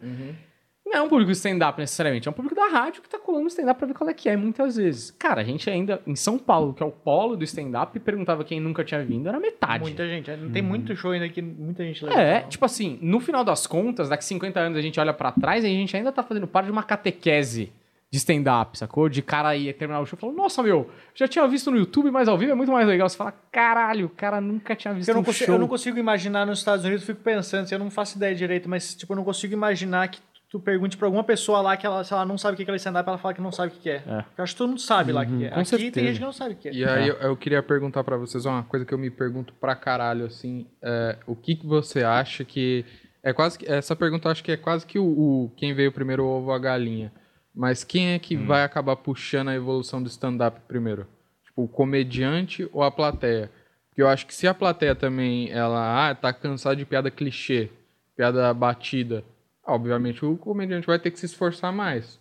Não 0.95 1.01
é 1.01 1.03
um 1.03 1.09
público 1.09 1.29
stand-up 1.31 1.77
necessariamente, 1.77 2.25
é 2.25 2.31
um 2.31 2.33
público 2.33 2.55
da 2.55 2.67
rádio 2.67 3.01
que 3.01 3.09
tá 3.09 3.19
colando 3.19 3.47
stand-up 3.47 3.77
pra 3.77 3.85
ver 3.85 3.93
qual 3.93 4.09
é 4.09 4.13
que 4.13 4.29
é, 4.29 4.37
muitas 4.37 4.77
vezes. 4.77 5.11
Cara, 5.11 5.41
a 5.41 5.43
gente 5.43 5.69
ainda, 5.69 6.01
em 6.07 6.15
São 6.15 6.39
Paulo, 6.39 6.73
que 6.73 6.81
é 6.81 6.85
o 6.85 6.91
polo 6.91 7.35
do 7.35 7.43
stand-up, 7.43 7.99
perguntava 7.99 8.45
quem 8.45 8.61
nunca 8.61 8.81
tinha 8.81 9.03
vindo, 9.03 9.27
era 9.27 9.37
metade. 9.37 9.83
Muita 9.83 10.07
gente. 10.07 10.31
Não 10.37 10.49
tem 10.49 10.61
muito 10.61 10.95
show 10.95 11.11
ainda 11.11 11.27
que 11.27 11.41
muita 11.41 11.83
gente 11.83 12.05
leva. 12.05 12.17
É, 12.17 12.39
tipo 12.43 12.63
assim, 12.63 12.97
no 13.01 13.19
final 13.19 13.43
das 13.43 13.67
contas, 13.67 14.07
daqui 14.07 14.23
50 14.23 14.57
anos 14.57 14.77
a 14.77 14.81
gente 14.81 14.97
olha 14.97 15.13
pra 15.13 15.33
trás 15.33 15.65
e 15.65 15.67
a 15.67 15.69
gente 15.69 15.97
ainda 15.97 16.13
tá 16.13 16.23
fazendo 16.23 16.47
parte 16.47 16.67
de 16.67 16.71
uma 16.71 16.83
catequese 16.83 17.73
de 18.09 18.17
stand-up, 18.17 18.77
sacou? 18.77 19.09
De 19.09 19.21
cara 19.21 19.49
aí 19.49 19.73
terminar 19.73 19.99
o 19.99 20.05
show 20.05 20.15
e 20.17 20.21
falar, 20.21 20.31
nossa, 20.31 20.63
meu, 20.63 20.89
já 21.13 21.27
tinha 21.27 21.45
visto 21.45 21.69
no 21.69 21.77
YouTube, 21.77 22.09
mas 22.09 22.29
ao 22.29 22.37
vivo 22.37 22.53
é 22.53 22.55
muito 22.55 22.71
mais 22.71 22.87
legal. 22.87 23.09
Você 23.09 23.17
fala, 23.17 23.33
caralho, 23.51 24.05
o 24.05 24.09
cara 24.09 24.39
nunca 24.39 24.73
tinha 24.77 24.93
visto 24.93 25.09
Eu 25.09 25.15
não, 25.15 25.21
um 25.21 25.25
consigo, 25.25 25.45
show. 25.45 25.55
eu 25.55 25.59
não 25.59 25.67
consigo 25.67 25.99
imaginar 25.99 26.45
nos 26.45 26.59
Estados 26.59 26.85
Unidos, 26.85 27.01
eu 27.01 27.13
fico 27.13 27.21
pensando, 27.21 27.63
assim, 27.63 27.75
eu 27.75 27.79
não 27.79 27.91
faço 27.91 28.15
ideia 28.15 28.33
direito, 28.33 28.69
mas 28.69 28.95
tipo, 28.95 29.11
eu 29.11 29.17
não 29.17 29.25
consigo 29.25 29.53
imaginar 29.53 30.07
que 30.07 30.19
tu 30.55 30.59
pergunte 30.61 30.95
pra 30.95 31.07
alguma 31.07 31.23
pessoa 31.23 31.59
lá 31.59 31.75
que 31.75 31.85
ela, 31.85 32.01
se 32.03 32.13
ela 32.13 32.25
não 32.25 32.37
sabe 32.37 32.53
o 32.61 32.65
que 32.65 32.71
é 32.71 32.75
stand-up, 32.77 33.07
ela 33.09 33.17
fala 33.17 33.33
que 33.33 33.41
não 33.41 33.51
sabe 33.51 33.73
o 33.73 33.79
que 33.79 33.89
é. 33.89 33.95
É. 34.07 34.23
Eu 34.37 34.43
acho 34.45 34.53
que 34.53 34.57
todo 34.57 34.69
mundo 34.69 34.79
sabe 34.79 35.11
lá 35.11 35.21
o 35.23 35.25
que 35.25 35.37
que 35.37 35.45
é. 35.45 35.49
com 35.49 35.59
Aqui 35.59 35.69
certeza. 35.69 35.91
tem 35.91 36.05
gente 36.07 36.19
que 36.19 36.23
não 36.25 36.31
sabe 36.31 36.53
o 36.53 36.57
que 36.57 36.69
é. 36.69 36.73
E 36.73 36.85
aí 36.85 37.07
eu, 37.09 37.15
eu 37.15 37.35
queria 37.35 37.61
perguntar 37.61 38.03
pra 38.05 38.15
vocês 38.15 38.45
uma 38.45 38.63
coisa 38.63 38.85
que 38.85 38.93
eu 38.93 38.97
me 38.97 39.09
pergunto 39.09 39.53
pra 39.55 39.75
caralho, 39.75 40.25
assim, 40.25 40.65
é, 40.81 41.17
o 41.27 41.35
que, 41.35 41.55
que 41.55 41.65
você 41.67 42.03
acha 42.03 42.45
que... 42.45 42.85
É 43.21 43.33
quase 43.33 43.59
que, 43.59 43.69
essa 43.69 43.95
pergunta 43.95 44.27
eu 44.27 44.31
acho 44.31 44.43
que 44.43 44.51
é 44.53 44.57
quase 44.57 44.85
que 44.85 44.97
o, 44.97 45.03
o- 45.05 45.51
quem 45.57 45.73
veio 45.73 45.91
primeiro 45.91 46.23
o 46.23 46.27
ovo 46.27 46.47
ou 46.47 46.53
a 46.53 46.59
galinha. 46.59 47.11
Mas 47.53 47.83
quem 47.83 48.13
é 48.13 48.19
que 48.19 48.35
vai 48.37 48.63
acabar 48.63 48.95
puxando 48.95 49.49
a 49.49 49.55
evolução 49.55 50.01
do 50.01 50.07
stand-up 50.07 50.59
primeiro? 50.67 51.07
Tipo, 51.45 51.63
o 51.63 51.67
comediante 51.67 52.69
ou 52.71 52.81
a 52.83 52.91
plateia? 52.91 53.49
Porque 53.89 54.01
eu 54.01 54.07
acho 54.07 54.25
que 54.25 54.33
se 54.33 54.47
a 54.47 54.53
plateia 54.53 54.93
também, 54.95 55.49
ela, 55.51 56.09
ah, 56.09 56.13
tá 56.15 56.31
cansada 56.31 56.75
de 56.75 56.85
piada 56.85 57.09
clichê, 57.09 57.69
piada 58.15 58.53
batida, 58.53 59.23
obviamente 59.65 60.25
o 60.25 60.37
comediante 60.37 60.87
vai 60.87 60.99
ter 60.99 61.11
que 61.11 61.19
se 61.19 61.25
esforçar 61.25 61.73
mais. 61.73 62.19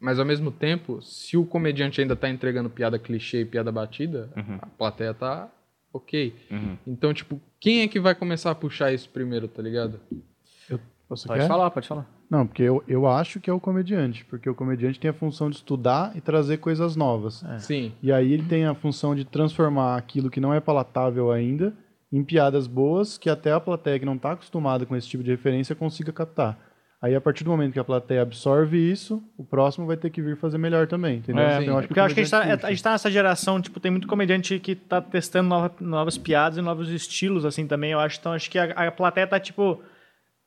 Mas 0.00 0.18
ao 0.18 0.24
mesmo 0.24 0.50
tempo, 0.50 1.00
se 1.02 1.36
o 1.36 1.44
comediante 1.44 2.00
ainda 2.00 2.16
tá 2.16 2.28
entregando 2.28 2.70
piada 2.70 2.98
clichê 2.98 3.42
e 3.42 3.44
piada 3.44 3.70
batida, 3.70 4.30
a 4.60 4.66
plateia 4.66 5.14
tá 5.14 5.50
ok. 5.92 6.34
Uhum. 6.50 6.76
Então, 6.86 7.12
tipo, 7.12 7.40
quem 7.60 7.82
é 7.82 7.88
que 7.88 8.00
vai 8.00 8.14
começar 8.14 8.50
a 8.50 8.54
puxar 8.54 8.92
isso 8.92 9.08
primeiro, 9.08 9.46
tá 9.48 9.62
ligado? 9.62 10.00
Você 11.16 11.28
Pode 11.28 11.40
quer? 11.40 11.48
falar, 11.48 11.70
pode 11.70 11.86
falar. 11.86 12.06
Não, 12.30 12.46
porque 12.46 12.62
eu, 12.62 12.82
eu 12.88 13.06
acho 13.06 13.38
que 13.38 13.50
é 13.50 13.52
o 13.52 13.60
comediante, 13.60 14.24
porque 14.24 14.48
o 14.48 14.54
comediante 14.54 14.98
tem 14.98 15.10
a 15.10 15.14
função 15.14 15.50
de 15.50 15.56
estudar 15.56 16.16
e 16.16 16.20
trazer 16.22 16.56
coisas 16.56 16.96
novas. 16.96 17.44
Sim. 17.58 17.92
E 18.02 18.10
aí 18.10 18.32
ele 18.32 18.44
tem 18.44 18.64
a 18.64 18.74
função 18.74 19.14
de 19.14 19.22
transformar 19.22 19.96
aquilo 19.98 20.30
que 20.30 20.40
não 20.40 20.54
é 20.54 20.60
palatável 20.60 21.30
ainda 21.30 21.74
em 22.12 22.22
piadas 22.22 22.66
boas 22.66 23.16
que 23.16 23.30
até 23.30 23.52
a 23.52 23.60
plateia 23.60 23.98
que 23.98 24.04
não 24.04 24.16
está 24.16 24.32
acostumada 24.32 24.84
com 24.84 24.94
esse 24.94 25.08
tipo 25.08 25.22
de 25.24 25.30
referência 25.30 25.74
consiga 25.74 26.12
captar. 26.12 26.58
Aí 27.00 27.16
a 27.16 27.20
partir 27.20 27.42
do 27.42 27.50
momento 27.50 27.72
que 27.72 27.80
a 27.80 27.84
plateia 27.84 28.22
absorve 28.22 28.78
isso, 28.78 29.20
o 29.36 29.42
próximo 29.42 29.86
vai 29.88 29.96
ter 29.96 30.08
que 30.10 30.22
vir 30.22 30.36
fazer 30.36 30.56
melhor 30.56 30.86
também, 30.86 31.16
entendeu? 31.18 31.42
É, 31.42 31.60
Então, 31.62 31.82
porque 31.82 31.98
eu 31.98 32.04
acho 32.04 32.14
que 32.14 32.20
a 32.20 32.24
gente, 32.24 32.30
tá, 32.60 32.70
gente 32.70 32.82
tá 32.82 32.92
nessa 32.92 33.10
geração, 33.10 33.60
tipo, 33.60 33.80
tem 33.80 33.90
muito 33.90 34.06
comediante 34.06 34.56
que 34.60 34.76
tá 34.76 35.00
testando 35.00 35.48
nova- 35.48 35.72
novas 35.80 36.16
piadas 36.16 36.58
e 36.58 36.60
novos 36.62 36.88
estilos, 36.90 37.44
assim, 37.44 37.66
também, 37.66 37.90
eu 37.90 37.98
acho. 37.98 38.20
Então, 38.20 38.32
acho 38.32 38.48
que 38.48 38.56
a, 38.58 38.66
a 38.66 38.92
plateia 38.92 39.26
tá, 39.26 39.40
tipo... 39.40 39.82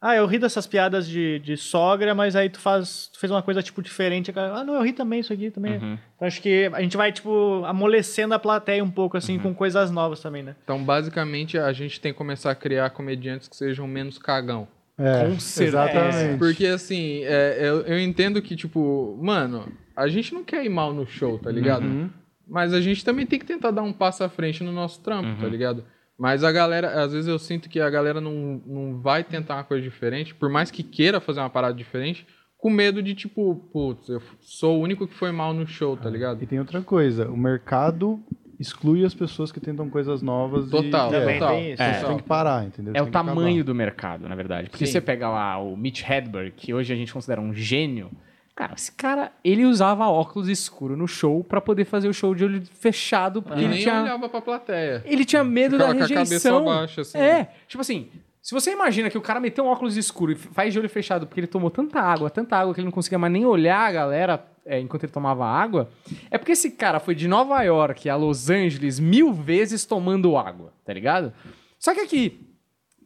Ah, 0.08 0.16
eu 0.16 0.26
ri 0.28 0.38
dessas 0.38 0.68
piadas 0.68 1.08
de, 1.08 1.40
de 1.40 1.58
sogra, 1.58 2.14
mas 2.14 2.36
aí 2.36 2.48
tu 2.50 2.60
faz. 2.60 3.10
Tu 3.12 3.20
fez 3.20 3.32
uma 3.32 3.42
coisa, 3.42 3.64
tipo, 3.64 3.82
diferente. 3.82 4.32
Ah, 4.36 4.64
não, 4.64 4.76
eu 4.76 4.84
ri 4.84 4.94
também 4.94 5.20
isso 5.22 5.34
aqui 5.34 5.50
também. 5.50 5.78
Uhum. 5.80 5.98
Então 6.16 6.28
acho 6.28 6.42
que 6.42 6.70
a 6.74 6.82
gente 6.82 6.96
vai, 6.96 7.12
tipo, 7.12 7.64
amolecendo 7.66 8.34
a 8.36 8.40
plateia 8.40 8.84
um 8.84 8.92
pouco, 8.92 9.16
Uhum. 9.16 9.18
assim, 9.18 9.40
com 9.40 9.54
coisas 9.54 9.90
novas 9.90 10.20
também, 10.20 10.44
né? 10.44 10.56
Então, 10.64 10.84
basicamente, 10.84 11.58
a 11.58 11.74
gente 11.74 12.00
tem 12.00 12.12
que 12.12 12.18
começar 12.18 12.52
a 12.52 12.56
criar 12.56 12.90
comediantes 12.92 13.48
que 13.48 13.56
sejam 13.56 13.88
menos 13.88 14.18
cagão. 14.20 14.68
É, 14.98 15.26
Com 15.26 15.40
certeza. 15.40 15.84
Exatamente. 15.90 16.38
Porque, 16.40 16.68
assim, 16.68 17.22
é, 17.24 17.58
eu, 17.60 17.82
eu 17.82 18.00
entendo 18.00 18.42
que, 18.42 18.56
tipo, 18.56 19.18
mano, 19.22 19.72
a 19.96 20.08
gente 20.08 20.34
não 20.34 20.44
quer 20.44 20.64
ir 20.64 20.70
mal 20.70 20.94
no 20.94 21.08
show, 21.08 21.40
tá 21.40 21.50
ligado? 21.52 21.84
Uhum. 21.86 22.10
Mas 22.48 22.74
a 22.74 22.80
gente 22.80 23.04
também 23.04 23.26
tem 23.26 23.40
que 23.40 23.46
tentar 23.46 23.72
dar 23.72 23.82
um 23.82 23.92
passo 23.92 24.24
à 24.24 24.30
frente 24.30 24.64
no 24.64 24.72
nosso 24.72 25.02
trampo, 25.02 25.30
Uhum. 25.30 25.38
tá 25.42 25.48
ligado? 25.48 25.84
Mas 26.18 26.44
a 26.44 26.52
galera, 26.52 27.04
às 27.04 27.12
vezes 27.12 27.28
eu 27.28 27.38
sinto 27.38 27.68
que 27.70 27.80
a 27.80 27.90
galera 27.90 28.22
não, 28.22 28.62
não 28.66 29.02
vai 29.02 29.24
tentar 29.24 29.56
uma 29.56 29.64
coisa 29.64 29.84
diferente, 29.84 30.34
por 30.34 30.50
mais 30.50 30.72
que 30.72 30.82
queira 30.82 31.20
fazer 31.20 31.42
uma 31.42 31.50
parada 31.50 31.74
diferente, 31.74 32.26
com 32.58 32.70
medo 32.70 33.04
de, 33.04 33.14
tipo, 33.14 33.56
putz, 33.72 34.08
eu 34.10 34.22
sou 34.40 34.80
o 34.80 34.82
único 34.82 35.08
que 35.08 35.14
foi 35.14 35.32
mal 35.32 35.54
no 35.54 35.68
show, 35.68 35.96
tá 35.98 36.10
ligado? 36.10 36.42
E 36.42 36.48
tem 36.48 36.58
outra 36.58 36.82
coisa, 36.82 37.30
o 37.30 37.38
mercado 37.38 38.20
exclui 38.60 39.04
as 39.04 39.14
pessoas 39.14 39.52
que 39.52 39.60
tentam 39.60 39.90
coisas 39.90 40.22
novas. 40.22 40.70
Total, 40.70 41.10
e, 41.10 41.12
Também 41.12 41.40
total. 41.40 41.56
tem 41.56 41.74
isso. 41.74 41.84
É. 41.84 41.94
Você 42.00 42.06
tem 42.06 42.18
que 42.18 42.24
parar, 42.24 42.66
entendeu? 42.66 42.94
É 42.96 43.00
Você 43.00 43.02
o 43.02 43.12
que 43.12 43.18
acabar. 43.18 43.36
tamanho 43.36 43.64
do 43.64 43.76
mercado, 43.76 44.30
na 44.30 44.36
verdade. 44.36 44.70
Porque 44.70 44.86
Sim. 44.86 44.94
você 44.94 45.02
pega 45.02 45.30
lá 45.30 45.58
o 45.58 45.76
Mitch 45.76 46.02
Hedberg, 46.10 46.52
que 46.56 46.74
hoje 46.74 46.94
a 46.94 46.96
gente 46.96 47.12
considera 47.12 47.42
um 47.42 47.54
gênio. 47.54 48.10
Cara, 48.56 48.74
esse 48.76 48.92
cara, 48.94 49.34
ele 49.44 49.66
usava 49.66 50.08
óculos 50.08 50.48
escuros 50.48 50.98
no 50.98 51.08
show 51.08 51.44
pra 51.44 51.60
poder 51.60 51.84
fazer 51.84 52.08
o 52.08 52.14
show 52.14 52.34
de 52.34 52.46
olho 52.46 52.64
fechado, 52.80 53.42
porque 53.42 53.60
ele 53.60 53.68
nem 53.68 53.80
tinha, 53.80 54.02
olhava 54.02 54.30
pra 54.30 54.40
plateia. 54.40 55.04
ele 55.06 55.26
tinha 55.26 55.44
medo 55.44 55.78
da 55.78 55.90
Ficava 55.90 55.98
com 55.98 56.04
a 56.06 56.08
cabeça 56.08 56.34
rejeição. 56.50 56.66
baixa, 56.66 57.02
assim. 57.02 57.18
É, 57.18 57.50
tipo 57.68 57.82
assim, 57.82 58.10
se 58.42 58.54
você 58.54 58.72
imagina 58.72 59.10
que 59.10 59.18
o 59.18 59.22
cara 59.22 59.42
meteu 59.42 59.66
um 59.66 59.68
óculos 59.68 59.98
escuro 59.98 60.32
e 60.32 60.36
faz 60.36 60.72
de 60.72 60.80
olho 60.80 60.88
fechado 60.88 61.28
porque 61.28 61.42
ele 61.42 61.48
tomou 61.48 61.70
tanta 61.70 62.00
água, 62.00 62.30
tanta 62.30 62.56
água 62.56 62.74
que 62.74 62.80
ele 62.80 62.86
não 62.86 62.94
conseguia 62.94 63.20
mais 63.20 63.34
nem 63.34 63.46
olhar 63.46 63.90
a 63.90 63.92
galera 63.92 64.46
é, 64.66 64.80
enquanto 64.80 65.04
ele 65.04 65.12
tomava 65.12 65.46
água, 65.46 65.90
é 66.32 66.38
porque 66.38 66.54
esse 66.54 66.72
cara 66.72 67.00
foi 67.00 67.14
de 67.14 67.28
Nova 67.28 67.62
York 67.62 68.10
a 68.10 68.16
Los 68.16 68.50
Angeles 68.50 69.00
mil 69.00 69.34
vezes 69.34 69.84
tomando 69.86 70.38
água, 70.38 70.72
tá 70.86 70.94
ligado? 70.94 71.34
Só 71.78 71.94
que 71.94 72.00
aqui, 72.00 72.40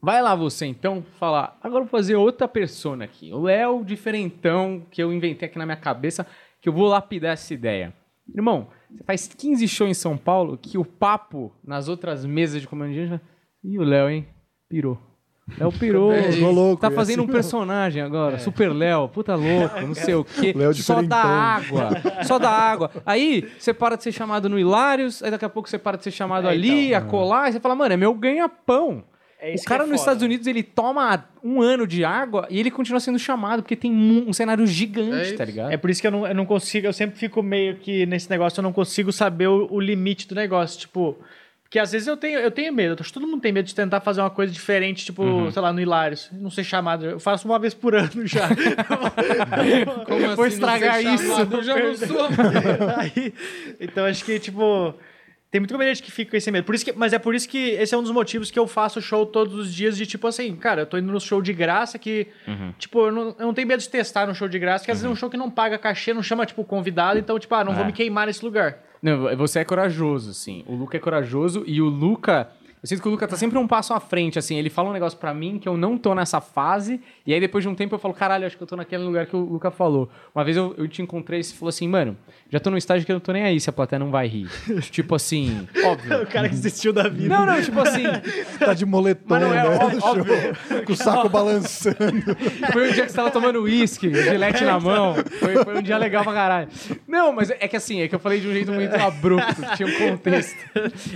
vai 0.02 0.22
lá 0.22 0.36
você 0.36 0.66
então 0.66 1.04
falar, 1.20 1.58
agora 1.62 1.84
vou 1.84 1.89
fazer 1.89 2.16
outra 2.16 2.47
persona 2.47 3.06
aqui, 3.06 3.32
o 3.34 3.41
Léo 3.41 3.84
diferentão 3.84 4.84
que 4.89 5.02
eu 5.02 5.12
inventei 5.14 5.47
aqui 5.47 5.58
na 5.58 5.66
minha 5.66 5.78
cabeça, 5.78 6.26
que 6.62 6.70
eu 6.70 6.74
vou 6.74 6.88
lapidar 6.88 7.34
essa 7.34 7.54
ideia. 7.54 7.93
Irmão, 8.34 8.68
você 8.91 9.04
faz 9.04 9.28
15 9.28 9.68
shows 9.68 9.91
em 9.91 9.93
São 9.93 10.18
Paulo 10.18 10.58
que 10.58 10.78
o 10.78 10.86
papo 10.86 11.52
nas 11.64 11.88
outras 11.88 12.26
mesas 12.26 12.62
de 12.62 12.68
comediante 12.68 13.10
vai... 13.10 13.22
Ih, 13.64 13.78
o 13.80 13.84
Léo, 13.84 14.10
hein? 14.10 14.28
Pirou. 14.70 14.97
Léo 15.58 15.72
pirou. 15.72 16.12
É, 16.14 16.32
ficou 16.32 16.52
louco, 16.52 16.82
Tá 16.82 16.88
é 16.88 16.91
fazendo 16.91 17.22
um 17.22 17.24
assim 17.24 17.34
personagem 17.34 18.02
agora, 18.04 18.38
Super 18.38 18.72
Léo, 18.72 19.10
puta 19.10 19.36
louco, 19.36 19.82
não 19.82 19.95
sei 19.95 20.14
o 20.14 20.24
quê. 20.24 20.54
Léo 20.56 20.74
Só 20.76 21.02
diferentão. 21.02 21.18
água, 21.18 21.89
só 22.24 22.38
dá 22.38 22.52
água. 22.52 22.91
Aí 23.06 23.50
você 23.58 23.74
para 23.74 23.95
de 23.95 24.04
ser 24.04 24.12
chamado 24.12 24.47
no 24.47 24.60
Hilários, 24.60 25.24
aí 25.24 25.32
daqui 25.32 25.45
a 25.45 25.50
pouco 25.50 25.68
você 25.68 25.80
para 25.80 25.97
de 25.97 26.04
ser 26.04 26.12
chamado 26.12 26.47
É, 26.47 26.52
ali, 26.52 26.93
a 26.93 27.02
colar, 27.02 27.50
e 27.50 27.54
você 27.54 27.60
fala, 27.60 27.76
mano, 27.76 27.93
é 27.93 27.97
meu 27.97 28.14
ganha-pão. 28.14 29.04
É 29.42 29.56
o 29.56 29.64
cara 29.64 29.84
é 29.84 29.88
nos. 29.88 30.00
Estados 30.02 30.22
Unidos, 30.22 30.46
ele 30.48 30.62
toma 30.62 31.26
um 31.44 31.62
ano 31.62 31.88
de 31.88 32.04
água 32.04 32.46
e 32.50 32.60
ele 32.60 32.70
continua 32.70 33.00
sendo 33.00 33.18
chamado, 33.18 33.62
porque 33.64 33.76
tem 33.76 33.92
um, 33.92 34.30
um 34.30 34.34
cenário 34.34 34.64
É 34.64 34.68
gigante, 34.68 35.28
isso. 35.28 35.38
tá 35.38 35.46
ligado? 35.46 35.72
É 35.72 35.78
por 35.78 35.90
isso 35.90 36.02
que 36.02 36.08
eu 36.08 36.12
não, 36.12 36.28
eu 36.28 36.36
não 36.36 36.46
consigo, 36.46 36.86
eu 36.88 36.94
sempre 36.94 37.18
fico 37.18 37.42
meio 37.42 37.78
que 37.78 38.06
nesse 38.06 38.30
negócio, 38.30 38.60
eu 38.60 38.64
não 38.64 38.74
consigo 38.74 39.12
saber 39.14 39.48
o, 39.48 39.68
o 39.72 39.80
limite 39.80 40.28
do 40.28 40.36
negócio. 40.36 40.78
Tipo, 40.80 41.18
porque 41.64 41.80
às 41.80 41.92
vezes 41.92 42.08
eu 42.08 42.18
tenho, 42.18 42.40
eu 42.40 42.52
tenho 42.52 42.74
medo, 42.74 42.98
acho 43.00 43.10
que 43.10 43.14
todo 43.14 43.28
mundo 43.28 43.40
tem 43.42 43.52
medo 43.54 43.66
de 43.66 43.76
tentar 43.76 44.02
fazer 44.02 44.20
uma 44.22 44.30
coisa 44.30 44.52
diferente, 44.52 45.06
tipo, 45.06 45.24
Uhum. 45.24 45.52
sei 45.52 45.62
lá, 45.62 45.72
no 45.72 45.80
Hilários, 45.80 46.28
não 46.34 46.50
ser 46.50 46.64
chamado. 46.64 47.06
Eu 47.06 47.20
faço 47.20 47.48
uma 47.48 47.60
vez 47.60 47.74
por 47.74 47.96
ano 47.96 48.26
já. 48.28 48.50
Como 50.06 50.20
Vou 50.20 50.28
assim, 50.32 50.36
não 50.36 50.48
estragar 50.48 50.96
ser 50.96 51.14
isso. 51.14 51.24
chamado? 51.28 51.56
Eu 51.58 51.64
já 51.64 51.76
não 51.80 51.96
sou. 51.96 52.28
Aí, 52.98 53.34
então 53.80 54.06
acho 54.06 54.26
que, 54.26 54.40
tipo. 54.40 54.94
Tem 55.52 55.60
muito 55.60 55.72
comediante 55.74 56.04
que 56.04 56.12
fica 56.12 56.30
com 56.30 56.38
esse 56.38 56.52
medo. 56.52 56.64
Por 56.64 56.76
isso 56.76 56.86
que, 56.86 56.93
mas 56.93 57.12
é 57.12 57.18
por 57.18 57.34
isso 57.34 57.50
que 57.50 57.58
esse 57.72 57.95
é 57.95 57.97
um 57.97 58.04
dos 58.04 58.12
motivos 58.12 58.52
que 58.52 58.60
eu 58.60 58.68
faço 58.68 59.02
show 59.02 59.26
todos 59.26 59.56
os 59.56 59.74
dias 59.74 59.97
de 59.97 60.06
tipo 60.06 60.28
assim, 60.28 60.56
cara, 60.56 60.82
eu 60.82 60.86
tô 60.86 60.95
indo 60.97 61.12
no 61.12 61.20
show 61.20 61.41
de 61.41 61.52
graça 61.54 61.97
que, 61.97 62.28
Uhum. 62.47 62.72
tipo, 62.78 63.00
eu 63.08 63.12
não, 63.12 63.36
eu 63.39 63.45
não 63.47 63.54
tenho 63.54 63.68
medo 63.68 63.80
de 63.80 63.89
testar 63.89 64.28
no 64.28 64.36
show 64.36 64.47
de 64.47 64.60
graça, 64.60 64.84
porque 64.84 64.91
às 64.91 64.97
vezes 65.00 65.10
é 65.10 65.12
um 65.12 65.16
show 65.16 65.28
que 65.30 65.38
não 65.38 65.50
paga 65.50 65.80
cachê, 65.80 66.14
não 66.14 66.22
chama, 66.22 66.45
tipo, 66.45 66.64
convidado, 66.64 67.18
então, 67.18 67.39
tipo, 67.39 67.54
ah, 67.56 67.64
não 67.64 67.74
vou 67.74 67.84
É. 67.84 67.88
me 67.88 67.93
queimar 67.93 68.28
nesse 68.28 68.45
lugar. 68.45 68.78
Não, 69.02 69.36
você 69.38 69.60
é 69.60 69.64
corajoso, 69.66 70.34
sim. 70.36 70.64
O 70.68 70.76
Luca 70.76 70.97
é 70.97 71.00
corajoso 71.00 71.64
e 71.66 71.82
o 71.82 71.86
Luca. 71.89 72.50
Eu 72.82 72.88
sinto 72.88 73.02
que 73.02 73.08
o 73.10 73.12
Luca 73.12 73.28
tá 73.28 73.36
sempre 73.36 73.58
um 73.58 73.68
passo 73.68 73.94
à 73.94 74.00
frente, 74.00 74.40
assim. 74.40 74.56
Ele 74.56 74.70
fala 74.70 74.90
um 74.90 74.94
negócio 74.94 75.20
pra 75.20 75.34
mim 75.34 75.60
que 75.60 75.68
eu 75.68 75.76
não 75.76 75.98
tô 75.98 76.16
nessa 76.16 76.40
fase, 76.40 77.02
e 77.26 77.34
aí 77.34 77.40
depois 77.40 77.62
de 77.64 77.68
um 77.68 77.76
tempo 77.76 77.94
eu 77.94 78.00
falo, 78.00 78.14
caralho, 78.14 78.46
acho 78.46 78.56
que 78.56 78.64
eu 78.64 78.68
tô 78.68 78.78
naquele 78.78 79.04
lugar 79.04 79.26
que 79.26 79.36
o 79.36 79.40
Luca 79.40 79.70
falou. 79.70 80.10
Uma 80.34 80.46
vez 80.46 80.56
eu, 80.56 80.74
eu 80.78 80.88
te 80.88 81.02
encontrei 81.02 81.42
e 81.42 81.44
você 81.44 81.54
falou 81.56 81.70
assim, 81.70 81.88
mano, 81.90 82.18
já 82.50 82.58
tô 82.58 82.70
num 82.70 82.78
estágio 82.78 83.06
que 83.06 83.12
eu 83.12 83.16
não 83.16 83.20
tô 83.20 83.34
nem 83.34 83.44
aí 83.44 83.60
se 83.60 83.70
a 83.70 83.74
plateia 83.74 84.00
não 84.00 84.10
vai 84.10 84.28
rir. 84.28 84.50
tipo 84.92 85.14
assim, 85.14 85.68
óbvio. 85.84 86.24
O 86.24 86.28
cara 86.28 86.48
que 86.48 86.56
desistiu 86.56 86.94
da 86.94 87.10
vida. 87.10 87.28
Não, 87.28 87.46
não, 87.46 87.62
tipo 87.62 87.80
assim, 87.82 88.04
Tá 88.60 88.74
de 88.74 88.86
moletom, 88.86 89.40
não 89.40 89.54
é 89.54 89.64
né? 89.64 90.00
óbvio. 90.02 90.86
com 90.86 90.94
o 90.94 90.96
saco 90.96 91.28
balançando. 91.28 91.98
Foi 92.72 92.90
um 92.90 92.94
dia 92.94 93.06
que 93.06 93.12
você 93.12 93.16
tava 93.18 93.32
tomando 93.32 93.62
uísque, 93.62 94.14
gilete 94.14 94.64
na 94.64 94.80
mão. 94.80 95.16
Foi, 95.40 95.64
foi 95.64 95.78
um 95.80 95.82
dia 95.82 95.98
legal 95.98 96.24
pra 96.24 96.34
caralho. 96.34 96.70
Não, 97.06 97.34
mas 97.34 97.50
é 97.50 97.68
que 97.68 97.76
assim, 97.76 98.02
é 98.02 98.08
que 98.08 98.16
eu 98.16 98.20
falei 98.20 98.40
de 98.40 98.48
um 98.48 98.54
jeito 98.54 98.72
muito 98.72 98.96
abrupto, 98.96 99.62
tinha 99.76 99.88
um 99.88 99.98
contexto. 99.98 100.58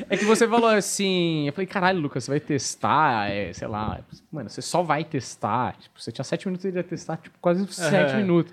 É 0.10 0.18
que 0.18 0.26
você 0.26 0.46
falou 0.48 0.70
assim, 0.70 1.53
eu 1.54 1.56
falei, 1.56 1.68
caralho, 1.68 2.00
Lucas, 2.00 2.24
você 2.24 2.32
vai 2.32 2.40
testar, 2.40 3.30
é, 3.30 3.54
sei 3.54 3.68
lá, 3.68 4.00
mano, 4.32 4.50
você 4.50 4.62
só 4.62 4.82
vai 4.84 5.04
testar. 5.04 5.76
Tipo, 5.80 6.02
você 6.02 6.12
tinha 6.12 6.26
sete 6.26 6.48
minutos, 6.48 6.66
ele 6.66 6.78
ia 6.78 6.84
testar, 6.84 7.18
tipo, 7.18 7.38
quase 7.40 7.66
sete 7.72 8.16
minutos. 8.16 8.52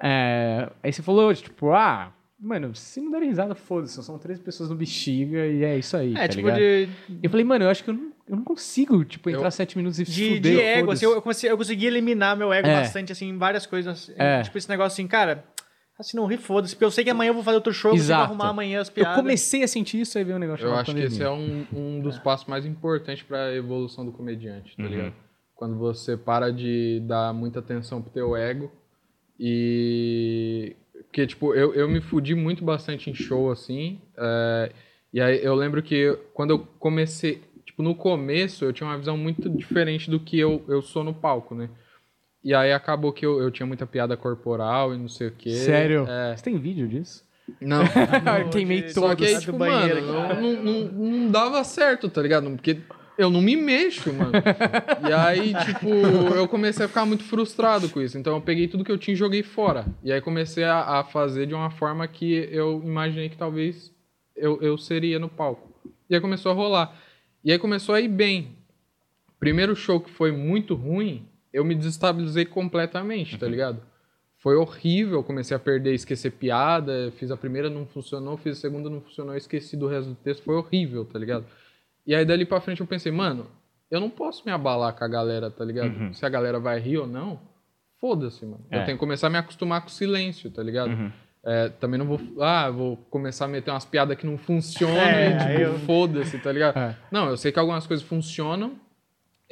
É, 0.00 0.68
aí 0.82 0.92
você 0.92 1.02
falou, 1.02 1.32
tipo, 1.34 1.70
ah, 1.72 2.12
mano, 2.40 2.74
se 2.74 3.00
não 3.00 3.10
derem 3.12 3.28
risada, 3.28 3.54
foda-se, 3.54 4.02
são 4.02 4.18
três 4.18 4.38
pessoas 4.40 4.68
no 4.70 4.74
bexiga 4.74 5.46
e 5.46 5.62
é 5.62 5.78
isso 5.78 5.96
aí, 5.96 6.12
É, 6.14 6.22
tá 6.22 6.28
tipo, 6.28 6.48
ligado? 6.48 6.58
de, 6.58 6.88
Eu 7.22 7.30
falei, 7.30 7.44
mano, 7.44 7.64
eu 7.64 7.70
acho 7.70 7.84
que 7.84 7.90
eu 7.90 7.94
não, 7.94 8.10
eu 8.28 8.36
não 8.36 8.42
consigo, 8.44 9.04
tipo, 9.04 9.30
entrar 9.30 9.46
Eu- 9.46 9.50
sete 9.52 9.76
minutos 9.78 10.00
e 10.00 10.04
de, 10.04 10.28
fuder, 10.36 10.40
de 10.40 10.60
ego, 10.60 10.90
assim, 10.90 11.04
eu, 11.04 11.12
eu 11.12 11.22
consegui, 11.22 11.52
eu 11.52 11.56
consegui 11.56 11.86
eliminar 11.86 12.36
meu 12.36 12.52
ego 12.52 12.66
É. 12.66 12.80
bastante, 12.80 13.12
assim, 13.12 13.28
em 13.28 13.38
várias 13.38 13.64
coisas. 13.66 14.10
É. 14.16 14.42
Tipo, 14.42 14.58
esse 14.58 14.68
negócio 14.68 14.94
assim, 14.96 15.06
cara, 15.06 15.44
assim, 15.98 16.16
não 16.16 16.26
ri, 16.26 16.36
foda-se, 16.36 16.74
porque 16.74 16.84
eu 16.84 16.90
sei 16.90 17.04
que 17.04 17.10
amanhã 17.10 17.30
eu 17.30 17.34
vou 17.34 17.42
fazer 17.42 17.56
outro 17.56 17.72
show, 17.72 17.90
eu 17.90 17.92
consigo 17.94 18.06
Exato. 18.06 18.22
arrumar 18.24 18.48
amanhã 18.48 18.80
as 18.80 18.88
Eu 18.88 18.94
piadas. 18.94 19.16
comecei 19.16 19.62
a 19.62 19.68
sentir 19.68 20.00
isso, 20.00 20.18
aí 20.18 20.24
veio 20.24 20.36
um 20.36 20.40
negócio 20.40 20.66
Eu 20.66 20.74
acho 20.74 20.94
que 20.94 21.00
esse 21.00 21.22
é 21.22 21.30
um, 21.30 21.64
um 21.72 22.00
dos 22.00 22.18
passos 22.18 22.46
mais 22.46 22.66
importantes 22.66 23.22
para 23.22 23.46
a 23.46 23.54
evolução 23.54 24.04
do 24.04 24.12
comediante, 24.12 24.74
Uhum. 24.78 24.84
tá 24.84 24.90
ligado? 24.90 25.14
Quando 25.54 25.78
você 25.78 26.16
para 26.16 26.52
de 26.52 27.00
dar 27.06 27.32
muita 27.32 27.60
atenção 27.60 28.02
pro 28.02 28.10
teu 28.10 28.34
ego 28.36 28.70
e... 29.38 30.76
Porque, 31.04 31.26
tipo, 31.26 31.54
eu, 31.54 31.74
eu 31.74 31.88
me 31.88 32.00
fudi 32.00 32.34
muito 32.34 32.64
bastante 32.64 33.10
em 33.10 33.14
show, 33.14 33.50
assim, 33.50 34.00
é, 34.16 34.72
e 35.12 35.20
aí 35.20 35.44
eu 35.44 35.54
lembro 35.54 35.82
que 35.82 36.18
quando 36.32 36.50
eu 36.50 36.58
comecei... 36.78 37.42
Tipo, 37.66 37.82
no 37.82 37.94
começo 37.94 38.64
eu 38.64 38.72
tinha 38.72 38.88
uma 38.88 38.96
visão 38.98 39.16
muito 39.16 39.48
diferente 39.50 40.10
do 40.10 40.18
que 40.20 40.38
eu, 40.38 40.64
eu 40.68 40.80
sou 40.82 41.04
no 41.04 41.12
palco, 41.14 41.54
né? 41.54 41.68
E 42.44 42.54
aí 42.54 42.72
acabou 42.72 43.12
que 43.12 43.24
eu, 43.24 43.40
eu 43.40 43.50
tinha 43.50 43.66
muita 43.66 43.86
piada 43.86 44.16
corporal 44.16 44.94
e 44.94 44.98
não 44.98 45.08
sei 45.08 45.28
o 45.28 45.32
quê. 45.32 45.50
Sério? 45.50 46.06
É. 46.08 46.36
Você 46.36 46.42
tem 46.44 46.58
vídeo 46.58 46.88
disso? 46.88 47.24
Não. 47.60 47.82
Queimei 48.50 48.82
de- 48.82 48.94
todos. 48.94 49.10
Só 49.10 49.16
que 49.16 49.24
aí, 49.26 49.38
tipo, 49.38 49.56
banheiro 49.56 50.02
mano, 50.02 50.32
aqui. 50.32 50.40
não, 50.42 50.62
não, 50.62 50.84
não 51.22 51.30
dava 51.30 51.62
certo, 51.64 52.08
tá 52.08 52.20
ligado? 52.20 52.50
Porque 52.50 52.78
eu 53.18 53.30
não 53.30 53.40
me 53.40 53.54
mexo, 53.56 54.12
mano. 54.12 54.32
E 55.08 55.12
aí, 55.12 55.52
tipo, 55.66 55.88
eu 55.88 56.48
comecei 56.48 56.84
a 56.84 56.88
ficar 56.88 57.04
muito 57.04 57.22
frustrado 57.24 57.88
com 57.88 58.00
isso. 58.00 58.18
Então 58.18 58.34
eu 58.34 58.40
peguei 58.40 58.66
tudo 58.66 58.84
que 58.84 58.90
eu 58.90 58.98
tinha 58.98 59.12
e 59.12 59.16
joguei 59.16 59.42
fora. 59.42 59.86
E 60.02 60.12
aí 60.12 60.20
comecei 60.20 60.64
a, 60.64 60.98
a 61.00 61.04
fazer 61.04 61.46
de 61.46 61.54
uma 61.54 61.70
forma 61.70 62.06
que 62.08 62.48
eu 62.50 62.82
imaginei 62.84 63.28
que 63.28 63.36
talvez 63.36 63.92
eu, 64.34 64.60
eu 64.60 64.76
seria 64.76 65.18
no 65.18 65.28
palco. 65.28 65.70
E 66.10 66.14
aí 66.14 66.20
começou 66.20 66.50
a 66.50 66.54
rolar. 66.54 66.96
E 67.44 67.52
aí 67.52 67.58
começou 67.58 67.94
a 67.94 68.00
ir 68.00 68.08
bem. 68.08 68.56
Primeiro 69.38 69.74
show 69.74 70.00
que 70.00 70.10
foi 70.10 70.30
muito 70.32 70.74
ruim, 70.74 71.26
eu 71.52 71.64
me 71.64 71.74
desestabilizei 71.74 72.44
completamente, 72.44 73.38
tá 73.38 73.46
ligado? 73.46 73.80
Foi 74.38 74.56
horrível, 74.56 75.22
comecei 75.22 75.56
a 75.56 75.60
perder, 75.60 75.94
esquecer 75.94 76.32
piada, 76.32 77.12
fiz 77.16 77.30
a 77.30 77.36
primeira, 77.36 77.70
não 77.70 77.86
funcionou, 77.86 78.36
fiz 78.36 78.58
a 78.58 78.60
segunda, 78.60 78.90
não 78.90 79.00
funcionou, 79.00 79.36
esqueci 79.36 79.76
do 79.76 79.86
resto 79.86 80.08
do 80.10 80.14
texto, 80.16 80.42
foi 80.42 80.56
horrível, 80.56 81.04
tá 81.04 81.18
ligado? 81.18 81.44
E 82.06 82.14
aí 82.14 82.24
dali 82.24 82.44
pra 82.44 82.60
frente 82.60 82.80
eu 82.80 82.86
pensei, 82.86 83.12
mano, 83.12 83.46
eu 83.90 84.00
não 84.00 84.10
posso 84.10 84.44
me 84.44 84.50
abalar 84.50 84.94
com 84.94 85.04
a 85.04 85.08
galera, 85.08 85.50
tá 85.50 85.64
ligado? 85.64 85.90
Se 86.14 86.26
a 86.26 86.28
galera 86.28 86.58
vai 86.58 86.80
rir 86.80 86.98
ou 86.98 87.06
não, 87.06 87.38
foda-se, 88.00 88.44
mano. 88.44 88.64
É. 88.70 88.80
Eu 88.80 88.84
tenho 88.84 88.96
que 88.96 89.00
começar 89.00 89.28
a 89.28 89.30
me 89.30 89.38
acostumar 89.38 89.80
com 89.82 89.86
o 89.88 89.90
silêncio, 89.90 90.50
tá 90.50 90.62
ligado? 90.62 90.90
É, 91.44 91.68
também 91.68 91.98
não 91.98 92.06
vou, 92.06 92.20
ah, 92.40 92.70
vou 92.70 92.96
começar 93.10 93.44
a 93.44 93.48
meter 93.48 93.70
umas 93.70 93.84
piadas 93.84 94.16
que 94.16 94.24
não 94.26 94.38
funcionam 94.38 94.96
É, 94.96 95.28
e, 95.30 95.38
tipo, 95.38 95.60
eu- 95.60 95.78
foda-se, 95.80 96.38
tá 96.38 96.50
ligado? 96.52 96.76
É. 96.76 96.96
Não, 97.10 97.28
eu 97.28 97.36
sei 97.36 97.50
que 97.52 97.58
algumas 97.58 97.86
coisas 97.86 98.04
funcionam, 98.06 98.74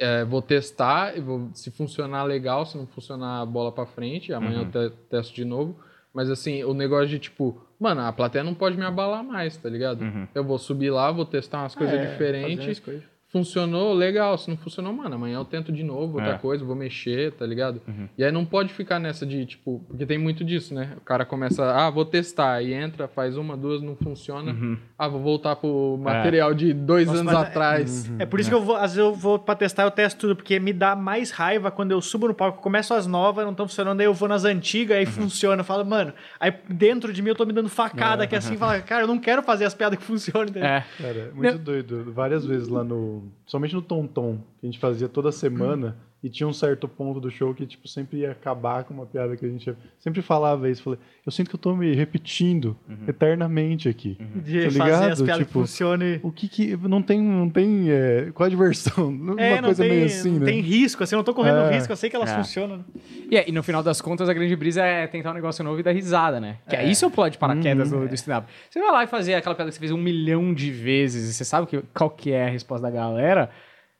é, 0.01 0.25
vou 0.25 0.41
testar, 0.41 1.17
e 1.17 1.21
vou, 1.21 1.49
se 1.53 1.69
funcionar 1.71 2.23
legal, 2.23 2.65
se 2.65 2.77
não 2.77 2.85
funcionar, 2.87 3.45
bola 3.45 3.71
pra 3.71 3.85
frente, 3.85 4.33
amanhã 4.33 4.59
eu 4.61 4.89
te- 4.89 4.95
testo 5.09 5.33
de 5.33 5.45
novo. 5.45 5.77
Mas 6.13 6.29
assim, 6.29 6.61
o 6.65 6.73
negócio 6.73 7.07
de 7.07 7.19
tipo, 7.19 7.61
mano, 7.79 8.01
a 8.01 8.11
plateia 8.11 8.43
não 8.43 8.53
pode 8.53 8.75
me 8.75 8.83
abalar 8.83 9.23
mais, 9.23 9.55
tá 9.55 9.69
ligado? 9.69 10.03
Eu 10.35 10.43
vou 10.43 10.57
subir 10.57 10.89
lá, 10.89 11.09
vou 11.11 11.23
testar 11.25 11.59
umas 11.59 11.73
coisas 11.75 11.95
É, 11.95 11.99
fazer 11.99 12.11
diferentes, 12.11 12.67
as 12.69 12.79
coisas. 12.79 13.03
Funcionou, 13.31 13.93
legal. 13.93 14.37
Se 14.37 14.49
não 14.49 14.57
funcionou, 14.57 14.91
mano, 14.93 15.15
amanhã 15.15 15.37
eu 15.37 15.45
tento 15.45 15.71
de 15.71 15.83
novo, 15.83 16.15
outra 16.17 16.33
É. 16.33 16.37
coisa, 16.37 16.63
vou 16.65 16.75
mexer, 16.75 17.31
tá 17.33 17.45
ligado? 17.45 17.81
E 18.17 18.23
aí 18.23 18.31
não 18.31 18.45
pode 18.45 18.73
ficar 18.73 18.99
nessa 18.99 19.25
de, 19.25 19.45
tipo, 19.45 19.81
porque 19.87 20.05
tem 20.05 20.17
muito 20.17 20.43
disso, 20.43 20.73
né? 20.73 20.93
O 20.97 21.01
cara 21.01 21.25
começa, 21.25 21.63
ah, 21.73 21.89
vou 21.89 22.03
testar, 22.05 22.61
e 22.61 22.73
entra, 22.73 23.07
faz 23.07 23.37
uma, 23.37 23.55
duas, 23.55 23.81
não 23.81 23.95
funciona. 23.95 24.55
Ah, 24.97 25.07
vou 25.07 25.21
voltar 25.21 25.55
pro 25.55 25.97
material 26.01 26.53
de 26.53 26.73
dois 26.73 27.07
Nossa, 27.07 27.19
anos 27.21 27.33
é- 27.33 27.35
atrás. 27.37 28.11
É 28.19 28.25
por 28.25 28.39
isso 28.39 28.49
que 28.49 28.55
eu 28.55 28.61
vou, 28.61 28.75
às 28.75 28.95
vezes 28.95 28.97
eu 28.97 29.13
vou 29.13 29.39
pra 29.39 29.55
testar, 29.55 29.83
eu 29.83 29.91
testo 29.91 30.19
tudo, 30.19 30.35
porque 30.35 30.59
me 30.59 30.73
dá 30.73 30.95
mais 30.95 31.31
raiva 31.31 31.71
quando 31.71 31.91
eu 31.91 32.01
subo 32.01 32.27
no 32.27 32.33
palco, 32.33 32.57
eu 32.59 32.61
começo 32.61 32.93
as 32.93 33.07
novas, 33.07 33.43
não 33.45 33.51
estão 33.51 33.67
funcionando, 33.67 33.99
aí 34.01 34.05
eu 34.05 34.13
vou 34.13 34.27
nas 34.27 34.43
antigas, 34.45 34.97
aí 34.97 35.05
funciona. 35.05 35.61
Eu 35.61 35.65
falo, 35.65 35.85
mano, 35.85 36.13
aí 36.39 36.53
dentro 36.69 37.11
de 37.13 37.21
mim 37.21 37.29
eu 37.29 37.35
tô 37.35 37.45
me 37.45 37.53
dando 37.53 37.69
facada 37.69 38.23
aqui 38.23 38.35
assim, 38.35 38.57
fala, 38.57 38.79
cara, 38.81 39.03
eu 39.03 39.07
não 39.07 39.17
quero 39.17 39.41
fazer 39.41 39.65
as 39.65 39.73
piadas 39.73 39.97
que 39.97 40.03
funcionam. 40.05 40.43
entendeu? 40.49 40.67
É. 40.67 40.85
Cara, 40.97 41.17
é 41.17 41.31
muito 41.33 41.57
doido. 41.59 42.11
Várias 42.11 42.45
vezes 42.45 42.67
lá 42.67 42.83
no. 42.83 43.20
Somente 43.45 43.73
no 43.75 43.81
Tom 43.81 44.07
Tom, 44.07 44.37
que 44.59 44.65
a 44.67 44.71
gente 44.71 44.79
fazia 44.79 45.09
toda 45.09 45.31
semana, 45.31 45.97
e 46.23 46.29
tinha 46.29 46.47
um 46.47 46.53
certo 46.53 46.87
ponto 46.87 47.19
do 47.19 47.31
show 47.31 47.53
que, 47.53 47.65
tipo, 47.65 47.87
sempre 47.87 48.19
ia 48.19 48.31
acabar 48.31 48.83
com 48.83 48.93
uma 48.93 49.05
piada 49.07 49.35
que 49.35 49.43
a 49.45 49.49
gente 49.49 49.73
sempre 49.99 50.21
falava 50.21 50.69
isso. 50.69 50.83
Falei, 50.83 50.99
eu 51.25 51.31
sinto 51.31 51.49
que 51.49 51.55
eu 51.55 51.59
tô 51.59 51.75
me 51.75 51.95
repetindo 51.95 52.77
eternamente 53.07 53.89
aqui. 53.89 54.17
De 54.35 54.59
Tá 54.65 54.71
fazer 54.71 54.83
ligado? 54.83 55.11
as 55.11 55.21
piadas 55.21 55.37
que 55.39 55.45
Tipo, 55.47 55.59
funcionam. 55.59 56.05
e- 56.05 56.19
O 56.23 56.31
que 56.31 56.47
que. 56.47 56.77
Não 56.77 57.01
tem. 57.01 57.21
Não 57.21 57.49
tem 57.49 57.89
é, 57.89 58.29
qual 58.33 58.45
a 58.45 58.49
diversão? 58.49 59.07
Uma 59.09 59.39
É, 59.41 59.55
não 59.55 59.63
coisa 59.69 59.83
tem, 59.83 59.91
meio 59.91 60.05
assim, 60.05 60.31
não 60.33 60.39
né? 60.39 60.45
tem 60.45 60.61
risco, 60.61 61.03
assim, 61.03 61.15
eu 61.15 61.17
não 61.17 61.23
tô 61.23 61.33
correndo 61.33 61.57
É. 61.59 61.73
risco, 61.75 61.91
eu 61.91 61.95
sei 61.97 62.09
que 62.09 62.15
elas 62.15 62.29
É. 62.29 62.35
funcionam. 62.35 62.83
E, 63.29 63.37
é, 63.37 63.49
e 63.49 63.51
no 63.51 63.63
final 63.63 63.81
das 63.83 63.99
contas, 64.01 64.29
a 64.29 64.33
grande 64.33 64.55
brisa 64.55 64.83
é 64.83 65.07
tentar 65.07 65.31
um 65.31 65.33
negócio 65.35 65.63
novo 65.63 65.79
e 65.79 65.83
dar 65.83 65.91
risada, 65.91 66.39
né? 66.39 66.57
Que 66.69 66.75
é. 66.75 66.85
isso 66.89 67.03
é 67.05 67.07
o 67.07 67.11
plot 67.11 67.31
de 67.31 67.37
paraquedas 67.37 67.89
do, 67.89 68.07
do 68.07 68.13
stand-up. 68.15 68.47
Você 68.69 68.79
vai 68.79 68.91
lá 68.91 69.03
e 69.03 69.07
fazer 69.07 69.33
aquela 69.35 69.55
piada 69.55 69.69
que 69.69 69.75
você 69.75 69.79
fez 69.79 69.91
um 69.91 69.97
milhão 69.97 70.53
de 70.53 70.71
vezes 70.71 71.29
e 71.29 71.33
você 71.33 71.43
sabe 71.45 71.67
que, 71.67 71.81
qual 71.93 72.09
que 72.09 72.31
é 72.31 72.45
a 72.45 72.49
resposta 72.49 72.83
da 72.83 72.91
galera. 72.91 73.49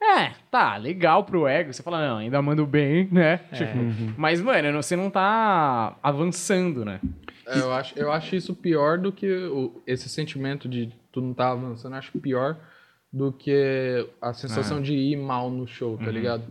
É, 0.02 0.32
tá, 0.50 0.78
legal 0.78 1.24
pro 1.24 1.48
ego. 1.48 1.72
Você 1.72 1.84
fala, 1.84 2.08
não, 2.08 2.18
ainda 2.18 2.42
mando 2.42 2.66
bem, 2.66 3.08
né? 3.12 3.38
Tipo, 3.54 3.78
Mas, 4.18 4.42
mano, 4.42 4.72
não- 4.72 4.82
você 4.82 4.96
não 4.96 5.10
tá 5.12 5.96
avançando, 6.02 6.84
né? 6.84 7.00
É, 7.48 7.60
eu, 7.60 7.72
acho, 7.72 7.98
eu 8.00 8.12
acho 8.12 8.36
isso 8.36 8.56
pior 8.56 8.98
do 8.98 9.12
que 9.12 9.32
o- 9.32 9.82
esse 9.86 10.10
sentimento 10.10 10.68
de 10.68 10.92
tu 11.12 11.22
não 11.22 11.34
tá 11.34 11.52
avançando. 11.52 11.94
Eu 11.94 12.00
acho 12.00 12.18
pior 12.20 12.58
do 13.14 13.32
que 13.32 14.08
a 14.22 14.34
sensação 14.34 14.82
de 14.82 14.94
ir 14.96 15.18
mal 15.18 15.50
no 15.52 15.68
show, 15.68 15.98
tá 15.98 16.06
ligado? 16.12 16.44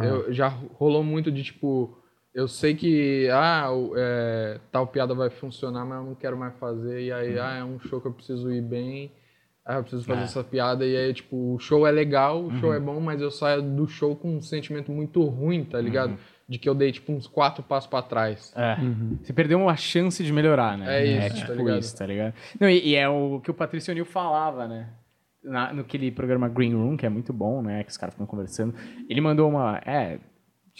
Eu, 0.00 0.32
já 0.32 0.48
rolou 0.48 1.02
muito 1.04 1.30
de 1.30 1.42
tipo. 1.44 1.96
Eu 2.34 2.46
sei 2.48 2.74
que 2.74 3.28
ah, 3.32 3.68
é, 3.96 4.60
tal 4.70 4.86
piada 4.86 5.14
vai 5.14 5.28
funcionar, 5.30 5.84
mas 5.84 5.98
eu 5.98 6.04
não 6.04 6.14
quero 6.14 6.36
mais 6.36 6.54
fazer. 6.58 7.02
E 7.02 7.12
aí, 7.12 7.38
ah, 7.38 7.56
é 7.58 7.64
um 7.64 7.78
show 7.80 8.00
que 8.00 8.06
eu 8.06 8.12
preciso 8.12 8.50
ir 8.52 8.62
bem. 8.62 9.10
Ah, 9.68 9.74
eu 9.76 9.82
preciso 9.82 10.04
fazer 10.04 10.22
essa 10.22 10.42
piada. 10.42 10.86
E 10.86 10.96
aí, 10.96 11.12
tipo, 11.12 11.36
o 11.54 11.58
show 11.58 11.86
é 11.86 11.90
legal, 11.90 12.42
o 12.42 12.56
show 12.58 12.72
é 12.72 12.80
bom, 12.80 12.98
mas 13.00 13.20
eu 13.20 13.30
saio 13.30 13.60
do 13.60 13.86
show 13.86 14.16
com 14.16 14.36
um 14.38 14.40
sentimento 14.40 14.90
muito 14.90 15.22
ruim, 15.24 15.62
tá 15.62 15.78
ligado? 15.78 16.16
De 16.48 16.58
que 16.58 16.66
eu 16.66 16.74
dei, 16.74 16.90
tipo, 16.90 17.12
uns 17.12 17.26
quatro 17.26 17.62
passos 17.62 17.86
pra 17.90 18.00
trás. 18.00 18.50
É. 18.56 18.76
Você 19.22 19.30
perdeu 19.34 19.60
uma 19.60 19.76
chance 19.76 20.24
de 20.24 20.32
melhorar, 20.32 20.78
né? 20.78 21.00
É 21.00 21.04
isso, 21.04 21.20
É 21.26 21.28
tá 21.28 21.34
tipo 21.34 21.52
ligado? 21.52 21.80
isso, 21.80 21.96
tá 21.98 22.06
ligado? 22.06 22.34
Não, 22.58 22.66
e, 22.70 22.78
e 22.88 22.94
é 22.94 23.06
o 23.06 23.40
que 23.44 23.50
o 23.50 23.54
Patrício 23.54 23.92
O'Neill 23.92 24.06
falava, 24.06 24.66
né? 24.66 24.88
Na, 25.44 25.70
no 25.74 25.82
aquele 25.82 26.10
programa 26.10 26.48
Green 26.48 26.72
Room, 26.74 26.96
que 26.96 27.04
é 27.04 27.10
muito 27.10 27.32
bom, 27.34 27.60
né? 27.60 27.84
Que 27.84 27.90
os 27.90 27.98
caras 27.98 28.14
ficam 28.14 28.26
conversando. 28.26 28.74
Ele 29.06 29.20
mandou 29.20 29.50
uma... 29.50 29.78
É, 29.84 30.18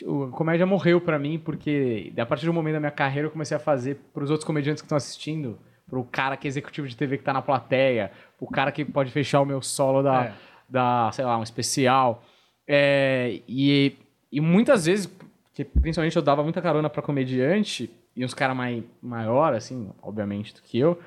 a 0.03 0.30
comédia 0.30 0.64
morreu 0.64 0.99
pra 1.01 1.18
mim 1.18 1.39
porque 1.39 2.12
a 2.16 2.24
partir 2.24 2.47
do 2.47 2.53
momento 2.55 2.74
da 2.74 2.80
minha 2.80 2.91
carreira 2.93 3.26
eu 3.28 3.32
comecei 3.32 3.57
a 3.57 3.61
fazer 3.61 3.99
pros 4.14 4.30
outros 4.30 4.47
comediantes 4.47 4.80
que 4.80 4.86
estão 4.86 4.97
assistindo, 4.97 5.59
pro 5.89 6.05
cara 6.05 6.36
que 6.36 6.47
é 6.47 6.49
executivo 6.49 6.86
de 6.86 6.97
TV 6.97 7.18
que 7.18 7.24
tá 7.24 7.32
na 7.32 7.43
plateia, 7.43 8.11
pro 8.39 8.47
cara 8.47 8.72
que 8.72 8.84
pode 8.84 9.11
fechar 9.11 9.41
o 9.41 9.45
meu 9.45 9.61
solo 9.61 10.03
da, 10.03 10.24
É. 10.26 10.32
da 10.68 11.11
sei 11.12 11.24
lá, 11.24 11.36
um 11.39 11.43
especial. 11.43 12.22
É, 12.66 13.41
e, 13.49 13.97
e 14.32 14.41
muitas 14.41 14.86
vezes, 14.86 15.11
que 15.55 15.64
principalmente 15.64 16.16
eu 16.16 16.22
dava 16.22 16.43
muita 16.43 16.62
carona 16.62 16.89
pra 16.89 17.03
comediante, 17.03 17.91
e 18.16 18.24
uns 18.24 18.34
caras 18.34 18.57
mai, 18.57 18.82
maior, 19.03 19.55
assim, 19.55 19.91
obviamente, 20.03 20.55
do 20.55 20.62
que 20.62 20.78
eu, 20.78 20.99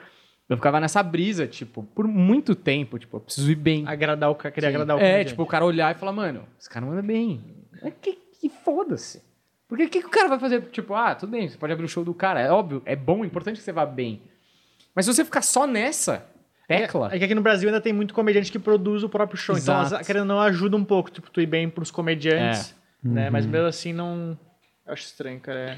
eu 0.50 0.58
ficava 0.58 0.80
nessa 0.80 1.02
brisa, 1.02 1.48
tipo, 1.48 1.84
por 1.96 2.08
muito 2.08 2.54
tempo, 2.56 3.00
tipo, 3.00 3.18
eu 3.18 3.22
preciso 3.22 3.50
ir 3.52 3.56
bem. 3.56 3.84
Agradar 3.88 4.30
o 4.30 4.36
cara, 4.36 4.52
querer 4.54 4.68
agradar 4.68 4.98
o 4.98 5.00
É, 5.00 5.04
comediante. 5.04 5.30
tipo, 5.30 5.44
o 5.44 5.46
cara 5.46 5.64
olhar 5.66 5.96
e 5.96 5.98
falar, 5.98 6.12
mano, 6.12 6.44
esse 6.60 6.70
cara 6.70 6.86
manda 6.86 7.02
bem. 7.02 7.42
É 7.82 7.90
que, 7.92 8.14
que 8.40 8.50
foda-se. 8.50 9.22
Porque 9.68 9.86
o 9.86 9.90
que, 9.90 10.02
que 10.02 10.08
o 10.08 10.12
cara 10.12 10.28
vai 10.28 10.40
fazer? 10.40 10.62
Tipo, 10.64 10.94
ah, 10.94 11.16
tudo 11.16 11.30
bem, 11.32 11.48
você 11.48 11.58
pode 11.58 11.72
abrir 11.72 11.86
o 11.86 11.88
show 11.88 12.04
do 12.04 12.14
cara. 12.14 12.42
É 12.42 12.52
óbvio, 12.52 12.82
é 12.86 12.96
bom, 12.96 13.24
é 13.24 13.28
importante 13.28 13.58
que 13.58 13.64
você 13.64 13.72
vá 13.72 13.86
bem. 13.86 14.22
Mas 14.94 15.06
se 15.06 15.14
você 15.14 15.24
ficar 15.24 15.42
só 15.42 15.66
nessa 15.66 16.26
tecla. 16.68 17.10
É 17.14 17.18
que 17.20 17.26
aqui 17.26 17.36
no 17.36 17.42
Brasil 17.42 17.70
ainda 17.70 17.82
tem 17.82 17.94
muito 17.94 18.14
comediante 18.14 18.52
que 18.52 18.60
produz 18.60 19.04
o 19.04 19.10
próprio 19.10 19.38
show. 19.38 19.58
Então, 19.58 19.76
Exato. 19.82 19.96
elas, 19.96 20.08
querendo 20.08 20.22
ou 20.22 20.28
não, 20.28 20.40
ajuda 20.40 20.76
um 20.78 20.84
pouco, 20.86 21.12
tipo, 21.12 21.30
tu 21.30 21.42
ir 21.42 21.46
bem 21.46 21.70
pros 21.70 21.92
comediantes, 21.92 22.76
É. 23.04 23.08
né? 23.08 23.26
Uhum. 23.26 23.32
Mas 23.32 23.46
mesmo 23.46 23.68
assim, 23.68 23.94
não... 23.94 24.38
Eu 24.86 24.94
acho 24.94 25.04
estranho, 25.04 25.40
cara. 25.40 25.60
É. 25.60 25.78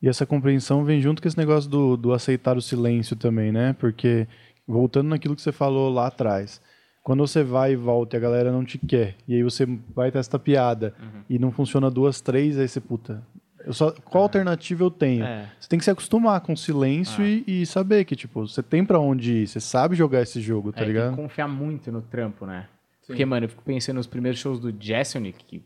E 0.00 0.08
essa 0.08 0.26
compreensão 0.26 0.84
vem 0.84 1.00
junto 1.00 1.22
com 1.22 1.28
esse 1.28 1.38
negócio 1.38 1.70
do, 1.70 1.96
do 1.96 2.12
aceitar 2.12 2.56
o 2.56 2.62
silêncio 2.62 3.14
também, 3.14 3.52
né? 3.52 3.74
Porque, 3.78 4.26
voltando 4.66 5.08
naquilo 5.08 5.36
que 5.36 5.42
você 5.42 5.52
falou 5.52 5.88
lá 5.92 6.08
atrás, 6.08 6.60
quando 7.04 7.20
você 7.26 7.42
vai 7.44 7.72
e 7.72 7.76
volta 7.76 8.16
e 8.16 8.18
a 8.18 8.20
galera 8.20 8.50
não 8.50 8.64
te 8.64 8.78
quer, 8.78 9.14
e 9.28 9.34
aí 9.34 9.42
você 9.42 9.66
vai 9.94 10.10
testar 10.10 10.38
piada 10.40 10.94
e 11.28 11.38
não 11.38 11.52
funciona 11.52 11.88
duas, 11.90 12.20
três, 12.20 12.58
aí 12.58 12.66
você, 12.68 12.80
puta, 12.80 13.22
só, 13.70 13.92
qual 13.92 14.24
alternativa 14.24 14.82
eu 14.82 14.90
tenho? 14.90 15.24
É. 15.24 15.48
Você 15.60 15.68
tem 15.68 15.78
que 15.78 15.84
se 15.84 15.90
acostumar 15.90 16.40
com 16.40 16.52
o 16.52 16.56
silêncio 16.56 17.24
e, 17.24 17.44
e 17.46 17.66
saber 17.66 18.04
que, 18.04 18.16
tipo, 18.16 18.46
você 18.46 18.62
tem 18.62 18.84
pra 18.84 18.98
onde 18.98 19.42
ir, 19.42 19.46
você 19.46 19.60
sabe 19.60 19.94
jogar 19.94 20.22
esse 20.22 20.40
jogo, 20.40 20.72
tá 20.72 20.80
É, 20.80 20.84
tem 20.84 20.92
ligado? 20.92 21.10
que 21.10 21.16
confiar 21.22 21.48
muito 21.48 21.92
no 21.92 22.02
trampo, 22.02 22.46
né? 22.46 22.66
Porque, 23.06 23.24
mano, 23.24 23.44
eu 23.46 23.50
fico 23.50 23.62
pensando 23.62 23.96
nos 23.96 24.06
primeiros 24.06 24.40
shows 24.40 24.58
do 24.60 24.74
Jessonic, 24.78 25.44
que 25.44 25.62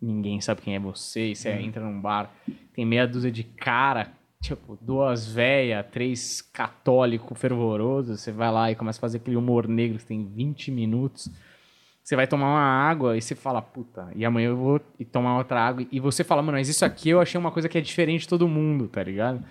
ninguém 0.00 0.40
sabe 0.40 0.60
quem 0.60 0.74
é 0.74 0.78
você, 0.78 1.30
e 1.32 1.36
você 1.36 1.50
entra 1.52 1.82
num 1.82 2.00
bar, 2.00 2.30
tem 2.74 2.84
meia 2.84 3.06
dúzia 3.06 3.30
de 3.30 3.44
cara, 3.44 4.08
tipo, 4.42 4.78
duas 4.80 5.26
véia, 5.26 5.82
três 5.84 6.42
católico 6.42 7.34
fervoroso, 7.34 8.16
você 8.16 8.32
vai 8.32 8.50
lá 8.50 8.70
e 8.70 8.74
começa 8.74 8.98
a 8.98 9.00
fazer 9.00 9.18
aquele 9.18 9.36
humor 9.36 9.68
negro 9.68 9.98
que 9.98 10.06
tem 10.06 10.26
20 10.26 10.70
minutos. 10.70 11.30
Você 12.02 12.16
vai 12.16 12.26
tomar 12.26 12.46
uma 12.48 12.60
água 12.88 13.16
e 13.16 13.22
você 13.22 13.34
fala, 13.34 13.60
puta, 13.62 14.10
e 14.16 14.24
amanhã 14.24 14.48
eu 14.48 14.56
vou 14.56 14.80
e 14.98 15.04
tomar 15.04 15.36
outra 15.38 15.60
água. 15.60 15.86
E 15.92 16.00
você 16.00 16.24
fala, 16.24 16.42
mano, 16.42 16.58
mas 16.58 16.68
isso 16.68 16.84
aqui 16.84 17.10
eu 17.10 17.20
achei 17.20 17.38
uma 17.38 17.52
coisa 17.52 17.68
que 17.68 17.78
é 17.78 17.80
diferente 17.80 18.22
de 18.22 18.28
todo 18.28 18.48
mundo, 18.48 18.88
tá 18.88 19.02
ligado? 19.02 19.44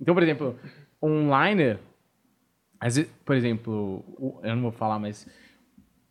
Então, 0.00 0.12
por 0.12 0.22
exemplo, 0.22 0.58
liner, 1.02 1.78
às 2.80 2.96
vezes, 2.96 3.10
por 3.24 3.34
exemplo, 3.36 4.04
eu 4.42 4.54
não 4.54 4.62
vou 4.62 4.72
falar, 4.72 4.98
mas 4.98 5.26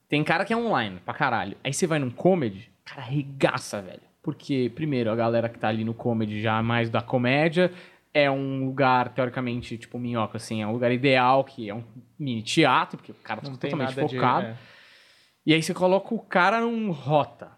tem 0.09 0.23
cara 0.23 0.45
que 0.45 0.53
é 0.53 0.57
online 0.57 0.99
pra 1.03 1.13
caralho. 1.13 1.57
Aí 1.63 1.73
você 1.73 1.85
vai 1.85 1.99
num 1.99 2.09
comedy, 2.09 2.71
cara, 2.85 3.01
arregaça, 3.01 3.81
velho. 3.81 4.01
Porque, 4.21 4.71
primeiro, 4.73 5.11
a 5.11 5.15
galera 5.15 5.49
que 5.49 5.59
tá 5.59 5.67
ali 5.67 5.83
no 5.83 5.93
comedy 5.93 6.41
já 6.41 6.57
é 6.57 6.61
mais 6.61 6.89
da 6.89 7.01
comédia, 7.01 7.71
é 8.13 8.31
um 8.31 8.65
lugar, 8.65 9.09
teoricamente, 9.09 9.77
tipo, 9.77 9.99
minhoca, 9.99 10.37
assim, 10.37 10.61
é 10.61 10.67
um 10.67 10.71
lugar 10.71 10.91
ideal, 10.91 11.43
que 11.43 11.69
é 11.69 11.73
um 11.75 11.83
mini 12.17 12.41
teatro, 12.41 12.97
porque 12.97 13.11
o 13.11 13.15
cara 13.15 13.41
tá 13.41 13.49
Não 13.49 13.57
totalmente 13.57 13.89
nada 13.95 14.07
de- 14.07 14.15
focado. 14.15 14.45
é. 14.47 14.55
E 15.45 15.53
aí 15.53 15.61
você 15.61 15.73
coloca 15.73 16.13
o 16.13 16.19
cara 16.19 16.61
num 16.61 16.91
rota, 16.91 17.51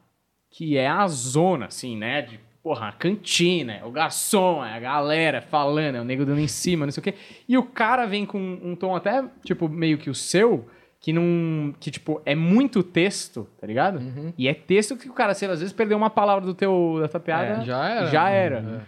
que 0.50 0.78
é 0.78 0.88
a 0.88 1.08
zona, 1.08 1.68
assim, 1.68 1.96
né? 1.98 2.22
De, 2.24 2.40
porra, 2.64 2.88
a 2.88 2.92
cantina, 2.92 3.74
é 3.74 3.86
o 3.86 3.92
garçom, 3.92 4.66
é 4.66 4.74
a 4.74 4.80
galera 4.80 5.42
falando, 5.42 5.96
é 5.96 6.02
o 6.02 6.04
nego 6.04 6.26
dando 6.26 6.40
em 6.40 6.48
cima, 6.48 6.86
não 6.86 6.92
sei 6.92 7.02
o 7.02 7.04
quê. 7.04 7.14
E 7.48 7.58
o 7.58 7.64
cara 7.64 8.06
vem 8.08 8.26
com 8.26 8.40
um 8.40 8.76
tom 8.76 8.96
até, 8.96 9.24
tipo, 9.44 9.70
meio 9.70 10.00
que 10.00 10.10
o 10.10 10.16
seu, 10.16 10.68
que 11.00 11.14
não. 11.14 11.76
que, 11.80 11.92
tipo, 11.92 12.20
é 12.26 12.34
muito 12.34 12.82
texto, 12.82 13.48
tá 13.62 13.68
ligado? 13.68 14.00
E 14.36 14.48
é 14.48 14.54
texto 14.56 14.98
que 14.98 15.08
o 15.08 15.14
cara, 15.14 15.36
sei 15.36 15.48
lá, 15.48 15.54
às 15.54 15.60
vezes 15.60 15.74
perdeu 15.74 15.96
uma 15.96 16.10
palavra 16.10 16.44
do 16.44 16.56
teu, 16.56 16.98
da 17.00 17.08
tua 17.08 17.20
piada. 17.20 17.62
É, 17.62 17.66
já 17.66 17.88
era. 17.88 18.08
Já 18.08 18.30
era. 18.30 18.88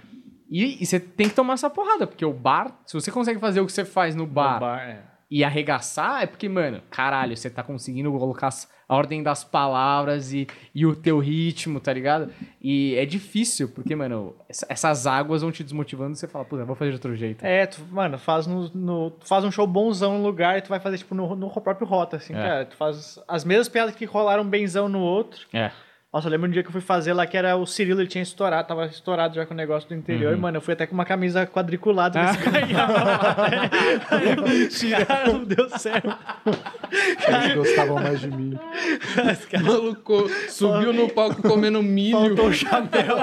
E, 0.49 0.81
e 0.81 0.85
você 0.85 0.99
tem 0.99 1.29
que 1.29 1.35
tomar 1.35 1.53
essa 1.53 1.69
porrada, 1.69 2.07
porque 2.07 2.25
o 2.25 2.33
bar, 2.33 2.79
se 2.85 2.93
você 2.93 3.11
consegue 3.11 3.39
fazer 3.39 3.59
o 3.61 3.65
que 3.67 3.71
você 3.71 3.85
faz 3.85 4.15
no 4.15 4.25
bar, 4.25 4.55
No 4.55 4.59
bar, 4.61 4.89
é. 4.89 5.03
E 5.29 5.43
arregaçar, 5.43 6.23
é 6.23 6.25
porque, 6.25 6.47
mano, 6.47 6.81
caralho, 6.89 7.35
você 7.35 7.49
tá 7.49 7.61
conseguindo 7.61 8.09
colocar 8.11 8.49
a 8.87 8.95
ordem 8.95 9.21
das 9.21 9.43
palavras 9.43 10.31
e, 10.31 10.47
e 10.73 10.85
o 10.85 10.95
teu 10.95 11.19
ritmo, 11.19 11.81
tá 11.81 11.91
ligado? 11.91 12.31
E 12.61 12.95
é 12.95 13.05
difícil, 13.05 13.67
porque, 13.67 13.93
mano, 13.93 14.33
essa- 14.47 14.65
essas 14.69 15.05
águas 15.05 15.41
vão 15.41 15.51
te 15.51 15.63
desmotivando 15.63 16.13
e 16.13 16.15
você 16.15 16.27
fala, 16.29 16.45
puta, 16.45 16.63
vou 16.63 16.75
fazer 16.75 16.91
de 16.91 16.95
outro 16.95 17.13
jeito. 17.15 17.45
É, 17.45 17.65
tu, 17.65 17.81
mano, 17.91 18.17
faz, 18.17 18.47
no, 18.47 18.69
no- 18.73 19.11
tu 19.11 19.27
faz 19.27 19.43
um 19.43 19.51
show 19.51 19.67
bonzão 19.67 20.17
no 20.17 20.23
lugar 20.23 20.57
e 20.57 20.61
tu 20.61 20.69
vai 20.69 20.79
fazer, 20.79 20.97
tipo, 20.99 21.13
no, 21.13 21.35
no 21.35 21.49
próprio 21.59 21.85
rota, 21.85 22.15
assim, 22.15 22.33
É. 22.33 22.37
cara. 22.41 22.65
Tu 22.65 22.77
faz 22.77 23.19
as 23.27 23.43
mesmas 23.43 23.67
piadas 23.67 23.93
que 23.95 24.05
rolaram 24.05 24.45
benzão 24.47 24.87
no 24.87 24.99
outro, 24.99 25.45
É. 25.51 25.71
Nossa, 26.13 26.27
eu 26.27 26.31
lembro 26.31 26.47
um 26.47 26.51
dia 26.51 26.63
que 26.63 26.69
eu 26.69 26.71
fui 26.71 26.79
fazer 26.79 27.11
lá 27.11 27.27
que 27.27 27.35
era 27.35 27.57
o 27.57 27.65
Cirilo, 27.65 27.99
ele 27.99 28.07
tinha 28.07 28.21
estourado, 28.21 28.65
tava 28.65 28.85
estourado 28.85 29.35
já 29.35 29.45
com 29.45 29.53
o 29.53 29.57
negócio 29.57 29.89
do 29.89 29.93
interior. 29.93 30.31
Uhum. 30.31 30.37
E, 30.37 30.41
mano, 30.41 30.57
eu 30.57 30.61
fui 30.61 30.73
até 30.73 30.87
com 30.87 30.93
uma 30.93 31.03
camisa 31.03 31.45
quadriculada, 31.45 32.17
Ah. 32.21 32.31
ver 32.31 32.43
se 32.43 32.49
ganhava. 32.49 33.03
Aí 34.09 34.61
eu, 34.63 34.69
Tiraram, 34.69 35.33
não 35.33 35.43
deu 35.43 35.69
certo. 35.77 36.17
Eles 37.27 37.55
gostavam 37.55 37.95
mais 38.01 38.21
de 38.21 38.29
mim. 38.31 38.57
O 39.53 39.63
maluco 39.63 40.29
subiu 40.49 40.93
no 40.93 41.09
palco 41.09 41.41
comendo 41.41 41.83
milho. 41.83 42.17
Faltou 42.17 42.47
o 42.47 42.53
chapéu. 42.53 43.17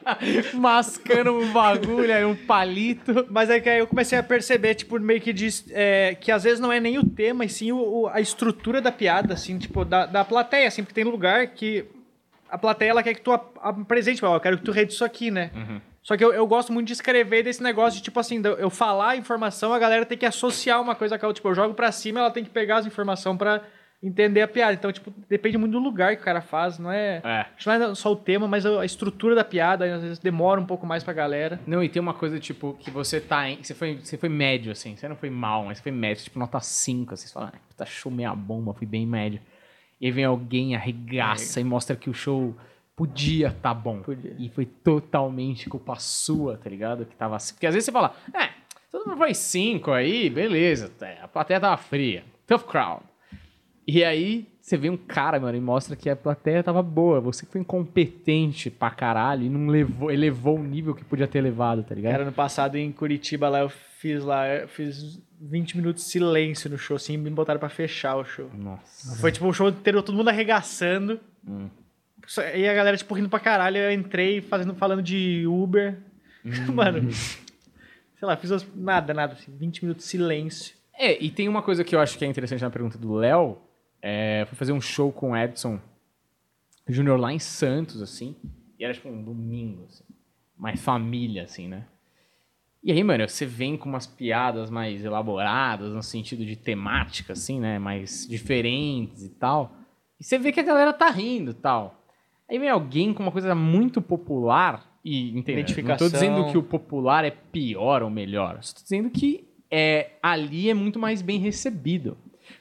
Mascando 0.54 1.32
um 1.38 1.52
bagulho 1.52 2.12
aí, 2.12 2.24
um 2.24 2.34
palito. 2.34 3.26
Mas 3.30 3.50
é 3.50 3.60
que 3.60 3.68
aí 3.68 3.80
eu 3.80 3.86
comecei 3.86 4.18
a 4.18 4.22
perceber, 4.22 4.74
tipo, 4.76 4.98
meio 4.98 5.20
que 5.20 5.34
diz, 5.34 5.66
é, 5.70 6.16
que 6.18 6.32
às 6.32 6.42
vezes 6.44 6.58
não 6.58 6.72
é 6.72 6.80
nem 6.80 6.98
o 6.98 7.04
tema, 7.04 7.44
e 7.44 7.50
sim 7.50 7.70
o, 7.70 7.76
o- 7.78 8.08
a 8.08 8.18
estrutura 8.20 8.80
da 8.80 8.90
piada, 8.90 9.34
assim, 9.34 9.58
tipo, 9.58 9.84
da, 9.84 10.06
da 10.06 10.24
plateia, 10.24 10.66
assim, 10.68 10.82
porque 10.82 10.94
tem 10.94 11.04
lugar 11.04 11.46
que 11.48 11.84
a 12.50 12.58
plateia, 12.58 12.90
ela 12.90 13.02
quer 13.02 13.14
que 13.14 13.20
tu 13.22 13.32
ap- 13.32 13.56
apresente, 13.60 14.22
eu 14.22 14.40
quero 14.40 14.58
que 14.58 14.64
tu 14.64 14.72
rede 14.72 14.92
isso 14.92 15.04
aqui, 15.04 15.30
né? 15.30 15.50
Só 16.02 16.16
que 16.16 16.24
eu, 16.24 16.32
eu 16.32 16.46
gosto 16.46 16.72
muito 16.72 16.86
de 16.86 16.94
escrever 16.94 17.42
desse 17.42 17.62
negócio 17.62 17.98
de, 17.98 18.02
tipo 18.04 18.18
assim, 18.18 18.40
eu 18.58 18.70
falar 18.70 19.10
a 19.10 19.16
informação, 19.16 19.72
a 19.74 19.78
galera 19.78 20.06
tem 20.06 20.16
que 20.16 20.24
associar 20.26 20.80
uma 20.80 20.94
coisa 20.94 21.18
com 21.18 21.26
a 21.26 21.28
outra. 21.28 21.38
Tipo, 21.40 21.48
eu 21.50 21.54
jogo 21.54 21.74
pra 21.74 21.92
cima, 21.92 22.20
ela 22.20 22.30
tem 22.30 22.42
que 22.42 22.50
pegar 22.50 22.78
as 22.78 22.86
informações 22.86 23.36
pra 23.36 23.60
entender 24.02 24.40
a 24.40 24.48
piada. 24.48 24.72
Então, 24.72 24.90
tipo, 24.90 25.12
depende 25.28 25.58
muito 25.58 25.72
do 25.72 25.78
lugar 25.78 26.16
que 26.16 26.22
o 26.22 26.24
cara 26.24 26.40
faz, 26.40 26.78
não 26.78 26.90
é... 26.90 27.20
É. 27.22 27.46
Não 27.66 27.72
é 27.90 27.94
só 27.94 28.10
o 28.10 28.16
tema, 28.16 28.48
mas 28.48 28.64
a 28.64 28.82
estrutura 28.82 29.34
da 29.34 29.44
piada, 29.44 29.94
às 29.94 30.00
vezes 30.02 30.18
demora 30.18 30.58
um 30.58 30.64
pouco 30.64 30.86
mais 30.86 31.04
pra 31.04 31.12
galera. 31.12 31.60
Não, 31.66 31.84
e 31.84 31.88
tem 31.90 32.00
uma 32.00 32.14
coisa, 32.14 32.40
tipo, 32.40 32.72
que 32.80 32.90
você 32.90 33.20
tá 33.20 33.50
em. 33.50 33.62
Você 33.62 33.74
foi, 33.74 33.98
você 34.02 34.16
foi 34.16 34.30
médio, 34.30 34.72
assim. 34.72 34.96
Você 34.96 35.06
não 35.06 35.16
foi 35.16 35.28
mal, 35.28 35.66
mas 35.66 35.76
você 35.76 35.82
foi 35.82 35.92
médio, 35.92 36.24
tipo, 36.24 36.38
nota 36.38 36.58
5. 36.60 37.12
Assim, 37.12 37.26
você 37.26 37.34
fala, 37.34 37.52
ah, 37.54 37.58
puta, 37.68 37.84
show 37.84 38.10
meia 38.10 38.34
bomba, 38.34 38.72
fui 38.72 38.86
bem 38.86 39.06
médio. 39.06 39.38
E 40.00 40.06
aí 40.06 40.12
vem 40.12 40.24
alguém, 40.24 40.74
arregaça 40.74 41.60
e 41.60 41.64
mostra 41.64 41.94
que 41.94 42.08
o 42.08 42.14
show 42.14 42.54
podia 42.96 43.50
tá 43.62 43.74
bom. 43.74 44.00
Podia. 44.00 44.34
E 44.38 44.48
foi 44.48 44.64
totalmente 44.66 45.68
culpa 45.68 45.96
sua, 45.96 46.56
tá 46.56 46.68
ligado? 46.70 47.04
Que 47.04 47.14
tava 47.16 47.36
assim. 47.36 47.54
Porque 47.54 47.66
às 47.66 47.74
vezes 47.74 47.84
você 47.86 47.92
fala, 47.92 48.14
é, 48.34 48.50
todo 48.90 49.06
mundo 49.06 49.18
foi 49.18 49.34
5 49.34 49.90
aí, 49.92 50.30
beleza. 50.30 50.90
é, 51.00 51.18
A 51.22 51.28
plateia 51.28 51.60
tava 51.60 51.76
fria. 51.76 52.24
Tough 52.46 52.62
crowd. 52.64 53.02
E 53.86 54.04
aí, 54.04 54.46
você 54.60 54.76
vê 54.76 54.88
um 54.88 54.96
cara, 54.96 55.40
mano, 55.40 55.56
e 55.56 55.60
mostra 55.60 55.96
que 55.96 56.08
a 56.08 56.14
plateia 56.14 56.62
tava 56.62 56.82
boa. 56.82 57.20
Você 57.20 57.44
que 57.44 57.52
foi 57.52 57.60
incompetente 57.60 58.70
pra 58.70 58.90
caralho 58.90 59.44
e 59.44 59.48
não 59.48 59.66
levou, 59.66 60.10
elevou 60.10 60.58
o 60.58 60.62
nível 60.62 60.94
que 60.94 61.04
podia 61.04 61.26
ter 61.26 61.40
levado, 61.40 61.82
tá 61.82 61.94
ligado? 61.94 62.12
Cara, 62.12 62.22
ano 62.24 62.32
passado 62.32 62.76
em 62.76 62.92
Curitiba 62.92 63.48
lá 63.48 63.60
eu 63.60 63.68
fiz 63.68 64.22
lá, 64.22 64.46
eu 64.48 64.68
fiz 64.68 65.20
20 65.40 65.76
minutos 65.78 66.04
de 66.04 66.10
silêncio 66.10 66.68
no 66.70 66.76
show, 66.78 66.96
assim, 66.96 67.14
e 67.14 67.16
me 67.18 67.30
botaram 67.30 67.58
pra 67.58 67.68
fechar 67.68 68.16
o 68.16 68.24
show. 68.24 68.50
Nossa. 68.54 69.16
Foi 69.16 69.32
tipo 69.32 69.46
o 69.46 69.52
show 69.52 69.68
inteiro, 69.68 70.02
todo 70.02 70.14
mundo 70.16 70.28
arregaçando. 70.28 71.18
Só- 72.26 72.42
E 72.42 72.68
a 72.68 72.74
galera, 72.74 72.96
tipo, 72.96 73.14
rindo 73.14 73.28
pra 73.28 73.40
caralho. 73.40 73.78
Eu 73.78 73.92
entrei 73.92 74.40
fazendo, 74.40 74.74
falando 74.74 75.02
de 75.02 75.44
Uber. 75.46 75.98
Mano, 76.72 77.10
sei 77.12 77.38
lá, 78.22 78.36
fiz 78.36 78.50
nada, 78.74 79.12
nada, 79.14 79.32
assim, 79.34 79.50
20 79.56 79.82
minutos 79.82 80.04
de 80.04 80.10
silêncio. 80.10 80.74
É, 80.94 81.22
e 81.22 81.30
tem 81.30 81.48
uma 81.48 81.62
coisa 81.62 81.82
que 81.82 81.94
eu 81.94 82.00
acho 82.00 82.18
que 82.18 82.24
é 82.24 82.28
interessante 82.28 82.60
na 82.62 82.70
pergunta 82.70 82.98
do 82.98 83.14
Léo. 83.14 83.58
É, 84.02 84.44
fui 84.48 84.56
fazer 84.56 84.72
um 84.72 84.80
show 84.80 85.10
com 85.12 85.30
o 85.32 85.36
Edson 85.36 85.78
Júnior 86.86 87.18
lá 87.18 87.32
em 87.32 87.38
Santos, 87.38 88.02
assim. 88.02 88.36
E 88.78 88.84
era 88.84 88.92
tipo 88.94 89.08
um 89.08 89.22
domingo, 89.22 89.84
assim. 89.88 90.04
Mais 90.56 90.80
família, 90.80 91.44
assim, 91.44 91.68
né? 91.68 91.84
E 92.82 92.90
aí, 92.90 93.04
mano, 93.04 93.28
você 93.28 93.44
vem 93.44 93.76
com 93.76 93.88
umas 93.88 94.06
piadas 94.06 94.70
mais 94.70 95.04
elaboradas, 95.04 95.92
no 95.92 96.02
sentido 96.02 96.44
de 96.44 96.56
temática, 96.56 97.34
assim, 97.34 97.60
né? 97.60 97.78
Mais 97.78 98.26
diferentes 98.26 99.22
e 99.22 99.28
tal. 99.30 99.72
E 100.18 100.24
você 100.24 100.38
vê 100.38 100.50
que 100.50 100.60
a 100.60 100.62
galera 100.62 100.92
tá 100.92 101.10
rindo 101.10 101.50
e 101.50 101.54
tal. 101.54 102.02
Aí 102.48 102.58
vem 102.58 102.68
alguém 102.68 103.12
com 103.12 103.22
uma 103.22 103.32
coisa 103.32 103.54
muito 103.54 104.00
popular 104.00 104.98
e, 105.04 105.30
entendeu? 105.38 105.64
Não 105.82 105.96
tô 105.96 106.08
dizendo 106.08 106.50
que 106.50 106.58
o 106.58 106.62
popular 106.62 107.24
é 107.24 107.30
pior 107.30 108.02
ou 108.02 108.10
melhor. 108.10 108.58
Só 108.62 108.74
tô 108.74 108.82
dizendo 108.82 109.10
que 109.10 109.46
é, 109.70 110.12
ali 110.22 110.70
é 110.70 110.74
muito 110.74 110.98
mais 110.98 111.22
bem 111.22 111.38
recebido. 111.38 112.16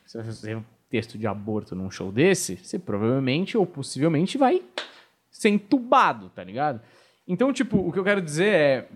Se 0.06 0.18
você 0.18 0.24
fazer 0.24 0.58
um 0.58 0.64
texto 0.90 1.18
de 1.18 1.28
aborto 1.28 1.76
num 1.76 1.90
show 1.90 2.12
desse, 2.12 2.58
você 2.58 2.78
provavelmente 2.78 3.58
ou 3.58 3.66
possivelmente 3.66 4.38
vai 4.38 4.62
ser 5.32 5.50
entubado, 5.50 6.30
tá 6.30 6.44
ligado? 6.44 6.82
Então, 7.28 7.54
tipo, 7.54 7.78
o 7.78 7.92
que 7.92 8.00
eu 8.00 8.04
quero 8.04 8.22
dizer 8.22 8.54
é 8.54 8.88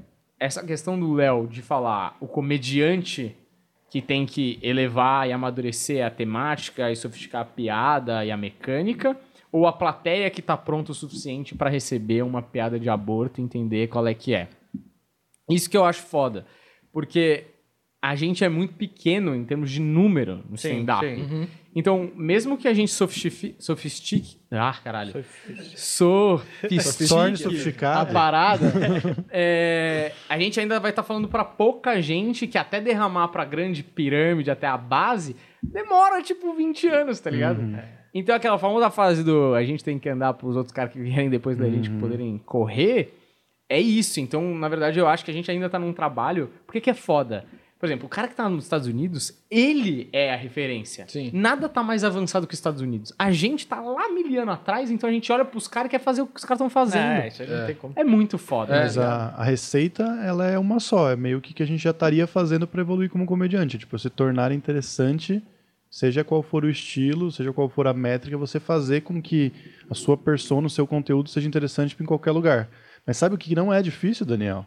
essa 0.44 0.62
questão 0.62 1.00
do 1.00 1.14
Léo 1.14 1.48
de 1.48 1.62
falar 1.62 2.18
o 2.20 2.28
comediante 2.28 3.34
que 3.90 4.02
tem 4.02 4.26
que 4.26 4.60
elevar 4.62 5.26
e 5.26 5.32
amadurecer 5.32 6.06
a 6.06 6.10
temática 6.10 6.92
e 6.92 6.98
sofisticar 6.98 7.44
a 7.44 7.46
piada 7.46 8.26
e 8.26 8.32
a 8.32 8.36
mecânica, 8.36 9.18
ou 9.50 9.66
a 9.66 9.72
plateia 9.72 10.30
que 10.30 10.42
tá 10.42 10.58
pronta 10.58 10.92
o 10.92 10.96
suficiente 10.96 11.56
pra 11.56 11.70
receber 11.70 12.24
uma 12.24 12.42
piada 12.42 12.78
de 12.78 12.90
aborto 12.90 13.40
e 13.40 13.44
entender 13.44 13.88
qual 13.88 14.06
é 14.06 14.14
que 14.14 14.36
é. 14.36 14.50
Isso 15.50 15.70
que 15.70 15.78
eu 15.78 15.86
acho 15.86 16.02
foda, 16.02 16.46
porque 16.92 17.46
a 18.04 18.16
gente 18.16 18.44
é 18.44 18.50
muito 18.50 18.74
pequeno 18.74 19.34
em 19.34 19.46
termos 19.46 19.72
de 19.72 19.80
número 19.80 20.44
no 20.50 20.56
stand-up. 20.56 21.06
sim. 21.06 21.48
Então, 21.74 22.12
mesmo 22.16 22.58
que 22.58 22.68
a 22.68 22.74
gente 22.74 22.92
sofistique, 22.92 23.56
sofistique, 23.58 24.38
ah, 24.52 24.76
caralho, 24.84 25.26
sofistique, 25.74 27.08
Torne 27.08 27.34
a 27.34 27.38
sofisticado. 27.38 28.14
parada, 28.14 28.72
é, 29.32 30.12
a 30.30 30.38
gente 30.38 30.60
ainda 30.60 30.80
vai 30.82 30.92
estar 30.92 31.02
falando 31.02 31.30
pra 31.30 31.46
pouca 31.46 32.00
gente 32.02 32.46
que 32.46 32.58
até 32.58 32.82
derramar 32.82 33.30
pra 33.30 33.46
grande 33.46 33.82
pirâmide, 33.82 34.52
até 34.52 34.68
a 34.68 34.78
base, 34.78 35.36
demora 35.64 36.22
tipo 36.22 36.54
20 36.54 36.88
anos, 36.90 37.20
tá 37.22 37.30
ligado? 37.30 37.62
Então 38.14 38.36
aquela 38.36 38.60
famosa 38.60 38.92
fase 38.92 39.24
do 39.24 39.56
a 39.56 39.64
gente 39.64 39.84
tem 39.84 39.98
que 39.98 40.10
andar 40.10 40.34
pros 40.34 40.58
outros 40.58 40.74
caras 40.74 40.92
que 40.92 41.00
vierem 41.00 41.30
depois 41.30 41.58
da 41.58 41.68
gente 41.70 41.90
poderem 41.90 42.38
correr, 42.46 43.18
é 43.70 43.80
isso. 43.80 44.20
Então, 44.20 44.54
na 44.54 44.68
verdade, 44.68 45.00
eu 45.00 45.08
acho 45.08 45.26
que 45.26 45.32
a 45.32 45.34
gente 45.34 45.50
ainda 45.50 45.70
tá 45.70 45.80
num 45.80 45.94
trabalho. 45.94 46.52
Por 46.68 46.74
que, 46.74 46.82
que 46.82 46.90
é 46.92 46.94
foda? 46.94 47.46
Por 47.84 47.88
exemplo, 47.88 48.06
o 48.06 48.10
cara 48.10 48.30
que 48.30 48.36
tá 48.36 48.48
nos 48.48 48.64
Estados 48.64 48.88
Unidos, 48.88 49.38
ele 49.52 50.08
é 50.14 50.34
a 50.34 50.38
referência. 50.38 51.06
Sim. 51.10 51.32
Nada 51.34 51.68
tá 51.68 51.84
mais 51.84 52.06
avançado 52.06 52.48
que 52.48 52.54
os 52.54 52.58
Estados 52.58 52.80
Unidos. 52.80 53.12
A 53.20 53.30
gente 53.30 53.68
tá 53.68 53.82
lá 53.82 54.08
mil 54.08 54.42
anos 54.42 54.54
atrás, 54.54 54.90
então 54.90 55.10
a 55.10 55.12
gente 55.12 55.30
olha 55.34 55.44
pros 55.44 55.68
caras 55.68 55.88
e 55.88 55.92
quer 55.92 56.00
fazer 56.00 56.22
o 56.22 56.28
que 56.28 56.40
os 56.40 56.46
caras 56.46 56.62
estão 56.62 56.70
fazendo. 56.70 57.02
É, 57.02 57.26
É, 57.26 57.28
isso 57.28 57.42
aí 57.42 57.50
não 57.50 57.66
tem 57.66 57.76
como. 57.76 57.94
muito 58.06 58.38
foda. 58.38 58.74
Mas 58.74 58.96
né? 58.96 59.04
a, 59.04 59.34
a 59.36 59.44
receita, 59.44 60.02
ela 60.24 60.48
é 60.48 60.58
uma 60.58 60.80
só. 60.80 61.12
É 61.12 61.18
meio 61.18 61.42
que 61.42 61.54
que 61.54 61.62
a 61.62 61.66
gente 61.66 61.84
já 61.84 61.90
estaria 61.90 62.26
fazendo 62.26 62.66
para 62.66 62.80
evoluir 62.80 63.10
como 63.10 63.26
comediante. 63.26 63.78
Tipo, 63.78 64.00
se 64.00 64.10
tornar 64.10 64.54
interessante, 64.54 65.44
seja 65.92 66.24
qual 66.24 66.42
for 66.42 66.64
o 66.64 66.70
estilo, 66.70 67.34
seja 67.34 67.52
qual 67.52 67.68
for 67.68 67.86
a 67.86 67.94
métrica, 67.94 68.38
você 68.38 68.62
fazer 68.62 69.02
com 69.02 69.22
que 69.22 69.52
a 69.90 69.94
sua 69.94 70.16
persona, 70.16 70.68
o 70.68 70.70
seu 70.70 70.88
conteúdo 70.88 71.30
seja 71.30 71.50
interessante 71.50 71.98
em 72.00 72.06
qualquer 72.06 72.32
lugar. 72.32 72.70
Mas 73.06 73.18
sabe 73.18 73.36
o 73.36 73.38
que 73.38 73.54
não 73.54 73.74
é 73.74 73.82
difícil, 73.82 74.26
Daniel? 74.26 74.66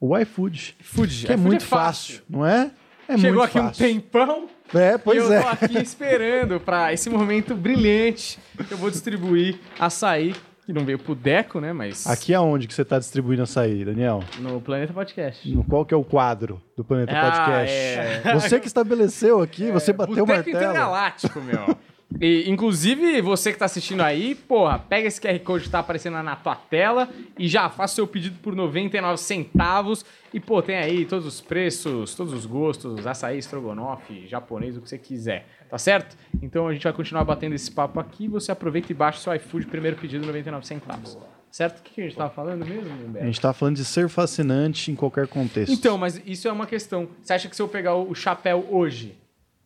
O 0.00 0.16
iFood. 0.18 0.76
Food, 0.80 1.26
Que 1.26 1.32
é 1.32 1.34
iFood 1.34 1.48
muito 1.48 1.64
fácil, 1.64 2.20
não 2.28 2.44
é? 2.46 2.70
É 3.08 3.16
Chegou 3.16 3.38
muito 3.38 3.44
aqui 3.44 3.58
um 3.60 3.68
fácil. 3.68 3.86
tempão 3.86 4.48
É, 4.74 4.98
pois 4.98 5.16
e 5.18 5.26
eu 5.26 5.32
é. 5.32 5.40
tô 5.42 5.48
aqui 5.48 5.78
esperando 5.82 6.58
pra 6.60 6.92
esse 6.92 7.08
momento 7.08 7.54
brilhante 7.54 8.38
que 8.66 8.72
eu 8.74 8.76
vou 8.78 8.90
distribuir 8.90 9.58
açaí, 9.78 10.34
que 10.66 10.72
não 10.72 10.84
veio 10.84 10.98
pro 10.98 11.14
Deco, 11.14 11.60
né? 11.60 11.72
Mas 11.72 12.04
Aqui 12.06 12.34
aonde 12.34 12.66
que 12.66 12.74
você 12.74 12.82
está 12.82 12.98
distribuindo 12.98 13.44
açaí, 13.44 13.84
Daniel? 13.84 14.24
no 14.40 14.60
Planeta 14.60 14.92
Podcast. 14.92 15.48
No 15.54 15.62
qual 15.62 15.84
que 15.86 15.94
é 15.94 15.96
o 15.96 16.02
quadro 16.02 16.60
do 16.76 16.84
Planeta 16.84 17.12
Ah, 17.16 17.30
Podcast? 17.30 17.76
é. 17.76 18.34
Você 18.34 18.58
que 18.60 18.66
estabeleceu 18.66 19.40
aqui, 19.40 19.70
você 19.70 19.92
bateu 19.92 20.24
o 20.24 20.26
Boteco 20.26 20.50
martelo. 20.50 20.58
Intergaláctico, 20.72 21.40
meu. 21.40 21.78
E, 22.20 22.48
inclusive, 22.48 23.20
você 23.20 23.52
que 23.52 23.58
tá 23.58 23.64
assistindo 23.64 24.00
aí, 24.00 24.34
porra, 24.34 24.78
pega 24.78 25.08
esse 25.08 25.20
QR 25.20 25.38
Code 25.40 25.64
que 25.64 25.70
tá 25.70 25.80
aparecendo 25.80 26.22
na 26.22 26.36
tua 26.36 26.54
tela 26.54 27.08
e 27.38 27.48
já 27.48 27.68
faça 27.68 27.96
seu 27.96 28.06
pedido 28.06 28.38
por 28.40 28.54
99 28.54 29.20
centavos. 29.20 30.04
E, 30.32 30.38
pô, 30.38 30.62
tem 30.62 30.76
aí 30.76 31.04
todos 31.04 31.26
os 31.26 31.40
preços, 31.40 32.14
todos 32.14 32.32
os 32.32 32.46
gostos, 32.46 33.06
açaí, 33.06 33.38
estrogonofe, 33.38 34.26
japonês, 34.26 34.76
o 34.76 34.80
que 34.80 34.88
você 34.88 34.98
quiser, 34.98 35.46
tá 35.68 35.78
certo? 35.78 36.16
Então 36.40 36.68
a 36.68 36.72
gente 36.72 36.84
vai 36.84 36.92
continuar 36.92 37.24
batendo 37.24 37.54
esse 37.54 37.70
papo 37.70 37.98
aqui. 37.98 38.28
Você 38.28 38.52
aproveita 38.52 38.92
e 38.92 38.94
baixa 38.94 39.18
o 39.18 39.22
seu 39.22 39.34
iFood, 39.34 39.66
primeiro 39.66 39.96
pedido, 39.96 40.24
99 40.26 40.66
centavos. 40.66 41.18
Certo? 41.50 41.78
O 41.78 41.82
que 41.82 42.00
a 42.00 42.04
gente 42.04 42.16
tava 42.16 42.30
falando 42.30 42.66
mesmo, 42.66 42.90
A 42.90 43.06
Humberto? 43.06 43.26
gente 43.26 43.40
tá 43.40 43.52
falando 43.52 43.76
de 43.76 43.84
ser 43.84 44.08
fascinante 44.08 44.90
em 44.90 44.94
qualquer 44.94 45.26
contexto. 45.26 45.72
Então, 45.72 45.96
mas 45.96 46.20
isso 46.26 46.46
é 46.46 46.52
uma 46.52 46.66
questão. 46.66 47.08
Você 47.22 47.32
acha 47.32 47.48
que 47.48 47.56
se 47.56 47.62
eu 47.62 47.68
pegar 47.68 47.94
o 47.94 48.14
chapéu 48.14 48.66
hoje, 48.70 49.16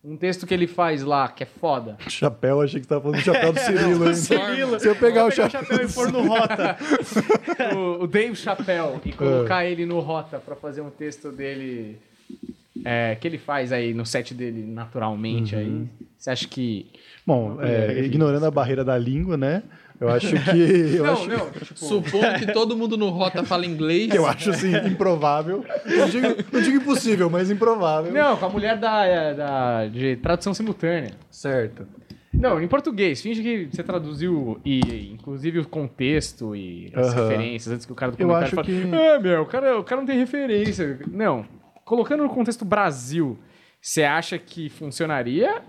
um 0.02 0.16
texto 0.16 0.46
que 0.46 0.54
ele 0.54 0.66
faz 0.66 1.02
lá, 1.02 1.28
que 1.28 1.42
é 1.42 1.46
foda, 1.46 1.96
Chapéu, 2.08 2.62
achei 2.62 2.80
que 2.80 2.86
você 2.86 2.88
tava 2.88 3.02
falando 3.02 3.18
do 3.18 3.24
chapéu 3.24 3.52
do 3.52 3.58
Cirilo. 3.60 4.08
hein? 4.08 4.14
Cirilo. 4.14 4.80
Se 4.80 4.88
eu 4.88 4.96
pegar 4.96 5.26
o 5.26 5.30
chapéu. 5.30 5.60
chapéu 5.60 5.86
e 5.86 5.92
pôr 5.92 6.10
no 6.10 6.26
rota. 6.26 6.76
o, 7.76 8.04
o 8.04 8.06
Dave 8.06 8.34
Chappelle 8.34 8.98
e 9.04 9.12
colocar 9.12 9.64
ele 9.64 9.84
no 9.84 10.00
rota 10.00 10.38
pra 10.38 10.56
fazer 10.56 10.80
um 10.80 10.90
texto 10.90 11.30
dele 11.30 11.98
é, 12.84 13.14
que 13.14 13.28
ele 13.28 13.38
faz 13.38 13.72
aí 13.72 13.92
no 13.92 14.06
set 14.06 14.32
dele 14.32 14.64
naturalmente 14.64 15.54
aí. 15.54 15.86
Você 16.16 16.30
acha 16.30 16.48
que 16.48 16.86
Bom, 17.26 17.58
é, 17.60 18.00
ignorando 18.00 18.46
a 18.46 18.50
barreira 18.50 18.84
da 18.84 18.96
língua, 18.96 19.36
né? 19.36 19.62
Eu 20.00 20.08
acho 20.08 20.28
que. 20.28 20.96
Eu 20.96 21.04
não, 21.04 21.12
acho, 21.12 21.28
não, 21.28 21.50
tipo, 21.50 21.74
Supondo 21.76 22.34
que 22.38 22.52
todo 22.52 22.74
mundo 22.76 22.96
no 22.96 23.10
Rota 23.10 23.44
fala 23.44 23.66
inglês. 23.66 24.14
Eu 24.14 24.26
acho 24.26 24.50
assim, 24.50 24.74
improvável. 24.86 25.64
Não 25.84 26.08
digo, 26.08 26.26
não 26.50 26.60
digo 26.62 26.76
impossível, 26.78 27.28
mas 27.28 27.50
improvável. 27.50 28.10
não, 28.12 28.36
com 28.36 28.46
a 28.46 28.48
mulher 28.48 28.78
da, 28.78 29.04
é, 29.04 29.34
da 29.34 29.86
de 29.86 30.16
tradução 30.16 30.54
simultânea. 30.54 31.10
Certo. 31.30 31.86
Não, 32.32 32.62
em 32.62 32.66
português. 32.68 33.20
Finge 33.20 33.42
que 33.42 33.68
você 33.76 33.82
traduziu 33.82 34.58
e, 34.64 35.10
inclusive, 35.12 35.58
o 35.58 35.68
contexto 35.68 36.54
e 36.56 36.90
as 36.94 37.08
Aham. 37.08 37.28
referências 37.28 37.74
antes 37.74 37.84
que 37.84 37.92
o 37.92 37.94
cara 37.94 38.12
do 38.12 38.14
Eu 38.14 38.28
comentário 38.28 38.46
acho 38.46 38.54
fale, 38.56 38.88
que- 38.88 38.96
É, 38.96 39.18
meu, 39.18 39.42
o 39.42 39.46
cara, 39.46 39.78
o 39.78 39.84
cara 39.84 40.00
não 40.00 40.06
tem 40.06 40.16
referência. 40.16 40.98
Não. 41.10 41.44
Colocando 41.84 42.22
no 42.22 42.28
contexto 42.30 42.64
Brasil, 42.64 43.36
você 43.82 44.04
acha 44.04 44.38
que 44.38 44.68
funcionaria 44.70 45.60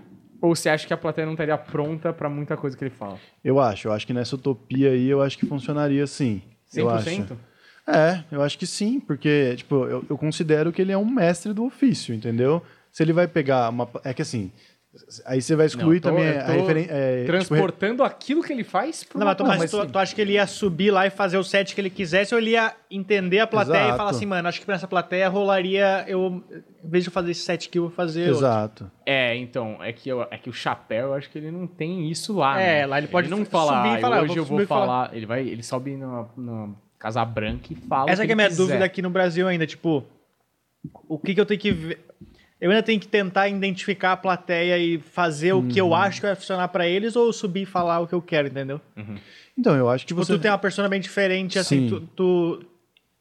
ou 0.42 0.56
você 0.56 0.68
acha 0.68 0.86
que 0.86 0.92
a 0.92 0.96
plateia 0.96 1.24
não 1.24 1.34
estaria 1.34 1.56
pronta 1.56 2.12
pra 2.12 2.28
muita 2.28 2.56
coisa 2.56 2.76
que 2.76 2.82
ele 2.82 2.90
fala? 2.90 3.16
Eu 3.44 3.60
acho, 3.60 3.86
eu 3.86 3.92
acho 3.92 4.04
que 4.04 4.12
nessa 4.12 4.34
utopia 4.34 4.90
aí, 4.90 5.08
eu 5.08 5.22
acho 5.22 5.38
que 5.38 5.46
funcionaria 5.46 6.04
sim. 6.06 6.42
Eu 6.74 6.86
100%? 6.86 7.22
acho. 7.22 7.38
É, 7.86 8.24
eu 8.30 8.42
acho 8.42 8.58
que 8.58 8.66
sim, 8.66 8.98
porque, 8.98 9.54
tipo, 9.56 9.86
eu, 9.86 10.04
eu 10.10 10.18
considero 10.18 10.72
que 10.72 10.82
ele 10.82 10.92
é 10.92 10.98
um 10.98 11.08
mestre 11.08 11.52
do 11.52 11.64
ofício, 11.64 12.14
entendeu? 12.14 12.60
Se 12.90 13.02
ele 13.02 13.12
vai 13.12 13.28
pegar 13.28 13.68
uma. 13.70 13.88
É 14.04 14.12
que 14.12 14.22
assim. 14.22 14.50
Aí 15.24 15.40
você 15.40 15.56
vai 15.56 15.64
excluir 15.64 15.94
Não, 15.94 16.00
tô- 16.02 16.08
também 16.10 16.28
a 16.28 16.42
referência. 16.48 16.92
É, 16.92 17.14
tipo, 17.20 17.26
Transportando 17.28 18.04
aquilo 18.04 18.42
que 18.42 18.52
ele 18.52 18.62
faz 18.62 19.02
pra 19.02 19.18
Não, 19.18 19.26
mas, 19.26 19.36
tu, 19.38 19.44
mas 19.46 19.58
mas 19.60 19.70
tu, 19.70 19.86
tu 19.86 19.98
acha 19.98 20.14
que 20.14 20.20
ele 20.20 20.34
ia 20.34 20.46
subir 20.46 20.90
lá 20.90 21.06
e 21.06 21.10
fazer 21.10 21.38
o 21.38 21.42
set 21.44 21.74
que 21.74 21.80
ele 21.80 21.88
quisesse 21.88 22.34
ou 22.34 22.38
ele 22.40 22.50
ia 22.50 22.74
entender 22.90 23.38
a 23.40 23.46
plateia 23.46 23.78
e 23.78 23.84
Exato. 23.84 23.96
falar 23.96 24.10
assim, 24.10 24.26
mano, 24.26 24.46
acho 24.48 24.60
que 24.60 24.66
pra 24.66 24.74
essa 24.74 24.86
plateia 24.86 25.26
rolaria 25.30 26.04
eu, 26.06 26.44
em 26.84 26.88
vez 26.90 27.04
de 27.04 27.08
eu 27.08 27.12
fazer 27.12 27.30
esse 27.30 27.40
set 27.40 27.68
aqui, 27.68 27.78
eu 27.78 27.84
vou 27.84 27.90
fazer 27.90 28.24
outro. 28.28 28.36
Exato. 28.40 28.90
É, 29.06 29.34
então, 29.34 29.82
é 29.82 29.94
que, 29.94 30.10
eu- 30.10 30.26
é 30.30 30.36
que 30.36 30.50
o 30.50 30.52
chapéu, 30.52 31.06
eu 31.08 31.14
acho 31.14 31.30
que 31.30 31.38
ele 31.38 31.50
não 31.50 31.66
tem 31.66 32.10
isso 32.10 32.36
lá. 32.36 32.60
É, 32.60 32.80
né? 32.80 32.86
lá 32.86 32.98
ele 32.98 33.08
pode 33.08 33.30
não 33.30 33.38
subir 33.38 33.50
falar, 33.50 33.98
e 33.98 34.00
falar, 34.02 34.22
hoje 34.22 34.32
eu 34.32 34.36
eu 34.36 34.44
vou 34.44 34.58
subir 34.58 34.64
e 34.64 34.66
falar." 34.66 34.86
falar. 34.86 35.16
Ele, 35.16 35.24
vai, 35.24 35.40
ele 35.48 35.62
sobe 35.62 35.96
na, 35.96 36.26
na 36.36 36.68
Casa 36.98 37.24
Branca 37.24 37.72
e 37.72 37.76
fala. 37.76 38.10
Essa 38.10 38.22
o 38.22 38.26
que 38.26 38.32
é 38.32 38.34
a 38.34 38.34
ele 38.34 38.34
minha 38.36 38.48
quiser. 38.50 38.62
dúvida 38.62 38.84
aqui 38.84 39.00
no 39.00 39.08
Brasil 39.08 39.48
ainda, 39.48 39.66
tipo, 39.66 40.04
o 41.08 41.18
que, 41.18 41.34
que 41.34 41.40
eu 41.40 41.46
tenho 41.46 41.58
que 41.60 41.70
ver? 41.72 42.04
Eu 42.62 42.70
ainda 42.70 42.82
tenho 42.82 43.00
que 43.00 43.08
tentar 43.08 43.48
identificar 43.48 44.12
a 44.12 44.16
plateia 44.16 44.78
e 44.78 44.98
fazer 45.00 45.52
o 45.52 45.64
que 45.64 45.82
Uhum. 45.82 45.88
eu 45.88 45.94
acho 45.96 46.20
que 46.20 46.26
vai 46.28 46.36
funcionar 46.36 46.68
pra 46.68 46.86
eles 46.86 47.16
ou 47.16 47.32
subir 47.32 47.62
e 47.62 47.66
falar 47.66 47.98
o 47.98 48.06
que 48.06 48.14
eu 48.14 48.22
quero, 48.22 48.46
entendeu? 48.46 48.80
Então, 49.58 49.74
eu 49.76 49.88
acho 49.90 50.04
que 50.04 50.08
Tipo, 50.14 50.24
você. 50.24 50.32
tu 50.34 50.38
tem 50.38 50.48
uma 50.50 50.56
persona 50.58 50.88
bem 50.88 51.00
diferente, 51.00 51.58
assim, 51.58 51.80
Sim. 51.80 51.88
tu, 51.88 52.00
tu, 52.14 52.64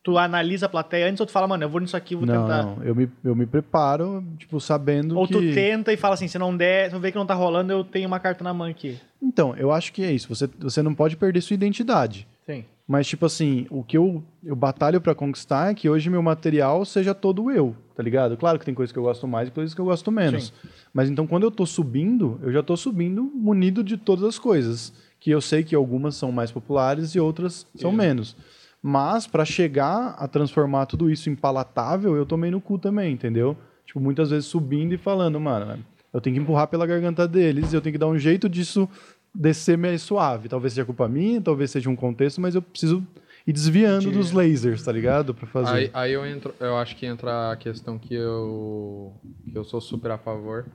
tu 0.04 0.18
analisa 0.20 0.68
a 0.68 0.70
plateia 0.70 1.08
antes 1.10 1.20
ou 1.20 1.26
tu 1.26 1.32
fala, 1.32 1.48
mano, 1.48 1.64
eu 1.64 1.70
vou 1.70 1.82
nisso 1.82 1.98
aqui, 1.98 2.16
vou 2.16 2.26
Não, 2.28 2.42
tentar. 2.44 2.64
não. 2.64 2.84
Eu 2.84 2.94
me, 2.94 3.10
eu 3.24 3.36
me 3.36 3.48
preparo, 3.48 4.24
tipo, 4.38 4.60
sabendo 4.60 5.18
Ou 5.18 5.26
que. 5.28 5.34
tu 5.34 5.40
tenta 5.56 5.92
e 5.92 5.98
fala 5.98 6.14
assim, 6.14 6.28
se 6.28 6.38
não 6.38 6.56
der, 6.56 6.92
tu 6.92 7.00
vê 7.00 7.12
que 7.12 7.18
não 7.18 7.26
tá 7.26 7.34
rolando, 7.34 7.74
eu 7.74 7.84
tenho 7.84 8.08
uma 8.08 8.20
carta 8.20 8.44
na 8.44 8.54
mão 8.54 8.68
aqui. 8.68 9.00
Então, 9.22 9.56
eu 9.58 9.72
acho 9.72 9.92
que 9.92 10.04
é 10.04 10.12
isso. 10.12 10.30
Você, 10.30 10.48
você 10.60 10.84
não 10.84 10.94
pode 10.94 11.18
perder 11.18 11.42
sua 11.42 11.56
identidade. 11.56 12.28
Sim. 12.46 12.64
Mas, 12.92 13.08
tipo 13.08 13.26
assim, 13.26 13.66
o 13.70 13.86
que 13.86 13.98
eu, 13.98 14.22
eu 14.44 14.54
batalho 14.54 15.00
pra 15.00 15.16
conquistar 15.16 15.72
é 15.72 15.74
que 15.74 15.90
hoje 15.90 16.10
meu 16.10 16.22
material 16.22 16.84
seja 16.84 17.16
todo 17.16 17.50
eu, 17.50 17.74
tá 17.96 18.04
ligado? 18.04 18.36
Claro 18.36 18.60
que 18.60 18.66
tem 18.66 18.74
coisas 18.74 18.92
que 18.92 19.00
eu 19.00 19.04
gosto 19.04 19.26
mais 19.26 19.48
e 19.48 19.52
coisas 19.52 19.74
que 19.74 19.80
eu 19.80 19.86
gosto 19.86 20.12
menos. 20.12 20.52
Mas 20.94 21.10
então, 21.10 21.26
quando 21.26 21.44
eu 21.44 21.52
tô 21.52 21.66
subindo, 21.66 22.38
eu 22.44 22.52
já 22.52 22.62
tô 22.62 22.76
subindo 22.76 23.24
munido 23.24 23.82
de 23.82 23.96
todas 23.96 24.26
as 24.26 24.38
coisas. 24.38 24.92
Que 25.22 25.32
eu 25.32 25.40
sei 25.40 25.64
que 25.64 25.74
algumas 25.74 26.16
são 26.16 26.34
mais 26.34 26.52
populares 26.52 27.16
e 27.16 27.20
outras 27.22 27.66
são 27.76 27.94
menos. 27.94 28.36
Mas, 28.84 29.26
pra 29.26 29.46
chegar 29.46 30.16
a 30.20 30.28
transformar 30.28 30.86
tudo 30.86 31.10
isso 31.10 31.30
em 31.30 31.36
palatável, 31.36 32.18
eu 32.18 32.26
tomei 32.26 32.52
no 32.52 32.60
cu 32.60 32.78
também, 32.78 33.14
entendeu? 33.14 33.56
Tipo, 33.86 34.02
muitas 34.02 34.32
vezes 34.32 34.48
subindo 34.48 34.92
e 34.92 34.98
falando, 34.98 35.40
mano, 35.40 35.80
eu 36.14 36.20
tenho 36.20 36.36
que 36.36 36.42
empurrar 36.42 36.68
pela 36.68 36.86
garganta 36.86 37.26
deles, 37.26 37.72
eu 37.72 37.80
tenho 37.80 37.94
que 37.94 38.00
dar 38.00 38.08
um 38.08 38.20
jeito 38.20 38.50
disso 38.50 38.90
descer 39.34 39.78
mais 39.78 40.02
suave. 40.02 40.50
Talvez 40.50 40.74
seja 40.74 40.86
culpa 40.86 41.08
minha, 41.08 41.42
talvez 41.42 41.72
seja 41.72 41.90
um 41.90 41.96
contexto, 41.96 42.42
mas 42.42 42.56
eu 42.56 42.62
preciso 42.62 43.06
ir 43.46 43.54
desviando 43.54 44.12
dos 44.12 44.32
lasers, 44.32 44.84
tá 44.84 44.92
ligado? 44.92 45.34
Pra 45.34 45.48
fazer. 45.48 45.72
Aí, 45.72 45.90
aí 45.94 46.12
eu 46.12 46.26
entro, 46.26 46.54
eu 46.60 46.78
acho 46.78 46.96
que 46.96 47.06
entra 47.06 47.52
a 47.52 47.56
questão 47.56 47.98
que 47.98 48.14
eu 48.14 49.14
que 49.52 49.58
eu 49.58 49.64
sou 49.64 49.82
super 49.82 50.12
a 50.12 50.18
favor, 50.18 50.66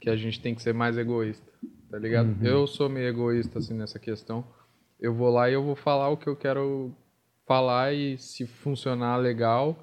que 0.00 0.08
a 0.08 0.16
gente 0.16 0.40
tem 0.40 0.54
que 0.54 0.62
ser 0.62 0.72
mais 0.72 0.96
egoísta, 0.96 1.46
tá 1.90 1.98
ligado? 1.98 2.28
Uhum. 2.28 2.46
Eu 2.46 2.66
sou 2.66 2.88
meio 2.88 3.08
egoísta 3.08 3.58
assim 3.58 3.74
nessa 3.74 3.98
questão. 3.98 4.44
Eu 5.00 5.14
vou 5.14 5.30
lá 5.30 5.50
e 5.50 5.54
eu 5.54 5.62
vou 5.62 5.74
falar 5.74 6.08
o 6.10 6.16
que 6.16 6.28
eu 6.28 6.36
quero 6.36 6.94
falar 7.46 7.92
e 7.92 8.16
se 8.18 8.46
funcionar 8.46 9.16
legal, 9.16 9.76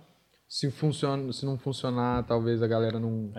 se 0.47 0.71
funciona, 0.71 1.32
se 1.34 1.45
não 1.45 1.57
funcionar, 1.57 2.23
talvez 2.23 2.63
a 2.63 2.67
galera 2.67 2.99
não 2.99 3.32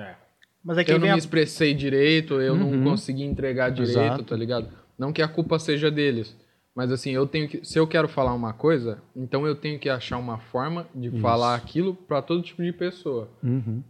Mas 0.63 0.77
é 0.77 0.85
que 0.85 0.91
eu 0.91 0.97
não 0.97 1.01
vem 1.01 1.11
me 1.11 1.15
a... 1.15 1.19
expressei 1.19 1.73
direito, 1.73 2.35
eu 2.35 2.55
não 2.55 2.85
consegui 2.85 3.25
entregar 3.25 3.71
direito, 3.71 3.99
Exato. 3.99 4.25
tá 4.25 4.37
ligado? 4.37 4.69
Não 5.01 5.15
que 5.15 5.23
a 5.23 5.29
culpa 5.29 5.59
seja 5.59 5.91
deles, 5.91 6.37
mas 6.75 6.93
assim, 6.93 7.11
eu 7.11 7.27
tenho 7.27 7.49
que, 7.49 7.65
se 7.65 7.79
eu 7.79 7.87
quero 7.87 8.07
falar 8.07 8.35
uma 8.35 8.53
coisa, 8.53 9.03
então 9.17 9.47
eu 9.47 9.55
tenho 9.55 9.79
que 9.79 9.89
achar 9.89 10.19
uma 10.19 10.37
forma 10.37 10.87
de 10.95 11.11
falar 11.23 11.55
aquilo 11.55 11.95
pra 11.95 12.21
todo 12.21 12.43
tipo 12.43 12.63
de 12.63 12.71
pessoa. 12.71 13.27
Uhum. 13.43 13.83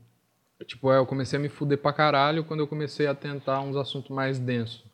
Tipo, 0.64 0.92
é, 0.92 0.98
eu 0.98 1.06
comecei 1.06 1.36
a 1.36 1.42
me 1.42 1.48
fuder 1.48 1.78
pra 1.78 1.92
caralho 1.92 2.44
quando 2.44 2.60
eu 2.60 2.66
comecei 2.68 3.08
a 3.08 3.14
tentar 3.14 3.60
uns 3.60 3.74
assuntos 3.74 4.08
mais 4.10 4.38
densos. 4.38 4.84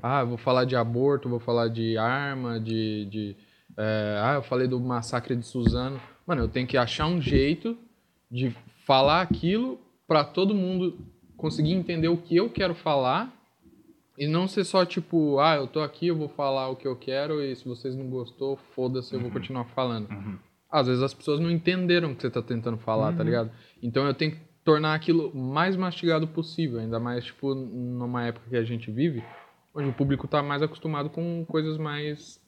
Ah, 0.00 0.20
eu 0.20 0.28
vou 0.28 0.36
falar 0.36 0.64
de 0.64 0.76
aborto, 0.76 1.28
vou 1.28 1.40
falar 1.40 1.66
de 1.66 1.98
arma, 1.98 2.60
de. 2.60 3.06
de 3.06 3.36
é, 3.76 4.20
ah, 4.22 4.34
eu 4.34 4.42
falei 4.44 4.68
do 4.68 4.78
massacre 4.78 5.34
de 5.34 5.44
Suzano. 5.44 6.00
Mano, 6.24 6.42
eu 6.42 6.48
tenho 6.48 6.68
que 6.68 6.76
achar 6.76 7.06
um 7.08 7.20
jeito 7.20 7.76
de 8.30 8.54
falar 8.86 9.22
aquilo 9.22 9.80
pra 10.06 10.22
todo 10.22 10.54
mundo 10.54 10.96
conseguir 11.36 11.72
entender 11.72 12.06
o 12.06 12.16
que 12.16 12.36
eu 12.36 12.48
quero 12.48 12.76
falar 12.76 13.33
e 14.16 14.26
não 14.26 14.46
ser 14.46 14.64
só 14.64 14.84
tipo, 14.84 15.38
ah, 15.38 15.56
eu 15.56 15.66
tô 15.66 15.80
aqui, 15.80 16.08
eu 16.08 16.16
vou 16.16 16.28
falar 16.28 16.68
o 16.68 16.76
que 16.76 16.86
eu 16.86 16.96
quero 16.96 17.42
e 17.42 17.54
se 17.56 17.64
vocês 17.64 17.96
não 17.96 18.08
gostou, 18.08 18.56
foda-se, 18.74 19.14
eu 19.14 19.20
vou 19.20 19.30
continuar 19.30 19.64
falando. 19.66 20.08
Às 20.70 20.86
vezes 20.86 21.02
as 21.02 21.14
pessoas 21.14 21.40
não 21.40 21.50
entenderam 21.50 22.12
o 22.12 22.16
que 22.16 22.22
você 22.22 22.30
tá 22.30 22.42
tentando 22.42 22.78
falar, 22.78 23.12
tá 23.16 23.22
ligado? 23.22 23.50
Então 23.82 24.06
eu 24.06 24.14
tenho 24.14 24.32
que 24.32 24.40
tornar 24.64 24.94
aquilo 24.94 25.34
mais 25.34 25.76
mastigado 25.76 26.26
possível, 26.26 26.80
ainda 26.80 26.98
mais, 26.98 27.24
tipo, 27.24 27.54
numa 27.54 28.24
época 28.24 28.48
que 28.48 28.56
a 28.56 28.64
gente 28.64 28.90
vive, 28.90 29.22
onde 29.74 29.88
o 29.88 29.92
público 29.92 30.26
tá 30.26 30.42
mais 30.42 30.62
acostumado 30.62 31.10
com 31.10 31.44
coisas 31.46 31.76
mais 31.76 32.40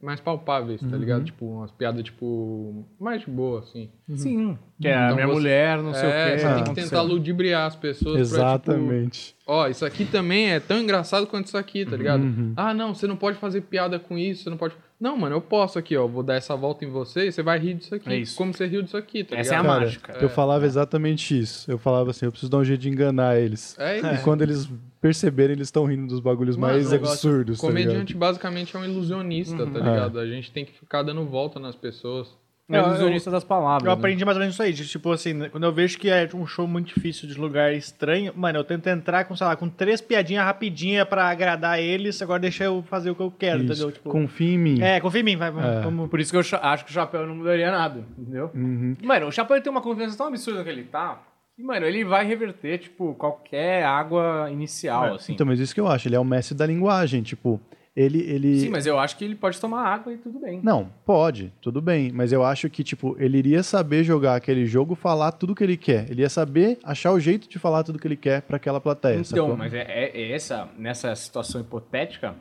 mais 0.00 0.20
palpáveis, 0.20 0.80
tá 0.80 0.96
ligado? 0.96 1.24
Tipo, 1.24 1.44
umas 1.46 1.70
piadas, 1.72 2.02
tipo, 2.04 2.84
mais 3.00 3.20
de 3.22 3.30
boa, 3.30 3.60
assim. 3.60 3.88
Sim. 4.14 4.56
Que 4.80 4.86
é 4.88 4.94
a 4.96 5.04
Então 5.06 5.14
minha 5.16 5.26
você- 5.26 5.32
mulher, 5.34 5.78
não 5.82 5.92
sei 5.92 6.08
é, 6.08 6.08
o 6.08 6.10
quê. 6.10 6.38
você 6.38 6.44
tem 6.46 6.54
que 6.54 6.60
aconteceu. 6.62 6.90
tentar 6.90 7.02
ludibriar 7.02 7.66
as 7.66 7.74
pessoas 7.76 8.14
pra, 8.14 8.24
tipo, 8.24 8.34
Exatamente. 8.36 9.34
Ó, 9.46 9.66
isso 9.66 9.84
aqui 9.84 10.04
também 10.04 10.50
é 10.52 10.60
tão 10.60 10.78
engraçado 10.80 11.26
quanto 11.26 11.46
isso 11.46 11.56
aqui, 11.58 11.84
tá 11.84 11.96
ligado? 11.96 12.22
Uhum. 12.22 12.52
Ah, 12.56 12.72
não, 12.72 12.94
você 12.94 13.06
não 13.06 13.16
pode 13.16 13.38
fazer 13.38 13.62
piada 13.62 13.98
com 13.98 14.16
isso, 14.16 14.44
você 14.44 14.50
não 14.50 14.56
pode. 14.56 14.74
Não, 15.00 15.16
mano, 15.16 15.34
eu 15.36 15.40
posso 15.40 15.78
aqui, 15.78 15.96
ó. 15.96 16.06
Vou 16.06 16.22
dar 16.22 16.34
essa 16.34 16.54
volta 16.56 16.84
em 16.84 16.90
você 16.90 17.26
e 17.28 17.32
você 17.32 17.42
vai 17.42 17.58
rir 17.58 17.74
disso 17.74 17.94
aqui. 17.94 18.08
É 18.10 18.16
isso. 18.18 18.36
Como 18.36 18.52
você 18.52 18.66
riu 18.66 18.82
disso 18.82 18.96
aqui, 18.96 19.24
tá 19.24 19.36
Essa 19.36 19.54
é 19.54 19.56
a 19.56 19.60
ligado? 19.62 19.72
Cara, 19.74 19.84
mágica. 19.84 20.12
eu 20.20 20.28
falava 20.28 20.66
exatamente 20.66 21.38
isso. 21.38 21.70
Eu 21.70 21.78
falava 21.78 22.10
assim, 22.10 22.24
eu 22.26 22.30
preciso 22.32 22.50
dar 22.50 22.58
um 22.58 22.64
jeito 22.64 22.80
de 22.80 22.88
enganar 22.88 23.36
eles. 23.38 23.76
É 23.78 24.00
E 24.00 24.14
isso. 24.14 24.24
quando 24.24 24.42
eles 24.42 24.68
perceberem, 25.00 25.54
eles 25.56 25.68
estão 25.68 25.84
rindo 25.84 26.06
dos 26.06 26.20
bagulhos 26.20 26.56
Mano, 26.56 26.74
mais 26.74 26.90
negócio- 26.90 27.12
absurdos, 27.30 27.60
tá? 27.60 27.66
Comediante 27.66 28.14
basicamente 28.14 28.76
é 28.76 28.78
um 28.78 28.84
ilusionista, 28.84 29.64
Uhum. 29.64 29.70
tá 29.72 29.78
ligado? 29.78 30.18
A 30.18 30.26
gente 30.26 30.50
tem 30.50 30.64
que 30.64 30.72
ficar 30.72 31.02
dando 31.02 31.24
volta 31.24 31.58
nas 31.60 31.74
pessoas. 31.74 32.36
É 32.70 32.82
o 32.82 32.86
ilusionista 32.88 33.30
das 33.30 33.42
palavras. 33.42 33.84
Eu 33.84 33.92
né? 33.92 33.98
aprendi 33.98 34.22
mais 34.26 34.36
ou 34.36 34.40
menos 34.40 34.54
isso 34.54 34.62
aí. 34.62 34.74
de, 34.74 34.86
tipo 34.86 35.10
assim, 35.10 35.48
quando 35.48 35.64
eu 35.64 35.72
vejo 35.72 35.98
que 35.98 36.10
é 36.10 36.28
um 36.34 36.46
show 36.46 36.68
muito 36.68 36.88
difícil 36.94 37.26
de 37.26 37.32
lugar 37.40 37.72
estranho, 37.72 38.30
mano, 38.36 38.58
eu 38.58 38.64
tento 38.64 38.86
entrar 38.88 39.24
com, 39.24 39.34
sei 39.34 39.46
lá, 39.46 39.56
com 39.56 39.70
três 39.70 40.02
piadinhas 40.02 40.44
rapidinhas 40.44 41.08
pra 41.08 41.30
agradar 41.30 41.80
eles, 41.80 42.20
agora 42.20 42.38
deixa 42.38 42.64
eu 42.64 42.82
fazer 42.82 43.08
o 43.08 43.14
que 43.14 43.22
eu 43.22 43.30
quero, 43.30 43.62
Isso. 43.62 43.72
entendeu? 43.72 43.90
Tipo, 43.90 44.10
Confia 44.10 44.52
em 44.52 44.58
mim. 44.58 44.82
É, 44.82 45.00
confia 45.00 45.22
em 45.22 45.24
mim, 45.24 45.36
vai, 45.38 45.48
É. 45.48 45.80
vamos. 45.80 46.10
Por 46.10 46.20
isso 46.20 46.30
que 46.30 46.36
eu 46.36 46.58
acho 46.60 46.84
que 46.84 46.90
o 46.90 46.92
Chapéu 46.94 47.26
não 47.26 47.36
mudaria 47.36 47.70
nada, 47.70 48.04
entendeu? 48.18 48.50
Uhum. 48.54 48.94
Mano, 49.02 49.28
o 49.28 49.32
Chapéu 49.32 49.62
tem 49.62 49.70
uma 49.72 49.80
confiança 49.80 50.18
tão 50.18 50.26
absurda 50.26 50.62
que 50.62 50.68
ele 50.68 50.84
tá, 50.84 51.22
que, 51.58 51.62
mano, 51.64 51.84
ele 51.84 52.04
vai 52.04 52.24
reverter, 52.24 52.78
tipo, 52.78 53.14
qualquer 53.14 53.84
água 53.84 54.48
inicial, 54.48 55.14
assim. 55.14 55.32
Então, 55.32 55.44
mas 55.44 55.58
isso 55.58 55.74
que 55.74 55.80
eu 55.80 55.88
acho, 55.88 56.06
ele 56.06 56.14
é 56.14 56.20
o 56.20 56.24
mestre 56.24 56.56
da 56.56 56.64
linguagem, 56.64 57.20
tipo, 57.20 57.60
ele... 57.96 58.20
ele... 58.20 58.60
Sim, 58.60 58.70
mas 58.70 58.86
eu 58.86 58.96
acho 58.96 59.16
que 59.18 59.24
ele 59.24 59.34
pode 59.34 59.60
tomar 59.60 59.82
água 59.82 60.12
e 60.12 60.18
tudo 60.18 60.38
bem. 60.38 60.60
Não, 60.62 60.88
pode, 61.04 61.52
tudo 61.60 61.82
bem, 61.82 62.12
mas 62.12 62.30
eu 62.32 62.44
acho 62.44 62.70
que, 62.70 62.84
tipo, 62.84 63.16
ele 63.18 63.38
iria 63.38 63.64
saber 63.64 64.04
jogar 64.04 64.36
aquele 64.36 64.66
jogo, 64.66 64.94
falar 64.94 65.32
tudo 65.32 65.52
que 65.52 65.64
ele 65.64 65.76
quer. 65.76 66.08
Ele 66.08 66.22
ia 66.22 66.28
saber 66.28 66.78
achar 66.84 67.10
o 67.10 67.18
jeito 67.18 67.48
de 67.48 67.58
falar 67.58 67.82
tudo 67.82 67.98
que 67.98 68.06
ele 68.06 68.16
quer 68.16 68.42
pra 68.42 68.56
aquela 68.56 68.80
plateia, 68.80 69.14
Então, 69.14 69.24
sacou? 69.24 69.56
mas 69.56 69.74
é, 69.74 69.82
é- 69.82 70.12
é 70.16 70.30
essa, 70.32 70.68
nessa 70.78 71.12
situação 71.16 71.60
hipotética, 71.60 72.36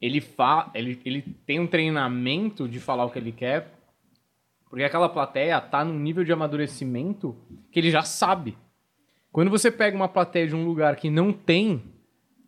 ele, 0.00 0.20
fa, 0.20 0.70
ele, 0.74 1.00
ele 1.04 1.22
tem 1.44 1.58
um 1.58 1.66
treinamento 1.66 2.68
de 2.68 2.78
falar 2.78 3.04
o 3.04 3.10
que 3.10 3.18
ele 3.18 3.32
quer, 3.32 3.73
porque 4.74 4.82
aquela 4.82 5.08
plateia 5.08 5.60
tá 5.60 5.84
num 5.84 6.00
nível 6.00 6.24
de 6.24 6.32
amadurecimento 6.32 7.36
que 7.70 7.78
ele 7.78 7.92
já 7.92 8.02
sabe. 8.02 8.58
Quando 9.30 9.48
você 9.48 9.70
pega 9.70 9.96
uma 9.96 10.08
plateia 10.08 10.48
de 10.48 10.56
um 10.56 10.64
lugar 10.64 10.96
que 10.96 11.08
não 11.08 11.32
tem, 11.32 11.80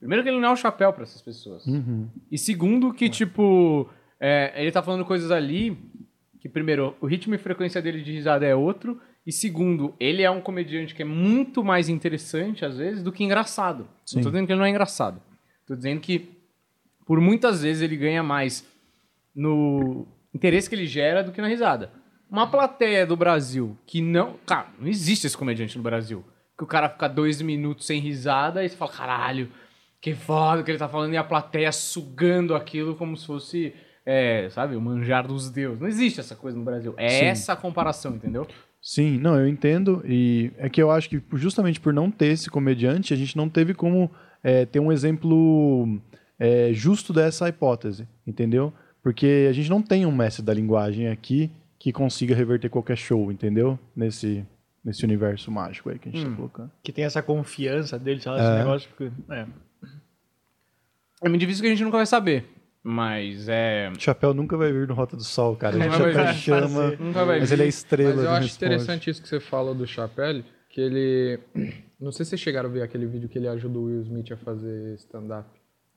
primeiro 0.01 0.25
que 0.25 0.31
ele 0.31 0.41
não 0.41 0.49
é 0.49 0.53
o 0.53 0.57
chapéu 0.57 0.93
para 0.93 1.05
essas 1.05 1.23
pessoas. 1.23 1.65
Uhum. 1.67 2.09
E 2.29 2.37
segundo 2.37 2.93
que, 2.93 3.09
tipo, 3.09 3.89
é, 4.19 4.53
ele 4.57 4.73
tá 4.73 4.83
falando 4.83 5.05
coisas 5.05 5.31
ali 5.31 5.79
que, 6.41 6.49
primeiro, 6.49 6.97
o 7.01 7.07
ritmo 7.07 7.33
e 7.33 7.39
frequência 7.39 7.81
dele 7.81 8.03
de 8.03 8.11
risada 8.11 8.45
é 8.45 8.57
outro, 8.57 9.01
e 9.25 9.31
segundo, 9.31 9.95
ele 10.01 10.25
é 10.25 10.31
um 10.31 10.41
comediante 10.41 10.97
que 10.97 11.03
é 11.03 11.07
muito 11.07 11.63
mais 11.63 11.89
interessante, 11.89 12.65
às 12.65 12.77
vezes, 12.77 13.05
do 13.05 13.13
que 13.13 13.23
engraçado. 13.23 13.87
Sim. 14.05 14.17
Não 14.17 14.25
tô 14.25 14.31
dizendo 14.31 14.47
que 14.49 14.53
ele 14.53 14.59
não 14.59 14.67
é 14.67 14.71
engraçado. 14.71 15.23
Tô 15.65 15.77
dizendo 15.77 16.01
que, 16.01 16.29
por 17.07 17.21
muitas 17.21 17.63
vezes, 17.63 17.83
ele 17.83 17.97
ganha 17.97 18.25
mais 18.25 18.67
no 19.33 20.09
interesse 20.35 20.69
que 20.69 20.75
ele 20.75 20.89
gera 20.89 21.23
do 21.23 21.31
que 21.31 21.41
na 21.41 21.47
risada. 21.47 22.05
Uma 22.31 22.49
plateia 22.49 23.07
do 23.07 23.17
Brasil 23.17 23.77
que 23.87 24.01
não... 24.01 24.35
Cara, 24.45 24.69
não 24.79 24.89
existe 24.89 25.27
esse 25.27 25.37
comediante 25.37 25.77
no 25.77 25.83
Brasil. 25.83 26.25
Que 26.57 26.65
o 26.65 26.67
cara 26.67 26.89
fica 26.89 27.09
dois 27.09 27.41
minutos 27.41 27.87
sem 27.87 28.01
risada 28.01 28.65
e 28.65 28.69
você 28.69 28.77
fala, 28.77 28.91
caralho, 28.91 29.51
que 30.01 30.15
foda 30.15 30.63
que 30.63 30.71
ele 30.71 30.79
tá 30.79 30.89
falando 30.89 31.13
e 31.13 31.17
a 31.17 31.25
plateia 31.25 31.71
sugando 31.71 32.55
aquilo 32.55 32.97
como 32.97 33.17
se 33.17 33.27
fosse, 33.27 33.75
é, 34.05 34.49
sabe, 34.51 34.77
o 34.77 34.81
manjar 34.81 35.27
dos 35.27 35.51
deuses. 35.51 35.81
Não 35.81 35.89
existe 35.89 36.21
essa 36.21 36.35
coisa 36.35 36.57
no 36.57 36.65
Brasil. 36.65 36.95
É 36.97 37.09
Sim. 37.09 37.25
essa 37.27 37.53
a 37.53 37.57
comparação, 37.57 38.15
entendeu? 38.15 38.47
Sim, 38.81 39.19
não, 39.19 39.39
eu 39.39 39.49
entendo. 39.49 40.03
E 40.07 40.53
é 40.59 40.69
que 40.69 40.81
eu 40.81 40.91
acho 40.91 41.09
que 41.09 41.23
justamente 41.35 41.81
por 41.81 41.93
não 41.93 42.11
ter 42.11 42.29
esse 42.29 42.49
comediante, 42.49 43.13
a 43.13 43.17
gente 43.17 43.37
não 43.37 43.49
teve 43.49 43.75
como 43.75 44.11
é, 44.43 44.65
ter 44.65 44.79
um 44.79 44.93
exemplo 44.93 46.01
é, 46.39 46.71
justo 46.73 47.13
dessa 47.13 47.49
hipótese, 47.49 48.07
entendeu? 48.27 48.73
Porque 49.03 49.47
a 49.51 49.53
gente 49.53 49.69
não 49.69 49.83
tem 49.83 50.07
um 50.07 50.15
mestre 50.15 50.45
da 50.45 50.55
linguagem 50.55 51.09
aqui 51.09 51.51
que 51.87 51.93
consiga 51.93 52.35
reverter 52.35 52.69
qualquer 52.69 52.97
show, 52.97 53.31
entendeu? 53.31 53.79
Nesse, 53.95 54.45
nesse 54.85 55.05
universo 55.05 55.53
mágico 55.53 55.89
aí 55.89 56.01
que 56.01 56.09
a 56.09 56.13
gente 56.13 56.29
tá 56.29 56.35
colocando. 56.35 56.71
Que 56.83 56.91
tem 56.91 57.05
essa 57.05 57.23
confiança 57.23 57.97
dele, 57.97 58.21
sabe? 58.21 58.41
É. 58.41 58.43
Esse 58.43 58.59
negócio. 58.59 58.89
Porque, 58.91 59.13
é. 59.31 59.47
É 61.23 61.29
muito 61.29 61.39
difícil 61.43 61.63
que 61.63 61.69
a 61.69 61.71
gente 61.71 61.85
nunca 61.85 61.99
vai 61.99 62.07
saber. 62.07 62.45
Mas 62.83 63.49
é. 63.49 63.93
O 63.97 64.01
Chapéu 64.01 64.35
nunca 64.35 64.57
vai 64.57 64.73
vir 64.73 64.89
no 64.89 64.95
Rota 64.95 65.17
do 65.17 65.23
Sol, 65.23 65.55
cara. 65.55 65.79
Vai 65.79 65.89
Chapéu 65.93 66.13
vir. 66.27 66.35
chama, 66.35 66.91
Nunca 66.99 67.25
vai 67.25 67.39
mas 67.39 67.51
vir. 67.51 67.55
ele 67.55 67.63
é 67.63 67.69
estrela. 67.69 68.17
Mas 68.17 68.25
eu 68.25 68.31
acho 68.33 68.41
responde. 68.49 68.65
interessante 68.73 69.11
isso 69.11 69.23
que 69.23 69.29
você 69.29 69.39
fala 69.39 69.73
do 69.73 69.87
Chapelle, 69.87 70.45
que 70.69 70.81
ele... 70.81 71.39
Não 72.01 72.11
sei 72.11 72.25
se 72.25 72.31
vocês 72.31 72.41
chegaram 72.41 72.69
a 72.69 72.73
ver 72.73 72.83
aquele 72.83 73.07
vídeo 73.07 73.29
que 73.29 73.39
ele 73.39 73.47
ajuda 73.47 73.79
o 73.79 73.85
Will 73.85 74.03
Smith 74.03 74.33
a 74.33 74.37
fazer 74.37 74.97
stand-up. 74.97 75.49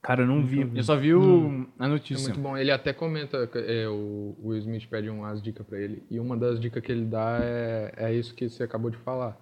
Cara, 0.02 0.24
eu 0.24 0.28
não 0.28 0.44
vi. 0.46 0.62
Eu 0.76 0.84
só 0.84 0.96
vi 0.96 1.14
o... 1.14 1.68
a 1.78 1.86
É 1.86 1.90
notícia. 1.90 2.24
muito 2.30 2.40
bom. 2.40 2.58
Ele 2.58 2.72
até 2.72 2.94
comenta, 2.94 3.50
é, 3.56 3.88
o 3.90 4.36
Will 4.42 4.58
Smith 4.60 4.88
pede 4.90 5.10
umas 5.10 5.42
dicas 5.42 5.66
pra 5.68 5.78
ele, 5.80 6.04
e 6.10 6.20
uma 6.20 6.38
das 6.38 6.60
dicas 6.60 6.82
que 6.82 6.92
ele 6.92 7.06
dá 7.06 7.40
é, 7.42 7.94
é 7.98 8.14
isso 8.14 8.34
que 8.34 8.48
você 8.50 8.64
acabou 8.64 8.90
de 8.90 8.98
falar. 8.98 9.38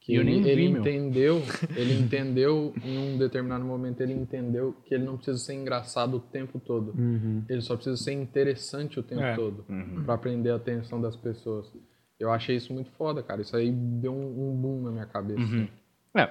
Que 0.00 0.14
Eu 0.14 0.22
ele, 0.22 0.30
nem 0.32 0.42
vi, 0.42 0.50
ele 0.50 0.68
meu. 0.68 0.80
entendeu, 0.80 1.42
ele 1.76 1.94
entendeu, 2.00 2.72
em 2.84 2.98
um 2.98 3.18
determinado 3.18 3.64
momento, 3.64 4.00
ele 4.00 4.12
entendeu 4.12 4.74
que 4.84 4.94
ele 4.94 5.04
não 5.04 5.16
precisa 5.16 5.38
ser 5.38 5.54
engraçado 5.54 6.16
o 6.16 6.20
tempo 6.20 6.60
todo. 6.60 6.92
Uhum. 6.96 7.42
Ele 7.48 7.60
só 7.60 7.74
precisa 7.74 7.96
ser 7.96 8.12
interessante 8.12 8.98
o 9.00 9.02
tempo 9.02 9.22
É. 9.22 9.34
todo, 9.34 9.64
Uhum. 9.68 10.04
pra 10.04 10.16
prender 10.18 10.52
a 10.52 10.56
atenção 10.56 11.00
das 11.00 11.16
pessoas. 11.16 11.72
Eu 12.20 12.30
achei 12.32 12.56
isso 12.56 12.72
muito 12.72 12.90
foda, 12.92 13.22
cara. 13.22 13.42
Isso 13.42 13.54
aí 13.56 13.70
deu 13.70 14.12
um, 14.12 14.50
um 14.50 14.56
boom 14.56 14.82
na 14.82 14.90
minha 14.92 15.06
cabeça. 15.06 15.40
Uhum. 15.40 15.68
É. 16.16 16.30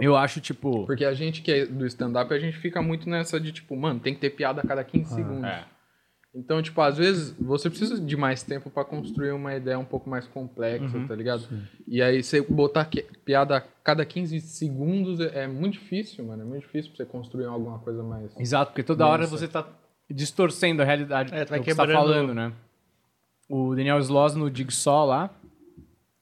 Eu 0.00 0.16
acho, 0.16 0.40
tipo. 0.40 0.86
Porque 0.86 1.04
a 1.04 1.12
gente 1.14 1.42
que 1.42 1.50
é 1.52 1.66
do 1.66 1.86
stand-up, 1.86 2.32
a 2.32 2.38
gente 2.38 2.56
fica 2.58 2.80
muito 2.80 3.08
nessa 3.08 3.38
de 3.40 3.52
tipo, 3.52 3.76
mano, 3.76 3.98
tem 4.00 4.14
que 4.14 4.20
ter 4.20 4.30
piada 4.30 4.60
a 4.60 4.66
cada 4.66 4.82
15 4.84 5.14
segundos. 5.14 5.44
É. 5.44 5.64
Então, 6.34 6.62
tipo, 6.62 6.80
às 6.80 6.96
vezes 6.96 7.32
você 7.38 7.68
precisa 7.68 8.00
de 8.00 8.16
mais 8.16 8.42
tempo 8.42 8.70
pra 8.70 8.84
construir 8.86 9.32
uma 9.32 9.54
ideia 9.54 9.78
um 9.78 9.84
pouco 9.84 10.08
mais 10.08 10.26
complexa, 10.26 10.96
Uhum. 10.96 11.06
tá 11.06 11.14
ligado? 11.14 11.46
E 11.86 12.00
aí 12.00 12.22
você 12.22 12.40
botar 12.40 12.86
que- 12.86 13.02
piada 13.24 13.58
a 13.58 13.60
cada 13.60 14.02
15 14.06 14.40
segundos 14.40 15.20
é 15.20 15.40
é 15.44 15.46
muito 15.46 15.74
difícil, 15.74 16.24
mano. 16.24 16.42
É 16.42 16.46
muito 16.46 16.62
difícil 16.62 16.90
pra 16.92 17.04
você 17.04 17.10
construir 17.10 17.44
alguma 17.44 17.78
coisa 17.80 18.02
mais. 18.02 18.34
Exato, 18.38 18.70
porque 18.72 18.82
toda 18.82 19.06
hora 19.06 19.26
você 19.26 19.46
tá 19.46 19.66
distorcendo 20.10 20.80
a 20.80 20.84
realidade 20.86 21.34
É, 21.34 21.44
vai 21.44 21.58
do 21.58 21.64
que 21.64 21.70
você 21.70 21.76
tá 21.76 21.82
quebrando- 21.86 22.06
falando, 22.08 22.34
né? 22.34 22.52
O 23.48 23.74
Daniel 23.74 23.98
Sloss 23.98 24.34
no 24.34 24.54
Jigsaw 24.54 25.04
lá, 25.06 25.28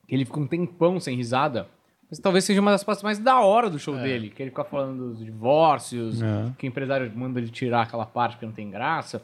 que 0.09 0.15
ele 0.17 0.25
fica 0.25 0.41
um 0.41 0.47
tempão 0.47 0.99
sem 0.99 1.17
risada. 1.17 1.69
Mas 2.11 2.19
talvez 2.19 2.45
seja 2.45 2.61
uma 2.61 2.73
das 2.73 2.83
partes 2.83 3.03
mais 3.05 3.19
da 3.19 3.41
hora 3.41 3.71
do 3.71 3.79
show 3.79 3.97
dele, 3.97 4.31
que 4.31 4.43
ele 4.43 4.51
fica 4.51 4.65
falando 4.65 5.11
dos 5.11 5.25
divórcios, 5.25 6.21
É. 6.21 6.53
que 6.59 6.67
o 6.67 6.69
empresário 6.69 7.11
manda 7.15 7.39
ele 7.39 7.49
tirar 7.51 7.83
aquela 7.83 8.05
parte 8.05 8.37
que 8.37 8.45
não 8.45 8.53
tem 8.53 8.69
graça. 8.69 9.23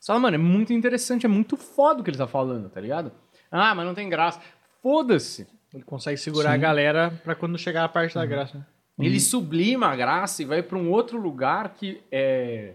Você 0.00 0.06
fala, 0.06 0.20
mano, 0.20 0.36
é 0.36 0.38
muito 0.38 0.72
interessante, 0.72 1.26
é 1.26 1.28
muito 1.28 1.56
foda 1.56 2.00
o 2.00 2.04
que 2.04 2.10
ele 2.10 2.16
tá 2.18 2.28
falando, 2.28 2.68
tá 2.70 2.80
ligado? 2.80 3.10
Ah, 3.50 3.74
mas 3.74 3.84
não 3.84 3.94
tem 3.94 4.08
graça. 4.08 4.40
Foda-se. 4.80 5.48
Ele 5.74 5.82
consegue 5.82 6.16
segurar 6.16 6.52
a 6.52 6.56
galera 6.56 7.10
pra 7.24 7.34
quando 7.34 7.58
chegar 7.58 7.84
a 7.84 7.88
parte 7.88 8.14
da 8.14 8.24
graça. 8.24 8.56
né? 8.58 8.64
Ele 9.00 9.18
sublima 9.20 9.86
a 9.88 9.96
graça 9.96 10.42
e 10.42 10.44
vai 10.46 10.62
pra 10.62 10.78
um 10.78 10.90
outro 10.90 11.20
lugar 11.20 11.74
que 11.74 12.00
é. 12.10 12.74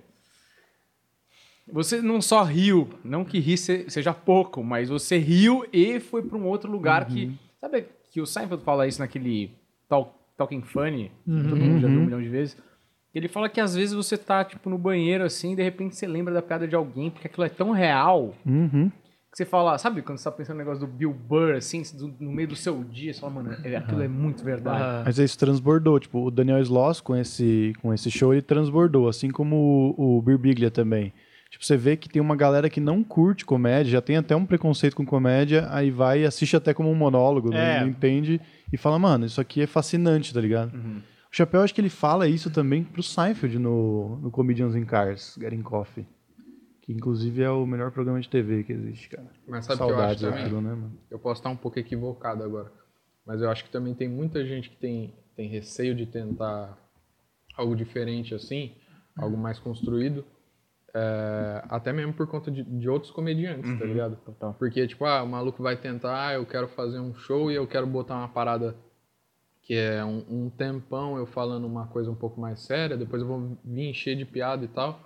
Você 1.72 2.02
não 2.02 2.22
só 2.22 2.44
riu, 2.44 2.90
não 3.04 3.24
que 3.24 3.40
rir 3.40 3.58
se- 3.58 3.90
seja 3.90 4.14
pouco, 4.14 4.62
mas 4.64 4.90
você 4.90 5.18
riu 5.18 5.66
e 5.72 6.00
foi 6.00 6.22
pra 6.22 6.38
um 6.38 6.46
outro 6.46 6.70
lugar 6.70 7.06
que. 7.06 7.32
Sabe 7.62 7.86
que 8.14 8.22
o 8.22 8.26
Seinfeld 8.26 8.64
fala 8.64 8.88
isso 8.88 9.00
naquele 9.00 9.52
Talk, 9.90 10.12
Talking 10.38 10.62
Funny? 10.62 11.12
Todo 11.26 11.56
mundo 11.58 11.82
já 11.82 11.88
viu 11.88 12.00
um 12.00 12.06
milhão 12.06 12.22
de 12.22 12.30
vezes. 12.30 12.56
Ele 13.14 13.28
fala 13.28 13.50
que 13.50 13.60
às 13.60 13.76
vezes 13.76 13.94
você 13.94 14.18
tá, 14.18 14.44
tipo, 14.46 14.70
no 14.70 14.78
banheiro 14.78 15.24
assim, 15.24 15.54
e 15.54 15.56
de 15.56 15.64
repente 15.64 15.96
você 15.96 16.08
lembra 16.08 16.34
da 16.34 16.42
piada 16.42 16.68
de 16.68 16.76
alguém, 16.76 17.10
porque 17.12 17.28
aquilo 17.28 17.46
é 17.46 17.50
tão 17.50 17.72
real 17.72 18.34
Uhum. 18.46 18.90
que 19.32 19.38
você 19.38 19.46
fala, 19.46 19.78
sabe 19.80 20.02
quando 20.04 20.18
você 20.20 20.24
tá 20.26 20.32
pensando 20.32 20.58
no 20.58 20.64
negócio 20.64 20.86
do 20.86 20.92
Bill 20.92 21.12
Burr, 21.14 21.56
assim, 21.56 21.82
do- 21.96 22.14
no 22.20 22.32
meio 22.32 22.48
do 22.48 22.56
seu 22.56 22.84
dia, 22.84 23.14
você 23.14 23.20
fala, 23.20 23.34
mano, 23.34 23.56
é- 23.64 23.76
aquilo 23.78 24.02
é 24.04 24.08
muito 24.08 24.44
verdade. 24.44 25.04
Mas 25.06 25.18
isso 25.20 25.38
transbordou, 25.38 26.00
tipo, 26.00 26.24
o 26.26 26.32
Daniel 26.32 26.60
Sloss 26.62 27.02
com 27.02 27.16
esse, 27.16 27.74
com 27.82 27.92
esse 27.94 28.10
show, 28.12 28.32
ele 28.34 28.42
transbordou, 28.44 29.08
assim 29.08 29.30
como 29.32 29.96
o, 29.98 30.18
o 30.18 30.22
Birbiglia 30.22 30.70
também. 30.72 31.12
Tipo, 31.54 31.64
você 31.64 31.78
vê 31.78 31.96
que 31.96 32.10
tem 32.10 32.20
uma 32.20 32.36
galera 32.36 32.68
que 32.68 32.80
não 32.82 33.04
curte 33.04 33.46
comédia, 33.46 33.92
já 33.92 34.02
tem 34.02 34.18
até 34.18 34.36
um 34.36 34.44
preconceito 34.44 34.96
com 34.96 35.06
comédia, 35.06 35.68
aí 35.70 35.92
vai 35.92 36.22
e 36.22 36.26
assiste 36.26 36.56
até 36.56 36.74
como 36.74 36.90
um 36.90 36.96
monólogo, 36.96 37.52
não- 37.52 37.58
É. 37.60 37.82
não 37.82 37.90
entende, 37.90 38.42
e 38.72 38.76
fala, 38.76 38.98
mano, 38.98 39.24
isso 39.28 39.40
aqui 39.40 39.62
é 39.62 39.68
fascinante, 39.68 40.34
tá 40.34 40.42
ligado? 40.42 40.74
Uhum. 40.74 40.98
O 41.32 41.36
Chapéu, 41.36 41.62
acho 41.62 41.72
que 41.72 41.80
ele 41.80 41.90
fala 41.92 42.28
isso 42.28 42.50
também 42.50 42.84
pro 42.84 43.04
Seinfeld 43.04 43.60
no, 43.60 44.18
no 44.18 44.32
Comedians 44.32 44.76
in 44.76 44.84
Cars, 44.84 45.38
Getting 45.40 45.62
Coffee. 45.62 46.08
Que 46.82 46.92
inclusive 46.92 47.44
é 47.44 47.50
o 47.52 47.68
melhor 47.68 47.92
programa 47.92 48.20
de 48.20 48.28
TV 48.28 48.64
que 48.64 48.74
existe, 48.74 49.10
cara. 49.10 49.30
Mas 49.48 49.66
sabe 49.66 49.80
o 49.84 49.86
que 49.86 49.92
eu 49.92 49.96
acho 50.00 50.02
Saudades 50.02 50.22
também? 50.24 50.40
daquilo, 50.40 50.60
né, 50.62 50.70
mano? 50.72 50.98
Eu 51.12 51.20
posso 51.20 51.40
estar 51.40 51.52
um 51.52 51.56
pouco 51.56 51.78
equivocado 51.78 52.44
agora. 52.44 52.72
Mas 53.28 53.42
eu 53.44 53.50
acho 53.52 53.64
que 53.64 53.70
também 53.70 53.94
tem 53.94 54.10
muita 54.10 54.44
gente 54.44 54.72
que 54.72 54.76
tem, 54.78 55.14
tem 55.36 55.48
receio 55.50 55.94
de 55.94 56.08
tentar 56.08 56.76
algo 57.56 57.76
diferente 57.76 58.34
assim, 58.34 58.72
algo 59.16 59.38
mais 59.38 59.60
construído. 59.60 60.26
É, 60.96 61.64
até 61.70 61.92
mesmo 61.92 62.14
por 62.14 62.28
conta 62.28 62.52
de, 62.52 62.64
de 62.64 62.88
outros 62.88 63.12
comediantes, 63.12 63.80
tá 63.80 63.86
ligado? 63.86 64.18
Porque, 64.60 64.86
tipo, 64.88 65.06
ah, 65.06 65.24
o 65.24 65.28
maluco 65.28 65.64
vai 65.64 65.76
tentar, 65.76 66.28
ah, 66.28 66.34
eu 66.34 66.46
quero 66.46 66.68
fazer 66.68 67.00
um 67.00 67.16
show 67.16 67.52
e 67.52 67.56
eu 67.56 67.66
quero 67.66 67.88
botar 67.88 68.16
uma 68.16 68.28
parada 68.28 68.76
que 69.64 69.74
é 69.76 70.04
um, 70.04 70.24
um 70.30 70.50
tempão 70.50 71.18
eu 71.18 71.26
falando 71.26 71.66
uma 71.66 71.88
coisa 71.88 72.12
um 72.12 72.16
pouco 72.16 72.40
mais 72.40 72.60
séria, 72.60 72.98
depois 72.98 73.22
eu 73.22 73.28
vou 73.28 73.58
vir 73.64 73.90
encher 73.90 74.16
de 74.16 74.26
piada 74.26 74.66
e 74.66 74.68
tal. 74.68 75.00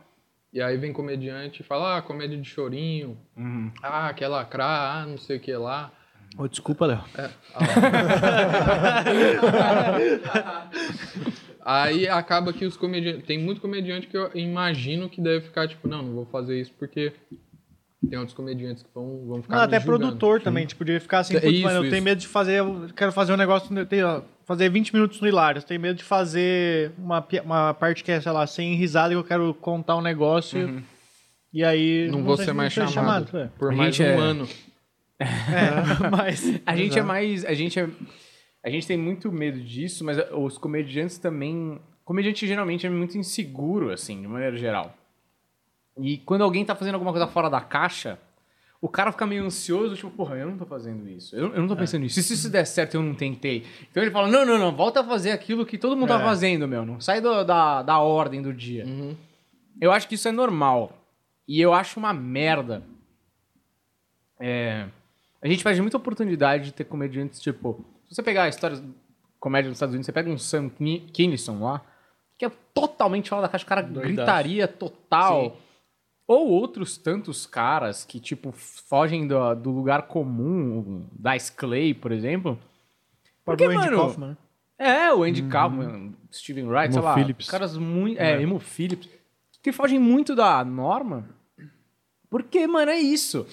E 0.51 0.61
aí 0.61 0.75
vem 0.77 0.91
comediante 0.91 1.61
e 1.61 1.65
fala, 1.65 1.97
ah, 1.97 2.01
comédia 2.01 2.37
de 2.37 2.49
chorinho, 2.49 3.17
Uhum. 3.35 3.71
ah, 3.83 4.11
quer 4.13 4.27
lacrar, 4.27 5.03
ah, 5.03 5.05
não 5.05 5.17
sei 5.17 5.37
o 5.37 5.39
que 5.39 5.53
lá. 5.55 5.91
Ô, 6.37 6.47
desculpa, 6.47 6.85
Léo. 6.85 7.01
Aí 11.69 12.07
acaba 12.07 12.53
que 12.53 12.65
os 12.65 12.77
comediantes. 12.77 13.25
Tem 13.25 13.37
muito 13.37 13.59
comediante 13.59 14.07
que 14.07 14.17
eu 14.17 14.31
imagino 14.33 15.09
que 15.09 15.19
deve 15.19 15.41
ficar 15.41 15.67
tipo, 15.67 15.85
não, 15.85 16.01
não 16.01 16.13
vou 16.13 16.25
fazer 16.25 16.57
isso 16.61 16.71
porque 16.79 17.11
tem 18.09 18.17
outros 18.17 18.33
comediantes 18.33 18.83
que 18.83 18.89
vão, 18.95 19.25
vão 19.27 19.41
ficar. 19.41 19.57
Não, 19.57 19.63
até 19.63 19.77
julgando. 19.77 19.99
produtor 19.99 20.41
também, 20.41 20.65
tipo, 20.65 20.85
de 20.85 20.97
ficar 21.01 21.19
assim, 21.19 21.35
É 21.35 21.41
putz, 21.41 21.53
isso, 21.55 21.63
mano, 21.63 21.79
eu 21.79 21.83
isso. 21.83 21.91
tenho 21.91 22.03
medo 22.03 22.21
de 22.21 22.27
fazer, 22.27 22.59
eu 22.59 22.87
quero 22.95 23.11
fazer 23.11 23.33
um 23.33 23.37
negócio, 23.37 23.85
tenho, 23.85 24.23
fazer 24.45 24.69
20 24.69 24.93
minutos 24.93 25.19
no 25.19 25.27
Hilários, 25.27 25.65
tenho 25.65 25.81
medo 25.81 25.97
de 25.97 26.05
fazer 26.05 26.93
uma, 26.97 27.27
uma 27.43 27.73
parte 27.73 28.01
que 28.01 28.13
é, 28.13 28.21
sei 28.21 28.31
lá, 28.31 28.47
sem 28.47 28.75
risada 28.75 29.13
e 29.13 29.17
eu 29.17 29.23
quero 29.23 29.53
contar 29.55 29.97
um 29.97 30.01
negócio 30.01 30.81
e 31.51 31.65
aí... 31.65 32.07
Não, 32.09 32.23
vou 32.23 32.37
sei- 32.37 32.45
ser 32.45 32.53
mais 32.53 32.71
chamado, 32.71 33.37
é. 33.37 33.49
por 33.59 33.73
mais 33.73 33.99
um 33.99 34.03
é- 34.03 34.15
ano. 34.15 34.47
É, 35.19 35.25
mas... 36.09 36.61
A 36.65 36.77
gente 36.77 36.97
é 36.97 37.03
mais. 37.03 37.43
A 37.43 37.53
gente 37.53 37.77
é. 37.77 37.89
A 38.67 38.69
gente 38.69 38.85
tem 38.85 38.97
muito 38.97 39.31
medo 39.31 39.61
disso, 39.61 40.03
mas 40.03 40.17
os 40.33 40.57
comediantes 40.57 41.17
também. 41.17 41.79
Comediante 42.03 42.45
geralmente 42.45 42.85
é 42.85 42.89
muito 42.89 43.17
inseguro, 43.17 43.91
assim, 43.91 44.21
de 44.21 44.27
maneira 44.27 44.57
geral. 44.57 44.93
E 45.99 46.17
quando 46.17 46.43
alguém 46.43 46.65
tá 46.65 46.75
fazendo 46.75 46.95
alguma 46.95 47.11
coisa 47.11 47.27
fora 47.27 47.49
da 47.49 47.61
caixa, 47.61 48.19
o 48.81 48.89
cara 48.89 49.11
fica 49.11 49.25
meio 49.25 49.43
ansioso, 49.45 49.95
tipo, 49.95 50.09
porra, 50.11 50.35
eu 50.35 50.49
não 50.49 50.57
tô 50.57 50.65
fazendo 50.65 51.07
isso. 51.09 51.33
Eu, 51.35 51.53
eu 51.53 51.61
não 51.61 51.67
tô 51.67 51.75
pensando 51.77 52.01
nisso. 52.01 52.19
E 52.19 52.23
se 52.23 52.33
isso 52.33 52.49
der 52.49 52.65
certo, 52.65 52.95
eu 52.95 53.01
não 53.01 53.15
tentei. 53.15 53.65
Então 53.89 54.03
ele 54.03 54.11
fala: 54.11 54.27
não, 54.27 54.45
não, 54.45 54.57
não, 54.59 54.75
volta 54.75 54.99
a 54.99 55.03
fazer 55.03 55.31
aquilo 55.31 55.65
que 55.65 55.77
todo 55.77 55.95
mundo 55.95 56.09
tá 56.09 56.19
É. 56.19 56.23
fazendo, 56.23 56.67
meu. 56.67 56.85
Não 56.85 56.99
sai 56.99 57.21
do- 57.21 57.43
da, 57.45 57.81
da 57.81 57.99
ordem 57.99 58.41
do 58.41 58.53
dia. 58.53 58.85
Uhum. 58.85 59.15
Eu 59.79 59.91
acho 59.93 60.07
que 60.09 60.15
isso 60.15 60.27
é 60.27 60.31
normal. 60.31 60.91
E 61.47 61.61
eu 61.61 61.73
acho 61.73 61.97
uma 61.99 62.13
merda. 62.13 62.83
É, 64.39 64.87
a 65.41 65.47
gente 65.47 65.63
perde 65.63 65.81
muita 65.81 65.97
oportunidade 65.97 66.65
de 66.65 66.73
ter 66.73 66.83
comediantes, 66.83 67.39
tipo... 67.41 67.83
Se 68.07 68.15
você 68.15 68.23
pegar 68.23 68.43
a 68.43 68.49
história 68.49 68.77
de 68.77 68.83
comédia 69.39 69.69
nos 69.69 69.77
Estados 69.77 69.93
Unidos, 69.93 70.05
você 70.05 70.11
pega 70.11 70.29
um 70.29 70.37
Sam 70.37 70.69
Kinison 70.69 71.61
lá, 71.63 71.81
que 72.37 72.45
é 72.45 72.51
totalmente 72.73 73.29
fora 73.29 73.41
da 73.41 73.49
caixa, 73.49 73.65
o 73.65 73.67
cara 73.67 73.81
Doidaço. 73.81 74.15
gritaria 74.15 74.67
total. 74.67 75.43
Sim. 75.43 75.51
Ou 76.27 76.49
outros 76.49 76.97
tantos 76.97 77.45
caras 77.45 78.03
que, 78.03 78.19
tipo, 78.19 78.51
fogem 78.51 79.27
do, 79.27 79.55
do 79.55 79.71
lugar 79.71 80.03
comum, 80.03 81.07
da 81.13 81.31
Clay, 81.55 81.93
por 81.93 82.11
exemplo. 82.11 82.59
Porque, 83.45 83.63
Próprio 83.63 83.79
Andy 83.79 83.91
mano, 83.91 83.97
Kaufman, 83.97 84.27
né? 84.27 84.37
é, 84.77 85.13
o 85.13 85.23
Andy 85.23 85.43
Kaufman, 85.43 86.13
Steven 86.31 86.65
Wright, 86.67 86.93
sei 86.93 86.99
Emo 86.99 87.07
lá. 87.07 87.15
Phillips. 87.15 87.49
Caras 87.49 87.77
muito. 87.77 88.19
É, 88.19 88.41
Emo 88.41 88.59
Phillips. 88.59 89.09
Que 89.63 89.71
fogem 89.71 89.99
muito 89.99 90.35
da 90.35 90.63
norma. 90.65 91.29
Porque, 92.29 92.67
mano, 92.67 92.91
é 92.91 92.99
isso. 92.99 93.47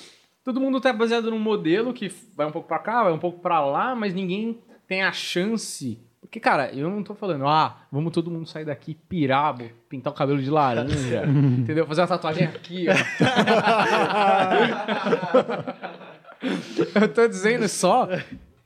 Todo 0.44 0.60
mundo 0.60 0.80
tá 0.80 0.92
baseado 0.92 1.30
num 1.30 1.38
modelo 1.38 1.92
que 1.94 2.12
vai 2.36 2.46
um 2.46 2.50
pouco 2.52 2.68
pra 2.68 2.78
cá, 2.78 3.04
vai 3.04 3.12
um 3.12 3.18
pouco 3.18 3.40
pra 3.40 3.64
lá, 3.64 3.94
mas 3.94 4.12
ninguém 4.12 4.58
tem 4.86 5.02
a 5.02 5.10
chance. 5.10 5.98
Porque, 6.20 6.38
cara, 6.38 6.70
eu 6.74 6.90
não 6.90 7.02
tô 7.02 7.14
falando, 7.14 7.46
ah, 7.46 7.78
vamos 7.90 8.12
todo 8.12 8.30
mundo 8.30 8.46
sair 8.46 8.64
daqui, 8.64 8.94
pirar, 9.08 9.54
bo- 9.54 9.70
pintar 9.88 10.12
o 10.12 10.16
cabelo 10.16 10.42
de 10.42 10.50
laranja, 10.50 11.24
entendeu? 11.26 11.86
Fazer 11.86 12.02
uma 12.02 12.06
tatuagem 12.08 12.44
aqui, 12.46 12.86
ó. 12.88 12.94
eu 17.00 17.08
tô 17.12 17.26
dizendo 17.28 17.68
só 17.68 18.08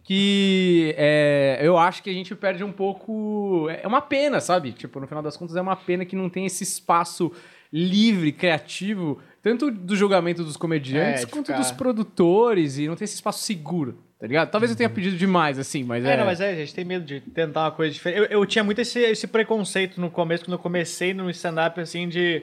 que 0.03 0.95
é, 0.97 1.59
eu 1.63 1.77
acho 1.77 2.03
que 2.03 2.09
a 2.11 2.15
gente 2.15 2.35
perde 2.35 2.65
um 2.65 2.73
pouco. 2.73 3.69
É 3.71 3.87
uma 3.87 4.01
pena, 4.01 4.41
sabe? 4.41 4.73
Tipo, 4.73 4.99
no 5.01 5.07
final 5.07 5.23
das 5.23 5.37
contas, 5.37 5.55
é 5.55 5.61
uma 5.61 5.77
pena 5.77 6.05
que 6.05 6.17
não 6.17 6.31
tem 6.31 6.47
esse 6.47 6.65
espaço 6.65 7.31
livre, 7.73 8.33
criativo, 8.33 9.21
tanto 9.43 9.71
do 9.71 9.95
julgamento 9.97 10.43
dos 10.45 10.57
comediantes 10.57 11.23
É, 11.23 11.27
quanto 11.27 11.47
ficar- 11.47 11.59
dos 11.59 11.71
produtores, 11.73 12.79
e 12.79 12.87
não 12.89 12.97
tem 12.97 13.05
esse 13.05 13.15
espaço 13.15 13.45
seguro, 13.45 13.99
tá 14.19 14.27
ligado? 14.27 14.51
Talvez 14.51 14.71
eu 14.71 14.77
tenha 14.77 14.89
pedido 14.91 15.17
demais, 15.17 15.59
assim, 15.59 15.85
mas 15.85 16.05
é. 16.05 16.15
É, 16.15 16.17
não, 16.17 16.25
mas 16.27 16.41
é, 16.41 16.51
a 16.51 16.55
gente 16.57 16.75
tem 16.75 16.85
medo 16.85 17.05
de 17.05 17.21
tentar 17.21 17.65
uma 17.65 17.71
coisa 17.73 17.93
diferente. 17.93 18.19
Eu, 18.33 18.41
eu 18.41 18.47
tinha 18.47 18.65
muito 18.65 18.81
esse, 18.81 18.99
esse 19.01 19.27
preconceito 19.27 20.01
no 20.01 20.11
começo, 20.11 20.45
quando 20.45 20.55
eu 20.55 20.59
comecei 20.59 21.13
no 21.15 21.29
stand-up, 21.31 21.79
assim, 21.81 22.09
de. 22.09 22.43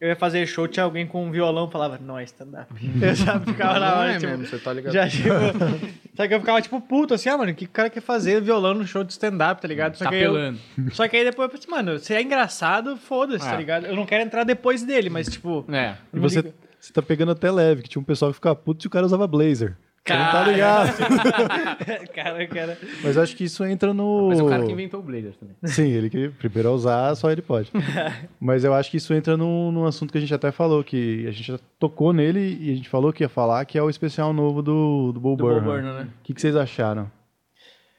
Eu 0.00 0.08
ia 0.08 0.16
fazer 0.16 0.46
show, 0.46 0.68
tinha 0.68 0.84
alguém 0.84 1.04
com 1.06 1.24
um 1.26 1.30
violão 1.32 1.66
e 1.68 1.72
falava, 1.72 1.98
não 2.00 2.16
é 2.16 2.22
stand-up. 2.22 2.72
Eu 3.02 3.14
já 3.16 3.40
ficava 3.40 3.80
na 3.80 3.96
hora, 3.96 4.12
é 4.12 4.18
tipo. 4.18 4.30
mesmo, 4.30 4.46
você 4.46 4.58
tá 4.58 4.72
ligado? 4.72 4.92
Já, 4.92 5.08
tipo. 5.08 5.28
Só 6.14 6.26
que 6.28 6.34
eu 6.34 6.40
ficava, 6.40 6.60
tipo, 6.62 6.80
puto, 6.80 7.14
assim, 7.14 7.28
ah, 7.28 7.36
mano, 7.38 7.50
o 7.50 7.54
que 7.54 7.64
o 7.64 7.68
cara 7.68 7.90
quer 7.90 8.00
fazer 8.00 8.40
violão 8.40 8.74
no 8.74 8.86
show 8.86 9.02
de 9.04 9.12
stand-up, 9.12 9.60
tá 9.60 9.66
ligado? 9.68 9.96
Só 9.96 10.04
Tá 10.04 10.10
que 10.10 10.16
aí 10.16 10.22
eu- 10.22 10.32
pelando. 10.32 10.58
Só 10.92 11.06
que 11.08 11.16
aí 11.16 11.24
depois 11.24 11.48
eu 11.48 11.58
pensei, 11.58 11.70
mano, 11.70 11.98
se 11.98 12.14
é 12.14 12.22
engraçado, 12.22 12.96
foda-se, 12.96 13.46
É. 13.46 13.50
tá 13.50 13.56
ligado? 13.56 13.86
Eu 13.86 13.96
não 13.96 14.06
quero 14.06 14.22
entrar 14.24 14.44
depois 14.44 14.82
dele, 14.84 15.10
mas, 15.10 15.28
tipo. 15.28 15.64
É. 15.68 15.94
E 16.12 16.16
não 16.16 16.22
você, 16.22 16.52
você 16.80 16.92
tá 16.92 17.02
pegando 17.02 17.32
até 17.32 17.50
leve, 17.50 17.82
que 17.82 17.88
tinha 17.88 18.00
um 18.00 18.04
pessoal 18.04 18.30
que 18.30 18.36
ficava 18.36 18.54
puto 18.54 18.82
se 18.82 18.86
o 18.86 18.90
cara 18.90 19.04
usava 19.06 19.26
blazer. 19.26 19.76
Você 20.08 20.18
não 20.18 20.24
tá 20.26 20.32
Cara. 20.32 20.52
ligado. 20.52 22.08
cara, 22.14 22.46
cara. 22.46 22.78
Mas 23.02 23.16
eu 23.16 23.22
acho 23.22 23.36
que 23.36 23.44
isso 23.44 23.64
entra 23.64 23.92
no. 23.94 24.28
Mas 24.28 24.40
o 24.40 24.48
cara 24.48 24.64
que 24.66 24.72
inventou 24.72 25.00
o 25.00 25.02
Blazer 25.02 25.34
também. 25.34 25.54
Sim, 25.64 25.88
ele 25.90 26.10
que 26.10 26.28
primeiro 26.30 26.68
a 26.68 26.72
usar, 26.72 27.14
só 27.14 27.30
ele 27.30 27.42
pode. 27.42 27.70
Mas 28.40 28.64
eu 28.64 28.74
acho 28.74 28.90
que 28.90 28.96
isso 28.96 29.12
entra 29.14 29.36
num, 29.36 29.70
num 29.72 29.84
assunto 29.86 30.10
que 30.12 30.18
a 30.18 30.20
gente 30.20 30.34
até 30.34 30.50
falou, 30.50 30.82
que 30.82 31.26
a 31.26 31.30
gente 31.30 31.52
já 31.52 31.58
tocou 31.78 32.12
nele 32.12 32.58
e 32.60 32.72
a 32.72 32.76
gente 32.76 32.88
falou 32.88 33.12
que 33.12 33.22
ia 33.24 33.28
falar, 33.28 33.64
que 33.64 33.78
é 33.78 33.82
o 33.82 33.90
especial 33.90 34.32
novo 34.32 34.62
do, 34.62 35.12
do 35.12 35.12
Do 35.12 35.20
Bo 35.20 35.36
Burnham. 35.36 35.64
Burnham, 35.64 35.94
né? 35.94 36.08
O 36.20 36.22
que, 36.24 36.34
que 36.34 36.40
vocês 36.40 36.56
acharam? 36.56 37.10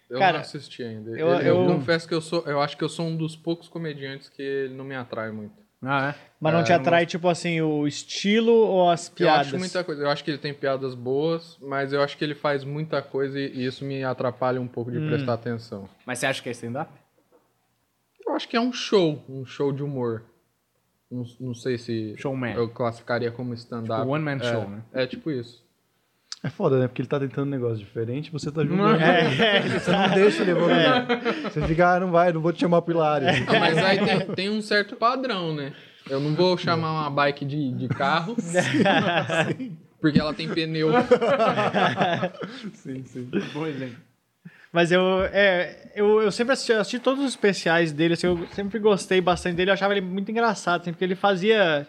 Eu 0.10 0.18
Cara, 0.18 0.34
não 0.34 0.40
assisti 0.42 0.82
ainda. 0.82 1.12
eu- 1.12 1.18
Eu, 1.28 1.40
eu 1.42 1.62
eu- 1.62 1.66
confesso 1.68 2.08
que 2.08 2.14
eu 2.16 2.22
sou. 2.22 2.44
Eu 2.48 2.60
acho 2.62 2.76
que 2.76 2.84
eu 2.84 2.90
sou 2.90 3.06
um 3.06 3.16
dos 3.16 3.36
poucos 3.36 3.68
comediantes 3.70 4.28
que 4.28 4.42
ele 4.42 4.74
não 4.74 4.84
me 4.84 4.96
atrai 4.96 5.32
muito. 5.32 5.54
Ah, 5.84 6.10
é? 6.10 6.29
Mas 6.40 6.54
não 6.54 6.62
É, 6.62 6.64
te 6.64 6.72
eu 6.72 6.78
atrai, 6.78 7.06
tipo 7.06 7.28
assim, 7.28 7.60
o 7.60 7.86
estilo 7.86 8.54
ou 8.54 8.90
as 8.90 9.10
Eu 9.10 9.14
piadas? 9.16 9.48
acho 9.48 9.58
muita 9.58 9.84
coisa. 9.84 10.04
Eu 10.04 10.10
acho 10.10 10.24
que 10.24 10.32
ele 10.32 10.38
tem 10.38 10.54
piadas 10.54 10.96
boas, 10.96 11.58
mas 11.62 11.92
eu 11.92 12.02
acho 12.02 12.18
que 12.18 12.24
ele 12.24 12.34
faz 12.36 12.64
muita 12.64 13.02
coisa 13.02 13.38
e 13.38 13.50
e 13.60 13.66
isso 13.66 13.84
me 13.84 14.04
atrapalha 14.04 14.62
um 14.62 14.68
pouco 14.68 14.90
de 14.90 15.00
Hum. 15.00 15.08
prestar 15.08 15.34
atenção. 15.34 15.90
Mas 16.06 16.20
você 16.20 16.26
acha 16.28 16.42
que 16.42 16.48
é 16.48 16.52
stand-up? 16.54 16.90
Eu 18.26 18.34
acho 18.36 18.48
que 18.48 18.56
é 18.56 18.62
um 18.62 18.72
show, 18.72 19.22
um 19.28 19.46
show 19.46 19.72
de 19.74 19.84
humor. 19.84 20.24
Não, 21.12 21.24
não 21.40 21.54
sei 21.56 21.78
se 21.78 22.14
Showman. 22.18 22.54
eu 22.54 22.70
classificaria 22.70 23.32
como 23.32 23.54
stand-up. 23.56 24.02
Tipo, 24.02 24.14
one 24.14 24.24
man 24.24 24.38
É, 24.38 24.44
show, 24.44 24.70
né? 24.70 24.82
É 24.94 25.08
tipo 25.08 25.32
isso. 25.32 25.68
É 26.44 26.50
foda, 26.50 26.80
né? 26.80 26.88
Porque 26.88 27.02
ele 27.02 27.10
tá 27.10 27.20
tentando 27.20 27.48
um 27.48 27.52
negócio 27.52 27.80
diferente 27.80 28.28
e 28.28 28.32
você 28.32 28.50
tá 28.50 28.64
Não 28.64 28.78
julgando. 28.78 29.02
É, 29.04 29.60
Você 29.78 29.92
não 29.92 30.10
deixa 30.14 30.42
ele 30.44 30.52
evoluir. 30.52 31.06
Você 31.52 31.68
fica, 31.68 31.96
ah, 31.96 32.00
não 32.00 32.12
vai, 32.12 32.32
não 32.32 32.40
vou 32.40 32.54
te 32.54 32.62
chamar 32.62 32.82
pro 32.82 32.94
Hilário. 32.94 33.28
Mas 33.60 33.78
aí 33.78 33.98
tem, 34.06 34.36
tem 34.36 34.50
um 34.50 34.62
certo 34.62 34.96
padrão, 34.96 35.54
né? 35.54 35.74
Eu 36.10 36.20
não 36.20 36.34
vou 36.34 36.58
chamar 36.58 36.92
uma 36.92 37.10
bike 37.10 37.46
de, 37.46 37.72
de 37.74 37.88
carro. 37.88 38.36
porque 40.02 40.20
ela 40.20 40.34
tem 40.34 40.50
pneu. 40.50 40.90
sim, 42.74 43.04
sim. 43.06 43.30
Bom 43.54 43.68
exemplo. 43.68 43.98
Mas 44.72 44.92
eu, 44.92 45.24
é, 45.34 45.92
eu, 45.96 46.22
eu 46.22 46.32
sempre 46.32 46.54
assisti, 46.54 46.74
assisti 46.74 47.00
todos 47.00 47.24
os 47.24 47.32
especiais 47.32 47.92
dele, 47.92 48.14
assim, 48.14 48.28
eu 48.28 48.48
sempre 48.54 48.78
gostei 48.78 49.20
bastante 49.20 49.56
dele, 49.56 49.72
eu 49.72 49.74
achava 49.74 49.94
ele 49.94 50.02
muito 50.02 50.30
engraçado, 50.30 50.82
assim, 50.82 50.92
porque 50.92 51.04
ele 51.04 51.16
fazia, 51.16 51.88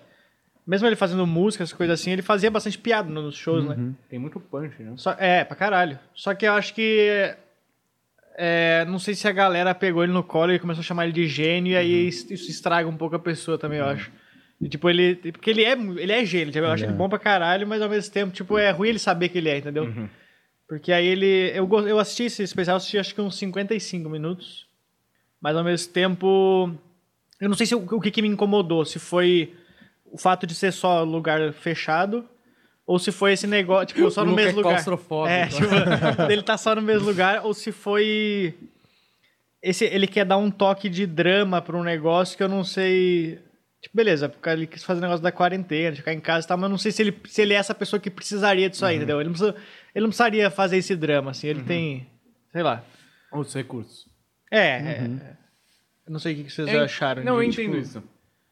mesmo 0.67 0.87
ele 0.87 0.97
fazendo 0.97 1.27
música, 1.27 1.63
essas 1.63 1.77
coisas 1.77 2.01
assim, 2.01 2.11
ele 2.11 2.23
fazia 2.23 2.51
bastante 2.51 2.79
piada 2.79 3.11
nos 3.11 3.37
shows, 3.37 3.67
né? 3.67 3.93
Tem 4.09 4.19
muito 4.19 4.41
punch, 4.41 4.83
né? 4.83 4.95
Só, 4.97 5.15
é, 5.19 5.45
pra 5.45 5.57
caralho. 5.57 5.99
Só 6.15 6.35
que 6.35 6.47
eu 6.47 6.55
acho 6.55 6.73
que. 6.73 7.35
É, 8.37 8.85
não 8.87 8.99
sei 8.99 9.15
se 9.15 9.27
a 9.29 9.33
galera 9.33 9.75
pegou 9.75 10.03
ele 10.03 10.13
no 10.13 10.23
colo 10.23 10.53
e 10.53 10.59
começou 10.59 10.81
a 10.81 10.85
chamar 10.85 11.05
ele 11.05 11.13
de 11.13 11.27
gênio, 11.27 11.73
e 11.73 11.77
aí 11.77 12.09
isso 12.09 12.33
isso 12.33 12.51
estraga 12.51 12.89
um 12.89 12.97
pouco 12.97 13.17
a 13.17 13.19
pessoa 13.19 13.59
também, 13.59 13.79
eu 13.79 13.87
acho. 13.87 14.11
E, 14.61 14.69
tipo, 14.69 14.91
ele. 14.91 15.17
Porque 15.33 15.51
ele 15.51 15.65
é, 15.65 15.73
ele 15.73 16.13
é 16.13 16.25
gênio, 16.25 16.53
tipo, 16.53 16.65
eu 16.65 16.71
acho 16.71 16.85
Ele 16.85 16.93
é. 16.93 16.95
bom 16.95 17.09
pra 17.09 17.19
caralho, 17.19 17.67
mas 17.67 17.81
ao 17.81 17.89
mesmo 17.89 18.13
tempo, 18.13 18.33
tipo, 18.33 18.59
é 18.59 18.71
ruim 18.71 18.91
ele 18.91 18.99
saber 18.99 19.31
que 19.31 19.39
ele 19.39 19.49
é, 19.49 19.59
entendeu? 19.59 19.91
Porque 20.69 20.93
aí 20.93 21.07
ele. 21.07 21.51
Eu, 21.55 21.69
eu 21.89 21.99
assisti 21.99 22.25
esse 22.25 22.43
especial, 22.43 22.75
eu 22.75 22.77
assisti 22.77 22.99
acho 22.99 23.15
que 23.15 23.21
uns 23.21 23.39
55 23.39 24.09
minutos. 24.09 24.67
Mas 25.41 25.57
ao 25.57 25.65
mesmo 25.65 25.93
tempo. 25.93 26.71
Eu 27.41 27.49
não 27.49 27.57
sei 27.57 27.67
se 27.67 27.75
o, 27.75 27.79
o 27.79 28.01
que, 28.01 28.11
que 28.11 28.21
me 28.21 28.29
incomodou, 28.29 28.85
se 28.85 28.99
foi 28.99 29.55
o 30.05 30.19
fato 30.19 30.47
de 30.47 30.55
ser 30.55 30.73
só 30.73 31.03
lugar 31.03 31.53
fechado. 31.55 32.29
Ou 32.91 32.99
se 32.99 33.13
foi 33.13 33.35
esse 33.35 33.47
negócio, 33.47 33.87
tipo, 33.95 34.11
só 34.11 34.23
O 34.23 34.25
no 34.25 34.31
Luca 34.33 34.43
mesmo 34.43 34.59
é 34.59 34.63
lugar. 34.65 34.71
claustrofóbico. 34.73 35.33
É, 35.33 35.47
tipo, 35.47 35.69
dele 36.27 36.43
tá 36.43 36.59
só 36.59 36.75
no 36.75 36.83
mesmo 36.83 37.07
lugar, 37.07 37.45
ou 37.47 37.55
se 37.55 37.71
foi. 37.71 38.53
Esse, 39.63 39.85
ele 39.85 40.09
quer 40.09 40.25
dar 40.25 40.39
um 40.39 40.51
toque 40.51 40.89
de 40.89 41.07
drama 41.07 41.63
pra 41.63 41.77
um 41.77 41.85
negócio 41.85 42.37
que 42.37 42.43
eu 42.43 42.49
não 42.49 42.65
sei. 42.65 43.39
Tipo, 43.81 43.97
beleza, 43.97 44.29
porque 44.29 44.49
ele 44.49 44.67
quis 44.67 44.83
fazer 44.83 44.99
o 44.99 45.03
negócio 45.03 45.23
da 45.23 45.31
quarentena, 45.31 45.93
de 45.93 45.99
ficar 45.99 46.13
em 46.13 46.19
casa 46.19 46.45
e 46.45 46.49
tal, 46.49 46.59
mas 46.59 46.65
eu 46.65 46.69
não 46.71 46.79
sei 46.79 46.91
se 46.91 47.01
ele, 47.01 47.17
se 47.27 47.41
ele 47.41 47.55
é 47.55 47.59
essa 47.59 47.75
pessoa 47.77 48.01
que 48.01 48.11
precisaria 48.11 48.69
disso 48.69 48.85
aí, 48.85 48.97
entendeu? 48.97 49.21
Ele 49.21 49.29
não, 49.29 49.35
precisa, 49.37 49.55
ele 49.95 50.03
não 50.03 50.09
precisaria 50.11 50.51
fazer 50.51 50.77
esse 50.79 50.97
drama, 50.97 51.31
assim, 51.31 51.47
ele 51.47 51.63
tem. 51.63 52.09
Sei 52.51 52.63
lá. 52.65 52.83
Outros 53.31 53.55
recursos. 53.55 54.05
É, 54.51 54.59
é, 54.59 54.81
é. 54.81 55.37
Eu 56.09 56.13
não 56.13 56.19
sei 56.19 56.33
o 56.33 56.37
que 56.39 56.45
que 56.45 56.53
vocês 56.53 56.67
Eu- 56.67 56.83
acharam. 56.83 57.23
Não, 57.23 57.39
de, 57.39 57.45
eu 57.47 57.51
tipo, 57.53 57.63
entendo 57.63 57.79
isso. 57.79 58.03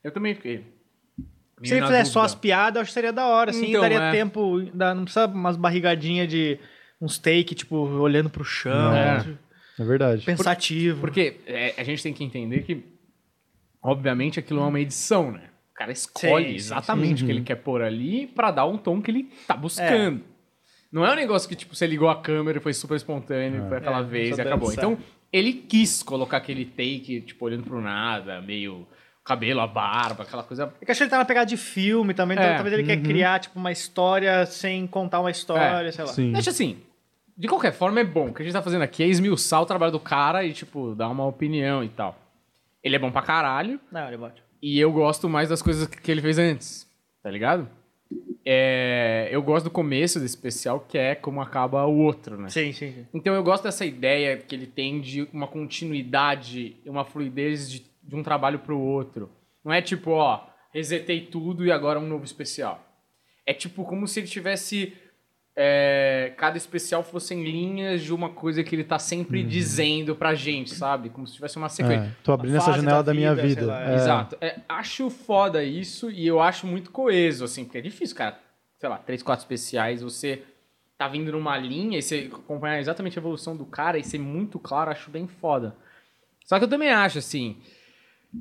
Eu 0.04 0.12
também 0.12 0.32
fiquei. 0.36 0.64
Se 1.62 1.74
ele 1.74 1.86
fizesse 1.86 2.10
só 2.12 2.22
as 2.22 2.34
piadas, 2.34 2.76
eu 2.76 2.82
acho 2.82 2.90
que 2.90 2.94
seria 2.94 3.12
da 3.12 3.26
hora, 3.26 3.50
assim, 3.50 3.68
Então, 3.70 3.80
daria 3.80 3.98
é. 4.00 4.10
tempo, 4.12 4.62
dá- 4.74 4.94
não 4.94 5.04
precisa 5.04 5.26
umas 5.26 5.56
barrigadinhas 5.56 6.28
de 6.28 6.58
uns 7.00 7.18
take, 7.18 7.54
tipo, 7.54 7.76
olhando 7.76 8.28
pro 8.30 8.44
chão, 8.44 8.94
É. 8.94 9.20
tipo, 9.20 9.38
É 9.78 9.84
verdade. 9.84 10.24
pensativo. 10.24 11.00
Porque 11.00 11.36
é, 11.46 11.74
a 11.76 11.82
gente 11.84 12.02
tem 12.02 12.12
que 12.12 12.22
entender 12.24 12.62
que, 12.62 12.84
obviamente, 13.82 14.38
aquilo 14.38 14.60
é 14.60 14.64
uma 14.66 14.80
edição, 14.80 15.30
né? 15.32 15.42
O 15.72 15.74
cara 15.78 15.92
escolhe 15.92 16.44
Sim, 16.44 16.50
sim, 16.50 16.56
exatamente 16.56 17.22
o 17.22 17.26
que 17.26 17.32
ele 17.32 17.42
quer 17.42 17.54
pôr 17.56 17.82
ali 17.82 18.26
pra 18.26 18.50
dar 18.50 18.66
um 18.66 18.76
tom 18.76 19.00
que 19.00 19.10
ele 19.10 19.30
tá 19.46 19.56
buscando. 19.56 20.22
Não 20.90 21.04
é 21.06 21.12
um 21.12 21.16
negócio 21.16 21.48
que, 21.48 21.54
tipo, 21.54 21.76
você 21.76 21.86
ligou 21.86 22.08
a 22.08 22.20
câmera 22.20 22.58
e 22.58 22.60
foi 22.60 22.72
super 22.72 22.96
espontâneo, 22.96 23.68
foi 23.68 23.76
aquela 23.78 24.00
É, 24.00 24.02
vez 24.02 24.38
e 24.38 24.40
acabou. 24.40 24.72
Então, 24.72 24.98
ele 25.32 25.52
quis 25.52 26.02
colocar 26.02 26.38
aquele 26.38 26.64
take, 26.64 27.20
tipo, 27.20 27.44
olhando 27.44 27.62
pro 27.64 27.80
nada, 27.80 28.40
meio 28.40 28.86
cabelo, 29.28 29.60
a 29.60 29.66
barba, 29.66 30.22
aquela 30.22 30.42
coisa. 30.42 30.72
É 30.80 30.84
que 30.84 30.90
acho 30.90 30.98
que 30.98 31.04
ele 31.04 31.10
tá 31.10 31.18
na 31.18 31.24
pegada 31.24 31.46
de 31.46 31.56
filme 31.56 32.14
também, 32.14 32.36
então 32.36 32.48
É, 32.48 32.54
talvez 32.54 32.72
ele 32.72 32.84
quer 32.84 33.00
criar, 33.02 33.38
tipo, 33.38 33.58
uma 33.58 33.70
história 33.70 34.46
sem 34.46 34.86
contar 34.86 35.20
uma 35.20 35.30
história, 35.30 35.86
É, 35.86 35.92
sei 35.92 36.04
lá. 36.04 36.12
Sim. 36.12 36.34
Acho 36.34 36.50
assim, 36.50 36.78
de 37.36 37.46
qualquer 37.46 37.72
forma 37.72 38.00
é 38.00 38.04
bom. 38.04 38.28
O 38.28 38.34
que 38.34 38.42
a 38.42 38.44
gente 38.44 38.54
tá 38.54 38.62
fazendo 38.62 38.82
aqui 38.82 39.02
é 39.02 39.06
esmiuçar 39.06 39.62
o 39.62 39.66
trabalho 39.66 39.92
do 39.92 40.00
cara 40.00 40.44
e, 40.44 40.52
tipo, 40.52 40.94
dar 40.94 41.08
uma 41.08 41.26
opinião 41.26 41.84
e 41.84 41.88
tal. 41.88 42.18
Ele 42.82 42.96
é 42.96 42.98
bom 42.98 43.10
pra 43.10 43.22
caralho. 43.22 43.78
Não, 43.92 44.08
ele 44.08 44.16
bate. 44.16 44.42
E 44.60 44.80
eu 44.80 44.90
gosto 44.90 45.28
mais 45.28 45.48
das 45.48 45.62
coisas 45.62 45.86
que 45.86 46.10
ele 46.10 46.20
fez 46.20 46.38
antes, 46.38 46.88
tá 47.22 47.30
ligado? 47.30 47.68
É, 48.44 49.28
eu 49.30 49.42
gosto 49.42 49.64
do 49.64 49.70
começo 49.70 50.18
desse 50.18 50.34
especial, 50.34 50.80
que 50.80 50.96
é 50.96 51.14
como 51.14 51.40
acaba 51.40 51.84
o 51.84 51.98
outro, 51.98 52.40
né? 52.40 52.48
Sim, 52.48 52.72
sim, 52.72 52.92
sim. 52.92 53.06
Então 53.12 53.34
eu 53.34 53.42
gosto 53.42 53.64
dessa 53.64 53.84
ideia 53.84 54.38
que 54.38 54.54
ele 54.54 54.66
tem 54.66 55.00
de 55.00 55.28
uma 55.32 55.46
continuidade, 55.46 56.76
uma 56.86 57.04
fluidez 57.04 57.70
de, 57.70 57.84
de 58.08 58.16
um 58.16 58.22
trabalho 58.22 58.58
pro 58.60 58.80
outro. 58.80 59.30
Não 59.62 59.72
é 59.72 59.82
tipo, 59.82 60.12
ó, 60.12 60.46
resetei 60.72 61.26
tudo 61.26 61.66
e 61.66 61.70
agora 61.70 62.00
um 62.00 62.06
novo 62.08 62.24
especial. 62.24 62.82
É 63.46 63.52
tipo 63.52 63.84
como 63.84 64.08
se 64.08 64.20
ele 64.20 64.26
tivesse. 64.26 64.96
é, 65.54 66.32
cada 66.36 66.56
especial 66.56 67.02
fossem 67.02 67.42
linhas 67.44 68.02
de 68.02 68.14
uma 68.14 68.30
coisa 68.30 68.62
que 68.64 68.74
ele 68.74 68.84
tá 68.84 68.98
sempre 68.98 69.42
dizendo 69.42 70.14
pra 70.16 70.34
gente, 70.34 70.74
sabe? 70.74 71.10
Como 71.10 71.26
se 71.26 71.34
tivesse 71.34 71.56
uma 71.56 71.68
sequência. 71.68 72.06
É, 72.06 72.22
tô 72.22 72.32
abrindo 72.32 72.56
essa 72.56 72.72
janela 72.72 73.02
da 73.02 73.12
da, 73.12 73.14
minha 73.14 73.34
vida, 73.34 73.46
sei 73.46 73.54
vida. 73.56 73.66
lá, 73.66 73.90
É. 73.90 73.94
Exato. 73.96 74.36
É, 74.40 74.60
acho 74.68 75.10
foda 75.10 75.62
isso 75.62 76.10
e 76.10 76.26
eu 76.26 76.40
acho 76.40 76.66
muito 76.66 76.90
coeso, 76.90 77.44
assim, 77.44 77.64
porque 77.64 77.78
é 77.78 77.82
difícil, 77.82 78.16
cara. 78.16 78.38
Sei 78.78 78.88
lá, 78.88 78.98
três, 78.98 79.22
quatro 79.22 79.42
especiais, 79.42 80.00
você 80.00 80.42
tá 80.96 81.08
vindo 81.08 81.32
numa 81.32 81.58
linha 81.58 81.98
e 81.98 82.02
você 82.02 82.30
acompanhar 82.32 82.78
exatamente 82.78 83.18
a 83.18 83.20
evolução 83.20 83.56
do 83.56 83.66
cara 83.66 83.98
e 83.98 84.04
ser 84.04 84.18
muito 84.18 84.58
claro, 84.58 84.90
acho 84.90 85.10
bem 85.10 85.26
foda. 85.26 85.76
Só 86.44 86.58
que 86.58 86.64
eu 86.64 86.68
também 86.68 86.90
acho, 86.90 87.18
assim, 87.18 87.56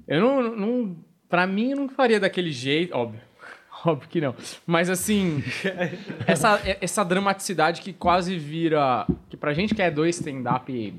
eu 0.07 0.22
não, 0.22 0.55
não 0.55 0.97
pra 1.30 1.45
mim, 1.45 1.72
eu 1.72 1.77
não 1.77 1.89
faria 1.89 2.19
daquele 2.19 2.51
jeito, 2.51 2.95
óbvio. 2.95 3.22
Óbvio 3.85 4.09
que 4.09 4.19
não. 4.19 4.35
Mas 4.65 4.89
assim, 4.89 5.43
essa, 6.26 6.59
essa 6.81 7.05
dramaticidade 7.05 7.81
que 7.81 7.93
quase 7.93 8.38
vira. 8.38 9.05
Que 9.30 9.38
pra 9.38 9.53
gente 9.53 9.76
que 9.76 9.81
é 9.81 9.91
do 9.91 10.03
stand-up 10.07 10.93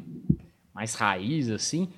mais 0.72 0.94
raiz, 0.94 1.50
assim, 1.50 1.88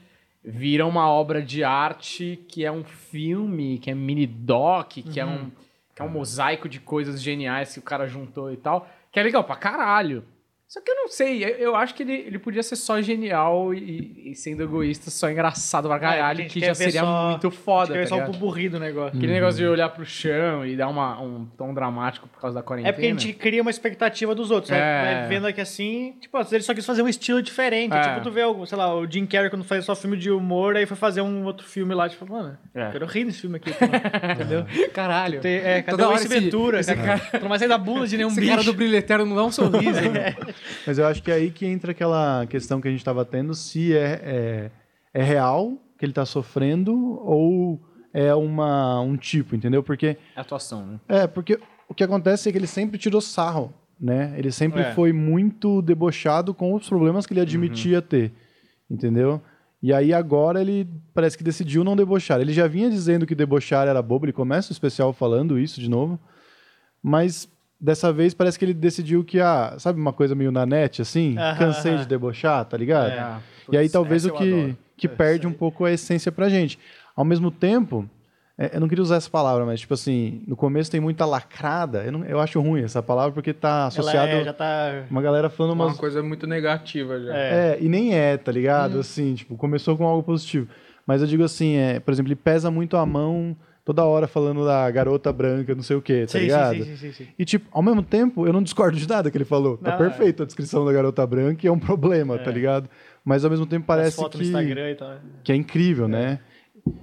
vira 0.43 0.87
uma 0.87 1.07
obra 1.07 1.43
de 1.43 1.63
arte 1.63 2.43
que 2.49 2.65
é 2.65 2.73
um 2.73 2.83
filme, 2.83 3.79
que 3.79 3.91
é 3.91 3.95
mini 3.95 4.27
doc, 4.27 4.93
que 4.93 5.21
é 5.21 5.27
um 5.27 5.51
que 5.95 6.01
é 6.01 6.05
um 6.05 6.09
mosaico 6.09 6.67
de 6.67 6.81
coisas 6.81 7.21
geniais 7.21 7.75
que 7.75 7.79
o 7.79 7.83
cara 7.83 8.07
juntou 8.07 8.51
e 8.51 8.57
tal, 8.57 8.89
que 9.13 9.21
é 9.21 9.23
legal 9.23 9.45
pra 9.45 9.55
caralho. 9.55 10.25
Só 10.73 10.81
que 10.81 10.89
eu 10.89 10.95
não 10.95 11.09
sei, 11.09 11.43
eu- 11.59 11.75
acho 11.75 11.93
que 11.97 12.05
ele, 12.05 12.13
ele 12.13 12.39
podia 12.39 12.63
ser 12.63 12.77
só 12.77 13.03
genial 13.03 13.75
e, 13.75 14.31
e 14.31 14.35
sendo 14.37 14.63
egoísta, 14.63 15.11
só 15.11 15.29
engraçado 15.29 15.89
pra 15.89 15.97
É, 15.97 15.99
caralho, 15.99 16.39
gente 16.43 16.53
que 16.53 16.61
quer 16.61 16.67
já 16.67 16.75
seria 16.77 17.01
só- 17.01 17.31
muito 17.31 17.51
foda, 17.51 17.83
Acho 17.83 17.93
que 17.95 17.99
é 17.99 18.03
tá 18.03 18.09
só 18.09 18.15
o 18.15 18.19
ligado? 18.19 18.33
pupurri 18.35 18.69
do 18.69 18.79
negócio. 18.79 19.17
Aquele 19.19 19.33
negócio 19.33 19.59
de 19.59 19.67
olhar 19.67 19.89
pro 19.89 20.07
chão 20.07 20.65
e 20.65 20.77
dar 20.77 20.87
uma, 20.87 21.21
um 21.21 21.45
tom 21.59 21.75
dramático 21.75 22.29
por 22.29 22.41
causa 22.41 22.55
da 22.55 22.63
quarentena. 22.63 22.89
É 22.89 22.93
porque 22.93 23.05
a 23.05 23.11
gente 23.11 23.33
cria 23.33 23.61
uma 23.63 23.71
expectativa 23.73 24.33
dos 24.33 24.53
outros. 24.53 24.71
né? 24.71 24.79
É. 24.79 25.03
Vai 25.23 25.29
vendo 25.29 25.49
aqui 25.49 25.61
assim, 25.61 26.15
tipo, 26.21 26.37
às 26.39 26.45
vezes 26.45 26.53
ele 26.53 26.63
só 26.63 26.73
quis 26.73 26.87
fazer 26.87 27.03
um 27.03 27.09
estilo 27.09 27.43
diferente. 27.43 27.93
É. 27.97 28.03
Tipo, 28.03 28.21
tu 28.21 28.31
vê, 28.31 28.45
o, 28.45 28.65
sei 28.65 28.79
lá, 28.79 28.95
o 28.95 29.11
Jim 29.11 29.27
Carrey 29.27 29.51
quando 29.51 29.65
faz 29.65 29.85
só 29.85 29.97
filme 29.97 30.17
de 30.17 30.31
humor, 30.31 30.77
aí 30.77 30.87
foi 30.87 30.97
fazer 30.97 31.21
um 31.21 31.43
outro 31.47 31.67
filme 31.67 31.93
lá, 31.97 32.09
tipo, 32.09 32.25
mano, 32.31 32.57
É. 32.73 32.91
quero 32.93 33.07
rir 33.07 33.25
nesse 33.25 33.41
filme 33.41 33.57
aqui. 33.57 33.71
Entendeu? 34.39 34.65
Caralho. 34.95 35.41
Tem- 35.41 35.57
é, 35.57 35.83
cadê 35.83 35.91
Toda 35.97 36.05
o 36.05 36.07
hora 36.13 36.17
Ace 36.23 36.27
esse- 36.29 36.41
Ventura? 36.41 36.79
esse 36.79 36.95
cara? 36.95 37.19
Tu 37.19 37.41
não 37.41 37.49
vai 37.49 37.59
sair 37.59 37.67
da 37.69 37.77
bunda 37.77 38.07
de 38.07 38.17
nenhum 38.17 38.29
Esse 38.31 38.39
bicho. 38.39 38.53
cara 38.53 38.63
do 38.63 38.73
brilho 38.73 38.95
eterno 38.97 39.27
não 39.27 39.35
dá 39.35 39.45
um 39.45 39.51
sorriso. 39.51 39.99
Mas 40.87 40.99
eu 40.99 41.07
acho 41.07 41.23
que 41.23 41.31
é 41.31 41.35
aí 41.35 41.51
que 41.51 41.67
entra 41.67 41.93
aquela 41.93 42.47
questão 42.47 42.81
que 42.81 42.89
a 42.89 42.91
gente 42.91 43.01
estava 43.01 43.25
tendo, 43.25 43.55
se 43.55 43.97
é, 43.97 44.21
é, 44.23 44.71
é 45.15 45.23
real 45.23 45.73
que 45.99 46.05
ele 46.05 46.13
está 46.13 46.25
sofrendo 46.25 46.95
ou 47.23 47.81
é 48.13 48.35
uma, 48.35 49.01
um 49.01 49.17
tipo, 49.17 49.55
entendeu? 49.55 49.83
Porque, 49.83 50.17
É 50.37 50.41
atuação, 50.41 50.85
né? 50.87 51.01
é, 51.09 51.27
porque 51.27 51.59
o 51.89 51.95
que 51.95 52.03
acontece 52.05 52.49
é 52.49 52.53
que 52.53 52.59
ele 52.59 52.67
sempre 52.67 52.99
tirou 52.99 53.21
sarro, 53.21 53.73
né? 54.01 54.35
Ele 54.37 54.51
sempre 54.51 54.81
É. 54.81 54.93
foi 54.95 55.13
muito 55.13 55.83
debochado 55.83 56.53
com 56.55 56.75
os 56.75 56.89
problemas 56.89 57.27
que 57.27 57.33
ele 57.35 57.41
admitia 57.41 58.01
ter, 58.03 58.33
entendeu? 58.91 59.41
E 59.83 59.93
aí 59.95 60.13
agora 60.13 60.61
ele 60.61 60.87
parece 61.15 61.39
que 61.39 61.45
decidiu 61.45 61.83
não 61.85 61.97
debochar. 61.97 62.41
Ele 62.41 62.53
já 62.53 62.67
vinha 62.67 62.91
dizendo 62.91 63.27
que 63.27 63.35
debochar 63.35 63.87
era 63.89 64.03
bobo, 64.03 64.27
ele 64.27 64.33
começa 64.33 64.71
o 64.71 64.73
especial 64.73 65.13
falando 65.13 65.59
isso 65.59 65.81
de 65.81 65.89
novo, 65.89 66.19
mas 67.03 67.49
dessa 67.81 68.13
vez 68.13 68.35
parece 68.35 68.59
que 68.59 68.65
ele 68.65 68.75
decidiu 68.75 69.25
que, 69.25 69.41
ah, 69.41 69.75
sabe 69.79 70.01
uma 70.01 70.13
coisa 70.13 70.35
meio 70.35 70.53
na 70.53 70.67
net, 70.67 71.01
assim? 71.03 71.37
Cansei 71.59 71.97
de 71.97 72.07
debochar, 72.07 72.65
tá 72.65 72.77
ligado? 72.77 73.11
É. 73.13 73.37
E 73.73 73.77
aí 73.77 73.89
talvez 73.89 74.25
o 74.25 74.33
que, 74.33 74.77
que 74.97 75.09
perde 75.09 75.47
um 75.47 75.53
pouco 75.53 75.85
a 75.85 75.93
essência 75.93 76.31
pra 76.31 76.49
gente. 76.49 76.79
Ao 77.17 77.25
mesmo 77.25 77.51
tempo, 77.51 78.09
é, 78.59 78.77
eu 78.77 78.81
não 78.81 78.89
queria 78.89 79.03
usar 79.03 79.17
essa 79.17 79.31
palavra, 79.31 79.65
mas 79.65 79.81
tipo 79.81 79.95
assim, 79.95 80.43
no 80.47 80.55
começo 80.57 80.91
tem 80.91 81.01
muita 81.01 81.25
lacrada. 81.25 82.03
Eu, 82.05 82.13
não- 82.13 82.25
eu 82.25 82.39
acho 82.41 82.61
ruim 82.61 82.83
essa 82.83 83.03
palavra 83.03 83.33
porque 83.33 83.53
tá 83.55 83.69
Ela 83.69 83.87
associado 83.87 84.31
é, 84.33 84.45
já 84.45 84.53
tá... 84.53 85.05
uma 85.11 85.23
galera 85.23 85.49
falando 85.49 85.73
Uma 85.73 85.87
umas. 85.87 85.97
coisa 85.99 86.23
muito 86.23 86.47
negativa 86.47 87.19
já. 87.21 87.35
É. 87.37 87.51
É, 87.73 87.79
e 87.81 87.89
nem 87.89 88.15
é, 88.15 88.37
tá 88.37 88.53
ligado? 88.53 88.99
Assim, 88.99 89.35
tipo, 89.35 89.57
começou 89.57 89.97
com 89.97 90.05
algo 90.05 90.23
positivo. 90.23 90.69
Mas 91.07 91.23
eu 91.23 91.27
digo 91.27 91.43
assim, 91.43 91.77
é, 91.77 91.99
por 92.01 92.13
exemplo, 92.13 92.29
ele 92.29 92.37
pesa 92.37 92.71
muito 92.71 92.97
a 92.97 93.07
mão 93.07 93.57
toda 93.85 94.05
hora 94.05 94.27
falando 94.29 94.65
da 94.65 94.91
garota 94.91 95.33
branca, 95.33 95.75
não 95.75 95.83
sei 95.83 95.97
o 95.97 96.03
quê, 96.03 96.23
tá 96.27 96.33
Sim, 96.33 96.39
ligado? 96.41 96.75
sim, 96.77 96.85
sim, 96.85 96.97
sim, 96.97 97.13
sim. 97.13 97.29
E, 97.39 97.45
tipo, 97.45 97.67
ao 97.73 97.83
mesmo 97.83 98.03
tempo, 98.03 98.47
eu 98.47 98.53
não 98.53 98.63
discordo 98.63 98.97
de 98.99 99.09
nada 99.09 99.31
que 99.31 99.37
ele 99.37 99.45
falou. 99.45 99.77
Tá 99.79 99.93
Não, 99.93 99.99
perfeito 99.99 100.43
a 100.43 100.47
descrição 100.47 100.85
da 100.85 100.93
garota 100.93 101.27
branca 101.27 101.65
e 101.65 101.69
é 101.69 101.73
um 101.73 101.79
problema, 101.79 102.39
tá 102.39 102.51
ligado? 102.51 102.89
Mas 103.25 103.45
ao 103.45 103.51
mesmo 103.51 103.67
tempo 103.67 103.87
parece 103.87 104.17
que, 104.29 104.43
Instagram 104.43 104.91
e 104.91 104.95
tal. 104.95 105.17
que 105.45 105.53
é 105.53 105.57
incrível, 105.57 106.07
né? 106.09 106.39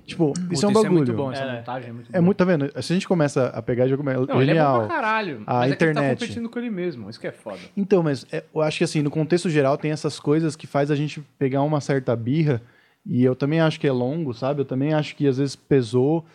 Tipo, 0.06 0.34
isso 0.52 0.66
é 0.66 0.70
um 0.70 0.74
Puta, 0.74 0.84
bagulho. 0.84 0.98
muito 0.98 1.14
bom, 1.14 1.32
essa 1.32 1.44
É. 1.44 1.56
montagem 1.58 1.90
é 1.90 1.94
muito 1.94 2.10
É 2.10 2.12
boa. 2.14 2.22
muito, 2.24 2.38
tá 2.38 2.46
vendo? 2.46 2.82
Se 2.82 2.94
a 2.94 2.96
gente 2.96 3.08
começa 3.08 3.46
a 3.48 3.62
pegar, 3.62 3.88
já 3.88 3.96
começa. 3.96 4.26
Não, 4.26 4.42
ele 4.42 4.52
é 4.52 4.54
bom 4.56 4.60
genial. 4.72 4.80
pra 4.80 4.96
caralho. 4.96 5.44
A 5.46 5.54
mas 5.54 5.72
é 5.72 5.76
que 5.76 5.84
ele 5.84 5.94
tá 5.94 6.00
internet. 6.00 6.20
competindo 6.20 6.50
com 6.50 6.60
ele 6.60 6.70
mesmo. 6.72 7.10
Isso 7.10 7.20
que 7.20 7.28
é 7.28 7.32
foda. 7.32 7.60
Então, 7.78 8.02
mas 8.02 8.26
é, 8.32 8.44
eu 8.54 8.62
acho 8.62 8.80
que 8.80 8.84
assim, 8.84 9.04
no 9.04 9.12
contexto 9.12 9.50
geral, 9.52 9.78
tem 9.78 9.92
essas 9.92 10.20
coisas 10.20 10.56
que 10.56 10.66
faz 10.66 10.90
a 10.90 10.96
gente 10.96 11.22
pegar 11.38 11.62
uma 11.62 11.80
certa 11.80 12.16
birra. 12.16 12.60
E 13.06 13.24
eu 13.24 13.36
também 13.36 13.62
acho 13.62 13.80
que 13.80 13.88
é 13.88 13.92
longo, 13.92 14.34
sabe? 14.34 14.62
Eu 14.62 14.66
também 14.66 14.94
acho 14.96 15.16
que 15.16 15.28
às 15.28 15.38
vezes 15.38 15.56
pesou. 15.56 16.26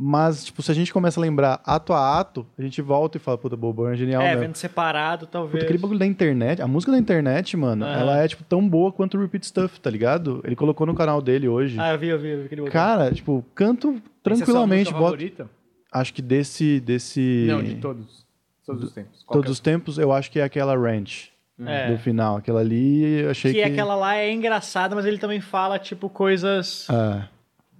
Mas, 0.00 0.44
tipo, 0.44 0.62
se 0.62 0.70
a 0.70 0.74
gente 0.74 0.92
começa 0.92 1.18
a 1.18 1.22
lembrar 1.22 1.60
ato 1.64 1.92
a 1.92 2.20
ato, 2.20 2.46
a 2.56 2.62
gente 2.62 2.80
volta 2.80 3.16
e 3.16 3.20
fala, 3.20 3.36
puta, 3.36 3.56
Bobo 3.56 3.88
é 3.88 3.96
genial 3.96 4.22
É, 4.22 4.28
mesmo. 4.28 4.42
vendo 4.42 4.54
separado, 4.54 5.26
talvez. 5.26 5.50
Puta, 5.52 5.64
aquele 5.64 5.78
bagulho 5.78 5.98
da 5.98 6.06
internet, 6.06 6.62
a 6.62 6.68
música 6.68 6.92
da 6.92 6.98
internet, 6.98 7.56
mano, 7.56 7.84
Aham. 7.84 7.98
ela 7.98 8.18
é, 8.22 8.28
tipo, 8.28 8.44
tão 8.44 8.66
boa 8.68 8.92
quanto 8.92 9.16
o 9.18 9.20
Repeat 9.20 9.44
Stuff, 9.46 9.80
tá 9.80 9.90
ligado? 9.90 10.40
Ele 10.44 10.54
colocou 10.54 10.86
no 10.86 10.94
canal 10.94 11.20
dele 11.20 11.48
hoje. 11.48 11.76
Ah, 11.80 11.92
eu 11.94 11.98
vi, 11.98 12.08
eu 12.08 12.18
vi, 12.20 12.28
eu 12.28 12.42
vi 12.42 12.48
que 12.48 12.54
ele 12.54 12.60
botou. 12.62 12.72
Cara, 12.72 13.12
tipo, 13.12 13.44
canto 13.56 13.88
Essa 13.88 13.96
é 13.96 13.98
a 13.98 14.22
tranquilamente. 14.22 14.92
Boto, 14.92 15.02
favorita? 15.04 15.50
acho 15.92 16.14
que 16.14 16.22
desse. 16.22 16.78
desse 16.78 17.46
Não, 17.48 17.60
de 17.60 17.74
todos. 17.76 18.24
Todos 18.64 18.84
os 18.84 18.92
tempos. 18.92 19.24
Qual 19.26 19.34
todos 19.40 19.48
é? 19.48 19.52
os 19.52 19.58
tempos, 19.60 19.98
eu 19.98 20.12
acho 20.12 20.30
que 20.30 20.38
é 20.38 20.44
aquela 20.44 20.76
ranch 20.76 21.32
É. 21.58 21.90
do 21.90 21.98
final. 21.98 22.36
Aquela 22.36 22.60
ali, 22.60 23.22
eu 23.22 23.30
achei 23.30 23.52
que, 23.52 23.58
que. 23.62 23.64
aquela 23.64 23.96
lá 23.96 24.14
é 24.14 24.30
engraçada, 24.32 24.94
mas 24.94 25.06
ele 25.06 25.18
também 25.18 25.40
fala, 25.40 25.76
tipo, 25.78 26.08
coisas... 26.08 26.86
Ah, 26.88 27.26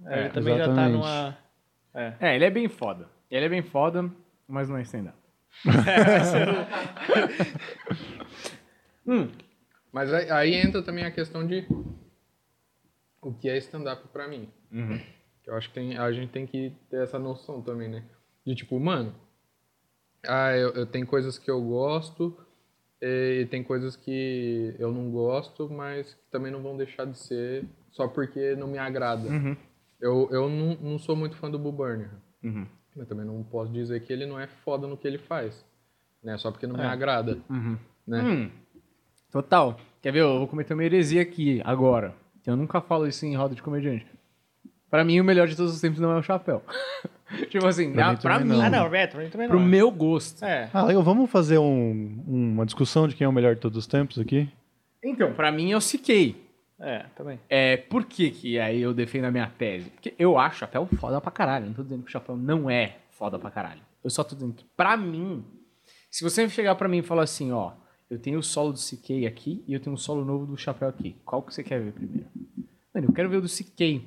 É, 0.05 0.17
ele 0.19 0.25
É, 0.25 0.29
também 0.29 0.57
já 0.57 0.65
tá 0.65 0.71
exatamente. 0.71 0.97
numa... 0.97 1.37
É. 1.99 2.13
É, 2.19 2.35
ele 2.35 2.45
é 2.45 2.49
bem 2.49 2.67
foda. 2.69 3.09
Ele 3.29 3.45
é 3.45 3.49
bem 3.49 3.61
foda, 3.61 4.09
mas 4.47 4.69
não 4.69 4.77
é 4.77 4.81
stand-up. 4.83 5.17
hum, 9.05 9.29
Mas 9.91 10.13
aí, 10.13 10.29
aí 10.29 10.53
entra 10.55 10.81
também 10.83 11.03
a 11.03 11.11
questão 11.11 11.45
de 11.45 11.65
o 13.21 13.33
que 13.33 13.49
é 13.49 13.57
stand-up 13.57 14.07
pra 14.09 14.27
mim. 14.27 14.49
Eu 15.45 15.55
acho 15.55 15.67
que 15.69 15.75
tem- 15.75 15.97
a 15.97 16.11
gente 16.11 16.31
tem 16.31 16.45
que 16.45 16.73
ter 16.89 17.01
essa 17.03 17.17
noção 17.19 17.61
também, 17.61 17.87
né? 17.89 18.03
De 18.45 18.55
tipo, 18.55 18.79
mano, 18.79 19.13
ah, 20.25 20.55
eu, 20.55 20.69
eu 20.73 20.85
tenho 20.85 21.07
coisas 21.07 21.37
que 21.39 21.49
eu 21.49 21.61
gosto 21.61 22.37
e 23.01 23.47
tem 23.49 23.63
coisas 23.63 23.95
que 23.95 24.75
eu 24.77 24.91
não 24.91 25.09
gosto, 25.09 25.69
mas 25.69 26.13
que 26.13 26.21
também 26.31 26.51
não 26.51 26.61
vão 26.61 26.77
deixar 26.77 27.05
de 27.05 27.17
ser 27.17 27.65
só 27.91 28.07
porque 28.07 28.55
não 28.55 28.67
me 28.67 28.77
agrada. 28.77 29.27
Eu, 30.01 30.29
eu 30.31 30.49
não, 30.49 30.75
não 30.91 30.99
sou 30.99 31.15
muito 31.15 31.35
fã 31.35 31.49
do 31.49 31.59
Bull 31.59 31.71
Burner. 31.73 32.09
Uhum. 32.43 32.65
Mas 32.95 33.07
também 33.07 33.25
não 33.25 33.43
posso 33.43 33.71
dizer 33.71 33.99
que 34.01 34.11
ele 34.13 34.25
não 34.25 34.39
é 34.39 34.47
foda 34.47 34.87
no 34.87 34.97
que 34.97 35.07
ele 35.07 35.17
faz. 35.17 35.63
Né? 36.23 36.37
Só 36.37 36.51
porque 36.51 36.67
não 36.67 36.75
me 36.75 36.81
É. 36.83 36.87
agrada. 36.87 37.37
Né? 38.07 38.21
Hum, 38.21 38.51
total. 39.31 39.79
Quer 40.01 40.11
ver? 40.13 40.21
Eu 40.21 40.39
vou 40.39 40.47
cometer 40.47 40.73
uma 40.73 40.83
heresia 40.83 41.21
aqui, 41.21 41.61
agora. 41.63 42.13
Eu 42.45 42.55
nunca 42.55 42.81
falo 42.81 43.07
isso 43.07 43.25
em 43.25 43.35
roda 43.35 43.53
de 43.55 43.61
comediante. 43.61 44.05
Pra 44.89 45.03
mim, 45.03 45.19
o 45.19 45.23
melhor 45.23 45.47
de 45.47 45.55
todos 45.55 45.73
os 45.75 45.81
tempos 45.81 45.99
não 45.99 46.11
é 46.11 46.17
o 46.17 46.23
chapéu. 46.23 46.63
tipo 47.49 47.65
assim, 47.67 47.93
Pra 47.93 48.05
pra, 48.05 48.11
mim 48.13 48.17
pra 48.21 48.39
mim, 48.39 48.47
não. 48.57 48.61
Ah, 48.61 48.69
não, 48.69 48.89
retro, 48.89 49.21
ele 49.21 49.29
também 49.29 49.47
não. 49.47 49.55
pro 49.55 49.63
é. 49.63 49.67
meu 49.67 49.91
gosto. 49.91 50.43
É. 50.43 50.69
Ah, 50.73 50.83
legal. 50.85 51.03
Vamos 51.03 51.29
fazer 51.29 51.59
um- 51.59 52.23
uma 52.27 52.65
discussão 52.65 53.07
de 53.07 53.15
quem 53.15 53.25
é 53.25 53.27
o 53.27 53.31
melhor 53.33 53.53
de 53.55 53.61
todos 53.61 53.77
os 53.77 53.85
tempos 53.87 54.17
aqui? 54.17 54.49
Então, 55.03 55.31
pra 55.33 55.51
mim, 55.51 55.69
eu 55.71 55.79
siquei. 55.79 56.35
É, 56.79 57.05
também. 57.15 57.39
É, 57.49 57.75
por 57.77 58.05
que 58.05 58.31
que 58.31 58.57
aí 58.59 58.81
eu 58.81 58.93
defendo 58.93 59.25
a 59.25 59.31
minha 59.31 59.47
tese? 59.47 59.89
Porque 59.89 60.13
eu 60.17 60.37
acho 60.37 60.55
o 60.55 60.59
chapéu 60.59 60.85
foda 60.97 61.19
pra 61.19 61.31
caralho. 61.31 61.65
Não 61.65 61.73
tô 61.73 61.83
dizendo 61.83 62.03
que 62.03 62.09
o 62.09 62.11
chapéu 62.11 62.37
não 62.37 62.69
é 62.69 62.97
foda 63.11 63.37
pra 63.37 63.51
caralho. 63.51 63.81
Eu 64.03 64.09
só 64.09 64.23
tô 64.23 64.33
dizendo 64.35 64.53
que, 64.53 64.63
pra 64.77 64.95
mim, 64.95 65.43
se 66.09 66.23
você 66.23 66.47
chegar 66.47 66.75
pra 66.75 66.87
mim 66.87 66.99
e 66.99 67.03
falar 67.03 67.23
assim, 67.23 67.51
ó, 67.51 67.73
eu 68.09 68.17
tenho 68.17 68.39
o 68.39 68.43
solo 68.43 68.71
do 68.71 68.79
CK 68.79 69.25
aqui 69.27 69.61
e 69.67 69.73
eu 69.73 69.79
tenho 69.81 69.93
o 69.93 69.99
solo 69.99 70.23
novo 70.23 70.45
do 70.45 70.55
chapéu 70.57 70.87
aqui. 70.87 71.17
Qual 71.25 71.41
que 71.43 71.53
você 71.53 71.63
quer 71.63 71.81
ver 71.81 71.91
primeiro? 71.91 72.27
Mano, 72.95 73.07
eu 73.07 73.13
quero 73.13 73.29
ver 73.29 73.37
o 73.37 73.41
do 73.41 73.49
CK. 73.49 74.01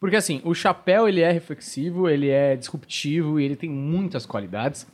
Porque 0.00 0.16
assim, 0.16 0.42
o 0.44 0.52
chapéu 0.52 1.08
ele 1.08 1.20
é 1.20 1.30
reflexivo, 1.30 2.08
ele 2.08 2.28
é 2.28 2.56
disruptivo 2.56 3.38
e 3.40 3.44
ele 3.44 3.56
tem 3.56 3.70
muitas 3.70 4.26
qualidades. 4.26 4.84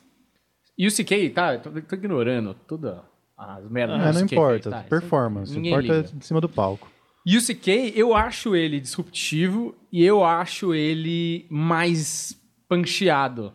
E 0.77 0.87
o 0.87 0.91
CK, 0.93 1.31
tá? 1.35 1.57
Tô, 1.59 1.71
tô 1.71 1.97
ignorando 1.97 2.55
toda 2.69 3.03
as 3.37 3.69
merdas 3.71 4.01
Ah, 4.01 4.13
do 4.13 4.19
não 4.21 4.27
CK, 4.27 4.33
importa. 4.35 4.71
tá? 4.71 4.81
Isso 4.81 4.89
Performance. 4.91 5.55
ninguém 5.55 5.73
Importa 5.73 5.93
liga. 5.95 6.11
em 6.17 6.21
cima 6.21 6.41
do 6.41 6.49
palco. 6.49 6.92
E 7.25 7.37
o 7.37 7.41
CK, 7.41 7.93
eu 7.95 8.15
acho 8.15 8.57
ele 8.57 8.81
disruptivo 8.81 9.75
e 9.93 10.05
eu 10.05 10.25
acho 10.25 10.75
ele 10.75 11.47
mais 11.49 12.37
pancheado. 12.69 13.53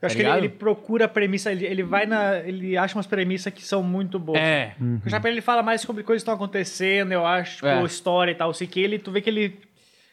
Eu 0.00 0.06
acho 0.06 0.16
Tá 0.16 0.22
que 0.22 0.28
ele, 0.28 0.38
ele 0.38 0.48
procura 0.48 1.06
a 1.06 1.08
premissa, 1.08 1.50
ele, 1.50 1.66
ele 1.66 1.82
vai 1.82 2.06
na. 2.06 2.36
Ele 2.38 2.76
acha 2.76 2.96
umas 2.96 3.06
premissas 3.06 3.52
que 3.52 3.64
são 3.64 3.82
muito 3.82 4.18
boas. 4.18 4.38
É. 4.40 4.76
O 5.04 5.08
Chapéu 5.10 5.32
ele 5.32 5.40
fala 5.40 5.62
mais 5.62 5.80
sobre 5.80 6.02
coisas 6.04 6.22
que 6.22 6.30
estão 6.30 6.34
acontecendo, 6.34 7.10
eu 7.12 7.26
acho, 7.26 7.56
tipo, 7.56 7.66
É. 7.66 7.82
história 7.84 8.30
e 8.30 8.34
tal. 8.34 8.52
Sei 8.54 8.66
que 8.66 8.78
ele, 8.78 8.98
tu 8.98 9.10
vê 9.10 9.20
que 9.20 9.30
ele. 9.30 9.58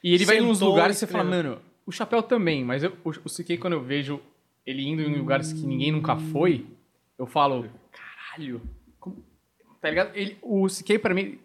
E 0.04 0.14
ele 0.14 0.26
vai 0.26 0.38
em 0.40 0.42
uns 0.42 0.60
lugares 0.62 0.98
e 1.02 1.06
que 1.06 1.12
você 1.12 1.12
fala, 1.18 1.24
mano, 1.30 1.60
o 1.86 1.92
chapéu 1.92 2.24
também, 2.24 2.64
mas 2.64 2.84
eu- 2.84 2.94
o, 3.04 3.10
o 3.10 3.30
CK, 3.30 3.58
quando 3.58 3.74
eu 3.74 3.82
vejo 3.84 4.20
ele 4.66 4.84
indo 4.88 5.02
em 5.04 5.16
lugares 5.16 5.54
que 5.54 5.66
ninguém 5.66 5.92
nunca 5.92 6.16
foi, 6.16 6.66
eu 7.20 7.28
falo, 7.28 7.68
caralho. 7.92 8.62
como- 9.00 9.24
Tá 9.82 9.90
ligado? 9.92 10.16
Ele, 10.16 10.36
o 10.42 10.66
CK, 10.68 10.98
pra 10.98 11.14
mim, 11.14 11.38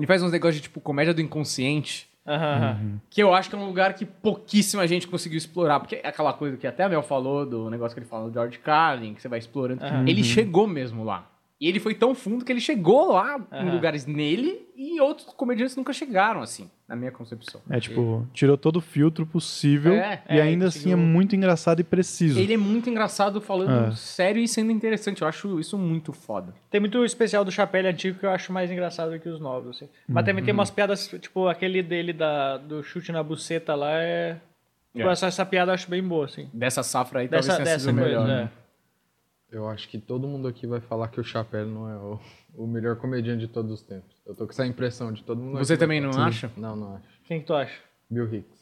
ele 0.00 0.06
faz 0.06 0.22
uns 0.22 0.32
negócios 0.32 0.56
de 0.56 0.62
tipo 0.62 0.80
comédia 0.80 1.14
do 1.14 1.20
inconsciente. 1.20 2.08
Aham. 2.26 3.00
Que 3.08 3.22
eu 3.22 3.34
acho 3.34 3.48
que 3.48 3.56
é 3.56 3.58
um 3.58 3.66
lugar 3.66 3.94
que 3.94 4.04
pouquíssima 4.04 4.86
gente 4.86 5.06
conseguiu 5.06 5.38
explorar. 5.38 5.80
Porque 5.80 5.96
é 5.96 6.08
aquela 6.08 6.32
coisa 6.32 6.56
que 6.56 6.66
até 6.66 6.84
a 6.84 6.88
Mel 6.88 7.02
falou, 7.02 7.44
do 7.44 7.68
negócio 7.70 7.94
que 7.94 8.00
ele 8.00 8.08
fala 8.08 8.28
do 8.28 8.32
George 8.32 8.58
Carlin, 8.58 9.14
que 9.14 9.22
você 9.22 9.28
vai 9.28 9.38
explorando. 9.38 9.84
Aham. 9.84 10.04
Ele 10.08 10.22
chegou 10.22 10.66
mesmo 10.66 11.04
lá. 11.04 11.28
E 11.60 11.68
ele 11.68 11.78
foi 11.78 11.94
tão 11.94 12.14
fundo 12.14 12.44
que 12.44 12.50
ele 12.50 12.60
chegou 12.60 13.12
lá 13.12 13.38
em 13.52 13.56
Aham. 13.56 13.74
lugares 13.74 14.06
nele 14.06 14.66
e 14.74 14.98
outros 15.00 15.26
comediantes 15.34 15.76
nunca 15.76 15.92
chegaram, 15.92 16.40
assim, 16.40 16.70
na 16.90 16.96
minha 16.96 17.12
concepção. 17.12 17.60
É 17.70 17.78
tipo, 17.78 18.26
tirou 18.34 18.58
todo 18.58 18.76
o 18.76 18.80
filtro 18.80 19.24
possível 19.24 19.94
É, 19.94 20.20
e 20.28 20.38
é, 20.38 20.42
ainda 20.42 20.66
assim 20.66 20.92
é 20.92 20.96
muito 20.96 21.36
engraçado 21.36 21.78
e 21.80 21.84
preciso. 21.84 22.38
Ele 22.40 22.52
é 22.54 22.56
muito 22.56 22.90
engraçado 22.90 23.40
falando 23.40 23.92
É. 23.92 23.94
sério 23.94 24.42
e 24.42 24.48
sendo 24.48 24.72
interessante. 24.72 25.22
Eu 25.22 25.28
acho 25.28 25.60
isso 25.60 25.78
muito 25.78 26.12
foda. 26.12 26.52
Tem 26.68 26.80
muito 26.80 27.04
especial 27.04 27.44
do 27.44 27.52
Chapéu 27.52 27.86
antigo 27.86 28.18
que 28.18 28.26
eu 28.26 28.30
acho 28.30 28.52
mais 28.52 28.70
engraçado 28.72 29.16
que 29.20 29.28
os 29.28 29.40
novos, 29.40 29.76
assim. 29.76 29.88
Mas 30.08 30.24
também 30.24 30.42
tem 30.44 30.52
umas 30.52 30.70
piadas, 30.70 31.06
tipo, 31.20 31.46
aquele 31.46 31.80
dele 31.82 32.12
da, 32.12 32.56
do 32.58 32.82
chute 32.82 33.12
na 33.12 33.22
buceta 33.22 33.74
lá 33.76 33.92
é. 34.02 34.36
Tipo, 34.92 35.08
É. 35.08 35.12
essa, 35.12 35.26
essa 35.28 35.46
piada 35.46 35.70
eu 35.70 35.74
acho 35.74 35.88
bem 35.88 36.02
boa, 36.02 36.24
assim. 36.24 36.48
Dessa 36.52 36.82
safra 36.82 37.20
aí 37.20 37.28
Dessa, 37.28 37.48
talvez 37.50 37.64
tenha 37.64 37.76
dessa 37.76 37.88
sido 37.90 38.00
coisa, 38.00 38.20
melhor. 38.20 38.28
é. 38.28 38.42
né? 38.42 38.50
Eu 39.50 39.68
acho 39.68 39.88
que 39.88 39.98
todo 39.98 40.28
mundo 40.28 40.46
aqui 40.46 40.66
vai 40.66 40.80
falar 40.80 41.08
que 41.08 41.20
o 41.20 41.24
Chapéu 41.24 41.66
não 41.66 41.88
é 41.90 41.96
o, 41.96 42.20
o 42.54 42.66
melhor 42.66 42.96
comediante 42.96 43.40
de 43.46 43.48
todos 43.52 43.72
os 43.72 43.82
tempos. 43.82 44.16
Eu 44.24 44.34
tô 44.34 44.44
com 44.46 44.52
essa 44.52 44.64
impressão 44.66 45.12
de 45.12 45.22
todo 45.24 45.40
mundo 45.42 45.58
Você 45.58 45.72
aqui 45.72 45.80
também 45.80 46.00
não 46.00 46.12
falar. 46.12 46.28
acha? 46.28 46.50
Não, 46.56 46.76
não 46.76 46.94
acho. 46.96 47.04
Quem 47.24 47.40
que 47.40 47.46
tu 47.46 47.54
acha? 47.54 47.76
Bill 48.08 48.32
Hicks. 48.32 48.60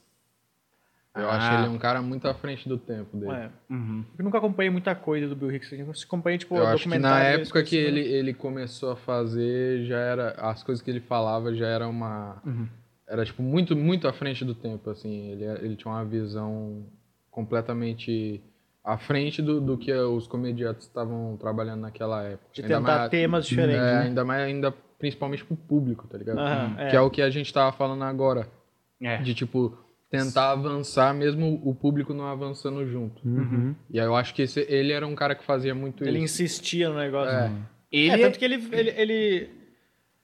Eu 1.14 1.28
Ah. 1.28 1.36
acho 1.36 1.60
ele 1.62 1.68
um 1.74 1.78
cara 1.78 2.00
muito 2.00 2.26
à 2.28 2.32
frente 2.34 2.68
do 2.68 2.78
tempo 2.78 3.16
dele. 3.16 3.32
Ué, 3.32 3.50
Uhum. 3.68 4.04
eu 4.18 4.24
nunca 4.24 4.38
acompanhei 4.38 4.70
muita 4.70 4.94
coisa 4.94 5.28
do 5.28 5.34
Bill 5.36 5.52
Hicks. 5.56 5.72
Eu 5.72 5.90
acompanhei, 6.06 6.38
tipo, 6.38 6.54
Eu 6.56 6.66
acho 6.66 6.88
que 6.88 6.98
na 6.98 7.20
época 7.22 7.62
que 7.64 7.76
ele, 7.76 8.00
assim. 8.00 8.10
ele 8.10 8.34
começou 8.34 8.92
a 8.92 8.96
fazer, 8.96 9.84
já 9.84 9.98
era. 9.98 10.30
As 10.38 10.62
coisas 10.62 10.80
que 10.82 10.90
ele 10.90 11.00
falava 11.00 11.52
já 11.54 11.66
era 11.66 11.86
uma. 11.88 12.40
Uhum. 12.46 12.66
Era, 13.06 13.24
tipo, 13.24 13.42
muito, 13.42 13.74
muito 13.76 14.06
à 14.06 14.12
frente 14.12 14.44
do 14.44 14.54
tempo, 14.54 14.88
assim. 14.90 15.30
Ele, 15.32 15.44
ele 15.44 15.76
tinha 15.76 15.92
uma 15.92 16.04
visão 16.04 16.86
completamente 17.30 18.42
à 18.84 18.96
frente 18.96 19.42
do, 19.42 19.60
do 19.60 19.76
que 19.76 19.92
os 19.92 20.26
comediantes 20.26 20.86
estavam 20.86 21.36
trabalhando 21.36 21.80
naquela 21.82 22.22
época. 22.24 22.48
De 22.52 22.62
Ainda 22.62 22.76
tentar 22.78 22.98
mais- 22.98 23.10
temas 23.10 23.46
diferentes, 23.46 23.82
é, 23.82 23.94
né? 23.94 24.02
Ainda 24.02 24.24
mais, 24.24 24.42
ainda 24.42 24.74
principalmente 24.98 25.44
pro 25.44 25.56
público, 25.56 26.06
tá 26.08 26.18
ligado? 26.18 26.38
Aham, 26.38 26.74
Que 26.76 26.94
é. 26.94 26.96
é 26.96 27.00
o 27.00 27.10
que 27.10 27.22
a 27.22 27.30
gente 27.30 27.52
tava 27.52 27.70
falando 27.72 28.02
agora. 28.04 28.48
É. 29.00 29.18
De, 29.18 29.32
tipo, 29.34 29.76
tentar 30.10 30.50
avançar 30.52 31.14
mesmo 31.14 31.60
o 31.64 31.72
público 31.74 32.12
não 32.12 32.26
avançando 32.26 32.84
junto. 32.86 33.20
Uhum. 33.28 33.74
E 33.90 34.00
aí 34.00 34.06
eu 34.06 34.16
acho 34.16 34.34
que 34.34 34.42
esse, 34.42 34.60
ele 34.68 34.92
era 34.92 35.06
um 35.06 35.14
cara 35.14 35.34
que 35.36 35.44
fazia 35.44 35.74
muito 35.74 36.02
Ele 36.02 36.18
isso. 36.18 36.42
insistia 36.42 36.88
no 36.88 36.96
negócio. 36.96 37.32
É. 37.32 37.52
Ele 37.92 38.10
É, 38.10 38.18
tanto 38.26 38.38
que 38.38 38.44
ele... 38.44 38.54
ele, 38.72 38.90
ele... 38.96 39.50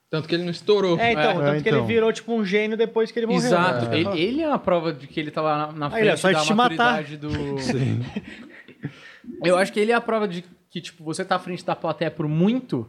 Tanto 0.09 0.27
que 0.27 0.35
ele 0.35 0.43
não 0.43 0.51
estourou. 0.51 0.99
É, 0.99 1.11
então, 1.11 1.23
É, 1.23 1.33
tanto 1.51 1.63
que 1.63 1.69
ele 1.69 1.77
então. 1.77 1.87
virou, 1.87 2.13
tipo, 2.13 2.33
um 2.33 2.45
gênio 2.45 2.77
depois 2.77 3.11
que 3.11 3.19
ele 3.19 3.25
morreu. 3.25 3.39
Exato. 3.45 3.85
né? 3.89 3.99
Ele, 3.99 4.19
ele 4.19 4.41
é 4.41 4.47
uma 4.47 4.59
prova 4.59 4.93
de 4.93 5.07
que 5.07 5.19
ele 5.19 5.31
tava 5.31 5.55
na, 5.57 5.71
na 5.71 5.85
Ah, 5.87 5.89
frente 5.89 6.03
ele 6.03 6.09
é 6.09 6.15
só 6.15 6.31
da 6.31 6.39
te 6.41 6.53
matar. 6.53 6.75
maturidade 6.77 7.17
do... 7.17 7.29
Sim. 7.59 8.01
Eu 9.43 9.57
acho 9.57 9.73
que 9.73 9.79
ele 9.79 9.91
é 9.91 9.95
a 9.95 10.01
prova 10.01 10.27
de 10.27 10.43
que, 10.69 10.79
tipo, 10.79 11.03
você 11.03 11.25
tá 11.25 11.35
à 11.35 11.39
frente 11.39 11.65
da 11.65 11.75
plateia 11.75 12.11
por 12.11 12.27
muito. 12.27 12.87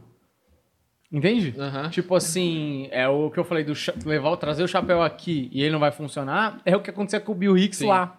Entende? 1.10 1.54
Aham. 1.58 1.88
Tipo 1.88 2.14
assim, 2.16 2.88
é 2.90 3.08
o 3.08 3.30
que 3.30 3.38
eu 3.38 3.44
falei 3.44 3.62
do 3.64 3.74
cha- 3.74 3.94
levar, 4.04 4.30
o- 4.30 4.36
trazer 4.36 4.62
o 4.62 4.68
chapéu 4.68 5.02
aqui 5.02 5.48
e 5.52 5.62
ele 5.62 5.70
não 5.72 5.78
vai 5.78 5.92
funcionar. 5.92 6.60
É 6.64 6.76
o 6.76 6.80
que 6.80 6.90
acontecia 6.90 7.20
com 7.20 7.32
o 7.32 7.34
Bill 7.34 7.56
Hicks 7.56 7.78
Sim. 7.78 7.86
lá. 7.86 8.18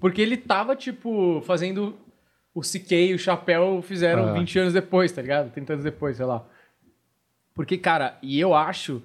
Porque 0.00 0.22
ele 0.22 0.36
tava, 0.36 0.76
tipo, 0.76 1.42
fazendo 1.44 1.96
o 2.54 2.60
CK 2.60 2.92
e 3.10 3.14
o 3.14 3.18
chapéu 3.18 3.82
fizeram 3.82 4.28
Ah. 4.28 4.32
20 4.32 4.58
anos 4.60 4.72
depois, 4.72 5.10
tá 5.12 5.20
ligado? 5.20 5.50
30 5.52 5.72
anos 5.74 5.84
depois, 5.84 6.16
sei 6.16 6.24
lá. 6.24 6.44
Porque, 7.54 7.78
cara, 7.78 8.18
e 8.22 8.38
eu 8.40 8.54
acho 8.54 9.02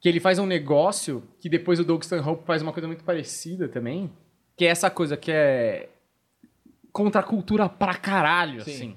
que 0.00 0.08
ele 0.08 0.20
faz 0.20 0.38
um 0.38 0.46
negócio 0.46 1.22
que 1.40 1.48
depois 1.48 1.80
o 1.80 1.84
Doug 1.84 2.02
Stanhope 2.02 2.44
faz 2.46 2.62
uma 2.62 2.72
coisa 2.72 2.86
muito 2.86 3.02
parecida 3.04 3.68
também. 3.68 4.10
Que 4.56 4.64
é 4.64 4.68
essa 4.68 4.90
coisa 4.90 5.16
que 5.16 5.30
é 5.30 5.88
contra 6.92 7.20
a 7.20 7.24
cultura 7.24 7.68
pra 7.68 7.94
caralho, 7.94 8.62
Sim. 8.62 8.70
assim. 8.72 8.96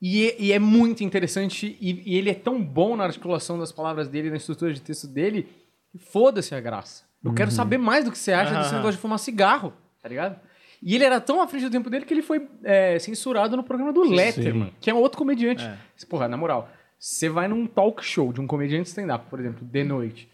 E, 0.00 0.28
é- 0.28 0.36
e 0.38 0.52
é 0.52 0.58
muito 0.58 1.04
interessante, 1.04 1.76
e, 1.80 2.02
e 2.14 2.18
ele 2.18 2.28
é 2.30 2.34
tão 2.34 2.60
bom 2.62 2.96
na 2.96 3.04
articulação 3.04 3.56
das 3.58 3.70
palavras 3.70 4.08
dele, 4.08 4.30
na 4.30 4.36
estrutura 4.36 4.72
de 4.72 4.80
texto 4.82 5.06
dele, 5.06 5.48
que 5.92 5.98
foda-se 5.98 6.54
a 6.54 6.60
graça. 6.60 7.04
Eu 7.24 7.32
quero 7.32 7.52
saber 7.52 7.78
mais 7.78 8.04
do 8.04 8.10
que 8.10 8.18
você 8.18 8.32
acha 8.32 8.50
desse 8.56 8.70
Aham. 8.70 8.78
negócio 8.78 8.96
de 8.96 8.98
fumar 9.02 9.18
cigarro, 9.20 9.72
tá 10.02 10.08
ligado? 10.08 10.40
E 10.82 10.96
ele 10.96 11.04
era 11.04 11.20
tão 11.20 11.40
à 11.40 11.46
frente 11.46 11.66
do 11.66 11.70
tempo 11.70 11.88
dele 11.88 12.04
que 12.04 12.12
ele 12.12 12.22
foi 12.22 12.48
é, 12.64 12.98
censurado 12.98 13.56
no 13.56 13.62
programa 13.62 13.92
do 13.92 14.02
Letterman, 14.02 14.72
que 14.80 14.90
é 14.90 14.94
um 14.94 14.98
outro 14.98 15.16
comediante. 15.18 15.62
É. 15.64 15.78
Porra, 16.10 16.26
na 16.26 16.36
moral, 16.36 16.68
você 17.02 17.28
vai 17.28 17.48
num 17.48 17.66
talk 17.66 18.02
show 18.04 18.32
de 18.32 18.40
um 18.40 18.46
comediante 18.46 18.88
stand-up, 18.88 19.26
por 19.28 19.40
exemplo, 19.40 19.66
de 19.66 19.82
noite, 19.82 20.28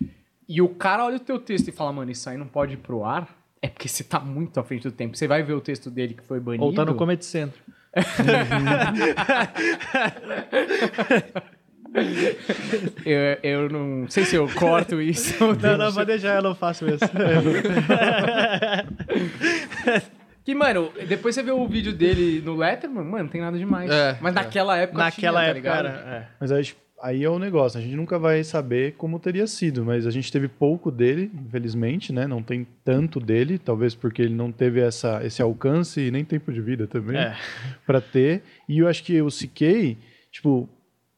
e 0.47 0.61
o 0.61 0.69
cara 0.69 1.07
olha 1.07 1.17
o 1.17 1.21
teu 1.21 1.39
texto 1.39 1.69
e 1.69 1.73
fala, 1.73 1.95
mano, 1.95 2.11
isso 2.11 2.29
aí 2.29 2.37
não 2.37 2.47
pode 2.47 2.75
ir 2.75 2.77
pro 2.77 3.07
ar, 3.07 3.27
é 3.63 3.69
porque 3.69 3.89
você 3.89 4.05
tá 4.05 4.21
muito 4.21 4.61
à 4.61 4.63
frente 4.63 4.83
do 4.83 4.93
tempo. 4.93 5.17
Você 5.17 5.27
vai 5.27 5.43
ver 5.43 5.55
o 5.55 5.63
texto 5.63 5.91
dele 5.91 6.13
que 6.13 6.23
foi 6.23 6.39
banido. 6.39 6.65
Ou 6.65 6.75
tá 6.75 6.85
no 6.85 6.95
Comedy 6.95 7.25
Centro. 7.25 7.59
eu, 13.07 13.39
eu 13.43 13.71
não 13.71 14.07
sei 14.11 14.27
se 14.27 14.37
eu 14.37 14.47
corto 14.51 15.01
isso. 15.01 15.43
Não, 15.63 15.79
não, 15.79 15.91
pode 15.91 16.07
deixar, 16.07 16.37
eu 16.37 16.43
não 16.43 16.55
faço 16.55 16.85
mesmo. 16.85 17.09
Que, 20.49 20.55
mano, 20.55 20.91
depois 21.07 21.35
você 21.35 21.43
vê 21.43 21.51
o 21.51 21.69
vídeo 21.69 21.93
dele 21.93 22.41
no 22.41 22.57
Letterman, 22.57 23.05
mano, 23.05 23.25
não 23.25 23.29
tem 23.31 23.43
nada 23.43 23.59
demais. 23.59 23.91
É, 23.91 24.17
Mas 24.19 24.33
é. 24.33 24.35
naquela 24.35 24.79
época 24.79 24.99
Naquela 24.99 25.41
tinha, 25.41 25.51
época 25.51 25.71
tá 25.71 25.77
era... 25.77 25.89
é. 25.91 26.29
Mas 26.41 26.51
aí, 26.51 26.65
aí 27.03 27.23
é 27.23 27.29
o 27.29 27.39
negócio, 27.39 27.79
a 27.79 27.83
gente 27.83 27.95
nunca 27.95 28.19
vai 28.19 28.43
saber 28.43 28.95
como 28.97 29.19
teria 29.19 29.47
sido, 29.47 29.85
mas 29.85 30.07
a 30.07 30.11
gente 30.11 30.33
teve 30.33 30.49
pouco 30.49 30.91
dele, 30.91 31.31
infelizmente, 31.47 32.15
né? 32.15 32.27
Não 32.27 32.43
tem 32.43 32.67
tanto 32.83 33.21
dele, 33.21 33.59
talvez 33.59 33.95
porque 33.95 34.23
ele 34.23 34.35
não 34.35 34.51
teve 34.51 34.81
essa, 34.81 35.21
esse 35.23 35.43
alcance 35.43 36.01
e 36.01 36.11
nem 36.11 36.25
tempo 36.25 36.51
de 36.51 36.63
vida 36.63 36.87
também 36.87 37.19
É. 37.19 37.37
pra 37.85 38.01
ter. 38.01 38.43
E 38.67 38.79
eu 38.79 38.89
acho 38.89 39.05
que 39.05 39.21
o 39.21 39.29
CK, 39.29 39.99
tipo, 40.33 40.67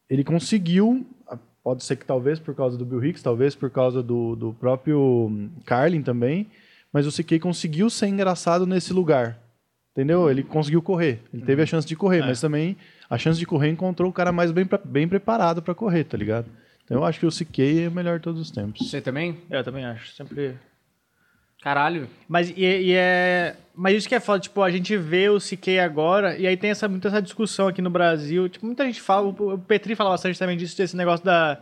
ele 0.09 0.25
conseguiu, 0.25 1.07
pode 1.63 1.85
ser 1.85 1.95
que 1.95 2.03
talvez 2.05 2.37
por 2.37 2.53
causa 2.53 2.77
do 2.77 2.83
Bill 2.83 3.05
Hicks, 3.05 3.23
talvez 3.23 3.55
por 3.55 3.69
causa 3.69 4.03
do, 4.03 4.35
do 4.35 4.51
próprio 4.59 5.49
Carlin 5.65 6.01
também, 6.01 6.47
mas 6.91 7.07
o 7.07 7.11
CK 7.11 7.39
conseguiu 7.39 7.89
ser 7.89 8.07
engraçado 8.07 8.65
nesse 8.65 8.93
lugar. 8.93 9.39
Entendeu? 9.91 10.29
Ele 10.29 10.43
conseguiu 10.43 10.81
correr. 10.81 11.19
Ele 11.33 11.43
teve 11.43 11.61
a 11.61 11.65
chance 11.65 11.85
de 11.85 11.95
correr, 11.95 12.21
mas 12.21 12.39
também 12.39 12.77
a 13.09 13.17
chance 13.17 13.37
de 13.37 13.45
correr 13.45 13.69
encontrou 13.69 14.09
o 14.09 14.13
cara 14.13 14.31
mais 14.31 14.51
bem, 14.51 14.67
bem 14.85 15.07
preparado 15.07 15.61
pra 15.61 15.75
correr, 15.75 16.05
tá 16.05 16.17
ligado? 16.17 16.47
Então 16.85 16.97
eu 16.97 17.03
acho 17.03 17.19
que 17.19 17.25
o 17.25 17.29
CK 17.29 17.83
é 17.83 17.87
o 17.89 17.91
melhor 17.91 18.17
de 18.17 18.23
todos 18.23 18.39
os 18.39 18.51
tempos. 18.51 18.89
Você 18.89 19.01
também? 19.01 19.37
Eu 19.49 19.63
também 19.63 19.85
acho, 19.85 20.13
sempre... 20.13 20.55
Caralho. 21.61 22.07
Mas, 22.27 22.49
e, 22.49 22.63
e 22.63 22.93
é... 22.93 23.55
Mas 23.75 23.97
isso 23.97 24.09
que 24.09 24.15
é 24.15 24.19
foda, 24.19 24.39
tipo, 24.39 24.63
a 24.63 24.71
gente 24.71 24.97
vê 24.97 25.29
o 25.29 25.37
CK 25.37 25.79
agora, 25.79 26.37
e 26.37 26.47
aí 26.47 26.57
tem 26.57 26.71
essa, 26.71 26.87
muita 26.87 27.09
essa 27.09 27.21
discussão 27.21 27.67
aqui 27.67 27.81
no 27.81 27.89
Brasil. 27.89 28.49
Tipo, 28.49 28.65
muita 28.65 28.85
gente 28.85 29.01
fala, 29.01 29.27
o 29.27 29.53
o 29.53 29.59
Petri 29.59 29.93
fala 29.93 30.09
bastante 30.09 30.39
também 30.39 30.57
disso, 30.57 30.75
desse 30.75 30.95
negócio 30.95 31.23
da. 31.25 31.61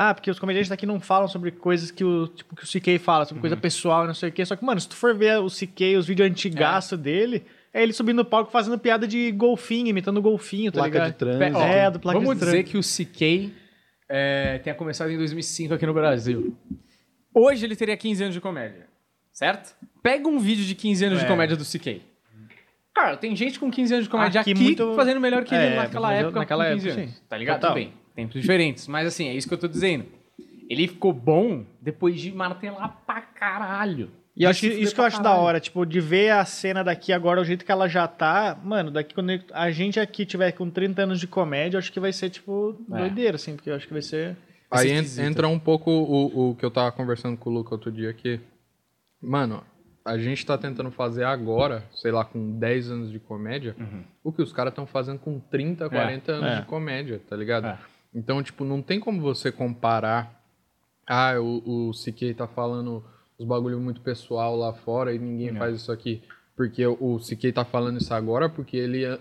Ah, 0.00 0.14
porque 0.14 0.30
os 0.30 0.38
comediantes 0.38 0.68
daqui 0.68 0.86
não 0.86 1.00
falam 1.00 1.26
sobre 1.26 1.50
coisas 1.50 1.90
que 1.90 2.04
o, 2.04 2.28
tipo, 2.28 2.54
que 2.54 2.62
o 2.62 2.66
CK 2.66 2.98
fala, 3.00 3.24
sobre 3.24 3.40
coisa 3.40 3.56
pessoal 3.56 4.04
e 4.04 4.06
não 4.06 4.14
sei 4.14 4.28
o 4.28 4.32
quê. 4.32 4.44
Só 4.46 4.54
que, 4.54 4.64
mano, 4.64 4.80
se 4.80 4.88
tu 4.88 4.94
for 4.94 5.12
ver 5.12 5.40
o 5.40 5.48
CK, 5.48 5.96
os 5.98 6.06
vídeos 6.06 6.30
antigaço 6.30 6.96
dele, 6.96 7.44
é 7.74 7.82
ele 7.82 7.92
subindo 7.92 8.18
no 8.18 8.24
palco 8.24 8.52
fazendo 8.52 8.78
piada 8.78 9.08
de 9.08 9.32
golfinho, 9.32 9.88
imitando 9.88 10.22
golfinho, 10.22 10.70
tá 10.70 10.78
Placa 10.82 10.88
ligado? 10.92 11.10
de 11.10 11.18
trânsito. 11.18 11.58
É, 11.58 11.90
do 11.90 11.98
placa 11.98 12.16
Vamos 12.20 12.34
de 12.36 12.40
dizer 12.44 12.62
trânsito. 12.64 12.70
que 12.70 12.78
o 12.78 13.06
CK 13.50 13.52
é, 14.08 14.58
tenha 14.58 14.76
começado 14.76 15.10
em 15.10 15.18
2005 15.18 15.74
aqui 15.74 15.84
no 15.84 15.92
Brasil. 15.92 16.56
Hoje 17.34 17.64
ele 17.66 17.74
teria 17.74 17.96
15 17.96 18.22
anos 18.22 18.34
de 18.34 18.40
comédia, 18.40 18.86
certo? 19.32 19.74
Pega 20.00 20.28
um 20.28 20.38
vídeo 20.38 20.64
de 20.64 20.76
15 20.76 21.04
anos 21.06 21.18
de 21.18 21.24
É. 21.24 21.28
comédia 21.28 21.56
do 21.56 21.64
CK. 21.64 22.00
Cara, 22.94 23.16
tem 23.16 23.34
gente 23.34 23.58
com 23.58 23.68
15 23.68 23.94
anos 23.94 24.04
de 24.06 24.10
comédia 24.10 24.40
aqui, 24.40 24.52
Aqui 24.52 24.62
muito- 24.62 24.94
fazendo 24.94 25.20
melhor 25.20 25.42
que 25.44 25.54
ele 25.54 25.64
É, 25.72 25.76
naquela 25.76 26.12
época 26.12 26.38
naquela 26.38 26.64
com 26.66 26.74
15 26.74 26.88
época, 26.88 27.02
anos. 27.02 27.14
sim. 27.16 27.22
Tá 27.28 27.36
ligado? 27.36 27.56
Total. 27.60 27.70
Tudo 27.74 27.84
bem. 27.84 27.92
Tempos 28.18 28.40
diferentes. 28.40 28.88
Mas 28.88 29.06
assim, 29.06 29.28
é 29.28 29.34
isso 29.34 29.46
que 29.46 29.54
eu 29.54 29.58
tô 29.58 29.68
dizendo. 29.68 30.06
Ele 30.68 30.88
ficou 30.88 31.12
bom 31.12 31.64
depois 31.80 32.20
de 32.20 32.32
martelar 32.32 33.00
pra 33.06 33.20
caralho. 33.20 34.10
E 34.36 34.44
acho 34.44 34.66
isso 34.66 34.92
que 34.92 35.00
eu 35.00 35.04
acho 35.04 35.18
da 35.18 35.30
caralho. 35.30 35.42
hora, 35.42 35.60
tipo, 35.60 35.86
de 35.86 36.00
ver 36.00 36.30
a 36.30 36.44
cena 36.44 36.82
daqui 36.82 37.12
agora, 37.12 37.40
o 37.40 37.44
jeito 37.44 37.64
que 37.64 37.70
ela 37.70 37.88
já 37.88 38.08
tá, 38.08 38.58
mano, 38.64 38.90
daqui 38.90 39.14
quando 39.14 39.30
a 39.52 39.70
gente 39.70 40.00
aqui 40.00 40.26
tiver 40.26 40.50
com 40.50 40.68
30 40.68 41.02
anos 41.02 41.20
de 41.20 41.28
comédia, 41.28 41.76
eu 41.76 41.78
acho 41.78 41.92
que 41.92 42.00
vai 42.00 42.12
ser, 42.12 42.28
tipo, 42.30 42.76
É. 42.92 42.98
doideira, 42.98 43.36
assim, 43.36 43.54
porque 43.54 43.70
eu 43.70 43.76
acho 43.76 43.86
que 43.86 43.92
vai 43.92 44.02
ser. 44.02 44.36
Vai 44.68 44.90
Aí 44.90 45.04
entra 45.20 45.46
um 45.46 45.58
pouco 45.58 45.88
o, 45.88 46.50
o 46.50 46.54
que 46.56 46.64
eu 46.64 46.72
tava 46.72 46.90
conversando 46.90 47.36
com 47.36 47.50
o 47.50 47.52
Luca 47.52 47.74
outro 47.74 47.92
dia 47.92 48.12
que, 48.12 48.40
mano, 49.22 49.62
a 50.04 50.18
gente 50.18 50.44
tá 50.44 50.58
tentando 50.58 50.90
fazer 50.90 51.24
agora, 51.24 51.84
sei 51.94 52.10
lá, 52.10 52.24
com 52.24 52.58
10 52.58 52.90
anos 52.90 53.12
de 53.12 53.20
comédia, 53.20 53.76
o 54.24 54.32
que 54.32 54.42
os 54.42 54.52
caras 54.52 54.72
estão 54.72 54.86
fazendo 54.86 55.20
com 55.20 55.38
30, 55.38 55.88
40 55.88 56.32
anos 56.32 56.50
é. 56.50 56.60
de 56.60 56.66
comédia, 56.66 57.20
tá 57.28 57.36
ligado? 57.36 57.66
É. 57.68 57.78
Então, 58.18 58.42
tipo, 58.42 58.64
não 58.64 58.82
tem 58.82 58.98
como 58.98 59.20
você 59.20 59.52
comparar. 59.52 60.42
Ah, 61.06 61.40
o, 61.40 61.88
o 61.88 61.90
CK 61.92 62.34
tá 62.34 62.46
falando 62.46 63.02
os 63.38 63.46
bagulho 63.46 63.78
muito 63.80 64.00
pessoal 64.00 64.56
lá 64.56 64.72
fora 64.72 65.14
e 65.14 65.18
ninguém 65.18 65.54
faz 65.54 65.76
isso 65.76 65.92
aqui. 65.92 66.22
Porque 66.56 66.84
o, 66.84 67.18
CK 67.18 67.52
tá 67.52 67.64
falando 67.64 68.00
isso 68.00 68.12
agora 68.12 68.48
porque 68.48 68.76
ele 68.76 69.04
eh, 69.04 69.18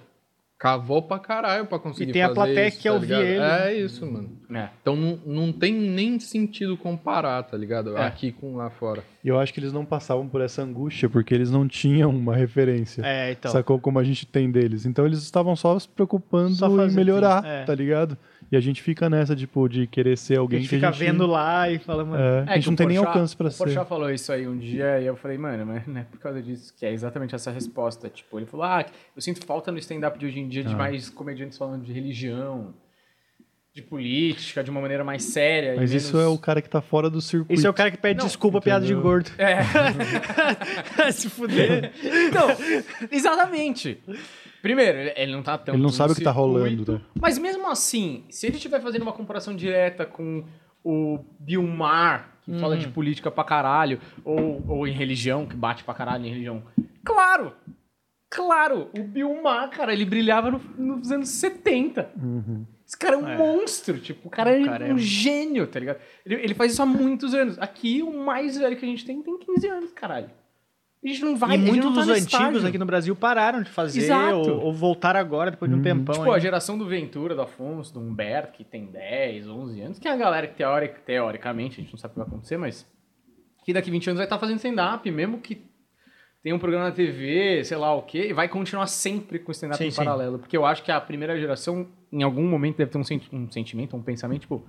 cavou 0.57 1.03
pra 1.03 1.19
caralho 1.19 1.67
pra 1.67 1.77
conseguir 1.77 2.09
E 2.09 2.13
tem 2.13 2.23
a 2.23 2.29
fazer 2.29 2.35
plateia 2.35 2.67
isso, 2.67 2.77
que 2.79 2.87
tá 2.87 2.93
ouvir 2.95 3.07
ligado? 3.07 3.23
ele. 3.23 3.39
né? 3.39 3.71
É 3.71 3.79
isso, 3.79 4.05
mano. 4.11 4.29
É. 4.49 4.69
Então 4.81 4.95
não, 4.95 5.19
não 5.23 5.53
tem 5.53 5.71
nem 5.71 6.19
sentido 6.19 6.75
comparar, 6.75 7.43
tá 7.43 7.55
ligado? 7.55 7.95
É. 7.95 8.07
Aqui 8.07 8.31
com 8.31 8.55
lá 8.55 8.71
fora. 8.71 9.03
E 9.23 9.27
eu 9.27 9.39
acho 9.39 9.53
que 9.53 9.59
eles 9.59 9.71
não 9.71 9.85
passavam 9.85 10.27
por 10.27 10.41
essa 10.41 10.63
angústia 10.63 11.07
porque 11.07 11.35
eles 11.35 11.51
não 11.51 11.67
tinham 11.67 12.09
uma 12.09 12.35
referência. 12.35 13.03
É, 13.05 13.33
então. 13.33 13.51
Sacou 13.51 13.79
como 13.79 13.99
a 13.99 14.03
gente 14.03 14.25
tem 14.25 14.49
deles. 14.49 14.87
Então 14.87 15.05
eles 15.05 15.21
estavam 15.21 15.55
só 15.55 15.77
se 15.77 15.87
preocupando 15.87 16.55
Só 16.55 16.67
em 16.67 16.75
fazer, 16.75 16.95
melhorar, 16.95 17.43
sim, 17.43 17.49
é. 17.49 17.63
tá 17.65 17.75
ligado? 17.75 18.17
E 18.49 18.55
a 18.55 18.59
gente 18.61 18.81
fica 18.81 19.09
nessa, 19.09 19.35
tipo, 19.35 19.67
de 19.67 19.87
querer 19.87 20.17
ser 20.17 20.37
a 20.37 20.39
alguém 20.39 20.59
gente 20.61 20.69
que 20.69 20.75
fica 20.75 20.87
a 20.87 20.91
gente... 20.91 20.99
vendo 21.05 21.27
lá 21.27 21.69
e 21.69 21.79
fala, 21.79 22.05
mano. 22.05 22.23
É, 22.23 22.39
a 22.47 22.55
gente 22.55 22.63
que 22.63 22.67
não 22.67 22.73
o 22.73 22.77
tem 22.77 22.87
nem 22.87 22.95
Porchat- 22.97 23.13
alcance 23.15 23.35
pra 23.35 23.47
O 23.49 23.53
Porchat 23.53 23.79
ser. 23.83 23.85
falou 23.89 24.09
isso 24.09 24.31
aí 24.31 24.47
um 24.47 24.57
dia 24.57 25.01
e 25.01 25.05
eu 25.05 25.17
falei, 25.17 25.37
mano, 25.37 25.65
mas 25.65 25.85
não 25.85 25.99
é 25.99 26.03
por 26.05 26.17
causa 26.19 26.41
disso 26.41 26.73
que 26.73 26.85
é 26.85 26.93
exatamente 26.93 27.35
essa 27.35 27.51
resposta. 27.51 28.07
Tipo, 28.09 28.39
ele 28.39 28.45
falou, 28.45 28.65
ah, 28.65 28.85
eu 29.15 29.21
sinto 29.21 29.45
falta 29.45 29.69
no 29.71 29.77
stand-up 29.77 30.17
de 30.17 30.25
hoje 30.25 30.39
em 30.39 30.47
dia 30.47 30.63
de 30.63 30.73
Ah. 30.73 30.77
mais 30.77 31.09
comediantes 31.09 31.57
falando 31.57 31.83
de 31.83 31.91
religião, 31.91 32.73
de 33.75 33.81
política, 33.83 34.63
de 34.63 34.71
uma 34.71 34.79
maneira 34.81 35.03
mais 35.03 35.23
séria. 35.23 35.73
e 35.75 35.77
Mas 35.77 35.91
isso 35.91 36.15
menos- 36.15 36.31
é 36.31 36.33
o 36.33 36.37
cara 36.39 36.61
que 36.61 36.69
tá 36.69 36.81
fora 36.81 37.09
do 37.09 37.19
circuito. 37.21 37.53
Esse 37.53 37.67
é 37.67 37.69
o 37.69 37.73
cara 37.73 37.91
que 37.91 37.97
pede 37.97 38.19
Não, 38.19 38.25
desculpa, 38.27 38.61
piada 38.61 38.85
de 38.85 38.93
entendeu? 38.93 39.09
gordo. 39.11 39.29
É, 39.37 41.11
Se 41.11 41.29
fuder. 41.29 41.91
então, 42.29 42.47
exatamente. 43.11 43.99
Primeiro, 44.61 44.97
ele- 45.15 45.31
não 45.31 45.43
tá 45.43 45.57
tão. 45.57 45.73
Ele 45.75 45.83
não 45.83 45.89
sabe 45.89 46.13
o 46.13 46.15
que 46.15 46.23
tá 46.23 46.31
rolando, 46.31 46.93
né? 46.93 47.01
Mas 47.19 47.37
mesmo 47.37 47.67
assim, 47.69 48.25
se 48.29 48.47
ele 48.47 48.55
estiver 48.57 48.81
fazendo 48.81 49.03
uma 49.03 49.13
comparação 49.13 49.55
direta 49.55 50.05
com 50.05 50.43
o 50.83 51.19
Bill 51.39 51.63
Maher, 51.63 52.25
que 52.43 52.57
fala 52.59 52.77
de 52.77 52.87
política 52.87 53.29
pra 53.29 53.43
caralho, 53.43 53.99
ou, 54.23 54.63
ou 54.67 54.87
em 54.87 54.91
religião, 54.91 55.45
que 55.45 55.55
bate 55.55 55.83
pra 55.83 55.93
caralho 55.93 56.25
em 56.25 56.29
religião. 56.29 56.63
Claro! 57.05 57.53
Claro! 58.29 58.89
O 58.97 59.03
Bill 59.03 59.41
Maher, 59.41 59.69
cara, 59.69 59.93
ele 59.93 60.05
brilhava 60.05 60.51
no- 60.51 60.59
nos 60.77 61.11
anos 61.11 61.29
70. 61.29 62.11
Esse 62.85 62.97
cara 62.97 63.15
é 63.15 63.17
um 63.17 63.27
É. 63.27 63.37
monstro, 63.37 63.99
tipo, 63.99 64.27
o 64.27 64.31
cara 64.31 64.51
é 64.51 64.61
O 64.61 64.65
cara 64.65 64.87
é 64.87 64.91
um 64.91 64.95
um- 64.95 64.97
gênio, 64.97 65.67
tá 65.67 65.79
ligado? 65.79 65.99
Ele, 66.25 66.35
ele 66.35 66.53
faz 66.53 66.71
isso 66.73 66.81
há 66.81 66.85
muitos 66.85 67.33
anos. 67.33 67.57
Aqui, 67.59 68.01
o 68.01 68.11
mais 68.25 68.57
velho 68.57 68.75
que 68.77 68.85
a 68.85 68.87
gente 68.87 69.05
tem 69.05 69.21
tem 69.21 69.37
15 69.39 69.67
anos, 69.67 69.91
caralho. 69.93 70.29
A 71.03 71.07
gente 71.07 71.21
não 71.21 71.37
vai 71.37 71.51
e 71.51 71.55
a 71.55 71.57
muitos 71.57 71.93
tá 71.93 72.01
dos 72.01 72.09
antigos 72.09 72.33
estágio. 72.33 72.67
aqui 72.67 72.77
no 72.77 72.85
Brasil 72.85 73.15
pararam 73.15 73.61
de 73.61 73.69
fazer 73.69 74.11
ou, 74.33 74.65
ou 74.65 74.73
voltaram 74.73 75.19
agora, 75.19 75.51
depois 75.51 75.69
de 75.69 75.77
um 75.77 75.81
tempão. 75.81 76.15
Tipo, 76.15 76.25
a 76.25 76.33
ainda. 76.33 76.39
geração 76.39 76.77
do 76.77 76.85
Ventura, 76.87 77.35
do 77.35 77.41
Afonso, 77.41 77.93
do 77.93 77.99
Humberto, 77.99 78.53
que 78.53 78.63
tem 78.63 78.87
10, 78.87 79.47
11 79.47 79.81
anos, 79.81 79.99
que 79.99 80.07
é 80.07 80.11
a 80.11 80.17
galera 80.17 80.47
que 80.47 80.55
teoric, 80.55 80.99
teoricamente, 81.01 81.79
a 81.79 81.83
gente 81.83 81.93
não 81.93 81.99
sabe 81.99 82.11
o 82.11 82.13
que 82.15 82.19
vai 82.19 82.27
acontecer, 82.27 82.57
mas 82.57 82.85
que 83.63 83.73
daqui 83.73 83.91
20 83.91 84.07
anos 84.09 84.17
vai 84.17 84.25
estar 84.25 84.39
fazendo 84.39 84.57
stand-up, 84.57 85.09
mesmo 85.11 85.39
que 85.39 85.61
tenha 86.41 86.55
um 86.55 86.59
programa 86.59 86.85
na 86.85 86.91
TV, 86.91 87.63
sei 87.63 87.77
lá 87.77 87.93
o 87.93 88.01
quê, 88.01 88.29
e 88.29 88.33
vai 88.33 88.49
continuar 88.49 88.87
sempre 88.87 89.37
com 89.39 89.51
stand-up 89.51 89.77
Sim, 89.77 89.87
em 89.87 89.91
sim. 89.91 89.97
paralelo. 89.97 90.39
Porque 90.39 90.57
eu 90.57 90.65
acho 90.65 90.83
que 90.83 90.91
a 90.91 90.99
primeira 90.99 91.37
geração, 91.39 91.87
em 92.11 92.23
algum 92.23 92.47
momento, 92.47 92.77
deve 92.77 92.91
ter 92.91 92.97
um, 92.97 93.03
senti- 93.03 93.33
um 93.33 93.49
sentimento, 93.51 93.95
um 93.95 94.01
pensamento, 94.01 94.41
tipo, 94.41 94.65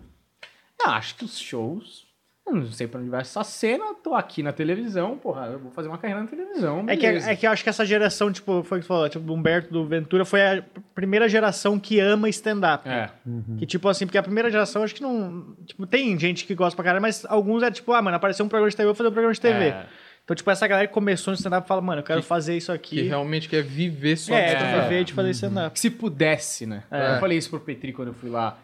ah, 0.84 0.96
acho 0.96 1.16
que 1.16 1.24
os 1.24 1.38
shows... 1.38 2.07
Eu 2.48 2.54
não 2.54 2.66
sei 2.72 2.86
pra 2.86 3.00
onde 3.00 3.10
vai 3.10 3.20
essa 3.20 3.44
cena, 3.44 3.94
tô 4.02 4.14
aqui 4.14 4.42
na 4.42 4.52
televisão, 4.52 5.18
porra, 5.18 5.46
eu 5.46 5.58
vou 5.58 5.70
fazer 5.70 5.88
uma 5.88 5.98
carreira 5.98 6.22
na 6.22 6.26
televisão. 6.28 6.84
É 6.88 6.96
que, 6.96 7.06
beleza. 7.06 7.30
é 7.30 7.36
que 7.36 7.46
eu 7.46 7.50
acho 7.50 7.62
que 7.62 7.68
essa 7.68 7.84
geração, 7.84 8.32
tipo, 8.32 8.62
foi 8.62 8.78
o 8.78 8.80
que 8.80 8.86
você 8.86 8.88
falou, 8.88 9.08
tipo, 9.08 9.24
do 9.24 9.34
Humberto, 9.34 9.72
do 9.72 9.86
Ventura, 9.86 10.24
foi 10.24 10.40
a 10.40 10.64
primeira 10.94 11.28
geração 11.28 11.78
que 11.78 12.00
ama 12.00 12.28
stand-up. 12.30 12.88
É. 12.88 13.10
Que, 13.58 13.66
tipo 13.66 13.88
assim, 13.88 14.06
porque 14.06 14.18
a 14.18 14.22
primeira 14.22 14.50
geração, 14.50 14.82
acho 14.82 14.94
que 14.94 15.02
não. 15.02 15.54
Tipo, 15.66 15.86
tem 15.86 16.18
gente 16.18 16.46
que 16.46 16.54
gosta 16.54 16.74
pra 16.74 16.84
caralho, 16.84 17.02
mas 17.02 17.24
alguns 17.28 17.62
é 17.62 17.70
tipo, 17.70 17.92
ah, 17.92 18.00
mano, 18.00 18.16
apareceu 18.16 18.44
um 18.46 18.48
programa 18.48 18.70
de 18.70 18.76
TV, 18.76 18.84
eu 18.84 18.88
vou 18.88 18.96
fazer 18.96 19.08
um 19.08 19.12
programa 19.12 19.34
de 19.34 19.40
TV. 19.40 19.64
É. 19.66 19.86
Então, 20.24 20.34
tipo, 20.34 20.50
essa 20.50 20.66
galera 20.66 20.86
que 20.86 20.92
começou 20.92 21.32
no 21.32 21.36
stand-up 21.36 21.66
fala, 21.66 21.80
mano, 21.80 22.00
eu 22.00 22.04
quero 22.04 22.20
Que- 22.20 22.26
fazer 22.26 22.54
isso 22.56 22.70
Que 22.72 22.76
aqui. 23.00 23.02
realmente 23.02 23.48
quer 23.48 23.62
viver 23.62 24.14
só 24.16 24.34
é, 24.34 24.54
de 24.54 24.82
viver 24.82 25.04
de 25.04 25.12
fazer 25.14 25.30
stand-up. 25.30 25.72
que 25.72 25.80
se 25.80 25.88
pudesse, 25.90 26.66
né? 26.66 26.82
É. 26.90 27.14
Eu 27.16 27.20
falei 27.20 27.38
isso 27.38 27.48
pro 27.48 27.60
Petri 27.60 27.92
quando 27.94 28.08
eu 28.08 28.14
fui 28.14 28.28
lá. 28.28 28.58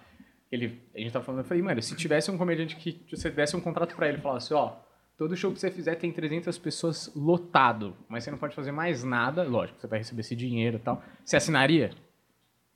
Ele, 0.53 0.79
a 0.95 0.99
gente 1.01 1.13
tava 1.13 1.25
falando, 1.25 1.41
eu 1.41 1.45
falei, 1.45 1.63
mano, 1.63 1.83
se 1.83 1.95
tivesse 1.97 2.31
um 2.31 2.39
comediante 2.39 2.77
que 2.77 3.01
você 3.11 3.31
desse 3.31 3.57
um 3.57 3.61
contrato 3.61 3.95
pra 3.97 4.09
ele 4.09 4.19
e 4.19 4.21
falasse, 4.21 4.53
ó, 4.55 4.73
todo 5.17 5.37
show 5.37 5.53
que 5.53 5.59
você 5.59 5.71
fizer 5.71 5.95
tem 5.97 6.13
300 6.13 6.57
pessoas 6.59 7.11
lotado, 7.15 7.97
mas 8.09 8.25
você 8.25 8.31
não 8.31 8.39
pode 8.39 8.55
fazer 8.55 8.73
mais 8.73 9.03
nada, 9.05 9.43
lógico, 9.43 9.81
você 9.81 9.87
vai 9.87 9.99
receber 9.99 10.21
esse 10.21 10.37
dinheiro 10.37 10.77
e 10.77 10.81
tal. 10.81 11.03
Você 11.25 11.37
assinaria? 11.37 11.91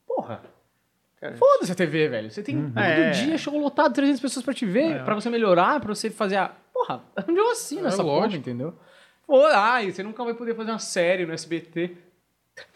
Porra. 0.07 0.43
Foda-se 1.37 1.73
a 1.73 1.75
TV, 1.75 2.09
velho. 2.09 2.31
Você 2.31 2.43
tem 2.45 2.71
todo 2.71 2.79
É. 2.79 3.11
dia 3.11 3.37
show 3.37 3.59
lotado, 3.59 3.93
300 3.93 4.21
pessoas 4.21 4.45
pra 4.45 4.55
te 4.55 4.65
ver, 4.65 5.03
pra 5.05 5.15
você 5.17 5.29
melhorar, 5.29 5.81
pra 5.81 5.93
você 5.95 6.11
fazer 6.11 6.37
a... 6.37 6.49
Porra, 6.73 7.03
onde 7.29 7.39
eu 7.41 7.51
assino 7.51 7.87
É 7.87 7.89
essa 7.89 8.05
porra, 8.05 8.21
lógico. 8.21 8.41
entendeu? 8.41 8.73
Pô, 9.27 9.45
ai, 9.47 9.91
você 9.91 10.03
nunca 10.05 10.23
vai 10.25 10.33
poder 10.35 10.55
fazer 10.55 10.71
uma 10.71 10.79
série 10.79 11.27
no 11.27 11.33
SBT. 11.33 11.97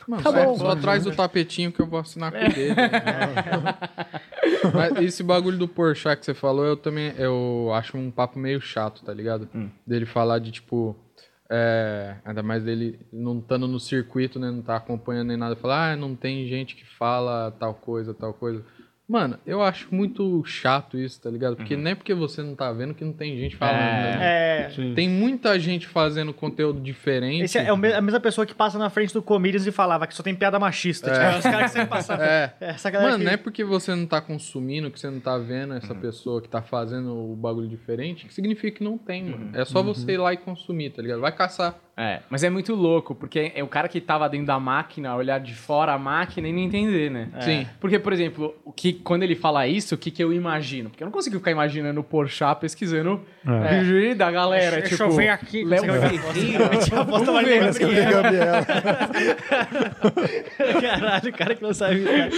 Mano, 0.07 0.23
Tá 0.23 0.31
só, 0.33 0.45
bom. 0.45 0.57
só 0.59 0.77
traz 0.77 1.07
o 1.07 1.13
tapetinho 1.13 1.71
que 1.73 1.81
eu 1.81 1.87
vou 1.87 2.01
assinar 2.01 2.33
com 2.33 2.39
o 2.39 2.53
dedo. 2.53 2.77
Mas 4.75 4.97
esse 5.03 5.23
bagulho 5.23 5.59
do 5.59 5.69
Porchat 5.69 6.19
que 6.19 6.25
você 6.25 6.35
falou, 6.35 6.65
eu 6.65 6.77
também 6.77 7.13
eu 7.19 7.71
acho 7.75 7.97
um 7.97 8.11
papo 8.11 8.39
meio 8.39 8.61
chato, 8.61 9.05
tá 9.05 9.13
ligado? 9.13 9.49
Dele 9.87 10.07
falar 10.07 10.39
de, 10.39 10.51
tipo... 10.51 10.97
é, 11.51 12.17
ainda 12.25 12.43
mais 12.43 12.65
dele 12.65 12.99
não 13.13 13.39
estando 13.39 13.69
no 13.69 13.79
circuito, 13.79 14.39
né? 14.39 14.51
Não 14.51 14.63
tá 14.63 14.77
acompanhando 14.77 15.29
nem 15.29 15.37
nada. 15.37 15.55
Falar, 15.57 15.93
ah, 15.93 15.97
não 15.97 16.15
tem 16.17 16.47
gente 16.49 16.75
que 16.75 16.85
fala 16.85 17.51
tal 17.59 17.75
coisa, 17.75 18.13
tal 18.15 18.33
coisa. 18.35 18.65
Mano, 19.13 19.39
eu 19.47 19.61
acho 19.63 19.95
muito 19.95 20.43
chato 20.47 20.97
isso, 20.97 21.21
tá 21.21 21.29
ligado? 21.29 21.55
Porque 21.55 21.77
não 21.77 21.91
é 21.91 21.95
porque 21.95 22.15
você 22.15 22.43
não 22.43 22.55
tá 22.55 22.73
vendo 22.73 22.95
que 22.95 23.05
não 23.05 23.13
tem 23.13 23.37
gente 23.37 23.57
falando. 23.57 23.77
né? 23.77 24.19
É. 24.23 24.71
Tem 24.95 25.07
muita 25.07 25.59
gente 25.61 25.87
fazendo 25.87 26.33
conteúdo 26.33 26.81
diferente. 26.81 27.43
Esse 27.45 27.59
é 27.59 27.77
me- 27.77 27.93
a 27.93 28.01
mesma 28.01 28.21
pessoa 28.21 28.47
que 28.47 28.55
passa 28.55 28.79
na 28.79 28.89
frente 28.89 29.13
do 29.13 29.21
Comedians 29.21 29.67
e 29.67 29.71
falava 29.71 30.07
que 30.07 30.15
só 30.15 30.23
tem 30.23 30.35
piada 30.35 30.59
machista. 30.59 31.11
Tipo, 31.11 31.23
é 31.23 31.37
os 31.37 31.43
caras 31.43 31.65
que 31.65 31.69
sempre 31.73 31.89
passavam. 31.91 32.25
É. 32.33 32.55
Essa 32.59 32.89
galera 32.91 33.11
Mano, 33.13 33.19
que... 33.21 33.25
não 33.27 33.33
é 33.33 33.37
porque 33.37 33.63
você 33.65 33.95
não 33.95 34.07
tá 34.07 34.19
consumindo, 34.23 34.91
que 34.91 34.99
você 34.99 35.11
não 35.11 35.21
tá 35.21 35.37
vendo 35.37 35.73
Uhum. 35.73 35.77
essa 35.77 35.95
pessoa 35.95 36.41
que 36.41 36.49
tá 36.49 36.63
fazendo 36.63 37.15
o 37.15 37.37
bagulho 37.37 37.69
diferente, 37.69 38.25
que 38.25 38.33
significa 38.33 38.79
que 38.79 38.83
não 38.85 38.97
tem, 38.97 39.25
mano. 39.25 39.51
É 39.53 39.59
Uhum. 39.59 39.65
só 39.67 39.83
você 39.83 40.13
ir 40.13 40.17
lá 40.17 40.33
e 40.33 40.39
consumir, 40.39 40.89
tá 40.91 41.03
ligado? 41.03 41.21
Vai 41.21 41.33
caçar. 41.33 41.79
É, 41.95 42.21
mas 42.31 42.43
é 42.43 42.49
muito 42.49 42.75
louco, 42.75 43.15
porque 43.15 43.53
é 43.55 43.63
o 43.63 43.67
cara 43.69 43.87
que 43.87 44.01
tava 44.01 44.27
dentro 44.29 44.47
da 44.47 44.59
máquina, 44.59 45.15
olhar 45.15 45.39
de 45.39 45.55
fora 45.55 45.93
a 45.93 45.99
máquina 45.99 46.49
e 46.49 46.53
não 46.53 46.59
entender, 46.61 47.11
né? 47.11 47.29
Sim. 47.41 47.67
Porque, 47.79 47.99
por 47.99 48.13
exemplo, 48.15 48.55
o 48.65 48.73
que, 48.73 48.95
quando 48.95 49.23
ele 49.25 49.35
fala 49.37 49.67
isso, 49.67 49.95
o 49.95 49.99
que, 49.99 50.11
que 50.11 50.25
eu 50.25 50.33
imagino? 50.33 50.89
Porque 50.89 51.03
eu 51.03 51.07
não 51.07 51.13
consigo 51.13 51.37
ficar 51.37 51.51
imaginando 51.51 52.01
o 52.01 52.05
Porchat 52.05 52.59
pesquisando 52.59 53.21
É. 53.47 53.81
vídeo 53.83 54.17
da 54.17 54.31
galera, 54.31 54.77
Deixa 54.81 54.97
tipo... 54.97 55.03
eu 55.05 55.11
ver 55.13 55.29
aqui, 55.29 55.65
Léo 55.65 55.83
você 55.83 55.99
vai 55.99 56.01
ver. 56.09 56.19
Ferreira. 56.23 56.71
Caralho, 60.81 61.29
o 61.31 61.33
cara 61.33 61.55
que 61.55 61.63
não 61.63 61.75
sabe. 61.75 61.97
imitar. 62.01 62.31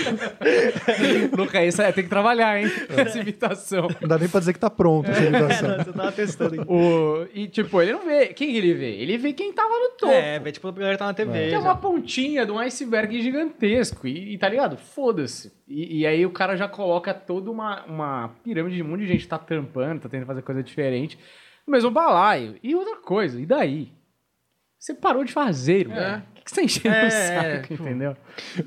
Luca, 1.39 1.65
isso 1.65 1.81
é, 1.83 1.93
tem 1.93 2.05
que 2.05 2.11
trabalhar, 2.11 2.61
hein? 2.61 2.71
Essa 2.97 3.19
imitação. 3.19 3.89
Não 4.01 4.09
dá 4.09 4.19
nem 4.19 4.29
pra 4.29 4.41
dizer 4.41 4.53
que 4.53 4.59
tá 4.59 4.71
pronto 4.71 5.11
essa 5.11 5.23
É, 5.23 5.27
imitação. 5.29 5.69
não, 5.69 5.85
você 5.85 5.93
tava 5.93 6.13
testando 6.13 6.61
aqui. 6.61 6.71
O, 6.73 7.27
e, 7.35 7.47
tipo, 7.47 7.81
ele 7.81 7.93
não 7.93 8.05
vê... 8.05 8.27
Quem 8.29 8.51
que 8.51 8.57
ele 8.57 8.75
vê? 8.75 8.91
Ele 8.97 9.17
vê 9.19 9.33
quem 9.33 9.44
tava 9.53 9.75
no 9.79 9.91
topo. 9.91 10.13
É, 10.13 10.39
velho, 10.39 10.53
tipo, 10.53 10.69
a 10.69 10.73
galera 10.73 10.99
tá 10.99 11.07
na 11.07 11.15
TV. 11.15 11.49
Que 11.49 11.55
é 11.55 11.59
uma 11.59 11.77
pontinha 11.77 12.45
de 12.47 12.53
um 12.53 12.59
iceberg 12.59 13.21
gigantesco. 13.21 14.07
E, 14.07 14.35
e 14.35 14.39
tá 14.39 14.49
ligado? 14.49 14.77
Foda-se. 14.77 15.53
E, 15.69 16.01
e 16.01 16.07
aí 16.07 16.25
o 16.25 16.31
cara 16.31 16.57
já 16.57 16.69
coloca 16.69 17.13
toda 17.13 17.51
uma, 17.51 17.85
uma 17.85 18.29
pirâmide 18.43 18.77
de 18.77 18.83
um 18.83 18.89
monte 18.89 19.01
de 19.01 19.09
gente 19.09 19.23
que 19.23 19.29
tá 19.29 19.39
trampando, 19.39 20.01
tá 20.03 20.09
tentando 20.09 20.27
fazer 20.27 20.43
coisa 20.43 20.63
diferente. 20.63 21.19
No 21.67 21.73
mesmo 21.73 21.91
balaio. 21.91 22.57
E 22.63 22.75
outra 22.75 22.97
coisa, 22.97 23.41
e 23.41 23.47
daí? 23.47 23.93
Você 24.79 24.93
parou 24.95 25.25
de 25.25 25.33
fazer. 25.33 25.91
É. 25.91 26.17
O 26.17 26.35
que, 26.35 26.45
que 26.45 26.51
você 26.51 26.57
tá 26.57 26.63
enchendo 26.63 26.95
É, 26.95 27.07
o 27.07 27.11
saco, 27.11 27.69
pô. 27.77 27.85
entendeu? 27.85 28.17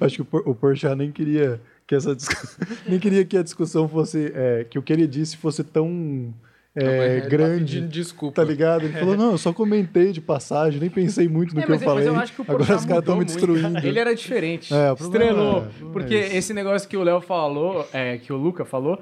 Acho 0.02 0.24
que 0.24 0.36
o, 0.36 0.52
o 0.52 0.56
Porchat 0.56 0.95
nem 0.95 1.12
queria 1.12 1.62
que 1.86 1.94
essa 1.95 2.16
discussão, 2.16 2.68
nem 2.88 2.99
queria 2.99 3.24
que 3.24 3.38
a 3.38 3.44
discussão 3.44 3.88
fosse 3.88 4.32
é, 4.36 4.64
que 4.64 4.80
o 4.80 4.82
que 4.82 4.91
ele 4.91 5.08
disse 5.08 5.38
fosse 5.38 5.64
tão 5.64 6.34
é, 6.80 6.86
Mas 6.98 7.12
ele 7.12 7.22
tá 7.22 7.28
grande, 7.30 7.60
pedindo 7.76 7.88
desculpa. 7.90 8.36
tá 8.41 8.44
ligado? 8.48 8.84
Ele 8.86 8.94
falou 8.94 9.18
não, 9.18 9.32
eu 9.32 9.38
só 9.38 9.52
comentei 9.52 10.12
de 10.12 10.22
passagem, 10.22 10.80
nem 10.80 10.90
pensei 10.90 11.28
muito 11.28 11.54
no 11.56 11.62
É, 11.62 11.64
que 11.66 11.72
eu 11.72 11.76
mas, 11.76 11.84
mas 11.84 11.94
falei. 11.94 12.08
eu 12.08 12.16
acho 12.16 12.34
que 12.34 12.41
o 12.41 12.45
Agora 12.48 12.62
os 12.62 12.68
caras 12.86 12.99
estão 12.99 13.16
me 13.16 13.26
muito. 13.26 13.28
destruindo. 13.34 13.78
Ele 13.86 13.99
era 13.99 14.14
diferente. 14.16 14.74
É, 14.74 14.94
Estrelou. 14.94 15.66
é- 15.66 15.91
porque 15.91 16.16
é 16.16 16.36
esse 16.38 16.54
negócio 16.54 16.88
que 16.88 16.95
o 16.98 17.04
Léo 17.04 17.20
falou, 17.22 17.88
é, 17.91 18.18
que 18.18 18.32
o 18.32 18.38
Luca 18.38 18.64
falou, 18.66 18.99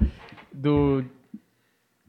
do. 0.52 1.04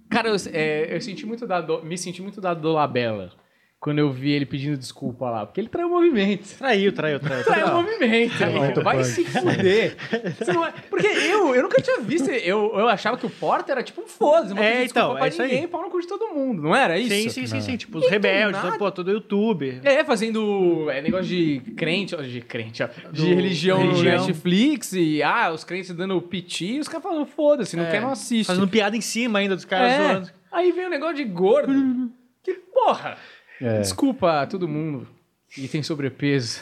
Cara, 0.10 0.30
eu, 0.30 0.36
é, 0.54 0.96
eu 0.96 1.02
senti 1.02 1.26
muito 1.26 1.46
da 1.46 1.60
do- 1.60 1.84
me 1.84 1.98
senti 1.98 2.22
muito 2.22 2.40
da 2.40 2.54
Dolabella 2.54 3.32
quando 3.80 4.00
eu 4.00 4.12
vi 4.12 4.32
ele 4.32 4.46
pedindo 4.46 4.76
desculpa 4.76 5.30
lá. 5.30 5.46
Porque 5.46 5.62
ele 5.62 5.70
traiu 5.70 5.88
o 5.88 5.92
movimento. 5.92 6.58
Traiu, 6.58 6.92
traiu, 6.92 7.20
traiu. 7.20 7.44
Traiu 7.44 7.68
o 7.68 7.74
movimento, 7.84 8.46
muito 8.60 8.82
Vai 8.82 8.98
punk. 8.98 9.06
se 9.08 9.24
fuder. 9.26 9.96
Você 10.40 10.52
não 10.52 10.66
é- 10.66 10.74
Porque 10.90 11.06
eu, 11.06 11.54
eu 11.54 11.62
nunca 11.64 11.80
tinha 11.82 12.00
visto. 12.02 12.28
Eu, 12.30 12.72
eu 12.76 12.88
achava 12.90 13.18
que 13.18 13.26
o 13.26 13.30
Porter 13.30 13.74
era 13.74 13.84
tipo 13.84 14.02
um 14.02 14.08
foda-se. 14.08 14.54
Não 14.56 14.64
É, 14.64 14.84
então, 14.84 15.14
pra 15.16 15.26
é 15.26 15.30
isso 15.30 15.42
aí. 15.44 15.50
ninguém, 15.52 15.68
pau 15.68 15.82
no 15.84 15.90
cu 15.92 16.02
de 16.02 16.08
todo 16.08 16.34
mundo. 16.34 16.64
Não 16.64 16.76
era 16.76 16.98
isso? 16.98 17.10
Sim, 17.14 17.30
sim, 17.30 17.46
sim, 17.48 17.62
sim. 17.62 17.78
Tipo, 17.78 18.00
os 18.00 18.04
E 18.06 18.08
do 18.08 18.12
rebeldes, 18.12 18.62
nada- 18.64 18.78
pô, 18.80 18.92
todo 18.92 19.12
YouTube. 19.12 19.80
É, 19.84 20.04
fazendo 20.04 20.90
é, 20.90 21.00
negócio 21.02 21.28
de 21.28 21.62
crente, 21.78 22.16
de 22.18 22.42
crente, 22.42 22.82
ó, 22.84 22.88
de 23.12 23.22
Do- 23.22 23.28
religião, 23.28 23.78
religião. 23.78 24.18
no 24.22 24.28
Netflix 24.28 24.94
e, 24.94 25.22
ah, 25.22 25.52
os 25.54 25.64
crentes 25.64 25.92
dando 25.94 26.20
piti, 26.22 26.74
e 26.76 26.80
os 26.80 26.88
caras 26.88 27.04
falando, 27.04 27.26
foda-se, 27.28 27.78
não 27.78 27.86
É, 27.86 27.92
quer, 27.92 28.02
não 28.02 28.12
assiste. 28.12 28.48
Fazendo 28.48 28.68
piada 28.68 28.98
em 28.98 29.02
cima 29.02 29.38
ainda 29.40 29.56
dos 29.56 29.66
caras 29.66 29.92
é. 29.94 29.98
zoando. 30.14 30.30
Aí 30.52 30.72
vem 30.72 30.88
o 30.88 30.90
negócio 30.90 31.16
de 31.16 31.26
gordo. 31.26 31.72
que 32.44 32.54
porra! 32.74 33.18
É. 33.62 33.80
Desculpa 33.80 34.42
a 34.42 34.48
todo 34.48 34.68
mundo 34.68 35.08
que 35.50 35.68
tem 35.68 35.82
sobrepeso. 35.84 36.62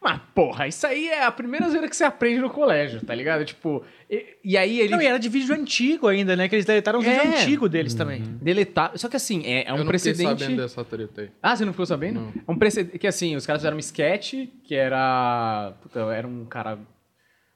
Mas, 0.00 0.20
porra, 0.34 0.68
isso 0.68 0.86
aí 0.86 1.08
é 1.08 1.24
a 1.24 1.32
primeira 1.32 1.68
zoeira 1.68 1.88
que 1.88 1.96
você 1.96 2.04
aprende 2.04 2.38
no 2.38 2.48
colégio, 2.50 3.04
tá 3.04 3.12
ligado? 3.12 3.44
Tipo, 3.44 3.82
e, 4.08 4.36
e 4.44 4.56
aí 4.56 4.78
ele 4.78 4.90
Não, 4.90 5.02
e 5.02 5.06
era 5.06 5.18
de 5.18 5.28
vídeo 5.28 5.52
antigo 5.52 6.06
ainda, 6.06 6.36
né? 6.36 6.48
Que 6.48 6.54
eles 6.54 6.64
deletaram 6.66 7.00
os 7.00 7.06
É. 7.06 7.18
vídeos 7.18 7.42
antigos 7.42 7.70
deles 7.70 7.94
também. 7.94 8.22
deletar. 8.40 8.92
Só 8.96 9.08
que 9.08 9.16
assim, 9.16 9.42
é, 9.44 9.64
é 9.66 9.72
um 9.72 9.78
eu 9.78 9.84
não 9.84 9.92
fiquei 9.92 10.12
precedente. 10.12 10.40
sabendo 10.44 10.62
dessa 10.62 10.84
treta 10.84 11.22
aí. 11.22 11.30
Ah, 11.42 11.56
você 11.56 11.64
não 11.64 11.72
ficou 11.72 11.86
sabendo? 11.86 12.20
Não. 12.20 12.32
É 12.46 12.52
um 12.52 12.56
precedente 12.58 12.98
que 13.00 13.06
assim, 13.06 13.34
os 13.34 13.44
caras 13.46 13.62
fizeram 13.62 13.76
um 13.76 13.80
sketch 13.80 14.34
que 14.62 14.74
era. 14.76 15.72
Puta, 15.82 15.98
era 16.14 16.28
um 16.28 16.44
cara 16.44 16.78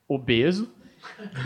obeso. 0.08 0.68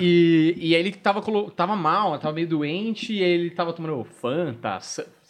E, 0.00 0.54
e 0.56 0.74
aí 0.74 0.80
ele 0.80 0.92
tava, 0.92 1.20
colo- 1.22 1.50
tava 1.50 1.76
mal, 1.76 2.18
tava 2.18 2.34
meio 2.34 2.46
doente, 2.48 3.12
e 3.12 3.22
ele 3.22 3.50
tava 3.50 3.72
tomando 3.72 4.04
Fanta, 4.04 4.78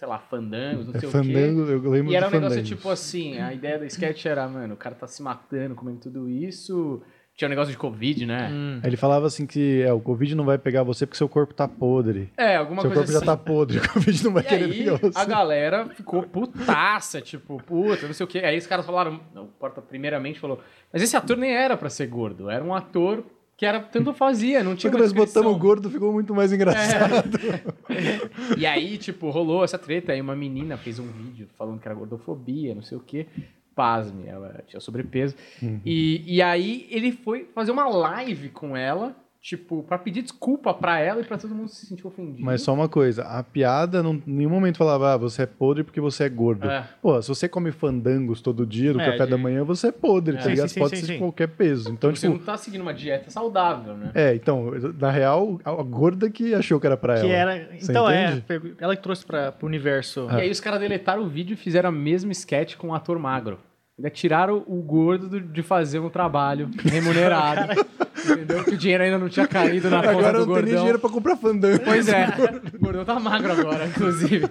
sei 0.05 0.11
lá, 0.11 0.19
fandangos, 0.19 0.87
não 0.87 0.95
É 0.95 0.99
sei 1.01 1.09
fandango, 1.09 1.63
o 1.63 1.67
quê. 1.81 1.87
eu 1.87 1.91
lembro 1.91 2.13
E 2.13 2.17
era 2.17 2.29
um 2.29 2.31
negócio 2.31 2.51
fandangos. 2.59 2.69
tipo 2.69 2.91
assim, 2.91 3.39
a 3.41 3.55
ideia 3.55 3.79
da 3.79 3.87
sketch 3.87 4.27
era, 4.27 4.47
mano, 4.47 4.75
o 4.75 4.77
cara 4.77 4.95
tá 4.95 5.07
se 5.07 5.23
matando, 5.23 5.75
comendo 5.75 5.99
tudo 6.01 6.29
isso, 6.29 7.01
Tinha 7.37 7.49
um 7.49 7.51
negócio 7.51 7.73
de 7.73 7.79
Covid, 7.79 8.27
né? 8.27 8.49
Hum. 8.53 8.81
Ele 8.85 8.97
falava 8.97 9.27
assim 9.27 9.45
que 9.45 9.83
é, 9.83 9.93
o 9.93 9.99
Covid 9.99 10.37
não 10.37 10.45
vai 10.45 10.57
pegar 10.57 10.85
você 10.85 11.05
porque 11.05 11.17
seu 11.19 11.29
corpo 11.29 11.53
tá 11.53 11.67
podre. 11.67 12.31
É, 12.37 12.55
alguma 12.55 12.81
seu 12.83 12.91
coisa 12.93 13.03
corpo 13.03 13.17
assim. 13.19 13.27
já 13.27 13.33
tá 13.33 13.37
podre, 13.37 13.79
o 13.83 13.89
Covid 13.93 14.25
não 14.25 14.33
vai 14.33 14.43
E 14.45 14.47
querer 14.47 14.65
aí, 14.67 14.79
pegar 14.85 14.97
você. 14.99 15.19
a 15.19 15.25
galera 15.25 15.87
ficou 15.89 16.23
putaça, 16.23 17.21
tipo, 17.21 17.61
puta, 17.63 18.07
não 18.07 18.15
sei 18.15 18.25
o 18.25 18.27
quê. 18.29 18.39
Aí 18.39 18.57
os 18.59 18.67
caras 18.69 18.87
falaram, 18.87 19.19
não, 19.35 19.45
o 19.45 19.49
Porta 19.49 19.81
primeiramente 19.83 20.39
falou, 20.39 20.61
mas 20.93 21.03
esse 21.03 21.17
ator 21.17 21.37
nem 21.37 21.51
era 21.53 21.77
pra 21.77 21.89
ser 21.91 22.07
gordo, 22.07 22.49
era 22.51 22.63
um 22.63 22.73
ator 22.75 23.25
que 23.57 23.65
era 23.65 23.81
tanto 23.81 24.13
fazia, 24.13 24.65
não 24.65 24.75
tinha 24.75 24.93
uma 24.93 24.99
nós 24.99 25.13
botamos 25.13 25.57
gordo, 25.59 25.89
ficou 25.89 26.13
muito 26.13 26.35
mais 26.35 26.53
engraçado. 26.53 27.39
E 28.59 28.67
aí, 28.67 28.99
tipo, 28.99 29.31
rolou 29.31 29.63
essa 29.63 29.79
treta, 29.79 30.13
aí 30.13 30.21
uma 30.21 30.35
menina 30.35 30.77
fez 30.77 30.99
um 30.99 31.07
vídeo 31.07 31.49
falando 31.57 31.79
que 31.79 31.87
era 31.87 31.95
gordofobia, 31.95 32.75
não 32.75 32.83
sei 32.83 32.99
o 32.99 33.01
quê. 33.01 33.27
Pasme, 33.75 34.27
ela 34.27 34.63
tinha 34.67 34.81
sobrepeso. 34.81 35.37
Uhum. 35.63 35.81
E, 35.85 36.23
e 36.27 36.43
aí 36.43 36.87
ele 36.91 37.13
foi 37.13 37.49
fazer 37.55 37.71
uma 37.71 37.89
live 37.89 38.49
com 38.49 38.77
ela, 38.77 39.15
tipo, 39.45 39.83
pra 39.83 39.99
pedir 39.99 40.23
desculpa 40.23 40.73
pra 40.73 40.99
ela 40.99 41.21
e 41.21 41.25
pra 41.25 41.37
todo 41.37 41.55
mundo 41.55 41.69
se 41.69 41.85
sentir 41.85 42.07
ofendido. 42.07 42.43
Mas 42.43 42.63
só 42.63 42.73
uma 42.73 42.89
coisa, 42.89 43.25
a 43.25 43.43
piada 43.43 44.03
não, 44.03 44.15
em 44.15 44.23
nenhum 44.27 44.49
momento 44.49 44.79
falava, 44.79 45.13
ah, 45.13 45.17
você 45.19 45.43
é 45.43 45.47
podre 45.47 45.85
porque 45.85 46.01
você 46.01 46.25
é 46.25 46.29
gordo. 46.31 46.67
É. 46.67 46.89
Pô, 47.03 47.21
se 47.21 47.29
você 47.29 47.47
come 47.47 47.71
fandangos 47.71 48.41
todo 48.41 48.65
dia, 48.65 48.95
no 48.95 49.01
É, 49.03 49.05
café 49.11 49.27
de- 49.27 49.31
da 49.33 49.37
manhã, 49.37 49.63
você 49.63 49.89
é 49.89 49.93
podre, 49.93 50.37
tá 50.39 50.45
Sim, 50.45 50.49
ligado? 50.49 50.69
sim, 50.69 50.81
Pode 50.81 50.91
sim, 50.91 50.97
ser 50.97 51.03
sim, 51.03 51.13
de 51.13 51.19
sim. 51.19 51.23
qualquer 51.23 51.49
peso. 51.49 51.93
Então, 51.93 52.09
você 52.17 52.27
tipo, 52.27 52.39
não 52.39 52.45
tá 52.45 52.57
seguindo 52.57 52.81
uma 52.81 52.95
dieta 52.95 53.31
saudável, 53.31 53.95
né? 53.95 54.11
é, 54.15 54.35
então, 54.35 54.71
na 54.99 55.11
real, 55.11 55.61
a 55.63 55.73
gorda 55.83 56.31
que 56.31 56.55
achou 56.55 56.81
que 56.81 56.87
era 56.87 56.97
pra 56.97 57.21
Que 57.21 57.27
ela. 57.31 57.53
era. 57.53 57.69
Você 57.79 57.93
Então 57.93 58.09
é, 58.09 58.25
entende? 58.29 58.41
pegou- 58.49 58.71
ela 58.81 58.97
que 58.97 59.03
trouxe 59.03 59.27
pra, 59.27 59.53
pro 59.53 59.67
universo. 59.67 60.27
E 60.33 60.37
aí 60.41 60.51
os 60.51 60.59
caras 60.59 60.81
deletaram 60.81 61.23
o 61.23 61.29
vídeo 61.29 61.53
e 61.53 61.57
fizeram 61.57 61.91
a 61.91 61.93
mesma 61.93 62.33
sketch 62.33 62.77
com 62.77 62.89
o 62.89 62.95
ator 62.95 63.19
magro. 63.19 63.59
Ainda 63.97 64.11
tiraram 64.11 64.65
o 64.67 64.83
gordo 64.83 65.29
do- 65.29 65.41
de 65.41 65.63
fazer 65.63 66.01
um 66.01 66.11
trabalho 66.11 66.69
remunerado. 66.83 67.73
entendeu? 68.29 68.65
Que 68.65 68.71
o 68.75 68.77
dinheiro 68.77 69.05
ainda 69.05 69.19
não 69.19 69.29
tinha 69.29 69.47
caído 69.47 69.89
na 69.89 69.99
conta 69.99 70.11
Agora 70.11 70.33
do 70.41 70.47
não 70.47 70.47
tem 70.47 70.55
nem 70.55 70.63
gordão. 70.65 70.77
dinheiro 70.79 70.99
pra 70.99 71.11
comprar 71.11 71.37
fandango. 71.37 71.85
Pois 71.85 72.09
é, 72.09 72.27
o 72.75 72.79
gordão 72.81 73.05
tá 73.05 73.21
magro 73.21 73.53
agora, 73.53 73.87
inclusive. 73.87 74.49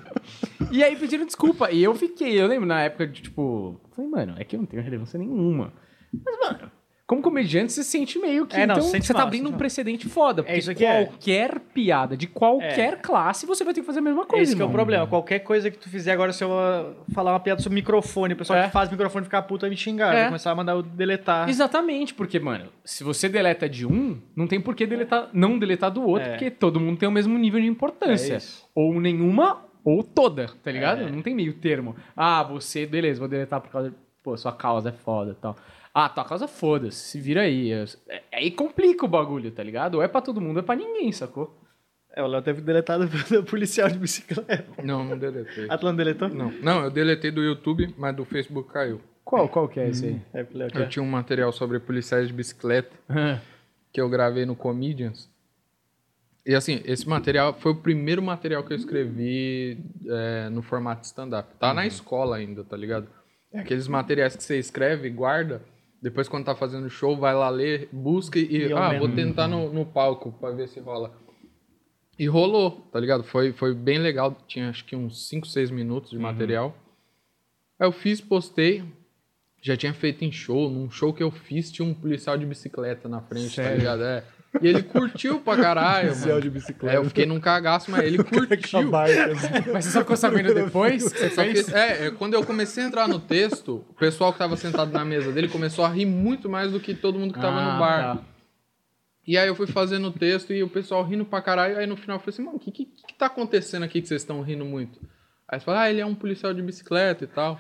E 0.72 0.82
aí 0.84 0.96
pediram 0.96 1.26
desculpa. 1.26 1.70
E 1.72 1.84
eu 1.84 1.94
fiquei, 1.94 2.40
eu 2.42 2.48
lembro 2.48 2.66
na 2.66 2.82
época 2.84 3.06
de 3.08 3.22
tipo, 3.22 3.82
falei, 3.94 4.10
mano, 4.10 4.36
é 4.38 4.46
que 4.46 4.56
eu 4.56 4.60
não 4.60 4.66
tenho 4.66 4.82
relevância 4.82 5.18
nenhuma. 5.20 5.74
Mas, 6.14 6.40
mano, 6.40 6.72
como 7.14 7.22
comediante, 7.22 7.72
você 7.72 7.84
sente 7.84 8.18
meio 8.20 8.46
que. 8.46 8.56
É, 8.56 8.66
não, 8.66 8.76
então, 8.76 8.88
sente 8.88 9.06
você 9.06 9.14
tá 9.14 9.24
abrindo 9.24 9.48
um 9.48 9.52
mal. 9.52 9.58
precedente 9.58 10.08
foda. 10.10 10.44
Porque 10.44 10.58
isso 10.58 10.74
que 10.74 10.84
é. 10.86 11.06
qualquer 11.06 11.60
piada 11.74 12.18
de 12.18 12.28
qualquer 12.28 13.02
classe, 13.02 13.46
você 13.46 13.64
vai 13.64 13.74
ter 13.74 13.82
que 13.82 13.86
fazer 13.88 14.00
a 14.00 14.02
mesma 14.02 14.26
coisa. 14.26 14.44
Esse 14.44 14.56
que 14.56 14.62
é 14.62 14.66
o 14.66 14.70
problema. 14.70 15.06
Qualquer 15.08 15.40
coisa 15.40 15.70
que 15.70 15.78
tu 15.78 15.90
fizer 15.90 16.12
agora, 16.12 16.34
se 16.34 16.44
eu 16.44 16.50
falar 17.14 17.34
uma 17.34 17.40
piada 17.40 17.62
sobre 17.62 17.76
microfone, 17.76 18.34
o 18.34 18.38
pessoal 18.38 18.60
É. 18.60 18.66
que 18.66 18.72
faz 18.72 18.90
microfone 18.90 19.24
ficar 19.26 19.42
puto 19.44 19.62
vai 19.62 19.70
me 19.70 19.78
xingar. 19.78 20.14
É. 20.14 20.20
Vai 20.20 20.26
começar 20.28 20.52
a 20.52 20.56
mandar 20.56 20.74
eu 20.74 20.82
deletar. 20.82 21.48
Exatamente, 21.50 22.14
porque, 22.14 22.40
mano, 22.40 22.66
se 22.84 23.04
você 23.04 23.30
deleta 23.30 23.70
de 23.70 23.86
um, 23.86 24.20
não 24.36 24.48
tem 24.48 24.60
por 24.60 24.76
que 24.76 24.86
deletar, 24.86 25.30
não 25.34 25.58
deletar 25.60 25.92
do 25.92 26.04
outro, 26.04 26.28
É. 26.28 26.32
porque 26.32 26.50
todo 26.52 26.80
mundo 26.80 26.98
tem 26.98 27.08
o 27.08 27.12
mesmo 27.12 27.38
nível 27.38 27.62
de 27.62 27.68
importância. 27.68 28.34
É 28.34 28.38
isso. 28.38 28.64
ou 28.76 29.00
nenhuma, 29.00 29.66
ou 29.86 30.02
toda, 30.04 30.48
tá 30.64 30.72
ligado? 30.72 31.04
É. 31.04 31.12
Não 31.12 31.22
tem 31.22 31.36
meio 31.36 31.54
termo. 31.54 31.96
Ah, 32.16 32.42
você, 32.44 32.86
beleza, 32.86 33.20
vou 33.20 33.28
deletar 33.28 33.60
por 33.62 33.70
causa. 33.70 33.94
Pô, 34.24 34.38
sua 34.38 34.54
causa 34.54 34.90
é 34.90 34.92
foda 34.94 35.32
e 35.32 35.36
tal. 35.42 35.56
Ah, 35.94 36.10
tua 36.10 36.26
causa 36.26 36.48
foda-se, 36.48 36.98
se 36.98 37.22
vira 37.22 37.42
aí. 37.42 37.72
É- 37.72 38.24
Aí 38.34 38.50
complica 38.52 39.06
o 39.06 39.08
bagulho, 39.08 39.52
tá 39.52 39.62
ligado? 39.62 39.96
Ou 39.96 40.04
é 40.04 40.08
pra 40.08 40.22
todo 40.22 40.42
mundo, 40.42 40.58
ou 40.58 40.64
é 40.64 40.66
pra 40.66 40.76
ninguém, 40.76 41.12
sacou? 41.12 41.60
É, 42.16 42.22
o 42.24 42.28
Léo 42.28 42.42
teve 42.42 42.62
deletado 42.62 43.08
pelo 43.30 43.44
policial 43.44 43.90
de 43.90 43.98
bicicleta. 43.98 44.66
Não, 44.84 45.04
não 45.04 45.18
deletei. 45.18 45.68
Ah, 45.70 45.78
tu 45.78 45.86
não 45.86 45.96
deletou? 45.96 46.30
Não, 46.30 46.52
não, 46.62 46.84
eu 46.86 46.92
deletei 46.92 47.32
do 47.32 47.42
YouTube, 47.44 47.94
mas 47.98 48.16
do 48.16 48.26
Facebook 48.26 48.72
caiu. 48.72 49.02
Qual, 49.24 49.48
qual 49.50 49.68
que 49.68 49.80
é 49.80 49.90
esse 49.90 50.06
aí? 50.08 50.22
É, 50.34 50.46
Léo 50.52 50.70
Eu 50.76 50.90
tinha 50.90 51.02
um 51.04 51.10
material 51.10 51.52
sobre 51.52 51.80
policiais 51.80 52.28
de 52.28 52.34
bicicleta 52.34 52.92
que 53.92 54.02
eu 54.02 54.10
gravei 54.10 54.46
no 54.46 54.56
Comedians. 54.56 55.30
E 56.46 56.54
assim, 56.54 56.82
esse 56.86 57.08
material 57.08 57.54
foi 57.54 57.72
o 57.72 57.76
primeiro 57.76 58.22
material 58.22 58.64
que 58.64 58.74
eu 58.74 58.78
escrevi 58.78 59.78
é, 60.08 60.50
no 60.50 60.62
formato 60.62 61.06
stand-up. 61.06 61.56
Tá 61.58 61.74
na 61.74 61.86
escola 61.86 62.36
ainda, 62.36 62.64
tá 62.64 62.76
ligado? 62.76 63.08
É 63.54 63.60
aqueles 63.60 63.88
materiais 63.88 64.36
que 64.36 64.44
você 64.44 64.58
escreve, 64.60 65.10
guarda, 65.10 65.62
depois 66.04 66.28
quando 66.28 66.44
tá 66.44 66.54
fazendo 66.54 66.90
show, 66.90 67.16
vai 67.16 67.34
lá 67.34 67.50
ler, 67.50 67.88
busca 67.90 68.38
e, 68.38 68.68
E 68.68 68.74
ah, 68.74 68.88
aumenta. 68.88 69.00
vou 69.08 69.16
tentar 69.16 69.48
no, 69.48 69.72
no 69.72 69.86
palco 69.86 70.34
pra 70.34 70.52
ver 70.52 70.68
se 70.68 70.82
rola. 70.82 71.16
E 72.20 72.28
rolou, 72.28 72.72
tá 72.92 73.00
ligado? 73.00 73.24
Foi, 73.24 73.54
foi 73.54 73.74
bem 73.74 74.00
legal, 74.00 74.38
tinha 74.46 74.70
acho 74.70 74.84
que 74.84 74.98
uns 74.98 75.28
5, 75.30 75.48
6 75.48 75.72
minutos 75.72 76.12
de 76.12 76.18
material. 76.20 76.76
Aí 77.80 77.88
eu 77.88 77.92
fiz, 77.94 78.20
postei, 78.20 78.84
já 79.62 79.78
tinha 79.78 79.94
feito 79.94 80.26
em 80.26 80.32
show, 80.32 80.70
num 80.70 80.92
show 80.92 81.14
que 81.14 81.24
eu 81.24 81.32
fiz 81.32 81.72
tinha 81.72 81.88
um 81.88 81.94
policial 81.94 82.38
de 82.38 82.46
bicicleta 82.46 83.08
na 83.08 83.22
frente, 83.22 83.56
tá 83.56 83.64
Sério? 83.64 83.78
ligado? 83.78 84.04
É. 84.04 84.26
E 84.62 84.68
ele 84.68 84.84
curtiu 84.84 85.40
pra 85.40 85.58
caralho, 85.58 86.10
Policial 86.10 86.30
mano. 86.30 86.42
de 86.42 86.50
bicicleta. 86.52 86.96
É, 86.96 87.00
eu 87.00 87.06
fiquei 87.06 87.26
num 87.26 87.40
cagaço, 87.40 87.90
mas 87.90 88.04
ele 88.06 88.18
curtiu. 88.24 88.92
Mas 89.74 89.86
você 89.86 89.92
só 89.92 90.00
ficou 90.02 90.16
sabendo 90.16 90.54
depois 90.54 91.12
que 91.12 91.18
você 91.20 91.30
Só 91.32 91.44
que, 91.44 91.54
fez? 91.54 91.74
é, 91.74 92.08
é, 92.08 92.12
quando 92.12 92.36
eu 92.36 92.46
comecei 92.46 92.84
a 92.84 92.88
entrar 92.88 93.08
no 93.08 93.20
texto, 93.20 93.84
o 93.90 93.94
pessoal 93.96 94.32
que 94.32 94.38
tava 94.40 94.56
sentado 94.56 94.92
na 94.92 95.04
mesa 95.04 95.32
dele 95.32 95.48
começou 95.48 95.84
a 95.84 95.90
rir 95.90 96.06
muito 96.06 96.48
mais 96.50 96.72
do 96.72 96.80
que 96.80 96.94
todo 96.94 97.18
mundo 97.18 97.34
que 97.34 97.40
tava 97.42 97.58
Ah, 97.58 97.74
no 97.74 97.80
bar. 97.80 98.16
tá. 98.18 98.24
E 99.26 99.38
aí 99.38 99.48
eu 99.48 99.56
fui 99.56 99.66
fazendo 99.68 100.10
o 100.10 100.12
texto 100.12 100.54
e 100.54 100.62
o 100.62 100.70
pessoal 100.70 101.04
rindo 101.04 101.26
pra 101.26 101.42
caralho. 101.42 101.78
Aí 101.78 101.88
no 101.88 101.96
final 101.98 102.18
eu 102.18 102.20
falei 102.20 102.34
assim, 102.34 102.44
mano, 102.44 102.58
o 102.58 102.60
que, 102.60 102.72
que, 102.72 102.86
que 102.86 103.14
tá 103.18 103.26
acontecendo 103.28 103.84
aqui 103.84 104.02
que 104.02 104.08
vocês 104.08 104.22
estão 104.22 104.42
rindo 104.42 104.66
muito? 104.66 105.00
Aí 105.48 105.60
você 105.60 105.66
fala, 105.66 105.82
ah, 105.82 105.90
ele 105.90 106.02
é 106.02 106.06
um 106.06 106.14
policial 106.14 106.54
de 106.54 106.62
bicicleta 106.62 107.24
e 107.24 107.28
tal. 107.28 107.60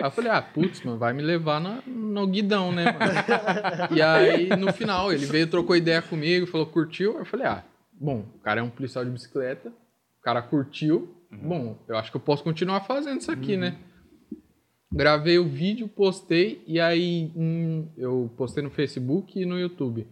Aí 0.00 0.06
eu 0.06 0.10
falei, 0.10 0.30
ah, 0.30 0.42
putz, 0.42 0.82
mano, 0.82 0.98
vai 0.98 1.12
me 1.12 1.22
levar 1.22 1.60
na, 1.60 1.80
no 1.86 2.26
guidão, 2.26 2.72
né, 2.72 2.84
mano? 2.84 3.94
e 3.96 4.02
aí, 4.02 4.48
no 4.56 4.72
final, 4.72 5.12
ele 5.12 5.24
veio, 5.24 5.46
trocou 5.46 5.76
ideia 5.76 6.02
comigo, 6.02 6.46
falou, 6.46 6.66
curtiu? 6.66 7.18
Eu 7.18 7.24
falei, 7.24 7.46
ah, 7.46 7.64
bom, 7.92 8.24
o 8.34 8.38
cara 8.40 8.60
é 8.60 8.62
um 8.62 8.70
policial 8.70 9.04
de 9.04 9.10
bicicleta, 9.10 9.68
o 9.68 10.22
cara 10.22 10.42
curtiu, 10.42 11.16
bom, 11.30 11.78
eu 11.86 11.96
acho 11.96 12.10
que 12.10 12.16
eu 12.16 12.20
posso 12.20 12.42
continuar 12.42 12.80
fazendo 12.80 13.20
isso 13.20 13.30
aqui, 13.30 13.56
né? 13.56 13.76
Gravei 14.92 15.38
o 15.38 15.48
vídeo, 15.48 15.88
postei, 15.88 16.62
e 16.66 16.80
aí 16.80 17.32
hum, 17.34 17.88
eu 17.96 18.32
postei 18.36 18.62
no 18.62 18.70
Facebook 18.70 19.40
e 19.40 19.44
no 19.44 19.58
YouTube. 19.58 20.06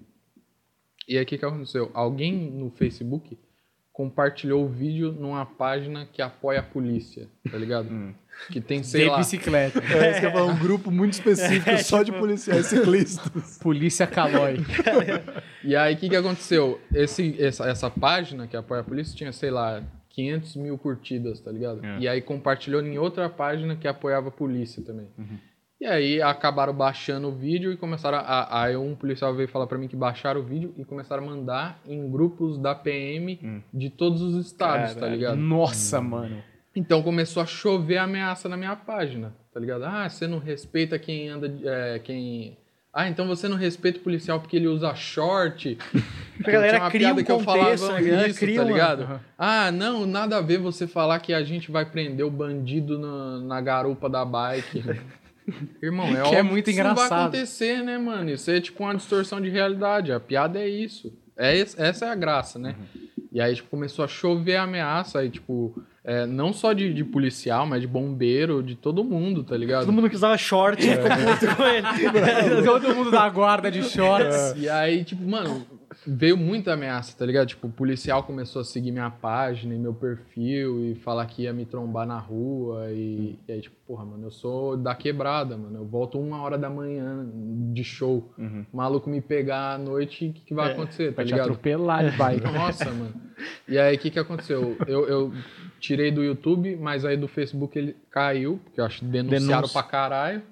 E 1.08 1.16
aí 1.16 1.24
o 1.24 1.26
que, 1.26 1.38
que 1.38 1.44
aconteceu? 1.44 1.90
Alguém 1.94 2.50
no 2.50 2.70
Facebook 2.70 3.38
compartilhou 3.92 4.64
o 4.64 4.68
vídeo 4.68 5.12
numa 5.12 5.44
página 5.44 6.06
que 6.06 6.22
apoia 6.22 6.60
a 6.60 6.62
polícia, 6.62 7.28
tá 7.50 7.56
ligado? 7.58 7.90
Que 8.50 8.60
tem, 8.60 8.82
sei 8.82 9.04
De 9.04 9.10
lá. 9.10 9.18
bicicleta. 9.18 9.78
É, 9.78 10.10
isso 10.10 10.20
que 10.20 10.26
eu 10.26 10.30
ia 10.30 10.36
falar, 10.36 10.46
um 10.46 10.58
grupo 10.58 10.90
muito 10.90 11.12
específico 11.12 11.78
só 11.84 12.02
de 12.02 12.12
policiais 12.12 12.66
ciclistas. 12.66 13.58
Polícia 13.62 14.06
Calói. 14.06 14.58
E 15.62 15.76
aí 15.76 15.94
o 15.94 15.96
que, 15.96 16.08
que 16.08 16.16
aconteceu? 16.16 16.80
Esse, 16.92 17.40
essa, 17.40 17.68
essa 17.68 17.90
página 17.90 18.46
que 18.46 18.56
apoia 18.56 18.80
a 18.80 18.84
polícia 18.84 19.16
tinha, 19.16 19.32
sei 19.32 19.50
lá, 19.50 19.82
500 20.10 20.56
mil 20.56 20.76
curtidas, 20.76 21.40
tá 21.40 21.50
ligado? 21.50 21.84
É. 21.84 21.98
E 22.00 22.08
aí 22.08 22.20
compartilhou 22.20 22.82
em 22.82 22.98
outra 22.98 23.28
página 23.28 23.76
que 23.76 23.86
apoiava 23.86 24.28
a 24.28 24.32
polícia 24.32 24.82
também. 24.82 25.08
E 25.80 25.86
aí 25.86 26.22
acabaram 26.22 26.72
baixando 26.72 27.28
o 27.28 27.32
vídeo 27.32 27.72
e 27.72 27.76
começaram 27.76 28.18
a. 28.18 28.62
Aí 28.62 28.76
um 28.76 28.94
policial 28.94 29.34
veio 29.34 29.48
falar 29.48 29.66
pra 29.66 29.76
mim 29.76 29.88
que 29.88 29.96
baixaram 29.96 30.40
o 30.40 30.44
vídeo 30.44 30.72
e 30.76 30.84
começaram 30.84 31.24
a 31.24 31.26
mandar 31.26 31.80
em 31.84 32.08
grupos 32.08 32.56
da 32.56 32.72
PM 32.72 33.62
de 33.74 33.90
todos 33.90 34.22
os 34.22 34.46
estados, 34.46 34.94
tá 34.94 35.08
ligado? 35.08 35.36
Nossa, 35.36 36.00
mano. 36.00 36.42
Então 36.74 37.02
começou 37.02 37.42
a 37.42 37.46
chover 37.46 37.98
ameaça 37.98 38.48
na 38.48 38.56
minha 38.56 38.74
página, 38.74 39.34
tá 39.52 39.60
ligado? 39.60 39.84
Ah, 39.84 40.08
você 40.08 40.26
não 40.26 40.38
respeita 40.38 40.98
quem 40.98 41.28
anda. 41.28 41.52
é, 41.64 41.98
quem. 41.98 42.56
Ah, 42.94 43.08
então 43.08 43.26
você 43.26 43.48
não 43.48 43.56
respeita 43.56 43.98
o 43.98 44.02
policial 44.02 44.40
porque 44.40 44.56
ele 44.56 44.68
usa 44.68 44.94
short. 44.94 45.78
A 46.44 46.50
galera 46.50 46.78
uma 46.78 46.90
cria 46.90 47.12
um 47.12 47.14
piada 47.14 47.24
que 47.24 47.30
eu 47.32 47.38
contexto, 47.38 47.84
falava 47.84 47.98
a 47.98 48.02
galera 48.02 48.28
isso, 48.28 48.38
cria 48.40 48.60
tá 48.60 48.64
ligado? 48.64 49.20
Ah, 49.38 49.70
não, 49.70 50.06
nada 50.06 50.38
a 50.38 50.40
ver 50.40 50.58
você 50.58 50.86
falar 50.88 51.20
que 51.20 51.32
a 51.32 51.44
gente 51.44 51.70
vai 51.70 51.84
prender 51.84 52.26
o 52.26 52.30
bandido 52.30 52.98
na, 52.98 53.38
na 53.38 53.60
garupa 53.60 54.10
da 54.10 54.24
bike. 54.24 54.82
Irmão, 55.80 56.08
é 56.08 56.10
Que 56.10 56.16
é 56.16 56.38
óbvio 56.38 56.44
muito 56.44 56.64
que 56.64 56.70
isso 56.72 56.82
não 56.82 56.94
vai 56.94 57.04
engraçado. 57.06 57.28
acontecer, 57.28 57.82
né, 57.82 57.98
mano? 57.98 58.30
Isso 58.30 58.50
é 58.50 58.60
tipo 58.60 58.82
uma 58.82 58.94
distorção 58.94 59.40
de 59.40 59.50
realidade. 59.50 60.12
A 60.12 60.18
piada 60.18 60.58
é 60.58 60.68
isso. 60.68 61.12
É, 61.36 61.58
essa 61.58 62.06
é 62.06 62.08
a 62.08 62.14
graça, 62.14 62.58
né? 62.58 62.74
Uhum. 62.78 63.02
E 63.32 63.40
aí, 63.40 63.54
tipo, 63.54 63.68
começou 63.70 64.04
a 64.04 64.08
chover 64.08 64.56
ameaça 64.56 65.20
aí, 65.20 65.30
tipo, 65.30 65.80
é, 66.04 66.26
não 66.26 66.52
só 66.52 66.72
de, 66.72 66.92
de 66.92 67.04
policial, 67.04 67.64
mas 67.66 67.80
de 67.80 67.86
bombeiro, 67.86 68.62
de 68.62 68.74
todo 68.74 69.04
mundo, 69.04 69.44
tá 69.44 69.56
ligado? 69.56 69.84
Todo 69.86 69.92
mundo 69.94 70.08
que 70.10 70.16
usava 70.16 70.36
short 70.36 70.82
ficou 70.82 71.04
puto 71.08 71.56
com 71.56 71.62
ele. 71.64 71.86
Todo 72.64 72.94
mundo 72.94 73.10
da 73.10 73.28
guarda 73.28 73.70
de 73.70 73.82
shorts. 73.84 74.54
E 74.56 74.68
aí, 74.68 75.04
tipo, 75.04 75.22
mano, 75.22 75.64
veio 76.04 76.36
muita 76.36 76.72
ameaça, 76.72 77.16
tá 77.16 77.24
ligado? 77.24 77.46
Tipo, 77.46 77.68
o 77.68 77.70
policial 77.70 78.24
começou 78.24 78.62
a 78.62 78.64
seguir 78.64 78.90
minha 78.90 79.10
página 79.10 79.74
e 79.74 79.78
meu 79.78 79.94
perfil 79.94 80.90
e 80.90 80.94
falar 80.96 81.24
que 81.26 81.42
ia 81.42 81.52
me 81.52 81.64
trombar 81.64 82.04
na 82.04 82.18
rua. 82.18 82.90
E, 82.90 83.38
e 83.46 83.52
aí, 83.52 83.60
tipo, 83.60 83.76
porra, 83.86 84.04
mano, 84.04 84.26
eu 84.26 84.30
sou 84.32 84.76
da 84.76 84.96
quebrada, 84.96 85.56
mano. 85.56 85.78
Eu 85.78 85.84
volto 85.84 86.18
uma 86.18 86.42
hora 86.42 86.58
da 86.58 86.68
manhã 86.68 87.24
de 87.72 87.84
show. 87.84 88.32
O 88.72 88.76
maluco 88.76 89.08
me 89.08 89.20
pegar 89.20 89.74
à 89.74 89.78
noite, 89.78 90.26
o 90.26 90.32
que, 90.32 90.40
que 90.46 90.54
vai 90.54 90.70
É, 90.70 90.72
acontecer, 90.72 91.10
tá 91.10 91.16
Vai 91.18 91.26
te 91.26 91.30
ligado? 91.32 91.50
atropelar 91.50 92.10
de 92.10 92.16
bike. 92.16 92.44
Nossa, 92.52 92.86
mano. 92.86 93.14
E 93.68 93.78
aí, 93.78 93.94
o 93.94 93.98
que 94.00 94.10
que 94.10 94.18
aconteceu? 94.18 94.76
Eu, 94.86 95.06
eu 95.08 95.32
tirei 95.82 96.12
do 96.12 96.22
YouTube, 96.22 96.76
mas 96.76 97.04
aí 97.04 97.16
do 97.16 97.26
Facebook 97.26 97.76
ele 97.76 97.96
caiu, 98.08 98.60
porque 98.64 98.80
eu 98.80 98.84
acho 98.84 99.00
que 99.00 99.04
denunciaram 99.04 99.46
Denúncia. 99.62 99.72
pra 99.80 99.82
caralho. 99.82 100.42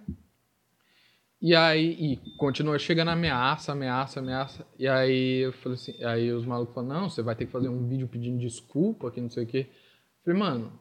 E 1.40 1.54
aí, 1.54 1.96
e 1.98 2.16
continua 2.36 2.78
chegando 2.78 3.08
ameaça, 3.12 3.72
ameaça, 3.72 4.20
ameaça. 4.20 4.66
E 4.78 4.86
aí 4.86 5.38
eu 5.38 5.52
falei 5.54 5.76
assim, 5.76 6.04
aí 6.04 6.32
os 6.32 6.44
malucos 6.44 6.74
falaram, 6.74 7.02
não, 7.02 7.08
você 7.08 7.22
vai 7.22 7.34
ter 7.34 7.46
que 7.46 7.52
fazer 7.52 7.68
um 7.68 7.86
vídeo 7.88 8.06
pedindo 8.08 8.38
desculpa, 8.38 9.10
que 9.10 9.20
não 9.20 9.30
sei 9.30 9.44
o 9.44 9.46
quê. 9.46 9.66
Eu 10.26 10.34
falei, 10.34 10.38
mano, 10.40 10.72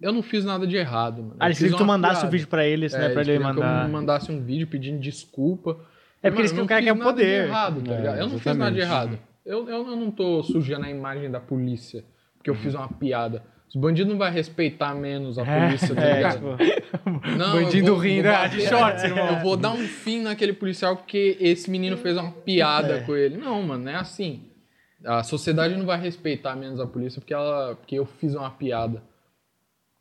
eu 0.00 0.12
não 0.12 0.22
fiz 0.22 0.44
nada 0.44 0.66
de 0.66 0.76
errado, 0.76 1.22
mano. 1.22 1.36
Ah, 1.38 1.46
eles 1.46 1.58
queriam 1.58 1.76
que 1.76 1.82
tu 1.82 1.86
mandasse 1.86 2.14
piada. 2.20 2.28
o 2.28 2.30
vídeo 2.30 2.48
pra 2.48 2.64
eles, 2.66 2.94
É, 2.94 2.98
né? 2.98 3.04
Pra 3.10 3.20
eles 3.22 3.28
ele 3.28 3.38
queriam 3.38 3.54
que 3.54 3.60
mandar. 3.60 3.84
eu 3.84 3.92
mandasse 3.92 4.32
um 4.32 4.42
vídeo 4.42 4.66
pedindo 4.68 5.00
desculpa. 5.00 5.76
É 6.22 6.30
porque 6.30 6.42
eles 6.42 6.52
Mano, 6.52 6.66
fiz 6.66 6.78
que 6.78 6.88
é 6.88 6.94
de 6.94 7.00
poder. 7.00 7.44
errado, 7.48 7.82
tá 7.82 7.92
É? 7.94 8.20
Eu 8.22 8.28
não 8.28 8.38
fiz 8.38 8.56
nada 8.56 8.72
de 8.72 8.80
errado. 8.80 9.18
Eu, 9.44 9.68
eu, 9.68 9.86
eu 9.88 9.96
não 9.96 10.10
tô 10.10 10.42
sujando 10.44 10.86
a 10.86 10.90
imagem 10.90 11.30
da 11.30 11.40
polícia 11.40 12.04
porque 12.48 12.50
eu 12.50 12.54
fiz 12.62 12.74
uma 12.74 12.88
piada. 12.88 13.42
Os 13.68 13.76
bandidos 13.76 14.10
não 14.10 14.18
vão 14.18 14.30
respeitar 14.30 14.94
menos 14.94 15.38
a 15.38 15.44
polícia, 15.44 15.94
tá 15.94 16.02
É, 16.02 16.16
ligado? 16.16 16.56
tipo, 16.56 17.28
Não, 17.36 17.52
Bandido 17.62 17.86
vou- 17.94 17.98
rindo, 17.98 18.22
vou 18.28 18.32
de 18.48 18.56
bater- 18.56 18.68
shorts, 18.68 19.04
irmão. 19.04 19.26
Eu 19.28 19.40
vou 19.42 19.56
dar 19.58 19.72
um 19.72 19.86
fim 19.86 20.22
naquele 20.22 20.54
policial 20.54 20.96
porque 20.96 21.36
esse 21.38 21.70
menino 21.70 21.96
fez 21.98 22.16
uma 22.16 22.30
piada 22.32 22.94
É. 22.96 23.00
com 23.02 23.14
ele. 23.14 23.36
Não, 23.36 23.62
mano, 23.62 23.84
não 23.84 23.92
é 23.92 23.96
assim. 23.96 24.44
A 25.04 25.22
sociedade 25.22 25.76
não 25.76 25.84
vai 25.84 26.00
respeitar 26.00 26.56
menos 26.56 26.80
a 26.80 26.86
polícia 26.86 27.20
porque, 27.20 27.34
ela, 27.34 27.76
porque 27.76 27.94
eu 27.96 28.06
fiz 28.06 28.34
uma 28.34 28.50
piada. 28.50 29.02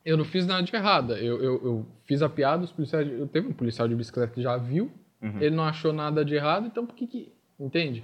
Eu 0.05 0.15
não 0.15 0.23
fiz 0.23 0.47
nada 0.47 0.63
de 0.63 0.73
errado. 0.73 1.13
Eu, 1.13 1.43
eu, 1.43 1.53
eu 1.65 1.85
fiz 2.05 2.21
a 2.21 2.29
piada, 2.29 2.63
os 2.63 2.71
policiais. 2.71 3.07
Eu 3.11 3.27
teve 3.27 3.49
um 3.49 3.53
policial 3.53 3.85
de 3.87 3.95
bicicleta 3.95 4.31
que 4.33 4.41
já 4.41 4.55
viu, 4.55 4.89
ele 5.41 5.53
não 5.55 5.65
achou 5.65 5.91
nada 5.91 6.23
de 6.23 6.35
errado, 6.35 6.67
então 6.67 6.85
por 6.85 6.95
que 6.95 7.05
que. 7.05 7.33
Entende? 7.59 8.03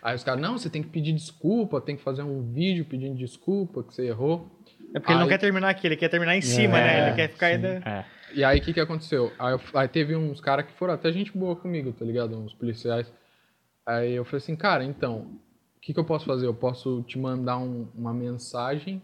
Aí 0.00 0.14
os 0.14 0.22
caras, 0.22 0.40
não, 0.40 0.56
você 0.56 0.70
tem 0.70 0.82
que 0.82 0.88
pedir 0.88 1.12
desculpa, 1.12 1.80
tem 1.80 1.96
que 1.96 2.02
fazer 2.02 2.22
um 2.22 2.52
vídeo 2.52 2.84
pedindo 2.84 3.16
desculpa 3.16 3.82
que 3.82 3.92
você 3.92 4.06
errou. 4.06 4.48
É 4.94 5.00
porque 5.00 5.10
ele 5.12 5.18
não 5.18 5.24
Aí- 5.26 5.30
quer 5.32 5.38
terminar 5.38 5.68
aqui, 5.70 5.86
ele 5.88 5.96
quer 5.96 6.08
terminar 6.08 6.36
em 6.36 6.40
cima, 6.42 6.74
né? 6.74 7.08
Ele 7.08 7.16
quer 7.16 7.28
ficar 7.28 7.46
ainda. 7.46 7.82
É. 7.84 8.04
E 8.32 8.44
aí, 8.44 8.58
o 8.58 8.62
que 8.62 8.72
que 8.72 8.80
aconteceu? 8.80 9.32
Aí, 9.38 9.52
eu- 9.52 9.60
aí 9.74 9.88
teve 9.88 10.14
uns 10.14 10.40
caras 10.40 10.66
que 10.66 10.72
foram 10.74 10.94
até 10.94 11.10
gente 11.12 11.36
boa 11.36 11.56
comigo, 11.56 11.92
tá 11.92 12.04
ligado? 12.04 12.36
Uns 12.36 12.54
policiais. 12.54 13.12
Aí 13.84 14.12
eu 14.14 14.24
falei 14.24 14.38
assim, 14.38 14.54
cara, 14.54 14.84
então, 14.84 15.22
o 15.76 15.80
que, 15.80 15.92
que 15.92 15.98
eu 15.98 16.04
posso 16.04 16.24
fazer? 16.24 16.46
Eu 16.46 16.54
posso 16.54 17.02
te 17.02 17.18
mandar 17.18 17.58
um- 17.58 17.88
uma 17.96 18.14
mensagem 18.14 19.02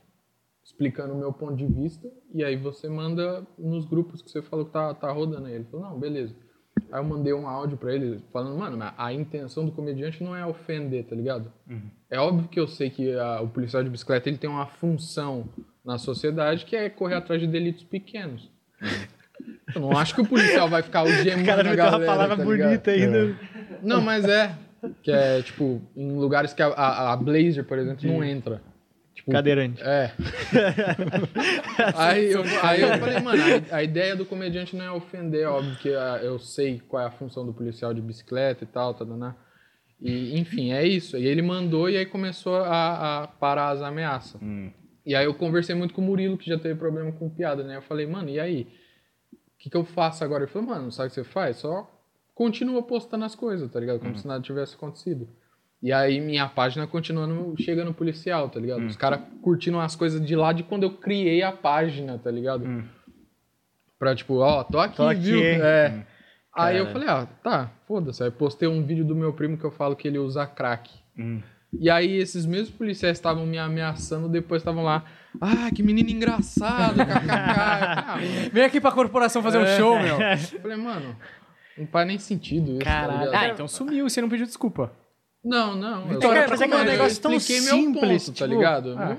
explicando 0.65 1.15
o 1.15 1.19
meu 1.19 1.33
ponto 1.33 1.57
de 1.57 1.67
vista 1.67 2.09
e 2.33 2.45
aí 2.45 2.55
você 2.57 2.89
manda 2.89 3.45
nos 3.59 3.85
grupos 3.87 4.23
que 4.23 4.31
você 4.31 4.41
falou 4.41 4.67
que 4.67 4.73
tá, 4.73 4.95
tá 4.95 5.11
rodando 5.11 5.47
aí. 5.47 5.55
Ele 5.55 5.65
falou, 5.65 5.91
não, 5.91 5.99
beleza. 5.99 6.35
Aí 6.93 7.01
eu 7.01 7.05
mandei 7.05 7.33
um 7.33 7.47
áudio 7.49 7.77
pra 7.77 7.95
ele 7.95 8.21
falando, 8.33 8.59
mano, 8.59 8.93
a 8.97 9.13
intenção 9.13 9.65
do 9.65 9.73
comediante 9.73 10.23
não 10.23 10.35
é 10.37 10.45
ofender, 10.47 11.05
tá 11.05 11.15
ligado? 11.17 11.53
É 12.11 12.19
óbvio 12.19 12.49
que 12.49 12.59
eu 12.59 12.67
sei 12.69 12.91
que 12.91 13.15
a- 13.17 13.41
o 13.41 13.49
policial 13.49 13.83
de 13.83 13.91
bicicleta 13.91 14.29
ele 14.29 14.39
tem 14.39 14.49
uma 14.51 14.67
função 14.67 15.49
na 15.85 15.99
sociedade 15.99 16.65
que 16.65 16.77
é 16.77 16.89
correr 16.91 17.15
atrás 17.15 17.41
de 17.41 17.47
delitos 17.47 17.85
pequenos. 17.85 18.51
Eu 19.75 19.81
não 19.81 19.97
acho 19.97 20.15
que 20.15 20.21
o 20.21 20.27
policial 20.27 20.69
vai 20.69 20.83
ficar 20.83 21.01
algemando 21.01 21.43
O 21.43 21.47
cara 21.47 21.61
a 21.61 21.65
meteu 21.65 21.77
galera, 21.77 21.97
uma 21.99 22.07
palavra 22.07 22.37
tá 22.37 22.45
bonita 22.45 22.91
ainda. 22.91 23.37
Não, 23.83 24.01
mas 24.01 24.25
é. 24.27 24.55
Que 25.03 25.11
é, 25.13 25.43
tipo, 25.43 25.81
em 25.97 26.13
lugares 26.17 26.53
que 26.55 26.63
a, 26.63 26.69
a, 26.69 27.13
a 27.13 27.17
Blazer, 27.17 27.65
por 27.65 27.79
exemplo, 27.79 28.07
não 28.11 28.25
entra. 28.25 28.63
Tipo, 29.21 29.33
Cadeirante. 29.33 29.83
É. 29.83 30.13
aí, 31.95 32.33
eu, 32.33 32.43
aí 32.63 32.81
eu 32.81 32.99
falei, 32.99 33.21
mano, 33.21 33.43
a, 33.71 33.77
a 33.77 33.83
ideia 33.83 34.17
do 34.17 34.25
comediante 34.25 34.75
não 34.75 34.85
é 34.85 34.91
ofender, 34.91 35.47
óbvio 35.47 35.77
que 35.77 35.89
eu 35.89 36.39
sei 36.39 36.81
qual 36.89 37.03
é 37.03 37.07
a 37.07 37.11
função 37.11 37.45
do 37.45 37.53
policial 37.53 37.93
de 37.93 38.01
bicicleta 38.01 38.65
e 38.65 38.67
tal, 38.67 38.95
tá 38.95 39.05
dando. 39.05 39.35
E, 40.01 40.39
enfim, 40.39 40.73
é 40.73 40.87
isso. 40.87 41.19
E 41.19 41.27
ele 41.27 41.43
mandou 41.43 41.91
e 41.91 41.97
aí 41.99 42.07
começou 42.07 42.57
a, 42.57 43.25
a 43.25 43.29
parar 43.29 43.71
as 43.71 43.83
ameaças. 43.83 44.41
E 45.05 45.15
aí 45.15 45.27
eu 45.27 45.35
conversei 45.35 45.75
muito 45.75 45.93
com 45.93 46.01
o 46.01 46.05
Murilo, 46.05 46.39
que 46.39 46.49
já 46.49 46.59
teve 46.59 46.75
problema 46.79 47.13
com 47.13 47.29
piada, 47.29 47.63
né? 47.63 47.77
Eu 47.77 47.83
falei, 47.83 48.07
mano, 48.07 48.31
e 48.31 48.41
aí? 48.41 48.67
O 49.33 49.63
que, 49.63 49.69
que 49.69 49.77
eu 49.77 49.85
faço 49.85 50.25
agora? 50.25 50.45
Ele 50.45 50.51
falou, 50.51 50.69
mano, 50.69 50.91
sabe 50.91 51.09
o 51.09 51.11
que 51.11 51.17
você 51.17 51.25
faz? 51.25 51.59
Só 51.59 51.89
continua 52.35 52.83
postando 52.83 53.27
as 53.27 53.35
coisas, 53.35 53.71
tá 53.71 53.79
ligado? 53.79 54.01
Como 54.01 54.17
se 54.17 54.27
nada 54.27 54.43
tivesse 54.43 54.75
acontecido. 54.75 55.29
E 55.83 55.93
aí 55.93 56.21
minha 56.21 56.47
página 56.47 56.87
continua 56.87 57.27
no, 57.27 57.55
chega 57.59 57.85
no 57.85 57.95
policial, 57.95 58.49
tá 58.51 58.61
ligado? 58.61 58.85
Os 58.85 58.97
caras 58.97 59.21
curtindo 59.43 59.79
as 59.81 59.97
coisas 59.97 60.25
de 60.25 60.37
lá 60.37 60.53
de 60.53 60.63
quando 60.63 60.83
eu 60.83 60.91
criei 60.91 61.43
a 61.43 61.53
página, 61.53 62.19
tá 62.19 62.31
ligado? 62.31 62.85
Pra 63.99 64.15
tipo, 64.15 64.35
ó, 64.39 64.63
tô 64.65 64.79
aqui, 64.79 64.97
Tô 64.97 65.07
aqui, 65.09 65.21
viu? 65.21 65.39
hein? 65.41 65.61
É. 65.63 66.07
Aí 66.55 66.77
eu 66.79 66.87
falei, 66.89 67.09
ah, 67.09 67.27
tá, 67.43 67.71
foda-se. 67.87 68.23
Aí 68.23 68.31
postei 68.31 68.69
um 68.69 68.85
vídeo 68.85 69.05
do 69.05 69.15
meu 69.15 69.33
primo 69.33 69.57
que 69.57 69.65
eu 69.65 69.71
falo 69.71 69.95
que 69.97 70.07
ele 70.09 70.19
usa 70.19 70.47
crack. 70.47 70.91
E 71.79 71.89
aí 71.89 72.17
esses 72.17 72.45
mesmos 72.45 72.71
policiais 72.71 73.17
estavam 73.17 73.47
me 73.47 73.57
ameaçando, 73.57 74.29
depois 74.29 74.61
estavam 74.61 74.83
lá, 74.83 75.05
ah, 75.41 75.71
que 75.75 75.83
menino 75.83 76.11
engraçado, 76.11 76.97
kkk. 76.97 77.31
Ah, 77.31 78.17
Vem 78.53 78.65
aqui 78.65 78.81
pra 78.81 78.91
corporação 78.91 79.43
fazer 79.43 79.59
um 79.59 79.67
show, 79.79 79.99
meu. 79.99 80.21
eu 80.21 80.61
falei, 80.61 80.77
mano, 80.77 81.17
não 81.79 81.87
faz 81.87 82.07
nem 82.07 82.19
sentido 82.19 82.73
isso. 82.73 82.81
tá 82.81 82.85
Caralho. 82.85 83.19
ligado? 83.27 83.35
Ah, 83.43 83.49
então 83.49 83.69
sumiu, 83.69 84.09
você 84.09 84.21
não 84.21 84.29
pediu 84.29 84.45
desculpa. 84.47 84.93
Não, 85.43 85.75
não. 85.75 86.13
eu 86.13 86.21
só- 86.21 86.29
mas 86.51 86.61
é 86.61 86.69
que 86.69 86.75
é 86.75 86.77
um 86.77 86.85
negócio 86.85 87.23
tão 87.23 87.41
simples, 87.41 87.65
meu 87.65 87.93
ponto, 87.93 88.27
tá 88.27 88.33
tipo, 88.33 88.45
ligado? 88.47 88.95
ah. 88.99 89.17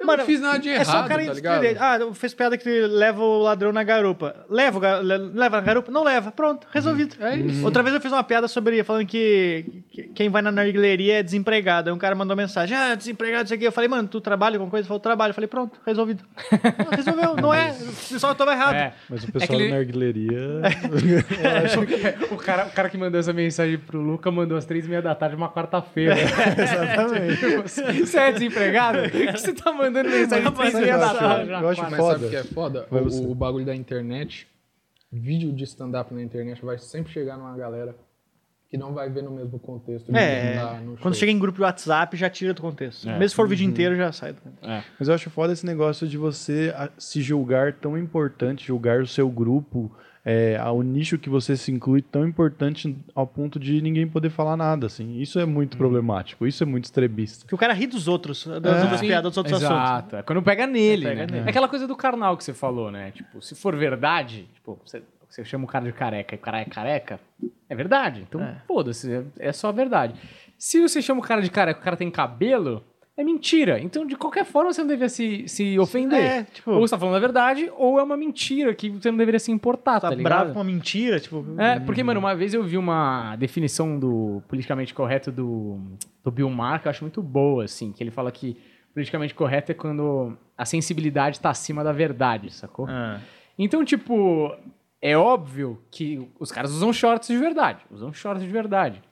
Não- 0.00 0.04
Eu 0.04 0.06
Mano, 0.06 0.18
não 0.18 0.26
fiz 0.26 0.40
nada 0.40 0.58
de 0.60 0.68
errado, 0.68 0.80
É 0.80 0.84
só 0.84 1.04
o 1.04 1.08
cara 1.08 1.24
tá 1.26 1.32
ligado? 1.32 1.64
entender. 1.64 1.82
Ah, 1.82 1.98
fez 2.14 2.32
piada 2.32 2.56
que 2.56 2.68
leva 2.86 3.20
o 3.20 3.38
ladrão 3.42 3.72
na 3.72 3.82
garupa. 3.82 4.34
Leva, 4.48 4.78
o 4.78 4.80
ga- 4.80 5.00
le- 5.00 5.32
leva 5.34 5.56
na 5.56 5.62
garupa? 5.62 5.90
Não 5.90 6.04
leva. 6.04 6.30
Pronto, 6.30 6.68
resolvido. 6.72 7.16
É 7.20 7.34
isso. 7.36 7.64
Outra 7.64 7.82
vez 7.82 7.92
eu 7.94 8.00
fiz 8.00 8.12
uma 8.12 8.22
piada 8.22 8.46
sobre 8.46 8.82
falando 8.84 9.04
que, 9.06 9.82
que 9.90 10.02
quem 10.14 10.28
vai 10.28 10.40
na 10.40 10.52
narguileria 10.52 11.18
é 11.18 11.22
desempregado. 11.22 11.90
Aí 11.90 11.94
um 11.94 11.98
cara 11.98 12.14
mandou 12.14 12.36
mensagem: 12.36 12.76
Ah, 12.76 12.94
desempregado, 12.94 13.46
isso 13.46 13.54
aqui. 13.54 13.64
Eu 13.64 13.72
falei, 13.72 13.88
mano, 13.88 14.06
tu 14.06 14.20
trabalha 14.20 14.56
com 14.58 14.70
coisa? 14.70 14.82
Ele 14.84 14.88
falou, 14.88 15.00
trabalho. 15.00 15.30
Eu 15.30 15.34
falei, 15.34 15.48
pronto, 15.48 15.78
resolvido. 15.84 16.22
Ah, 16.90 16.94
Resolveu, 16.96 17.34
não 17.36 17.52
é. 17.52 17.70
O 17.72 18.12
pessoal 18.12 18.34
tava 18.34 18.52
errado. 18.52 18.74
É. 18.74 18.92
Mas 19.10 19.24
o 19.24 19.28
É 19.28 19.30
pessoal 19.32 19.48
que 19.58 19.64
ele- 19.64 19.70
da 19.70 19.76
narguileria... 19.76 20.38
O 22.30 22.36
cara, 22.36 22.66
o 22.66 22.70
cara 22.70 22.88
que 22.88 22.96
mandou 22.96 23.18
essa 23.18 23.32
mensagem 23.32 23.78
pro 23.78 24.00
Luca 24.00 24.30
mandou 24.30 24.56
às 24.56 24.64
três 24.64 24.86
e 24.86 24.88
meia 24.88 25.02
da 25.02 25.14
tarde, 25.14 25.34
uma 25.36 25.48
quarta-feira. 25.50 26.14
Exatamente. 26.58 28.00
Você 28.00 28.18
é 28.18 28.32
desempregado? 28.32 29.02
Por 29.02 29.10
que 29.10 29.32
você 29.32 29.52
tá 29.52 29.72
da 30.98 31.14
tarde? 31.14 31.50
Eu 31.50 31.68
acho 31.68 31.82
foda. 31.84 31.96
sabe 31.96 32.26
o 32.26 32.30
que 32.30 32.36
é 32.36 32.44
foda? 32.44 32.88
O, 32.90 33.32
o 33.32 33.34
bagulho 33.34 33.64
da 33.64 33.74
internet, 33.74 34.46
vídeo 35.10 35.52
de 35.52 35.64
stand-up 35.64 36.12
na 36.12 36.22
internet 36.22 36.64
vai 36.64 36.78
sempre 36.78 37.12
chegar 37.12 37.36
numa 37.36 37.56
galera 37.56 37.94
que 38.68 38.76
não 38.76 38.92
vai 38.92 39.08
ver 39.08 39.22
no 39.22 39.30
mesmo 39.30 39.58
contexto. 39.58 40.14
É, 40.14 40.58
quando 41.00 41.14
chega 41.14 41.32
em 41.32 41.38
grupo 41.38 41.56
de 41.56 41.62
WhatsApp, 41.62 42.16
já 42.16 42.28
tira 42.28 42.52
do 42.52 42.60
contexto. 42.60 43.08
É. 43.08 43.12
Mesmo 43.14 43.30
se 43.30 43.34
for 43.34 43.46
o 43.46 43.48
vídeo 43.48 43.64
inteiro, 43.64 43.96
já 43.96 44.12
sai 44.12 44.34
do 44.34 44.42
contexto. 44.42 44.68
É. 44.68 44.84
Mas 44.98 45.08
eu 45.08 45.14
acho 45.14 45.30
foda 45.30 45.54
esse 45.54 45.64
negócio 45.64 46.06
de 46.06 46.18
você 46.18 46.72
ah, 46.76 46.90
se 46.98 47.22
julgar 47.22 47.72
tão 47.72 47.96
importante, 47.96 48.66
julgar 48.66 49.00
o 49.00 49.06
seu 49.06 49.28
grupo, 49.30 49.90
é, 50.24 50.60
o 50.70 50.82
nicho 50.82 51.18
que 51.18 51.28
você 51.30 51.56
se 51.56 51.70
inclui 51.72 52.02
tão 52.02 52.26
importante 52.26 52.96
ao 53.14 53.26
ponto 53.26 53.58
de 53.58 53.80
ninguém 53.80 54.06
poder 54.06 54.30
falar 54.30 54.56
nada, 54.56 54.86
assim. 54.86 55.18
Isso 55.20 55.38
é 55.38 55.46
muito 55.46 55.76
problemático, 55.76 56.46
isso 56.46 56.62
é 56.62 56.66
muito 56.66 56.84
extremista. 56.84 57.44
Porque 57.44 57.54
o 57.54 57.58
cara 57.58 57.72
ri 57.72 57.86
dos 57.86 58.08
outros, 58.08 58.46
das 58.46 58.78
É. 58.78 58.82
outras 58.82 59.00
piadas, 59.00 59.30
dos 59.30 59.36
outros 59.38 59.62
assuntos. 59.62 59.76
Exato. 59.82 60.16
É 60.16 60.22
quando 60.22 60.42
pega 60.42 60.66
nele, 60.66 61.06
É, 61.06 61.08
pega 61.10 61.20
né? 61.26 61.32
nele. 61.32 61.46
É 61.46 61.50
aquela 61.50 61.68
coisa 61.68 61.86
do 61.86 61.96
carnal 61.96 62.36
que 62.36 62.44
você 62.44 62.52
falou, 62.52 62.90
né? 62.90 63.10
Tipo, 63.12 63.40
se 63.40 63.54
for 63.54 63.74
verdade, 63.76 64.48
tipo, 64.54 64.78
você, 64.84 65.02
você 65.28 65.44
chama 65.44 65.64
o 65.64 65.68
cara 65.68 65.84
de 65.84 65.92
careca 65.92 66.34
e 66.34 66.38
o 66.38 66.40
cara 66.40 66.60
é 66.60 66.64
careca, 66.64 67.20
é 67.68 67.74
verdade. 67.74 68.24
Então, 68.28 68.40
É. 68.42 68.56
foda-se, 68.66 69.12
é- 69.12 69.24
é 69.38 69.52
só 69.52 69.68
a 69.68 69.72
verdade. 69.72 70.14
Se 70.58 70.80
você 70.80 71.00
chama 71.00 71.20
o 71.20 71.22
cara 71.22 71.40
de 71.40 71.50
careca 71.50 71.78
e 71.78 71.82
o 71.82 71.84
cara 71.84 71.96
tem 71.96 72.10
cabelo, 72.10 72.82
é 73.18 73.24
mentira. 73.24 73.80
Então, 73.80 74.06
de 74.06 74.16
qualquer 74.16 74.44
forma, 74.44 74.72
você 74.72 74.80
não 74.80 74.88
deveria 74.88 75.08
se, 75.08 75.46
se 75.48 75.76
ofender. 75.78 76.22
É, 76.24 76.44
tipo- 76.44 76.70
Ou 76.70 76.80
você 76.80 76.92
tá 76.94 76.98
falando 76.98 77.16
a 77.16 77.18
verdade, 77.20 77.70
ou 77.76 77.98
é 77.98 78.02
uma 78.02 78.16
mentira 78.16 78.72
que 78.74 78.88
você 78.88 79.10
não 79.10 79.18
deveria 79.18 79.40
se 79.40 79.50
importar, 79.50 80.00
tá, 80.00 80.08
Tá 80.08 80.14
ligado? 80.14 80.30
bravo 80.32 80.52
com 80.52 80.58
uma 80.60 80.64
mentira, 80.64 81.18
tipo. 81.18 81.44
É, 81.58 81.80
porque, 81.80 82.02
mano, 82.04 82.20
uma 82.20 82.34
vez 82.36 82.54
eu 82.54 82.62
vi 82.62 82.78
uma 82.78 83.34
definição 83.36 83.98
do 83.98 84.40
politicamente 84.48 84.94
correto 84.94 85.32
do, 85.32 85.80
do 86.22 86.30
Bill 86.30 86.48
Maher, 86.48 86.80
que 86.80 86.86
eu 86.86 86.90
acho 86.90 87.02
muito 87.02 87.20
boa, 87.20 87.64
assim, 87.64 87.90
que 87.92 88.02
ele 88.02 88.10
fala 88.12 88.30
que 88.30 88.56
politicamente 88.94 89.34
correto 89.34 89.72
é 89.72 89.74
quando 89.74 90.36
a 90.56 90.64
sensibilidade 90.64 91.40
tá 91.40 91.50
acima 91.50 91.82
da 91.84 91.92
verdade, 91.92 92.52
sacou? 92.52 92.86
Ah. 92.88 93.20
Então, 93.58 93.84
tipo, 93.84 94.54
é 95.02 95.16
óbvio 95.16 95.80
que 95.90 96.24
os 96.38 96.52
caras 96.52 96.70
usam 96.72 96.92
shorts 96.92 97.28
de 97.28 97.36
verdade, 97.36 97.80
usam 97.90 98.12
shorts 98.12 98.44
de 98.44 98.48
verdade. 98.50 99.02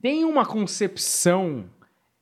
Tem 0.00 0.24
uma 0.24 0.46
concepção 0.46 1.64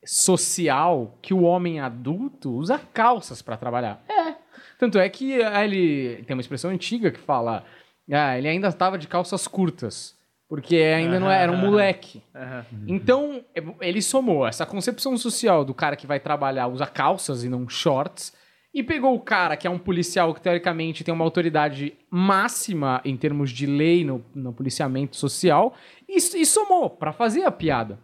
social 0.06 1.18
que 1.20 1.34
o 1.34 1.42
homem 1.42 1.80
adulto 1.80 2.50
usa 2.50 2.78
calças 2.94 3.42
pra 3.42 3.56
trabalhar. 3.56 4.02
É. 4.08 4.34
Tanto 4.78 4.98
é 4.98 5.08
que 5.08 5.42
ah, 5.42 5.64
ele 5.64 6.22
tem 6.26 6.34
uma 6.34 6.40
expressão 6.40 6.70
antiga 6.70 7.10
que 7.10 7.18
fala, 7.18 7.64
ah, 8.10 8.38
ele 8.38 8.48
ainda 8.48 8.68
estava 8.68 8.96
de 8.96 9.08
calças 9.08 9.48
curtas, 9.48 10.14
porque 10.48 10.76
ainda 10.76 11.18
não 11.18 11.30
era 11.30 11.50
um 11.50 11.56
moleque. 11.56 12.22
Aham. 12.34 12.66
Então, 12.86 13.44
é- 13.54 13.62
ele 13.80 14.00
somou 14.00 14.46
essa 14.46 14.64
concepção 14.64 15.16
social 15.16 15.64
do 15.64 15.74
cara 15.74 15.96
que 15.96 16.06
vai 16.06 16.20
trabalhar 16.20 16.68
usa 16.68 16.86
calças 16.86 17.42
e 17.42 17.48
não 17.48 17.68
shorts, 17.68 18.32
e 18.72 18.82
pegou 18.82 19.14
o 19.14 19.20
cara 19.20 19.56
que 19.56 19.66
é 19.66 19.70
um 19.70 19.78
policial 19.78 20.34
que 20.34 20.40
teoricamente 20.40 21.02
tem 21.02 21.12
uma 21.14 21.24
autoridade 21.24 21.94
máxima 22.10 23.00
em 23.06 23.16
termos 23.16 23.50
de 23.50 23.64
lei 23.64 24.04
no, 24.04 24.22
no 24.34 24.52
policiamento 24.52 25.16
social, 25.16 25.74
e, 26.06 26.16
e 26.18 26.44
somou 26.44 26.90
pra 26.90 27.12
fazer 27.12 27.44
a 27.44 27.50
piada. 27.50 27.98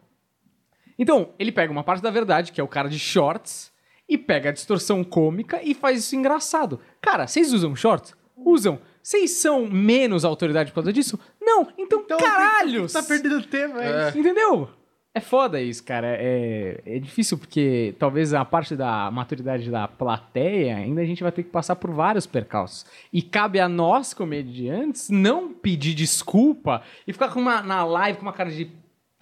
Então, 0.99 1.31
ele 1.39 1.53
pega 1.53 1.73
uma 1.73 1.85
parte 1.85 2.03
da 2.03 2.11
verdade, 2.11 2.53
que 2.53 2.61
é 2.61 2.65
o 2.65 2.69
cara 2.69 2.89
de 2.89 2.99
shorts, 2.99 3.73
e 4.09 4.19
pega 4.19 4.51
a 4.51 4.53
distorção 4.53 5.03
cômica 5.03 5.61
e 5.63 5.75
faz 5.75 6.01
isso 6.01 6.17
engraçado. 6.17 6.81
Cara, 7.01 7.27
vocês 7.27 7.53
usam 7.53 7.75
shorts? 7.75 8.15
Usam. 8.37 8.79
Vocês 9.03 9.33
são 9.33 9.67
menos 9.67 10.25
autoridade 10.25 10.71
por 10.71 10.77
causa 10.77 10.93
disso? 10.93 11.19
Não, 11.41 11.69
então, 11.77 12.05
caralho! 12.07 12.89
Tá 12.89 13.03
perdendo 13.03 13.43
tempo. 13.43 13.79
É. 13.79 14.11
Entendeu? 14.11 14.69
É 15.15 15.21
foda 15.21 15.61
isso, 15.61 15.85
cara. 15.85 16.07
É, 16.19 16.81
é 16.87 16.99
difícil 16.99 17.37
porque 17.37 17.95
talvez 17.99 18.33
a 18.33 18.45
parte 18.45 18.75
da 18.75 19.11
maturidade 19.11 19.71
da 19.71 19.87
plateia 19.87 20.77
ainda 20.77 21.03
a 21.03 21.05
gente 21.05 21.23
vai 21.23 21.31
ter 21.31 21.43
que 21.43 21.51
passar 21.51 21.77
por 21.77 21.91
vários 21.91 22.27
percalços. 22.27 22.87
E 23.13 23.21
cabe 23.21 23.61
a 23.61 23.69
nós, 23.69 24.15
comediantes, 24.15 25.11
não 25.11 25.53
pedir 25.53 25.95
desculpa 25.95 26.83
e 27.07 27.13
ficar 27.13 27.29
com 27.29 27.41
uma, 27.41 27.61
na 27.61 27.85
live 27.85 28.19
com 28.19 28.25
uma 28.25 28.33
cara 28.33 28.51
de 28.51 28.71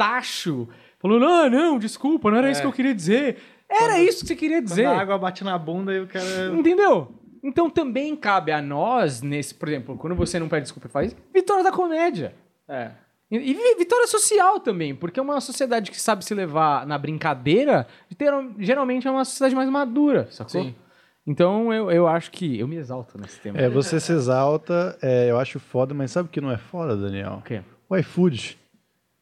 tacho, 0.01 0.67
falando, 0.99 1.27
ah, 1.27 1.51
não, 1.51 1.79
desculpa, 1.79 2.31
não 2.31 2.39
era 2.39 2.51
isso 2.51 2.63
que 2.63 2.67
eu 2.67 2.73
queria 2.73 2.95
dizer. 2.95 3.37
Era 3.69 4.01
isso 4.01 4.23
que 4.23 4.29
você 4.29 4.35
queria 4.37 4.63
dizer. 4.63 4.85
Quando 4.85 4.97
a 4.99 5.01
água 5.01 5.19
bate 5.19 5.45
na 5.45 5.59
bunda 5.59 5.93
e 5.93 6.01
o 6.01 6.07
cara... 6.07 6.49
Entendeu? 6.57 7.13
Então 7.43 7.69
também 7.69 8.17
cabe 8.17 8.51
a 8.53 8.61
nós, 8.63 9.21
nesse, 9.23 9.55
por 9.55 9.69
exemplo, 9.69 9.97
quando 9.97 10.15
você 10.17 10.39
não 10.39 10.49
pede 10.49 10.63
desculpa 10.63 10.89
e 10.89 10.91
faz, 10.91 11.17
vitória 11.33 11.63
da 11.63 11.71
comédia. 11.71 12.35
É. 12.69 12.91
E, 13.31 13.37
e 13.37 13.55
vi- 13.55 13.77
vitória 13.79 14.07
social 14.07 14.59
também, 14.61 14.95
porque 14.95 15.21
é 15.21 15.23
uma 15.23 15.41
sociedade 15.41 15.91
que 15.91 16.01
sabe 16.01 16.25
se 16.25 16.35
levar 16.35 16.87
na 16.87 16.99
brincadeira, 16.99 17.87
geral- 18.19 18.51
geralmente 18.59 19.07
é 19.07 19.11
uma 19.11 19.25
sociedade 19.25 19.55
mais 19.55 19.69
madura, 19.71 20.27
sacou? 20.31 20.63
Sim. 20.63 20.75
Então 21.27 21.73
eu, 21.73 21.91
eu 21.91 22.09
acho 22.09 22.31
que. 22.31 22.59
Eu 22.59 22.67
me 22.67 22.77
exalto 22.77 23.17
nesse 23.19 23.39
tema. 23.41 23.59
É, 23.59 23.69
você 23.69 24.01
se 24.01 24.11
exalta, 24.13 24.99
é, 25.01 25.31
eu 25.31 25.39
acho 25.39 25.61
foda, 25.61 25.95
mas 25.95 26.11
sabe 26.11 26.29
o 26.29 26.33
que 26.33 26.41
não 26.41 26.51
é 26.51 26.57
foda, 26.59 26.97
Daniel? 26.97 27.35
O 27.39 27.43
quê? 27.43 27.63
O 27.89 27.97
iFood. 27.97 28.59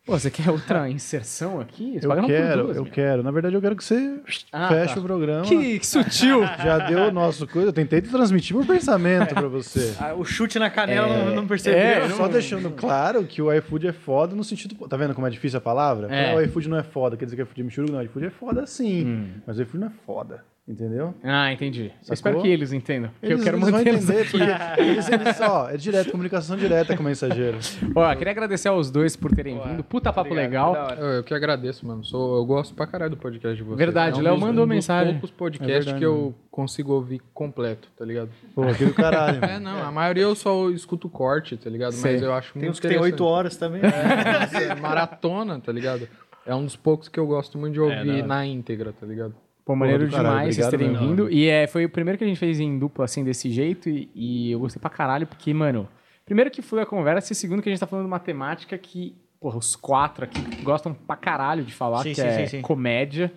Pô, 0.09 0.19
você 0.19 0.31
quer 0.31 0.49
outra 0.51 0.89
inserção 0.89 1.61
aqui? 1.61 1.91
Eles 1.91 2.03
Eu 2.05 2.25
quero, 2.25 2.63
duas, 2.65 2.77
eu 2.79 2.85
meu. 2.85 2.91
quero. 2.93 3.23
Na 3.23 3.31
verdade, 3.31 3.55
eu 3.55 3.61
quero 3.61 3.77
que 3.77 3.85
você 3.85 4.19
Ah, 4.51 4.69
feche 4.69 4.95
tá. 4.95 5.01
o 5.01 5.03
programa. 5.03 5.43
Que, 5.43 5.79
que 5.79 5.87
sutil! 5.87 6.41
Já 6.65 6.79
deu 6.79 7.09
o 7.09 7.11
nosso 7.13 7.47
coisa. 7.47 7.69
Eu 7.69 7.73
tentei 7.75 8.01
transmitir 8.01 8.57
meu 8.57 8.65
pensamento 8.65 9.35
pra 9.35 9.47
você. 9.49 9.95
Ah, 10.01 10.15
O 10.15 10.25
chute 10.25 10.59
na 10.59 10.71
canela 10.71 11.07
não, 11.27 11.35
não 11.35 11.47
percebeu. 11.47 11.79
é, 11.79 12.09
Só 12.09 12.27
deixando 12.27 12.71
claro 12.71 13.23
que 13.25 13.43
o 13.43 13.53
iFood 13.53 13.89
é 13.89 13.93
foda 13.93 14.35
no 14.35 14.43
sentido. 14.43 14.75
Tá 14.89 14.97
vendo 14.97 15.13
como 15.15 15.27
é 15.27 15.31
difícil 15.31 15.59
a 15.59 15.61
palavra? 15.61 16.07
É. 16.11 16.35
O 16.35 16.41
iFood 16.41 16.71
não 16.71 16.79
é 16.79 16.83
foda, 16.83 17.15
quer 17.15 17.27
dizer 17.27 17.37
que 17.37 17.43
o 17.43 17.45
iFood 17.45 17.61
é 17.61 17.65
michuruco? 17.65 17.93
Não, 17.93 18.01
o 18.01 18.05
iFood 18.05 18.27
é 18.27 18.31
foda 18.31 18.67
sim. 18.67 19.29
Mas 19.47 19.59
o 19.59 19.63
iFood 19.63 19.79
não 19.79 19.89
é 19.89 19.93
foda. 20.07 20.43
Entendeu? 20.69 21.15
Ah, 21.24 21.51
entendi. 21.51 21.85
Eu 21.85 21.90
Sacou? 22.03 22.15
espero 22.15 22.43
que 22.43 22.49
eles 22.49 22.74
entendam. 22.74 23.11
Que 23.20 23.27
eu 23.27 23.31
Eles- 23.31 23.45
quero 23.45 23.57
eles 23.57 23.70
manter 23.70 23.89
eles 23.89 24.11
entender, 24.11 24.53
aqui. 24.53 24.82
eles, 24.82 25.09
eles, 25.09 25.40
ó, 25.40 25.70
é 25.70 25.77
direto, 25.78 26.11
comunicação 26.11 26.59
direta 26.59 26.95
com 26.95 27.03
o 27.03 27.07
mensageiro. 27.07 27.57
Ó, 27.95 28.15
queria 28.15 28.32
agradecer 28.32 28.69
aos 28.69 28.90
dois 28.90 29.16
por 29.16 29.35
terem 29.35 29.59
vindo. 29.59 29.82
Puta 29.82 30.12
papo 30.12 30.31
Obrigado, 30.31 30.51
legal. 30.74 30.90
Eu, 30.99 31.07
eu 31.15 31.24
que 31.24 31.32
agradeço, 31.32 31.86
mano. 31.86 32.05
Sou, 32.05 32.36
eu 32.36 32.45
gosto 32.45 32.74
pra 32.74 32.86
caralho 32.86 33.12
do 33.12 33.16
podcast 33.16 33.57
de 33.57 33.62
vocês. 33.62 33.78
Verdade, 33.78 34.19
é 34.19 34.20
um 34.20 34.24
Léo 34.24 34.39
mandou 34.39 34.65
um 34.65 34.66
dos 34.69 34.77
mensagem. 34.77 35.12
poucos 35.15 35.31
É 35.31 35.39
podcasts 35.39 35.74
verdade, 35.86 35.99
que 35.99 36.05
eu 36.05 36.35
consigo 36.51 36.93
ouvir 36.93 37.23
completo, 37.32 37.89
tá 37.97 38.05
ligado? 38.05 38.28
Pô, 38.55 38.66
que 38.74 38.85
do 38.85 38.93
caralho. 38.93 39.39
É, 39.49 39.59
não, 39.59 39.82
a 39.82 39.90
maioria 39.90 40.24
eu 40.24 40.35
só 40.35 40.69
escuto 40.69 41.09
corte, 41.09 41.57
tá 41.57 41.70
ligado? 41.70 41.93
Sei. 41.93 42.12
Mas 42.12 42.23
eu 42.23 42.35
acho 42.35 42.53
Tem 42.53 42.61
muito 42.62 42.73
uns 42.73 42.81
que 42.81 42.89
tem 42.89 42.99
oito 43.01 43.24
horas 43.24 43.57
também. 43.57 43.81
É, 44.61 44.74
maratona, 44.74 45.59
tá 45.61 45.73
ligado? 45.73 46.07
É 46.45 46.55
um 46.55 46.65
dos 46.65 46.77
poucos 46.77 47.09
que 47.09 47.19
eu 47.19 47.27
gosto 47.27 47.57
muito 47.57 47.73
de 47.74 47.81
ouvir 47.81 48.23
na 48.23 48.45
íntegra, 48.45 48.93
tá 48.93 49.07
ligado? 49.07 49.35
Pô, 49.69 49.77
maneiro 49.77 50.09
caralho, 50.09 50.28
demais 50.28 50.57
vocês 50.57 50.69
terem 50.69 50.89
mesmo. 50.89 51.07
vindo. 51.07 51.31
E 51.31 51.47
é, 51.47 51.66
foi 51.66 51.85
o 51.85 51.90
primeiro 51.90 52.16
que 52.16 52.24
a 52.24 52.27
gente 52.27 52.40
fez 52.40 52.59
em 52.59 52.78
dupla, 52.78 53.05
assim, 53.05 53.23
desse 53.23 53.51
jeito. 53.51 53.86
E, 53.90 54.09
e 54.15 54.51
eu 54.51 54.59
gostei 54.59 54.81
pra 54.81 54.89
caralho, 54.89 55.27
porque, 55.27 55.53
mano, 55.53 55.86
primeiro 56.24 56.51
que 56.51 56.62
foi 56.62 56.81
a 56.81 56.86
conversa, 56.86 57.35
e 57.35 57.36
segundo 57.36 57.61
que 57.61 57.69
a 57.69 57.73
gente 57.73 57.78
tá 57.78 57.86
falando 57.86 58.07
de 58.07 58.11
uma 58.11 58.19
temática 58.19 58.78
que, 58.78 59.15
porra, 59.39 59.59
os 59.59 59.77
quatro 59.77 60.24
aqui 60.24 60.40
gostam 60.62 60.95
pra 60.95 61.16
caralho 61.16 61.62
de 61.65 61.74
falar, 61.74 62.03
Sim, 62.03 62.09
que 62.15 62.15
sim, 62.15 62.27
é 62.27 62.47
sim, 62.47 62.47
sim. 62.47 62.62
comédia. 62.62 63.31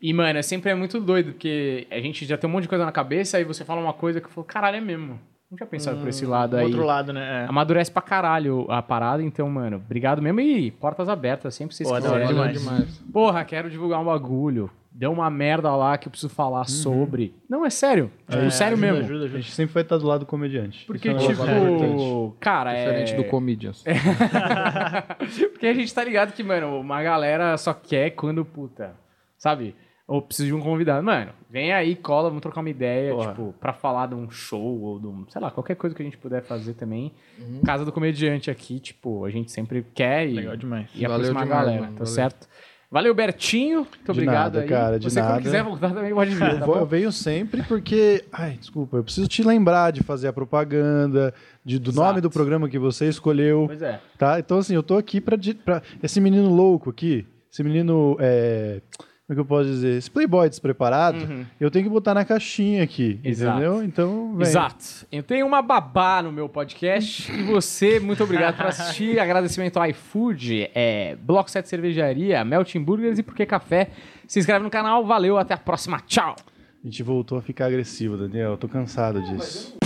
E, 0.00 0.10
mano, 0.14 0.42
sempre 0.42 0.70
é 0.70 0.74
muito 0.74 0.98
doido, 0.98 1.32
porque 1.32 1.86
a 1.90 2.00
gente 2.00 2.24
já 2.24 2.38
tem 2.38 2.48
um 2.48 2.52
monte 2.54 2.62
de 2.62 2.68
coisa 2.70 2.86
na 2.86 2.92
cabeça, 2.92 3.36
aí 3.36 3.44
você 3.44 3.62
fala 3.62 3.78
uma 3.78 3.92
coisa 3.92 4.22
que 4.22 4.26
eu 4.26 4.30
falo, 4.30 4.46
caralho, 4.46 4.78
é 4.78 4.80
mesmo. 4.80 5.20
Não 5.50 5.56
tinha 5.58 5.66
pensado 5.66 6.00
por 6.00 6.08
esse 6.08 6.24
lado 6.24 6.56
aí. 6.56 6.64
Outro 6.64 6.86
lado, 6.86 7.12
né? 7.12 7.44
É. 7.44 7.46
Amadurece 7.46 7.90
pra 7.90 8.00
caralho 8.00 8.64
a 8.70 8.80
parada, 8.80 9.22
então, 9.22 9.50
mano, 9.50 9.76
obrigado 9.76 10.22
mesmo. 10.22 10.40
E 10.40 10.70
portas 10.70 11.10
abertas, 11.10 11.54
sempre 11.54 11.76
vocês 11.76 11.86
Pô, 11.86 11.94
da 11.94 12.00
quiserem. 12.00 12.26
Valeu 12.34 12.52
demais. 12.52 12.58
demais. 12.58 13.02
Porra, 13.12 13.44
quero 13.44 13.68
divulgar 13.68 14.00
um 14.00 14.06
bagulho. 14.06 14.70
Deu 14.96 15.10
uma 15.10 15.28
merda 15.28 15.74
lá 15.74 15.98
que 15.98 16.06
eu 16.06 16.10
preciso 16.10 16.32
falar 16.32 16.66
sobre. 16.68 17.34
Não, 17.50 17.66
é 17.66 17.70
sério. 17.70 18.12
Tipo, 18.30 18.44
É, 18.44 18.50
sério 18.50 18.74
ajuda, 18.74 18.86
mesmo. 18.92 19.04
Ajuda, 19.04 19.22
A 19.22 19.24
ajuda. 19.24 19.40
gente 19.42 19.52
sempre 19.52 19.74
vai 19.74 19.82
estar 19.82 19.98
do 19.98 20.06
lado 20.06 20.20
do 20.20 20.26
comediante. 20.26 20.84
Porque, 20.86 21.08
é 21.08 21.14
tipo, 21.16 21.32
importante. 21.32 22.36
cara, 22.38 22.72
é... 22.72 22.84
Diferente 22.84 23.16
do 23.16 23.24
Comedians. 23.24 23.82
Porque 25.52 25.66
a 25.66 25.74
gente 25.74 25.92
tá 25.92 26.04
ligado 26.04 26.32
que, 26.32 26.42
mano, 26.42 26.78
uma 26.78 27.02
galera 27.02 27.56
só 27.56 27.74
quer 27.74 28.10
quando, 28.10 28.44
puta, 28.44 28.94
sabe? 29.36 29.74
Ou 30.06 30.20
precisa 30.20 30.48
de 30.48 30.54
um 30.54 30.60
convidado. 30.60 31.02
Mano, 31.02 31.32
vem 31.48 31.72
aí, 31.72 31.96
cola, 31.96 32.28
vamos 32.28 32.42
trocar 32.42 32.60
uma 32.60 32.68
ideia, 32.68 33.14
Porra. 33.14 33.30
tipo, 33.30 33.54
pra 33.58 33.72
falar 33.72 34.06
de 34.08 34.14
um 34.14 34.28
show 34.30 34.80
ou 34.82 35.00
de 35.00 35.06
um, 35.06 35.24
sei 35.30 35.40
lá, 35.40 35.50
qualquer 35.50 35.76
coisa 35.76 35.96
que 35.96 36.02
a 36.02 36.04
gente 36.04 36.18
puder 36.18 36.42
fazer 36.42 36.74
também. 36.74 37.10
Uhum. 37.38 37.62
Casa 37.64 37.86
do 37.86 37.90
comediante 37.92 38.50
aqui, 38.50 38.78
tipo, 38.78 39.24
a 39.24 39.30
gente 39.30 39.50
sempre 39.50 39.84
quer 39.94 40.28
e, 40.28 40.34
Legal 40.34 40.56
demais. 40.58 40.90
e 40.94 41.00
Valeu 41.02 41.14
aproximar 41.16 41.42
a 41.42 41.46
demais, 41.46 41.64
galera, 41.64 41.80
mano, 41.82 41.92
tá 41.94 42.04
valeu. 42.04 42.14
certo? 42.14 42.46
Valeu, 42.94 43.12
Bertinho. 43.12 43.78
Muito 43.80 44.12
obrigado 44.12 44.54
nada, 44.54 44.60
aí. 44.60 44.68
cara, 44.68 44.98
de 45.00 45.10
Você, 45.10 45.18
quando 45.20 45.28
nada. 45.30 45.42
quiser 45.42 45.64
voltar, 45.64 45.90
também 45.92 46.14
pode 46.14 46.32
vir, 46.32 46.48
Eu, 46.52 46.58
tá 46.60 46.64
vou- 46.64 46.76
eu 46.76 46.86
venho 46.86 47.10
sempre 47.10 47.60
porque. 47.64 48.24
Ai, 48.32 48.56
desculpa, 48.60 48.98
eu 48.98 49.02
preciso 49.02 49.26
te 49.26 49.42
lembrar 49.42 49.90
de 49.90 50.00
fazer 50.04 50.28
a 50.28 50.32
propaganda, 50.32 51.34
de- 51.64 51.80
do 51.80 51.90
Exato. 51.90 52.06
nome 52.08 52.20
do 52.20 52.30
programa 52.30 52.68
que 52.68 52.78
você 52.78 53.08
escolheu. 53.08 53.64
Pois 53.66 53.82
é. 53.82 53.98
Tá? 54.16 54.38
Então, 54.38 54.58
assim, 54.58 54.76
eu 54.76 54.82
tô 54.84 54.96
aqui 54.96 55.20
pra, 55.20 55.36
pra. 55.64 55.82
Esse 56.00 56.20
menino 56.20 56.48
louco 56.48 56.88
aqui, 56.90 57.26
esse 57.52 57.64
menino. 57.64 58.16
É, 58.20 58.80
como 59.26 59.32
é 59.32 59.34
que 59.34 59.40
eu 59.40 59.44
posso 59.46 59.64
dizer? 59.64 59.96
Esse 59.96 60.10
playboy 60.10 60.50
despreparado, 60.50 61.46
eu 61.58 61.70
tenho 61.70 61.86
que 61.86 61.90
botar 61.90 62.12
na 62.12 62.26
caixinha 62.26 62.82
aqui. 62.82 63.18
Uhum. 63.24 63.30
Exato. 63.30 63.56
Entendeu? 63.58 63.82
Então, 63.82 64.36
vem. 64.36 64.46
Exato. 64.46 65.06
Eu 65.10 65.22
tenho 65.22 65.46
uma 65.46 65.62
babá 65.62 66.22
no 66.22 66.30
meu 66.30 66.46
podcast 66.46 67.32
e 67.32 67.42
você, 67.42 67.98
muito 67.98 68.22
obrigado 68.22 68.56
por 68.56 68.66
assistir. 68.66 69.18
Agradecimento 69.20 69.78
ao 69.78 69.86
iFood, 69.86 70.70
é, 70.74 71.16
Bloco 71.16 71.50
7 71.50 71.66
Cervejaria, 71.66 72.44
Melting 72.44 72.82
Burgers 72.82 73.18
e 73.18 73.22
Porque 73.22 73.46
Café. 73.46 73.88
Se 74.26 74.38
inscreve 74.38 74.62
no 74.62 74.70
canal, 74.70 75.06
valeu, 75.06 75.38
até 75.38 75.54
a 75.54 75.58
próxima, 75.58 76.00
tchau! 76.06 76.36
A 76.82 76.86
gente 76.86 77.02
voltou 77.02 77.38
a 77.38 77.42
ficar 77.42 77.66
agressivo, 77.66 78.18
Daniel. 78.18 78.52
Eu 78.52 78.56
tô 78.58 78.68
cansado 78.68 79.22
disso. 79.22 79.83